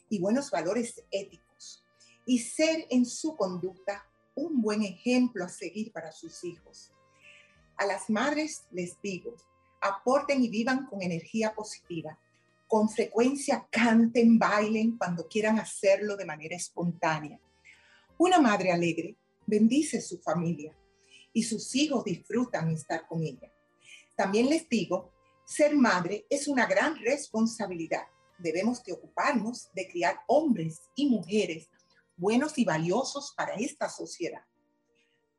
y 0.08 0.20
buenos 0.20 0.50
valores 0.50 1.04
éticos 1.10 1.84
y 2.24 2.38
ser 2.38 2.86
en 2.88 3.04
su 3.04 3.36
conducta 3.36 4.06
un 4.34 4.62
buen 4.62 4.82
ejemplo 4.84 5.44
a 5.44 5.50
seguir 5.50 5.92
para 5.92 6.12
sus 6.12 6.44
hijos. 6.44 6.94
A 7.78 7.86
las 7.86 8.10
madres 8.10 8.64
les 8.72 9.00
digo, 9.00 9.36
aporten 9.80 10.42
y 10.42 10.48
vivan 10.48 10.86
con 10.86 11.00
energía 11.00 11.54
positiva. 11.54 12.18
Con 12.66 12.88
frecuencia 12.88 13.66
canten, 13.70 14.36
bailen 14.36 14.98
cuando 14.98 15.28
quieran 15.28 15.60
hacerlo 15.60 16.16
de 16.16 16.26
manera 16.26 16.56
espontánea. 16.56 17.40
Una 18.18 18.40
madre 18.40 18.72
alegre 18.72 19.16
bendice 19.46 20.00
su 20.00 20.18
familia 20.18 20.76
y 21.32 21.44
sus 21.44 21.74
hijos 21.76 22.04
disfrutan 22.04 22.70
estar 22.72 23.06
con 23.06 23.22
ella. 23.22 23.50
También 24.16 24.48
les 24.48 24.68
digo, 24.68 25.12
ser 25.46 25.76
madre 25.76 26.26
es 26.28 26.48
una 26.48 26.66
gran 26.66 26.96
responsabilidad. 26.96 28.08
Debemos 28.38 28.82
de 28.82 28.92
ocuparnos 28.92 29.70
de 29.72 29.88
criar 29.88 30.18
hombres 30.26 30.82
y 30.96 31.08
mujeres 31.08 31.68
buenos 32.16 32.58
y 32.58 32.64
valiosos 32.64 33.32
para 33.36 33.54
esta 33.54 33.88
sociedad. 33.88 34.42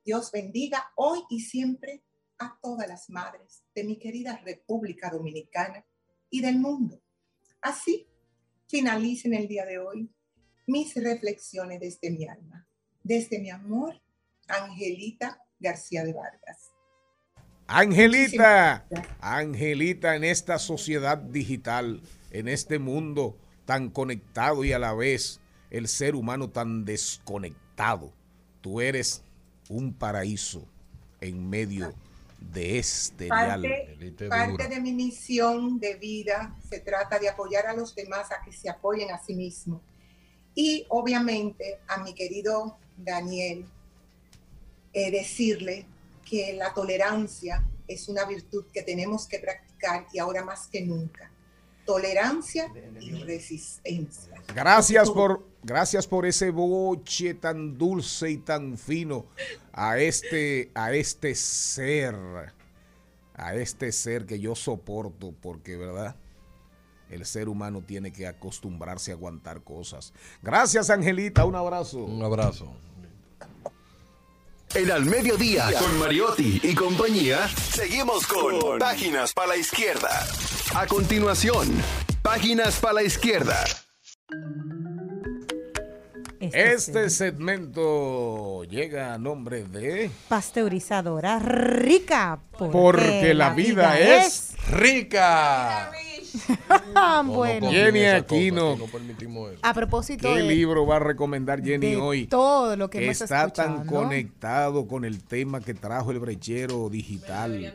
Dios 0.05 0.31
bendiga 0.31 0.91
hoy 0.95 1.19
y 1.29 1.41
siempre 1.41 2.01
a 2.39 2.57
todas 2.61 2.87
las 2.87 3.09
madres 3.09 3.63
de 3.75 3.83
mi 3.83 3.99
querida 3.99 4.41
República 4.43 5.09
Dominicana 5.09 5.85
y 6.29 6.41
del 6.41 6.57
mundo. 6.57 7.01
Así 7.61 8.07
finalicen 8.67 9.33
el 9.33 9.47
día 9.47 9.65
de 9.65 9.77
hoy 9.77 10.09
mis 10.65 10.95
reflexiones 10.95 11.79
desde 11.79 12.11
mi 12.11 12.27
alma, 12.27 12.67
desde 13.03 13.39
mi 13.39 13.49
amor, 13.49 14.01
Angelita 14.47 15.41
García 15.59 16.03
de 16.03 16.13
Vargas. 16.13 16.71
Angelita, 17.67 18.87
Angelita, 19.19 20.15
en 20.15 20.23
esta 20.23 20.57
sociedad 20.57 21.17
digital, 21.17 22.01
en 22.31 22.47
este 22.47 22.79
mundo 22.79 23.37
tan 23.65 23.89
conectado 23.89 24.63
y 24.63 24.71
a 24.71 24.79
la 24.79 24.93
vez 24.93 25.39
el 25.69 25.87
ser 25.87 26.15
humano 26.15 26.49
tan 26.49 26.85
desconectado, 26.85 28.11
tú 28.61 28.81
eres 28.81 29.23
un 29.69 29.93
paraíso 29.93 30.67
en 31.21 31.47
medio 31.47 31.93
de 32.39 32.79
este. 32.79 33.27
Parte, 33.27 34.13
parte 34.29 34.67
de 34.67 34.79
mi 34.79 34.93
misión 34.93 35.79
de 35.79 35.95
vida 35.95 36.55
se 36.67 36.79
trata 36.79 37.19
de 37.19 37.29
apoyar 37.29 37.67
a 37.67 37.73
los 37.73 37.95
demás 37.95 38.31
a 38.31 38.43
que 38.43 38.51
se 38.51 38.69
apoyen 38.69 39.11
a 39.11 39.23
sí 39.23 39.35
mismos. 39.35 39.81
Y 40.55 40.85
obviamente 40.89 41.79
a 41.87 42.03
mi 42.03 42.13
querido 42.13 42.77
Daniel, 42.97 43.65
eh, 44.91 45.11
decirle 45.11 45.85
que 46.25 46.53
la 46.53 46.73
tolerancia 46.73 47.63
es 47.87 48.09
una 48.09 48.25
virtud 48.25 48.65
que 48.73 48.81
tenemos 48.81 49.27
que 49.27 49.39
practicar 49.39 50.07
y 50.11 50.19
ahora 50.19 50.43
más 50.43 50.67
que 50.67 50.81
nunca. 50.81 51.31
Tolerancia 51.89 52.71
y 53.01 53.23
resistencia. 53.23 54.31
Gracias 54.53 55.09
por, 55.09 55.43
gracias 55.63 56.05
por 56.05 56.27
ese 56.27 56.51
boche 56.51 57.33
tan 57.33 57.79
dulce 57.79 58.29
y 58.29 58.37
tan 58.37 58.77
fino 58.77 59.25
a 59.73 59.97
este, 59.97 60.69
a 60.75 60.93
este 60.93 61.33
ser, 61.33 62.15
a 63.33 63.55
este 63.55 63.91
ser 63.91 64.27
que 64.27 64.39
yo 64.39 64.53
soporto, 64.53 65.33
porque 65.41 65.77
verdad, 65.77 66.15
el 67.09 67.25
ser 67.25 67.49
humano 67.49 67.81
tiene 67.81 68.13
que 68.13 68.27
acostumbrarse 68.27 69.09
a 69.09 69.15
aguantar 69.15 69.63
cosas. 69.63 70.13
Gracias, 70.43 70.91
Angelita, 70.91 71.43
un 71.45 71.55
abrazo. 71.55 72.05
Un 72.05 72.21
abrazo. 72.21 72.71
En 74.75 74.91
Al 74.91 75.03
Mediodía, 75.05 75.71
con 75.79 75.97
Mariotti 75.97 76.59
y 76.61 76.75
compañía, 76.75 77.47
seguimos 77.47 78.27
con 78.27 78.77
Páginas 78.77 79.33
para 79.33 79.49
la 79.49 79.57
Izquierda. 79.57 80.27
A 80.75 80.85
continuación, 80.85 81.67
Páginas 82.21 82.75
para 82.79 82.93
la 82.93 83.03
Izquierda. 83.03 83.63
Este 86.39 87.09
segmento 87.09 88.63
llega 88.63 89.15
a 89.15 89.17
nombre 89.17 89.63
de... 89.63 90.11
Pasteurizadora 90.27 91.39
rica. 91.39 92.39
Porque, 92.57 93.33
la, 93.33 93.49
vida, 93.53 93.99
es 93.99 94.53
rica. 94.69 95.91
Bueno. 97.25 97.71
Jenny 97.71 98.05
Aquino. 98.05 98.77
A 99.61 99.73
propósito 99.73 100.27
¿Qué 100.33 100.41
de- 100.41 100.47
libro 100.47 100.85
va 100.85 100.97
a 100.97 100.99
recomendar 100.99 101.63
Jenny 101.63 101.91
de 101.91 101.95
hoy? 101.97 102.27
todo 102.27 102.75
lo 102.75 102.89
que 102.89 103.03
hemos 103.05 103.21
está 103.21 103.49
tan 103.49 103.85
conectado 103.85 104.87
con 104.87 105.05
el 105.05 105.21
tema 105.23 105.61
que 105.61 105.73
trajo 105.73 106.11
el 106.11 106.19
brechero 106.19 106.89
digital. 106.89 107.73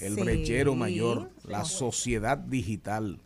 El 0.00 0.14
Sí. 0.16 0.20
brechero 0.20 0.74
mayor, 0.74 1.30
la 1.44 1.64
sociedad 1.64 2.36
digital. 2.36 3.18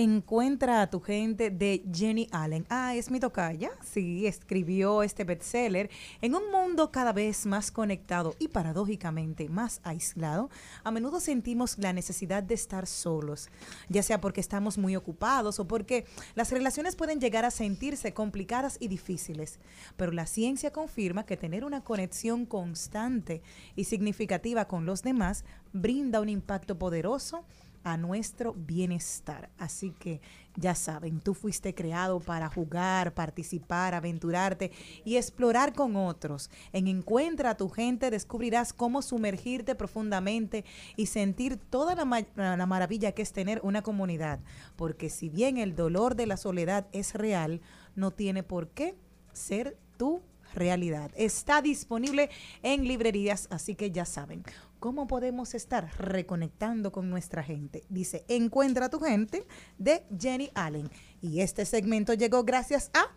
Encuentra 0.00 0.80
a 0.80 0.90
tu 0.90 1.00
gente 1.00 1.50
de 1.50 1.82
Jenny 1.92 2.28
Allen. 2.30 2.64
Ah, 2.68 2.94
es 2.94 3.10
mi 3.10 3.18
tocaya. 3.18 3.72
Sí, 3.82 4.28
escribió 4.28 5.02
este 5.02 5.24
bestseller. 5.24 5.90
En 6.22 6.36
un 6.36 6.52
mundo 6.52 6.92
cada 6.92 7.12
vez 7.12 7.46
más 7.46 7.72
conectado 7.72 8.36
y 8.38 8.46
paradójicamente 8.46 9.48
más 9.48 9.80
aislado, 9.82 10.50
a 10.84 10.92
menudo 10.92 11.18
sentimos 11.18 11.78
la 11.78 11.92
necesidad 11.92 12.44
de 12.44 12.54
estar 12.54 12.86
solos, 12.86 13.48
ya 13.88 14.04
sea 14.04 14.20
porque 14.20 14.40
estamos 14.40 14.78
muy 14.78 14.94
ocupados 14.94 15.58
o 15.58 15.66
porque 15.66 16.06
las 16.36 16.52
relaciones 16.52 16.94
pueden 16.94 17.20
llegar 17.20 17.44
a 17.44 17.50
sentirse 17.50 18.14
complicadas 18.14 18.76
y 18.78 18.86
difíciles. 18.86 19.58
Pero 19.96 20.12
la 20.12 20.26
ciencia 20.26 20.72
confirma 20.72 21.26
que 21.26 21.36
tener 21.36 21.64
una 21.64 21.82
conexión 21.82 22.46
constante 22.46 23.42
y 23.74 23.82
significativa 23.82 24.68
con 24.68 24.86
los 24.86 25.02
demás 25.02 25.44
brinda 25.72 26.20
un 26.20 26.28
impacto 26.28 26.78
poderoso 26.78 27.44
a 27.84 27.96
nuestro 27.96 28.54
bienestar. 28.54 29.50
Así 29.58 29.92
que 29.92 30.20
ya 30.56 30.74
saben, 30.74 31.20
tú 31.20 31.34
fuiste 31.34 31.74
creado 31.74 32.20
para 32.20 32.48
jugar, 32.48 33.14
participar, 33.14 33.94
aventurarte 33.94 34.72
y 35.04 35.16
explorar 35.16 35.72
con 35.72 35.96
otros. 35.96 36.50
En 36.72 36.88
Encuentra 36.88 37.50
a 37.50 37.56
tu 37.56 37.68
gente 37.68 38.10
descubrirás 38.10 38.72
cómo 38.72 39.02
sumergirte 39.02 39.74
profundamente 39.74 40.64
y 40.96 41.06
sentir 41.06 41.56
toda 41.56 41.94
la, 41.94 42.04
ma- 42.04 42.26
la 42.36 42.66
maravilla 42.66 43.12
que 43.12 43.22
es 43.22 43.32
tener 43.32 43.60
una 43.62 43.82
comunidad. 43.82 44.40
Porque 44.76 45.10
si 45.10 45.28
bien 45.28 45.58
el 45.58 45.76
dolor 45.76 46.16
de 46.16 46.26
la 46.26 46.36
soledad 46.36 46.86
es 46.92 47.14
real, 47.14 47.60
no 47.94 48.10
tiene 48.10 48.42
por 48.42 48.68
qué 48.70 48.96
ser 49.32 49.78
tu 49.96 50.22
realidad. 50.58 51.10
Está 51.16 51.62
disponible 51.62 52.30
en 52.62 52.86
librerías, 52.86 53.48
así 53.50 53.74
que 53.74 53.90
ya 53.90 54.04
saben. 54.04 54.44
¿Cómo 54.80 55.06
podemos 55.08 55.54
estar 55.54 55.90
reconectando 55.98 56.92
con 56.92 57.10
nuestra 57.10 57.42
gente? 57.42 57.82
Dice, 57.88 58.24
encuentra 58.28 58.86
a 58.86 58.90
tu 58.90 59.00
gente 59.00 59.46
de 59.76 60.04
Jenny 60.18 60.50
Allen. 60.54 60.90
Y 61.20 61.40
este 61.40 61.64
segmento 61.64 62.14
llegó 62.14 62.44
gracias 62.44 62.90
a... 62.94 63.12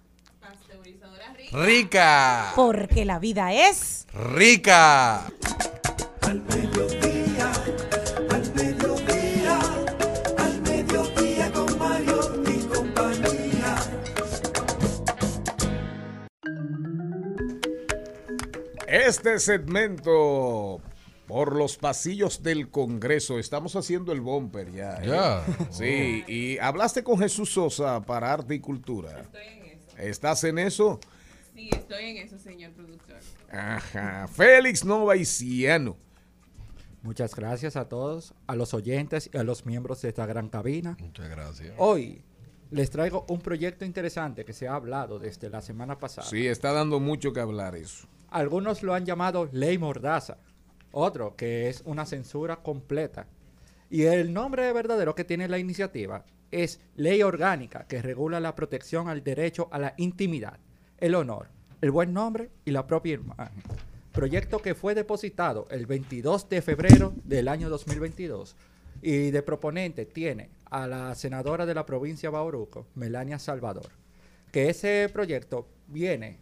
Rica. 1.51 2.53
Porque 2.55 3.05
la 3.05 3.19
vida 3.19 3.53
es... 3.53 4.07
Rica. 4.13 5.25
Al 6.21 6.41
Este 18.91 19.39
segmento, 19.39 20.81
por 21.25 21.55
los 21.55 21.77
pasillos 21.77 22.43
del 22.43 22.69
Congreso. 22.69 23.39
Estamos 23.39 23.77
haciendo 23.77 24.11
el 24.11 24.19
bumper 24.19 24.69
ya. 24.69 24.95
¿eh? 25.01 25.07
Ya. 25.07 25.45
Sí, 25.71 26.25
y 26.27 26.57
hablaste 26.57 27.01
con 27.01 27.17
Jesús 27.17 27.53
Sosa 27.53 28.01
para 28.01 28.33
Arte 28.33 28.55
y 28.55 28.59
Cultura. 28.59 29.21
Estoy 29.21 29.43
en 29.47 29.65
eso. 29.65 29.97
¿Estás 29.97 30.43
en 30.43 30.59
eso? 30.59 30.99
Sí, 31.55 31.69
estoy 31.71 32.03
en 32.03 32.17
eso, 32.17 32.37
señor 32.37 32.73
productor. 32.73 33.15
Ajá. 33.49 34.27
Félix 34.27 34.83
Nova 34.83 35.15
y 35.15 35.23
Ciano. 35.23 35.95
Muchas 37.01 37.33
gracias 37.33 37.77
a 37.77 37.87
todos, 37.87 38.33
a 38.45 38.57
los 38.57 38.73
oyentes 38.73 39.29
y 39.33 39.37
a 39.37 39.43
los 39.43 39.65
miembros 39.65 40.01
de 40.01 40.09
esta 40.09 40.25
gran 40.25 40.49
cabina. 40.49 40.97
Muchas 40.99 41.29
gracias. 41.29 41.73
Hoy 41.77 42.25
les 42.71 42.89
traigo 42.89 43.25
un 43.29 43.39
proyecto 43.39 43.85
interesante 43.85 44.43
que 44.43 44.51
se 44.51 44.67
ha 44.67 44.75
hablado 44.75 45.17
desde 45.17 45.49
la 45.49 45.61
semana 45.61 45.97
pasada. 45.97 46.27
Sí, 46.27 46.45
está 46.45 46.73
dando 46.73 46.99
mucho 46.99 47.31
que 47.31 47.39
hablar 47.39 47.77
eso. 47.77 48.09
Algunos 48.31 48.81
lo 48.81 48.93
han 48.93 49.05
llamado 49.05 49.49
ley 49.51 49.77
mordaza, 49.77 50.37
otro 50.93 51.35
que 51.35 51.67
es 51.67 51.83
una 51.85 52.05
censura 52.05 52.63
completa. 52.63 53.27
Y 53.89 54.03
el 54.03 54.31
nombre 54.31 54.71
verdadero 54.71 55.13
que 55.15 55.25
tiene 55.25 55.49
la 55.49 55.59
iniciativa 55.59 56.23
es 56.49 56.79
ley 56.95 57.23
orgánica 57.23 57.85
que 57.87 58.01
regula 58.01 58.39
la 58.39 58.55
protección 58.55 59.09
al 59.09 59.21
derecho 59.21 59.67
a 59.71 59.79
la 59.79 59.95
intimidad, 59.97 60.59
el 60.97 61.15
honor, 61.15 61.49
el 61.81 61.91
buen 61.91 62.13
nombre 62.13 62.51
y 62.63 62.71
la 62.71 62.87
propia 62.87 63.15
imagen. 63.15 63.63
Proyecto 64.13 64.59
que 64.59 64.75
fue 64.75 64.95
depositado 64.95 65.67
el 65.69 65.85
22 65.85 66.47
de 66.47 66.61
febrero 66.61 67.13
del 67.25 67.49
año 67.49 67.69
2022 67.69 68.55
y 69.01 69.31
de 69.31 69.43
proponente 69.43 70.05
tiene 70.05 70.49
a 70.69 70.87
la 70.87 71.15
senadora 71.15 71.65
de 71.65 71.73
la 71.73 71.85
provincia 71.85 72.29
de 72.29 72.33
Bauruco, 72.33 72.87
Melania 72.95 73.39
Salvador, 73.39 73.89
que 74.53 74.69
ese 74.69 75.09
proyecto 75.11 75.67
viene 75.87 76.39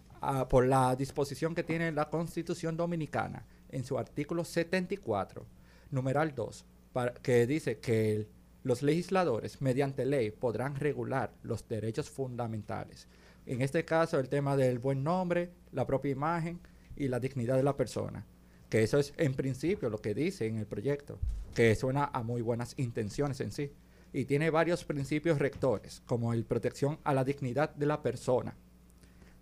por 0.49 0.65
la 0.65 0.95
disposición 0.95 1.55
que 1.55 1.63
tiene 1.63 1.91
la 1.91 2.09
Constitución 2.09 2.75
Dominicana 2.77 3.45
en 3.69 3.83
su 3.83 3.97
artículo 3.97 4.43
74, 4.43 5.45
numeral 5.91 6.33
2, 6.35 6.65
para- 6.93 7.13
que 7.13 7.45
dice 7.47 7.79
que 7.79 8.27
los 8.63 8.81
legisladores 8.83 9.61
mediante 9.61 10.05
ley 10.05 10.31
podrán 10.31 10.75
regular 10.75 11.33
los 11.43 11.67
derechos 11.67 12.09
fundamentales. 12.09 13.07
En 13.45 13.61
este 13.61 13.85
caso, 13.85 14.19
el 14.19 14.29
tema 14.29 14.57
del 14.57 14.79
buen 14.79 15.03
nombre, 15.03 15.51
la 15.71 15.85
propia 15.87 16.11
imagen 16.11 16.59
y 16.95 17.07
la 17.07 17.19
dignidad 17.19 17.55
de 17.55 17.63
la 17.63 17.77
persona. 17.77 18.25
Que 18.69 18.83
eso 18.83 18.99
es 18.99 19.13
en 19.17 19.33
principio 19.33 19.89
lo 19.89 19.99
que 19.99 20.13
dice 20.13 20.45
en 20.45 20.57
el 20.57 20.67
proyecto, 20.67 21.17
que 21.55 21.73
suena 21.75 22.05
a 22.13 22.21
muy 22.21 22.41
buenas 22.41 22.73
intenciones 22.77 23.39
en 23.41 23.51
sí. 23.51 23.71
Y 24.13 24.25
tiene 24.25 24.49
varios 24.49 24.83
principios 24.83 25.39
rectores, 25.39 26.01
como 26.05 26.33
el 26.33 26.43
protección 26.45 26.99
a 27.03 27.13
la 27.13 27.23
dignidad 27.23 27.73
de 27.75 27.85
la 27.85 28.01
persona. 28.01 28.55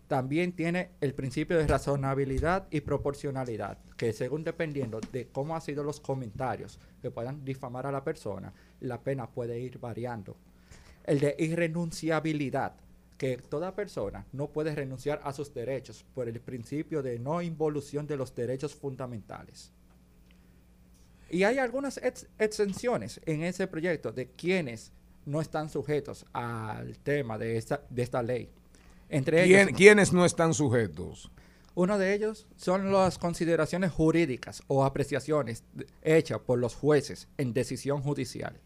También 0.07 0.53
tiene 0.53 0.91
el 1.01 1.13
principio 1.13 1.57
de 1.57 1.67
razonabilidad 1.67 2.67
y 2.71 2.79
proporcionalidad, 2.79 3.77
que 3.97 4.13
según 4.13 4.45
dependiendo 4.45 5.01
de 5.11 5.27
cómo 5.27 5.53
han 5.53 5.61
sido 5.61 5.83
los 5.83 5.99
comentarios 5.99 6.79
que 7.01 7.11
puedan 7.11 7.43
difamar 7.43 7.85
a 7.85 7.91
la 7.91 8.05
persona, 8.05 8.53
la 8.79 9.01
pena 9.01 9.29
puede 9.29 9.59
ir 9.59 9.79
variando. 9.79 10.37
El 11.03 11.19
de 11.19 11.35
irrenunciabilidad, 11.39 12.73
que 13.17 13.37
toda 13.37 13.75
persona 13.75 14.25
no 14.31 14.47
puede 14.47 14.73
renunciar 14.75 15.19
a 15.23 15.33
sus 15.33 15.53
derechos 15.53 16.05
por 16.13 16.29
el 16.29 16.39
principio 16.39 17.01
de 17.01 17.19
no 17.19 17.41
involución 17.41 18.07
de 18.07 18.15
los 18.15 18.33
derechos 18.33 18.75
fundamentales. 18.75 19.71
Y 21.29 21.43
hay 21.43 21.57
algunas 21.57 21.97
ex- 21.97 22.27
exenciones 22.39 23.19
en 23.25 23.43
ese 23.43 23.67
proyecto 23.67 24.13
de 24.13 24.27
quienes 24.27 24.93
no 25.25 25.41
están 25.41 25.69
sujetos 25.69 26.25
al 26.31 26.97
tema 26.99 27.37
de 27.37 27.57
esta 27.57 28.23
ley. 28.23 28.49
Entre 29.09 29.43
¿Quién- 29.45 29.67
ellos, 29.69 29.77
¿Quiénes 29.77 30.13
no 30.13 30.25
están 30.25 30.53
sujetos? 30.53 31.31
uno 31.75 31.97
de 31.99 32.13
ellos 32.15 32.47
son 32.55 32.91
las 32.91 33.19
consideraciones 33.19 33.91
jurídicas 33.91 34.63
o 34.67 34.83
apreciaciones 34.83 35.63
hechas 36.01 36.39
por 36.39 36.57
los 36.57 36.73
jueces 36.75 37.27
en 37.37 37.53
decisión 37.53 38.01
judicial. 38.01 38.59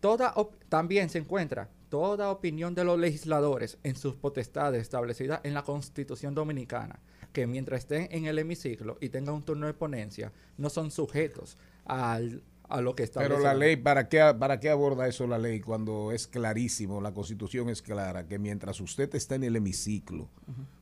Toda 0.00 0.34
también 0.68 1.10
se 1.10 1.18
encuentra 1.18 1.68
toda 1.88 2.30
opinión 2.30 2.74
de 2.74 2.84
los 2.84 2.98
legisladores 2.98 3.78
en 3.82 3.96
sus 3.96 4.14
potestades 4.14 4.82
establecidas 4.82 5.40
en 5.44 5.54
la 5.54 5.62
Constitución 5.62 6.34
Dominicana, 6.34 6.98
que 7.32 7.46
mientras 7.46 7.80
estén 7.80 8.08
en 8.10 8.26
el 8.26 8.38
hemiciclo 8.38 8.98
y 9.00 9.08
tengan 9.10 9.34
un 9.36 9.42
turno 9.44 9.66
de 9.66 9.74
ponencia, 9.74 10.32
no 10.58 10.70
son 10.70 10.90
sujetos 10.90 11.56
al- 11.84 12.42
a 12.68 12.80
lo 12.80 12.94
que 12.94 13.04
establece. 13.04 13.34
Pero 13.34 13.44
la 13.44 13.54
ley, 13.54 13.76
¿para 13.76 14.08
qué, 14.08 14.34
¿para 14.38 14.58
qué 14.60 14.70
aborda 14.70 15.06
eso 15.06 15.26
la 15.26 15.38
ley 15.38 15.60
cuando 15.60 16.12
es 16.12 16.26
clarísimo, 16.26 17.00
la 17.00 17.12
constitución 17.12 17.68
es 17.68 17.82
clara, 17.82 18.26
que 18.26 18.38
mientras 18.38 18.80
usted 18.80 19.14
está 19.14 19.34
en 19.36 19.44
el 19.44 19.56
hemiciclo, 19.56 20.28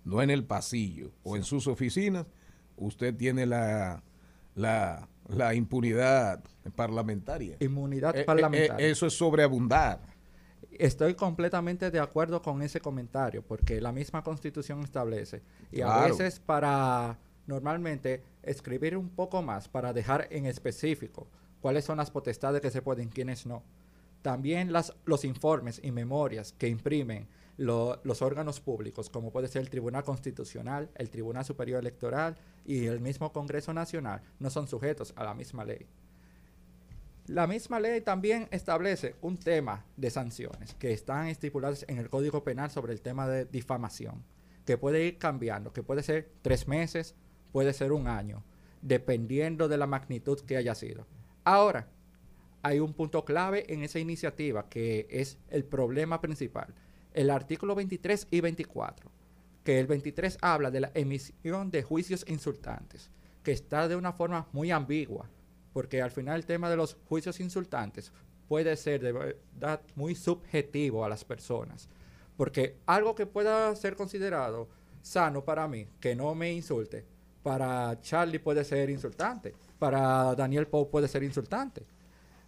no 0.04 0.22
en 0.22 0.30
el 0.30 0.44
pasillo 0.44 1.10
o 1.22 1.36
en 1.36 1.44
sus 1.44 1.66
oficinas, 1.66 2.26
usted 2.76 3.14
tiene 3.14 3.46
la, 3.46 4.02
la, 4.54 5.08
la 5.28 5.54
impunidad 5.54 6.42
parlamentaria. 6.74 7.56
Inmunidad 7.60 8.16
Eh, 8.16 8.20
eh, 8.20 8.24
parlamentaria. 8.24 8.86
eh, 8.86 8.90
eso 8.90 9.06
es 9.06 9.16
sobreabundar. 9.16 10.00
Estoy 10.76 11.14
completamente 11.14 11.90
de 11.90 12.00
acuerdo 12.00 12.42
con 12.42 12.60
ese 12.62 12.80
comentario, 12.80 13.42
porque 13.42 13.80
la 13.80 13.92
misma 13.92 14.24
constitución 14.24 14.80
establece. 14.82 15.42
Y 15.70 15.82
a 15.82 15.98
veces 16.06 16.40
para, 16.40 17.16
normalmente, 17.46 18.22
escribir 18.42 18.96
un 18.96 19.08
poco 19.08 19.40
más 19.40 19.68
para 19.68 19.92
dejar 19.92 20.26
en 20.30 20.46
específico 20.46 21.28
cuáles 21.64 21.86
son 21.86 21.96
las 21.96 22.10
potestades 22.10 22.60
que 22.60 22.70
se 22.70 22.82
pueden, 22.82 23.08
quiénes 23.08 23.46
no. 23.46 23.62
También 24.20 24.70
las, 24.70 24.92
los 25.06 25.24
informes 25.24 25.80
y 25.82 25.92
memorias 25.92 26.52
que 26.52 26.68
imprimen 26.68 27.26
lo- 27.56 28.02
los 28.04 28.20
órganos 28.20 28.60
públicos, 28.60 29.08
como 29.08 29.32
puede 29.32 29.48
ser 29.48 29.62
el 29.62 29.70
Tribunal 29.70 30.04
Constitucional, 30.04 30.90
el 30.94 31.08
Tribunal 31.08 31.42
Superior 31.46 31.80
Electoral 31.80 32.36
y 32.66 32.84
el 32.84 33.00
mismo 33.00 33.32
Congreso 33.32 33.72
Nacional, 33.72 34.20
no 34.40 34.50
son 34.50 34.68
sujetos 34.68 35.14
a 35.16 35.24
la 35.24 35.32
misma 35.32 35.64
ley. 35.64 35.86
La 37.28 37.46
misma 37.46 37.80
ley 37.80 38.02
también 38.02 38.46
establece 38.50 39.14
un 39.22 39.38
tema 39.38 39.86
de 39.96 40.10
sanciones 40.10 40.74
que 40.74 40.92
están 40.92 41.28
estipuladas 41.28 41.86
en 41.88 41.96
el 41.96 42.10
Código 42.10 42.44
Penal 42.44 42.70
sobre 42.70 42.92
el 42.92 43.00
tema 43.00 43.26
de 43.26 43.46
difamación, 43.46 44.22
que 44.66 44.76
puede 44.76 45.06
ir 45.06 45.16
cambiando, 45.16 45.72
que 45.72 45.82
puede 45.82 46.02
ser 46.02 46.28
tres 46.42 46.68
meses, 46.68 47.14
puede 47.52 47.72
ser 47.72 47.92
un 47.92 48.06
año, 48.06 48.44
dependiendo 48.82 49.66
de 49.68 49.78
la 49.78 49.86
magnitud 49.86 50.38
que 50.40 50.58
haya 50.58 50.74
sido. 50.74 51.06
Ahora, 51.44 51.86
hay 52.62 52.80
un 52.80 52.94
punto 52.94 53.24
clave 53.24 53.70
en 53.72 53.82
esa 53.82 53.98
iniciativa 53.98 54.68
que 54.70 55.06
es 55.10 55.36
el 55.50 55.64
problema 55.64 56.22
principal, 56.22 56.74
el 57.12 57.28
artículo 57.28 57.74
23 57.74 58.28
y 58.30 58.40
24, 58.40 59.10
que 59.62 59.78
el 59.78 59.86
23 59.86 60.38
habla 60.40 60.70
de 60.70 60.80
la 60.80 60.90
emisión 60.94 61.70
de 61.70 61.82
juicios 61.82 62.24
insultantes, 62.26 63.10
que 63.42 63.52
está 63.52 63.86
de 63.86 63.96
una 63.96 64.14
forma 64.14 64.48
muy 64.52 64.70
ambigua, 64.70 65.28
porque 65.74 66.00
al 66.00 66.10
final 66.10 66.36
el 66.36 66.46
tema 66.46 66.70
de 66.70 66.76
los 66.76 66.96
juicios 67.08 67.38
insultantes 67.40 68.10
puede 68.48 68.74
ser 68.76 69.02
de 69.02 69.12
verdad 69.12 69.82
muy 69.94 70.14
subjetivo 70.14 71.04
a 71.04 71.10
las 71.10 71.24
personas, 71.24 71.90
porque 72.38 72.78
algo 72.86 73.14
que 73.14 73.26
pueda 73.26 73.76
ser 73.76 73.96
considerado 73.96 74.68
sano 75.02 75.44
para 75.44 75.68
mí, 75.68 75.86
que 76.00 76.16
no 76.16 76.34
me 76.34 76.50
insulte, 76.50 77.04
para 77.42 78.00
Charlie 78.00 78.38
puede 78.38 78.64
ser 78.64 78.88
insultante, 78.88 79.54
para 79.78 80.34
Daniel 80.34 80.66
Poe 80.66 80.86
puede 80.86 81.08
ser 81.08 81.22
insultante. 81.22 81.82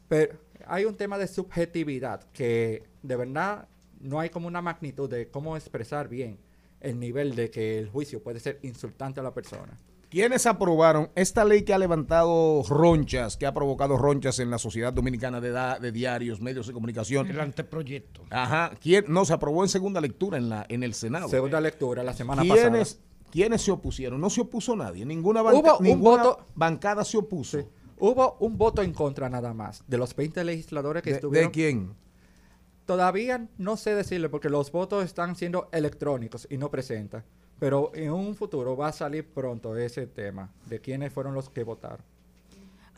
Pero 0.09 0.35
hay 0.67 0.85
un 0.85 0.95
tema 0.97 1.19
de 1.19 1.27
subjetividad 1.27 2.23
que 2.33 2.85
de 3.03 3.17
verdad 3.17 3.69
no 4.01 4.21
hay 4.21 4.31
como 4.31 4.47
una 4.47 4.63
magnitud 4.63 5.09
de 5.11 5.29
cómo 5.29 5.57
expresar 5.57 6.09
bien 6.09 6.39
el 6.81 7.01
nivel 7.01 7.35
de 7.35 7.51
que 7.51 7.79
el 7.79 7.89
juicio 7.89 8.23
puede 8.23 8.39
ser 8.41 8.59
insultante 8.63 9.21
a 9.21 9.23
la 9.23 9.33
persona. 9.35 9.77
¿Quiénes 10.09 10.47
aprobaron 10.47 11.11
esta 11.17 11.45
ley 11.45 11.63
que 11.63 11.75
ha 11.75 11.79
levantado 11.79 12.63
ronchas, 12.69 13.37
que 13.37 13.45
ha 13.45 13.53
provocado 13.53 13.97
ronchas 13.99 14.39
en 14.39 14.51
la 14.51 14.59
sociedad 14.59 14.93
dominicana 14.93 15.41
de, 15.41 15.51
da- 15.51 15.81
de 15.81 15.91
diarios, 15.91 16.41
medios 16.41 16.69
de 16.69 16.73
comunicación? 16.73 17.27
El 17.27 17.41
anteproyecto. 17.41 18.23
Ajá. 18.31 18.71
¿Quién, 18.81 19.07
no, 19.09 19.25
se 19.25 19.33
aprobó 19.33 19.65
en 19.65 19.69
segunda 19.69 20.01
lectura 20.01 20.39
en, 20.39 20.49
la, 20.49 20.65
en 20.69 20.85
el 20.85 20.95
Senado. 20.95 21.29
Segunda 21.29 21.61
lectura 21.61 22.05
la 22.05 22.15
semana 22.15 22.43
¿Quiénes, 22.43 22.57
pasada. 22.61 22.71
¿Quiénes 22.71 23.01
se 23.59 23.71
opusieron? 23.71 24.21
No 24.21 24.31
se 24.31 24.41
opuso 24.41 24.75
nadie. 24.77 25.05
Ninguna, 25.05 25.43
banca- 25.43 25.59
Hubo 25.75 25.79
un 25.79 25.85
ninguna 25.85 26.23
voto- 26.25 26.47
bancada 26.55 27.05
se 27.05 27.19
opuso. 27.19 27.69
Hubo 27.99 28.37
un 28.41 28.57
voto 28.59 28.83
en 28.83 28.93
contra 28.93 29.29
nada 29.31 29.55
más 29.55 29.83
de 29.87 29.97
los 29.99 30.15
20 30.15 30.45
legisladores 30.45 31.03
que 31.03 31.11
¿De, 31.11 31.17
estuvieron. 31.17 31.49
de 31.49 31.53
quién? 31.53 31.95
Todavía 32.85 33.49
no 33.59 33.77
sé 33.77 33.95
decirle 33.95 34.29
porque 34.29 34.49
los 34.49 34.71
votos 34.71 35.05
están 35.05 35.35
siendo 35.35 35.69
electrónicos 35.73 36.47
y 36.51 36.57
no 36.57 36.71
presentan. 36.71 37.25
Pero 37.59 37.91
en 37.95 38.13
un 38.13 38.35
futuro 38.37 38.77
va 38.77 38.89
a 38.89 38.93
salir 38.93 39.27
pronto 39.33 39.77
ese 39.77 40.07
tema 40.07 40.53
de 40.67 40.81
quiénes 40.81 41.13
fueron 41.13 41.35
los 41.35 41.49
que 41.49 41.65
votaron. 41.65 42.05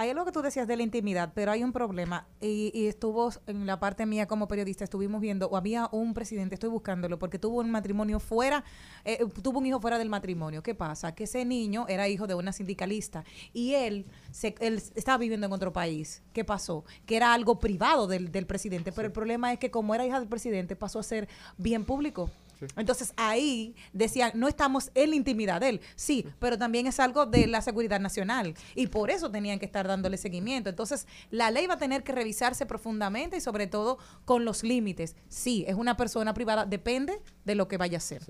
Hay 0.01 0.11
algo 0.11 0.25
que 0.25 0.31
tú 0.31 0.43
decías 0.43 0.69
de 0.69 0.77
la 0.77 0.85
intimidad, 0.85 1.33
pero 1.35 1.51
hay 1.51 1.65
un 1.65 1.73
problema. 1.73 2.29
Y, 2.41 2.71
y 2.73 2.87
estuvo 2.87 3.31
en 3.49 3.67
la 3.67 3.81
parte 3.81 4.07
mía 4.07 4.27
como 4.27 4.47
periodista, 4.47 4.85
estuvimos 4.85 5.21
viendo, 5.21 5.49
o 5.49 5.57
había 5.57 5.89
un 5.91 6.15
presidente, 6.15 6.55
estoy 6.55 6.71
buscándolo, 6.71 7.19
porque 7.19 7.41
tuvo 7.41 7.59
un 7.59 7.71
matrimonio 7.73 8.21
fuera, 8.21 8.63
eh, 9.05 9.19
tuvo 9.43 9.59
un 9.59 9.67
hijo 9.67 9.81
fuera 9.81 9.99
del 9.99 10.09
matrimonio. 10.09 10.63
¿Qué 10.63 10.77
pasa? 10.77 11.17
Que 11.17 11.25
ese 11.25 11.45
niño 11.45 11.87
era 11.89 12.07
hijo 12.07 12.29
de 12.29 12.37
una 12.37 12.53
sindicalista 12.53 13.25
y 13.53 13.75
él, 13.75 14.07
se, 14.31 14.55
él 14.61 14.81
estaba 14.95 15.19
viviendo 15.19 15.49
en 15.49 15.53
otro 15.53 15.73
país. 15.73 16.23
¿Qué 16.33 16.45
pasó? 16.45 16.85
Que 17.05 17.17
era 17.17 17.35
algo 17.35 17.59
privado 17.59 18.07
del, 18.07 18.31
del 18.31 18.47
presidente, 18.47 18.93
pero 18.93 19.07
el 19.07 19.13
problema 19.13 19.53
es 19.53 19.59
que 19.59 19.73
como 19.73 19.97
era 19.97 20.07
hija 20.07 20.21
del 20.21 20.29
presidente, 20.29 20.77
pasó 20.77 21.01
a 21.01 21.03
ser 21.03 21.29
bien 21.57 21.85
público. 21.85 22.31
Entonces 22.77 23.13
ahí 23.17 23.75
decían, 23.93 24.33
no 24.35 24.49
estamos 24.49 24.91
en 24.95 25.11
la 25.11 25.17
intimidad 25.17 25.61
de 25.61 25.69
él, 25.71 25.81
sí, 25.97 26.27
pero 26.39 26.59
también 26.59 26.87
es 26.87 27.01
algo 27.01 27.27
de 27.27 27.47
la 27.47 27.63
seguridad 27.63 28.01
nacional 28.01 28.55
y 28.75 28.87
por 28.89 29.11
eso 29.11 29.31
tenían 29.31 29.59
que 29.59 29.67
estar 29.67 29.87
dándole 29.87 30.17
seguimiento. 30.17 30.71
Entonces 30.71 31.07
la 31.31 31.51
ley 31.51 31.67
va 31.67 31.75
a 31.75 31.79
tener 31.79 32.03
que 32.03 32.13
revisarse 32.13 32.67
profundamente 32.67 33.37
y 33.37 33.41
sobre 33.41 33.67
todo 33.67 33.99
con 34.25 34.45
los 34.45 34.63
límites. 34.63 35.17
Sí, 35.29 35.65
es 35.69 35.75
una 35.75 35.97
persona 35.97 36.35
privada, 36.35 36.67
depende 36.67 37.21
de 37.45 37.55
lo 37.55 37.69
que 37.69 37.77
vaya 37.77 37.99
a 37.99 38.01
ser. 38.01 38.23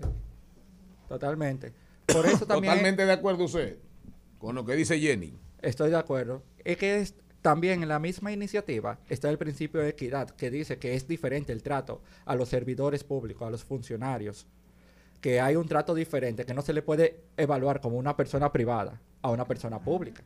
Totalmente. 1.09 1.73
Por 2.07 2.27
eso 2.27 2.47
también... 2.47 2.73
Totalmente 2.73 3.07
de 3.07 3.13
acuerdo 3.13 3.45
usted 3.45 3.79
con 4.39 4.55
lo 4.55 4.65
que 4.65 4.75
dice 4.75 4.99
Jenny. 4.99 5.39
Estoy 5.61 5.91
de 5.91 5.97
acuerdo. 5.97 6.43
Es 6.65 6.77
que 6.77 7.01
es, 7.01 7.15
también 7.43 7.83
en 7.83 7.89
la 7.89 7.99
misma 7.99 8.33
iniciativa 8.33 8.99
está 9.09 9.31
el 9.31 9.39
principio 9.39 9.81
de 9.81 9.91
equidad, 9.91 10.31
que 10.31 10.51
dice 10.51 10.79
que 10.79 10.95
es 10.95 11.07
diferente 11.07 11.53
el 11.53 11.63
trato 11.63 12.01
a 12.25 12.35
los 12.35 12.49
servidores 12.49 13.05
públicos, 13.05 13.47
a 13.47 13.51
los 13.51 13.65
funcionarios, 13.65 14.47
que 15.21 15.41
hay 15.41 15.57
un 15.57 15.67
trato 15.67 15.95
diferente, 15.95 16.45
que 16.45 16.55
no 16.55 16.63
se 16.63 16.73
le 16.73 16.83
puede 16.83 17.21
evaluar 17.37 17.81
como 17.81 17.97
una 17.97 18.17
persona 18.17 18.53
privada 18.53 19.01
a 19.23 19.31
una 19.31 19.45
persona 19.47 19.79
pública. 19.81 20.23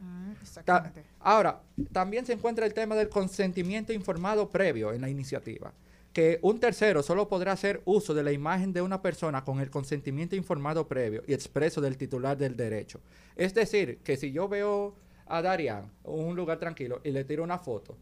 Ta- 0.64 0.92
ahora, 1.20 1.60
también 1.92 2.26
se 2.26 2.32
encuentra 2.34 2.66
el 2.66 2.74
tema 2.74 2.94
del 2.94 3.08
consentimiento 3.08 3.92
informado 3.92 4.50
previo 4.50 4.92
en 4.92 5.00
la 5.00 5.08
iniciativa, 5.08 5.72
que 6.12 6.38
un 6.42 6.60
tercero 6.60 7.02
solo 7.02 7.26
podrá 7.26 7.52
hacer 7.52 7.80
uso 7.86 8.12
de 8.12 8.22
la 8.22 8.32
imagen 8.32 8.74
de 8.74 8.82
una 8.82 9.00
persona 9.00 9.44
con 9.44 9.60
el 9.60 9.70
consentimiento 9.70 10.36
informado 10.36 10.86
previo 10.86 11.22
y 11.26 11.32
expreso 11.32 11.80
del 11.80 11.96
titular 11.96 12.36
del 12.36 12.54
derecho. 12.54 13.00
Es 13.34 13.54
decir, 13.54 13.98
que 14.04 14.18
si 14.18 14.30
yo 14.30 14.46
veo 14.46 14.94
a 15.32 15.40
Darian 15.40 15.90
un 16.04 16.36
lugar 16.36 16.58
tranquilo 16.58 17.00
y 17.04 17.10
le 17.10 17.24
tiro 17.24 17.42
una 17.42 17.56
foto, 17.58 17.96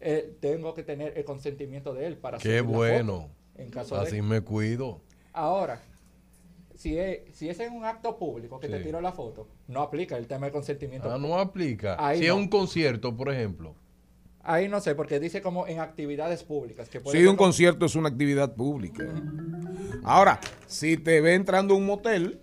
eh, 0.00 0.34
tengo 0.40 0.72
que 0.72 0.82
tener 0.82 1.16
el 1.18 1.24
consentimiento 1.24 1.92
de 1.92 2.06
él 2.06 2.16
para 2.16 2.38
Qué 2.38 2.58
subir 2.60 2.70
la 2.70 2.76
bueno. 2.78 3.20
foto, 3.20 3.30
en 3.56 3.70
caso 3.70 3.94
de- 3.96 4.00
Así 4.06 4.22
me 4.22 4.40
cuido. 4.40 5.02
Ahora, 5.34 5.82
si 6.74 6.96
es, 6.98 7.20
si 7.36 7.50
es 7.50 7.60
en 7.60 7.74
un 7.74 7.84
acto 7.84 8.18
público 8.18 8.58
que 8.58 8.68
te 8.68 8.80
tiro 8.80 9.00
la 9.02 9.12
foto, 9.12 9.46
no 9.68 9.82
aplica 9.82 10.16
el 10.16 10.26
tema 10.26 10.46
del 10.46 10.52
consentimiento. 10.54 11.10
Ah, 11.12 11.18
no 11.18 11.38
aplica. 11.38 11.96
Ahí 11.98 12.20
si 12.20 12.26
no. 12.28 12.32
es 12.34 12.38
un 12.40 12.48
concierto, 12.48 13.14
por 13.14 13.28
ejemplo. 13.30 13.74
Ahí 14.46 14.68
no 14.68 14.80
sé, 14.80 14.94
porque 14.94 15.18
dice 15.20 15.40
como 15.40 15.66
en 15.66 15.80
actividades 15.80 16.42
públicas. 16.44 16.88
Que 16.90 17.00
puede 17.00 17.16
Sí, 17.18 17.24
un 17.24 17.36
como- 17.36 17.46
concierto 17.48 17.86
es 17.86 17.94
una 17.94 18.10
actividad 18.10 18.54
pública. 18.54 19.04
Ahora, 20.02 20.38
si 20.66 20.96
te 20.98 21.20
ve 21.22 21.34
entrando 21.34 21.72
a 21.74 21.76
un 21.78 21.86
motel, 21.86 22.38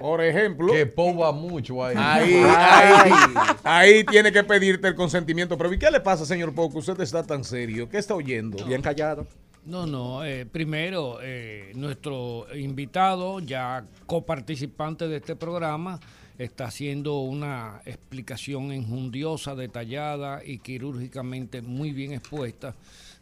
por 0.00 0.22
ejemplo. 0.22 0.72
Que 0.72 0.84
poba 0.86 1.32
mucho 1.32 1.82
ahí. 1.84 1.94
Ahí, 1.98 2.34
Ay. 2.46 3.10
ahí, 3.12 3.54
ahí 3.64 4.04
tiene 4.04 4.30
que 4.30 4.44
pedirte 4.44 4.88
el 4.88 4.94
consentimiento. 4.94 5.56
Pero 5.56 5.72
¿y 5.72 5.78
qué 5.78 5.90
le 5.90 6.00
pasa, 6.00 6.26
señor 6.26 6.54
Poco? 6.54 6.78
Usted 6.78 7.00
está 7.00 7.22
tan 7.22 7.44
serio. 7.44 7.88
¿Qué 7.88 7.96
está 7.98 8.14
oyendo? 8.14 8.62
Bien 8.66 8.82
callado. 8.82 9.26
No, 9.64 9.86
no. 9.86 10.24
eh, 10.24 10.44
primero, 10.44 11.18
eh, 11.22 11.70
nuestro 11.76 12.46
invitado, 12.54 13.38
ya 13.40 13.84
coparticipante 14.06 15.06
de 15.08 15.16
este 15.18 15.36
programa, 15.36 16.00
está 16.38 16.66
haciendo 16.66 17.20
una 17.20 17.82
explicación 17.84 18.72
enjundiosa, 18.72 19.54
detallada 19.54 20.42
y 20.44 20.58
quirúrgicamente 20.58 21.62
muy 21.62 21.92
bien 21.92 22.12
expuesta 22.12 22.74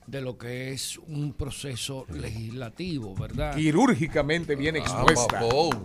de 0.06 0.20
lo 0.22 0.36
que 0.38 0.72
es 0.72 0.98
un 1.06 1.32
proceso 1.34 2.04
legislativo, 2.12 3.14
¿verdad? 3.14 3.54
Quirúrgicamente 3.54 4.56
bien 4.56 4.74
expuesta. 4.76 5.40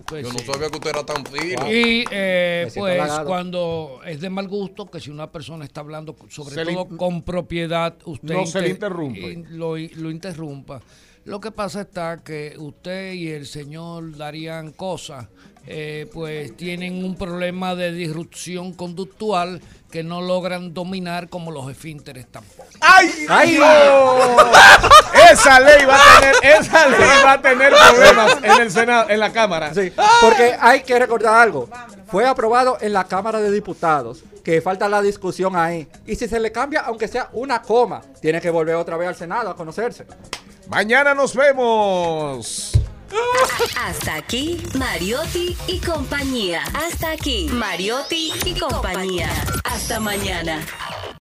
Pues 0.07 0.25
Yo 0.25 0.33
no 0.33 0.39
sí. 0.39 0.45
sabía 0.45 0.69
que 0.69 0.77
usted 0.77 0.89
era 0.89 1.05
tan 1.05 1.23
fino. 1.25 1.71
Y 1.71 2.05
eh, 2.09 2.67
pues 2.75 2.99
halagado. 2.99 3.27
cuando 3.27 3.99
es 4.05 4.21
de 4.21 4.29
mal 4.31 4.47
gusto 4.47 4.89
que 4.89 4.99
si 4.99 5.11
una 5.11 5.31
persona 5.31 5.65
está 5.65 5.81
hablando 5.81 6.15
sobre 6.29 6.55
Se 6.55 6.65
todo 6.65 6.87
con 6.97 7.21
propiedad, 7.21 7.95
usted 8.05 8.33
No 8.33 8.45
se 8.47 8.61
le 8.61 8.69
inter- 8.69 8.87
interrumpe. 8.91 9.31
in- 9.31 9.59
lo, 9.59 9.77
lo 9.77 10.09
interrumpa. 10.09 10.81
Lo 11.25 11.39
que 11.39 11.49
pasa 11.49 11.81
está 11.81 12.17
que 12.23 12.55
usted 12.57 13.13
y 13.13 13.29
el 13.29 13.47
señor 13.47 14.15
Darían 14.15 14.71
Cosa 14.71 15.27
eh, 15.65 16.07
pues 16.13 16.55
tienen 16.55 17.03
un 17.03 17.15
problema 17.15 17.73
de 17.73 17.91
disrupción 17.91 18.73
conductual 18.73 19.59
que 19.89 20.03
no 20.03 20.21
logran 20.21 20.75
dominar 20.75 21.27
como 21.27 21.49
los 21.49 21.67
esfínteres 21.71 22.27
tampoco. 22.31 22.69
¡Ay! 22.79 23.25
¡Ay! 23.27 23.57
no! 23.57 24.37
Esa 25.31 25.59
ley 25.59 25.83
va 25.85 25.95
a 25.95 26.19
tener, 26.19 26.35
esa 26.43 26.87
ley 26.89 27.09
va 27.25 27.31
a 27.31 27.41
tener 27.41 27.73
problemas 27.73 28.37
en 28.43 28.61
el 28.61 28.71
Senado, 28.71 29.09
en 29.09 29.19
la 29.19 29.33
Cámara. 29.33 29.73
Sí, 29.73 29.91
porque 30.21 30.55
hay 30.59 30.83
que 30.83 30.99
recordar 30.99 31.41
algo. 31.41 31.67
Fue 32.05 32.27
aprobado 32.27 32.77
en 32.81 32.93
la 32.93 33.05
Cámara 33.05 33.39
de 33.39 33.51
Diputados, 33.51 34.23
que 34.43 34.61
falta 34.61 34.87
la 34.87 35.01
discusión 35.01 35.55
ahí. 35.55 35.87
Y 36.05 36.15
si 36.15 36.27
se 36.27 36.39
le 36.39 36.51
cambia, 36.51 36.81
aunque 36.81 37.07
sea 37.07 37.29
una 37.33 37.63
coma, 37.63 38.03
tiene 38.21 38.39
que 38.39 38.51
volver 38.51 38.75
otra 38.75 38.97
vez 38.97 39.07
al 39.07 39.15
Senado 39.15 39.49
a 39.49 39.55
conocerse. 39.55 40.05
Mañana 40.67 41.13
nos 41.13 41.35
vemos. 41.35 42.71
Hasta 43.77 44.15
aquí, 44.15 44.61
Mariotti 44.77 45.55
y 45.67 45.79
compañía. 45.79 46.63
Hasta 46.73 47.11
aquí, 47.11 47.47
Mariotti 47.51 48.33
y 48.45 48.59
compañía. 48.59 49.29
Hasta 49.63 49.99
mañana. 49.99 50.65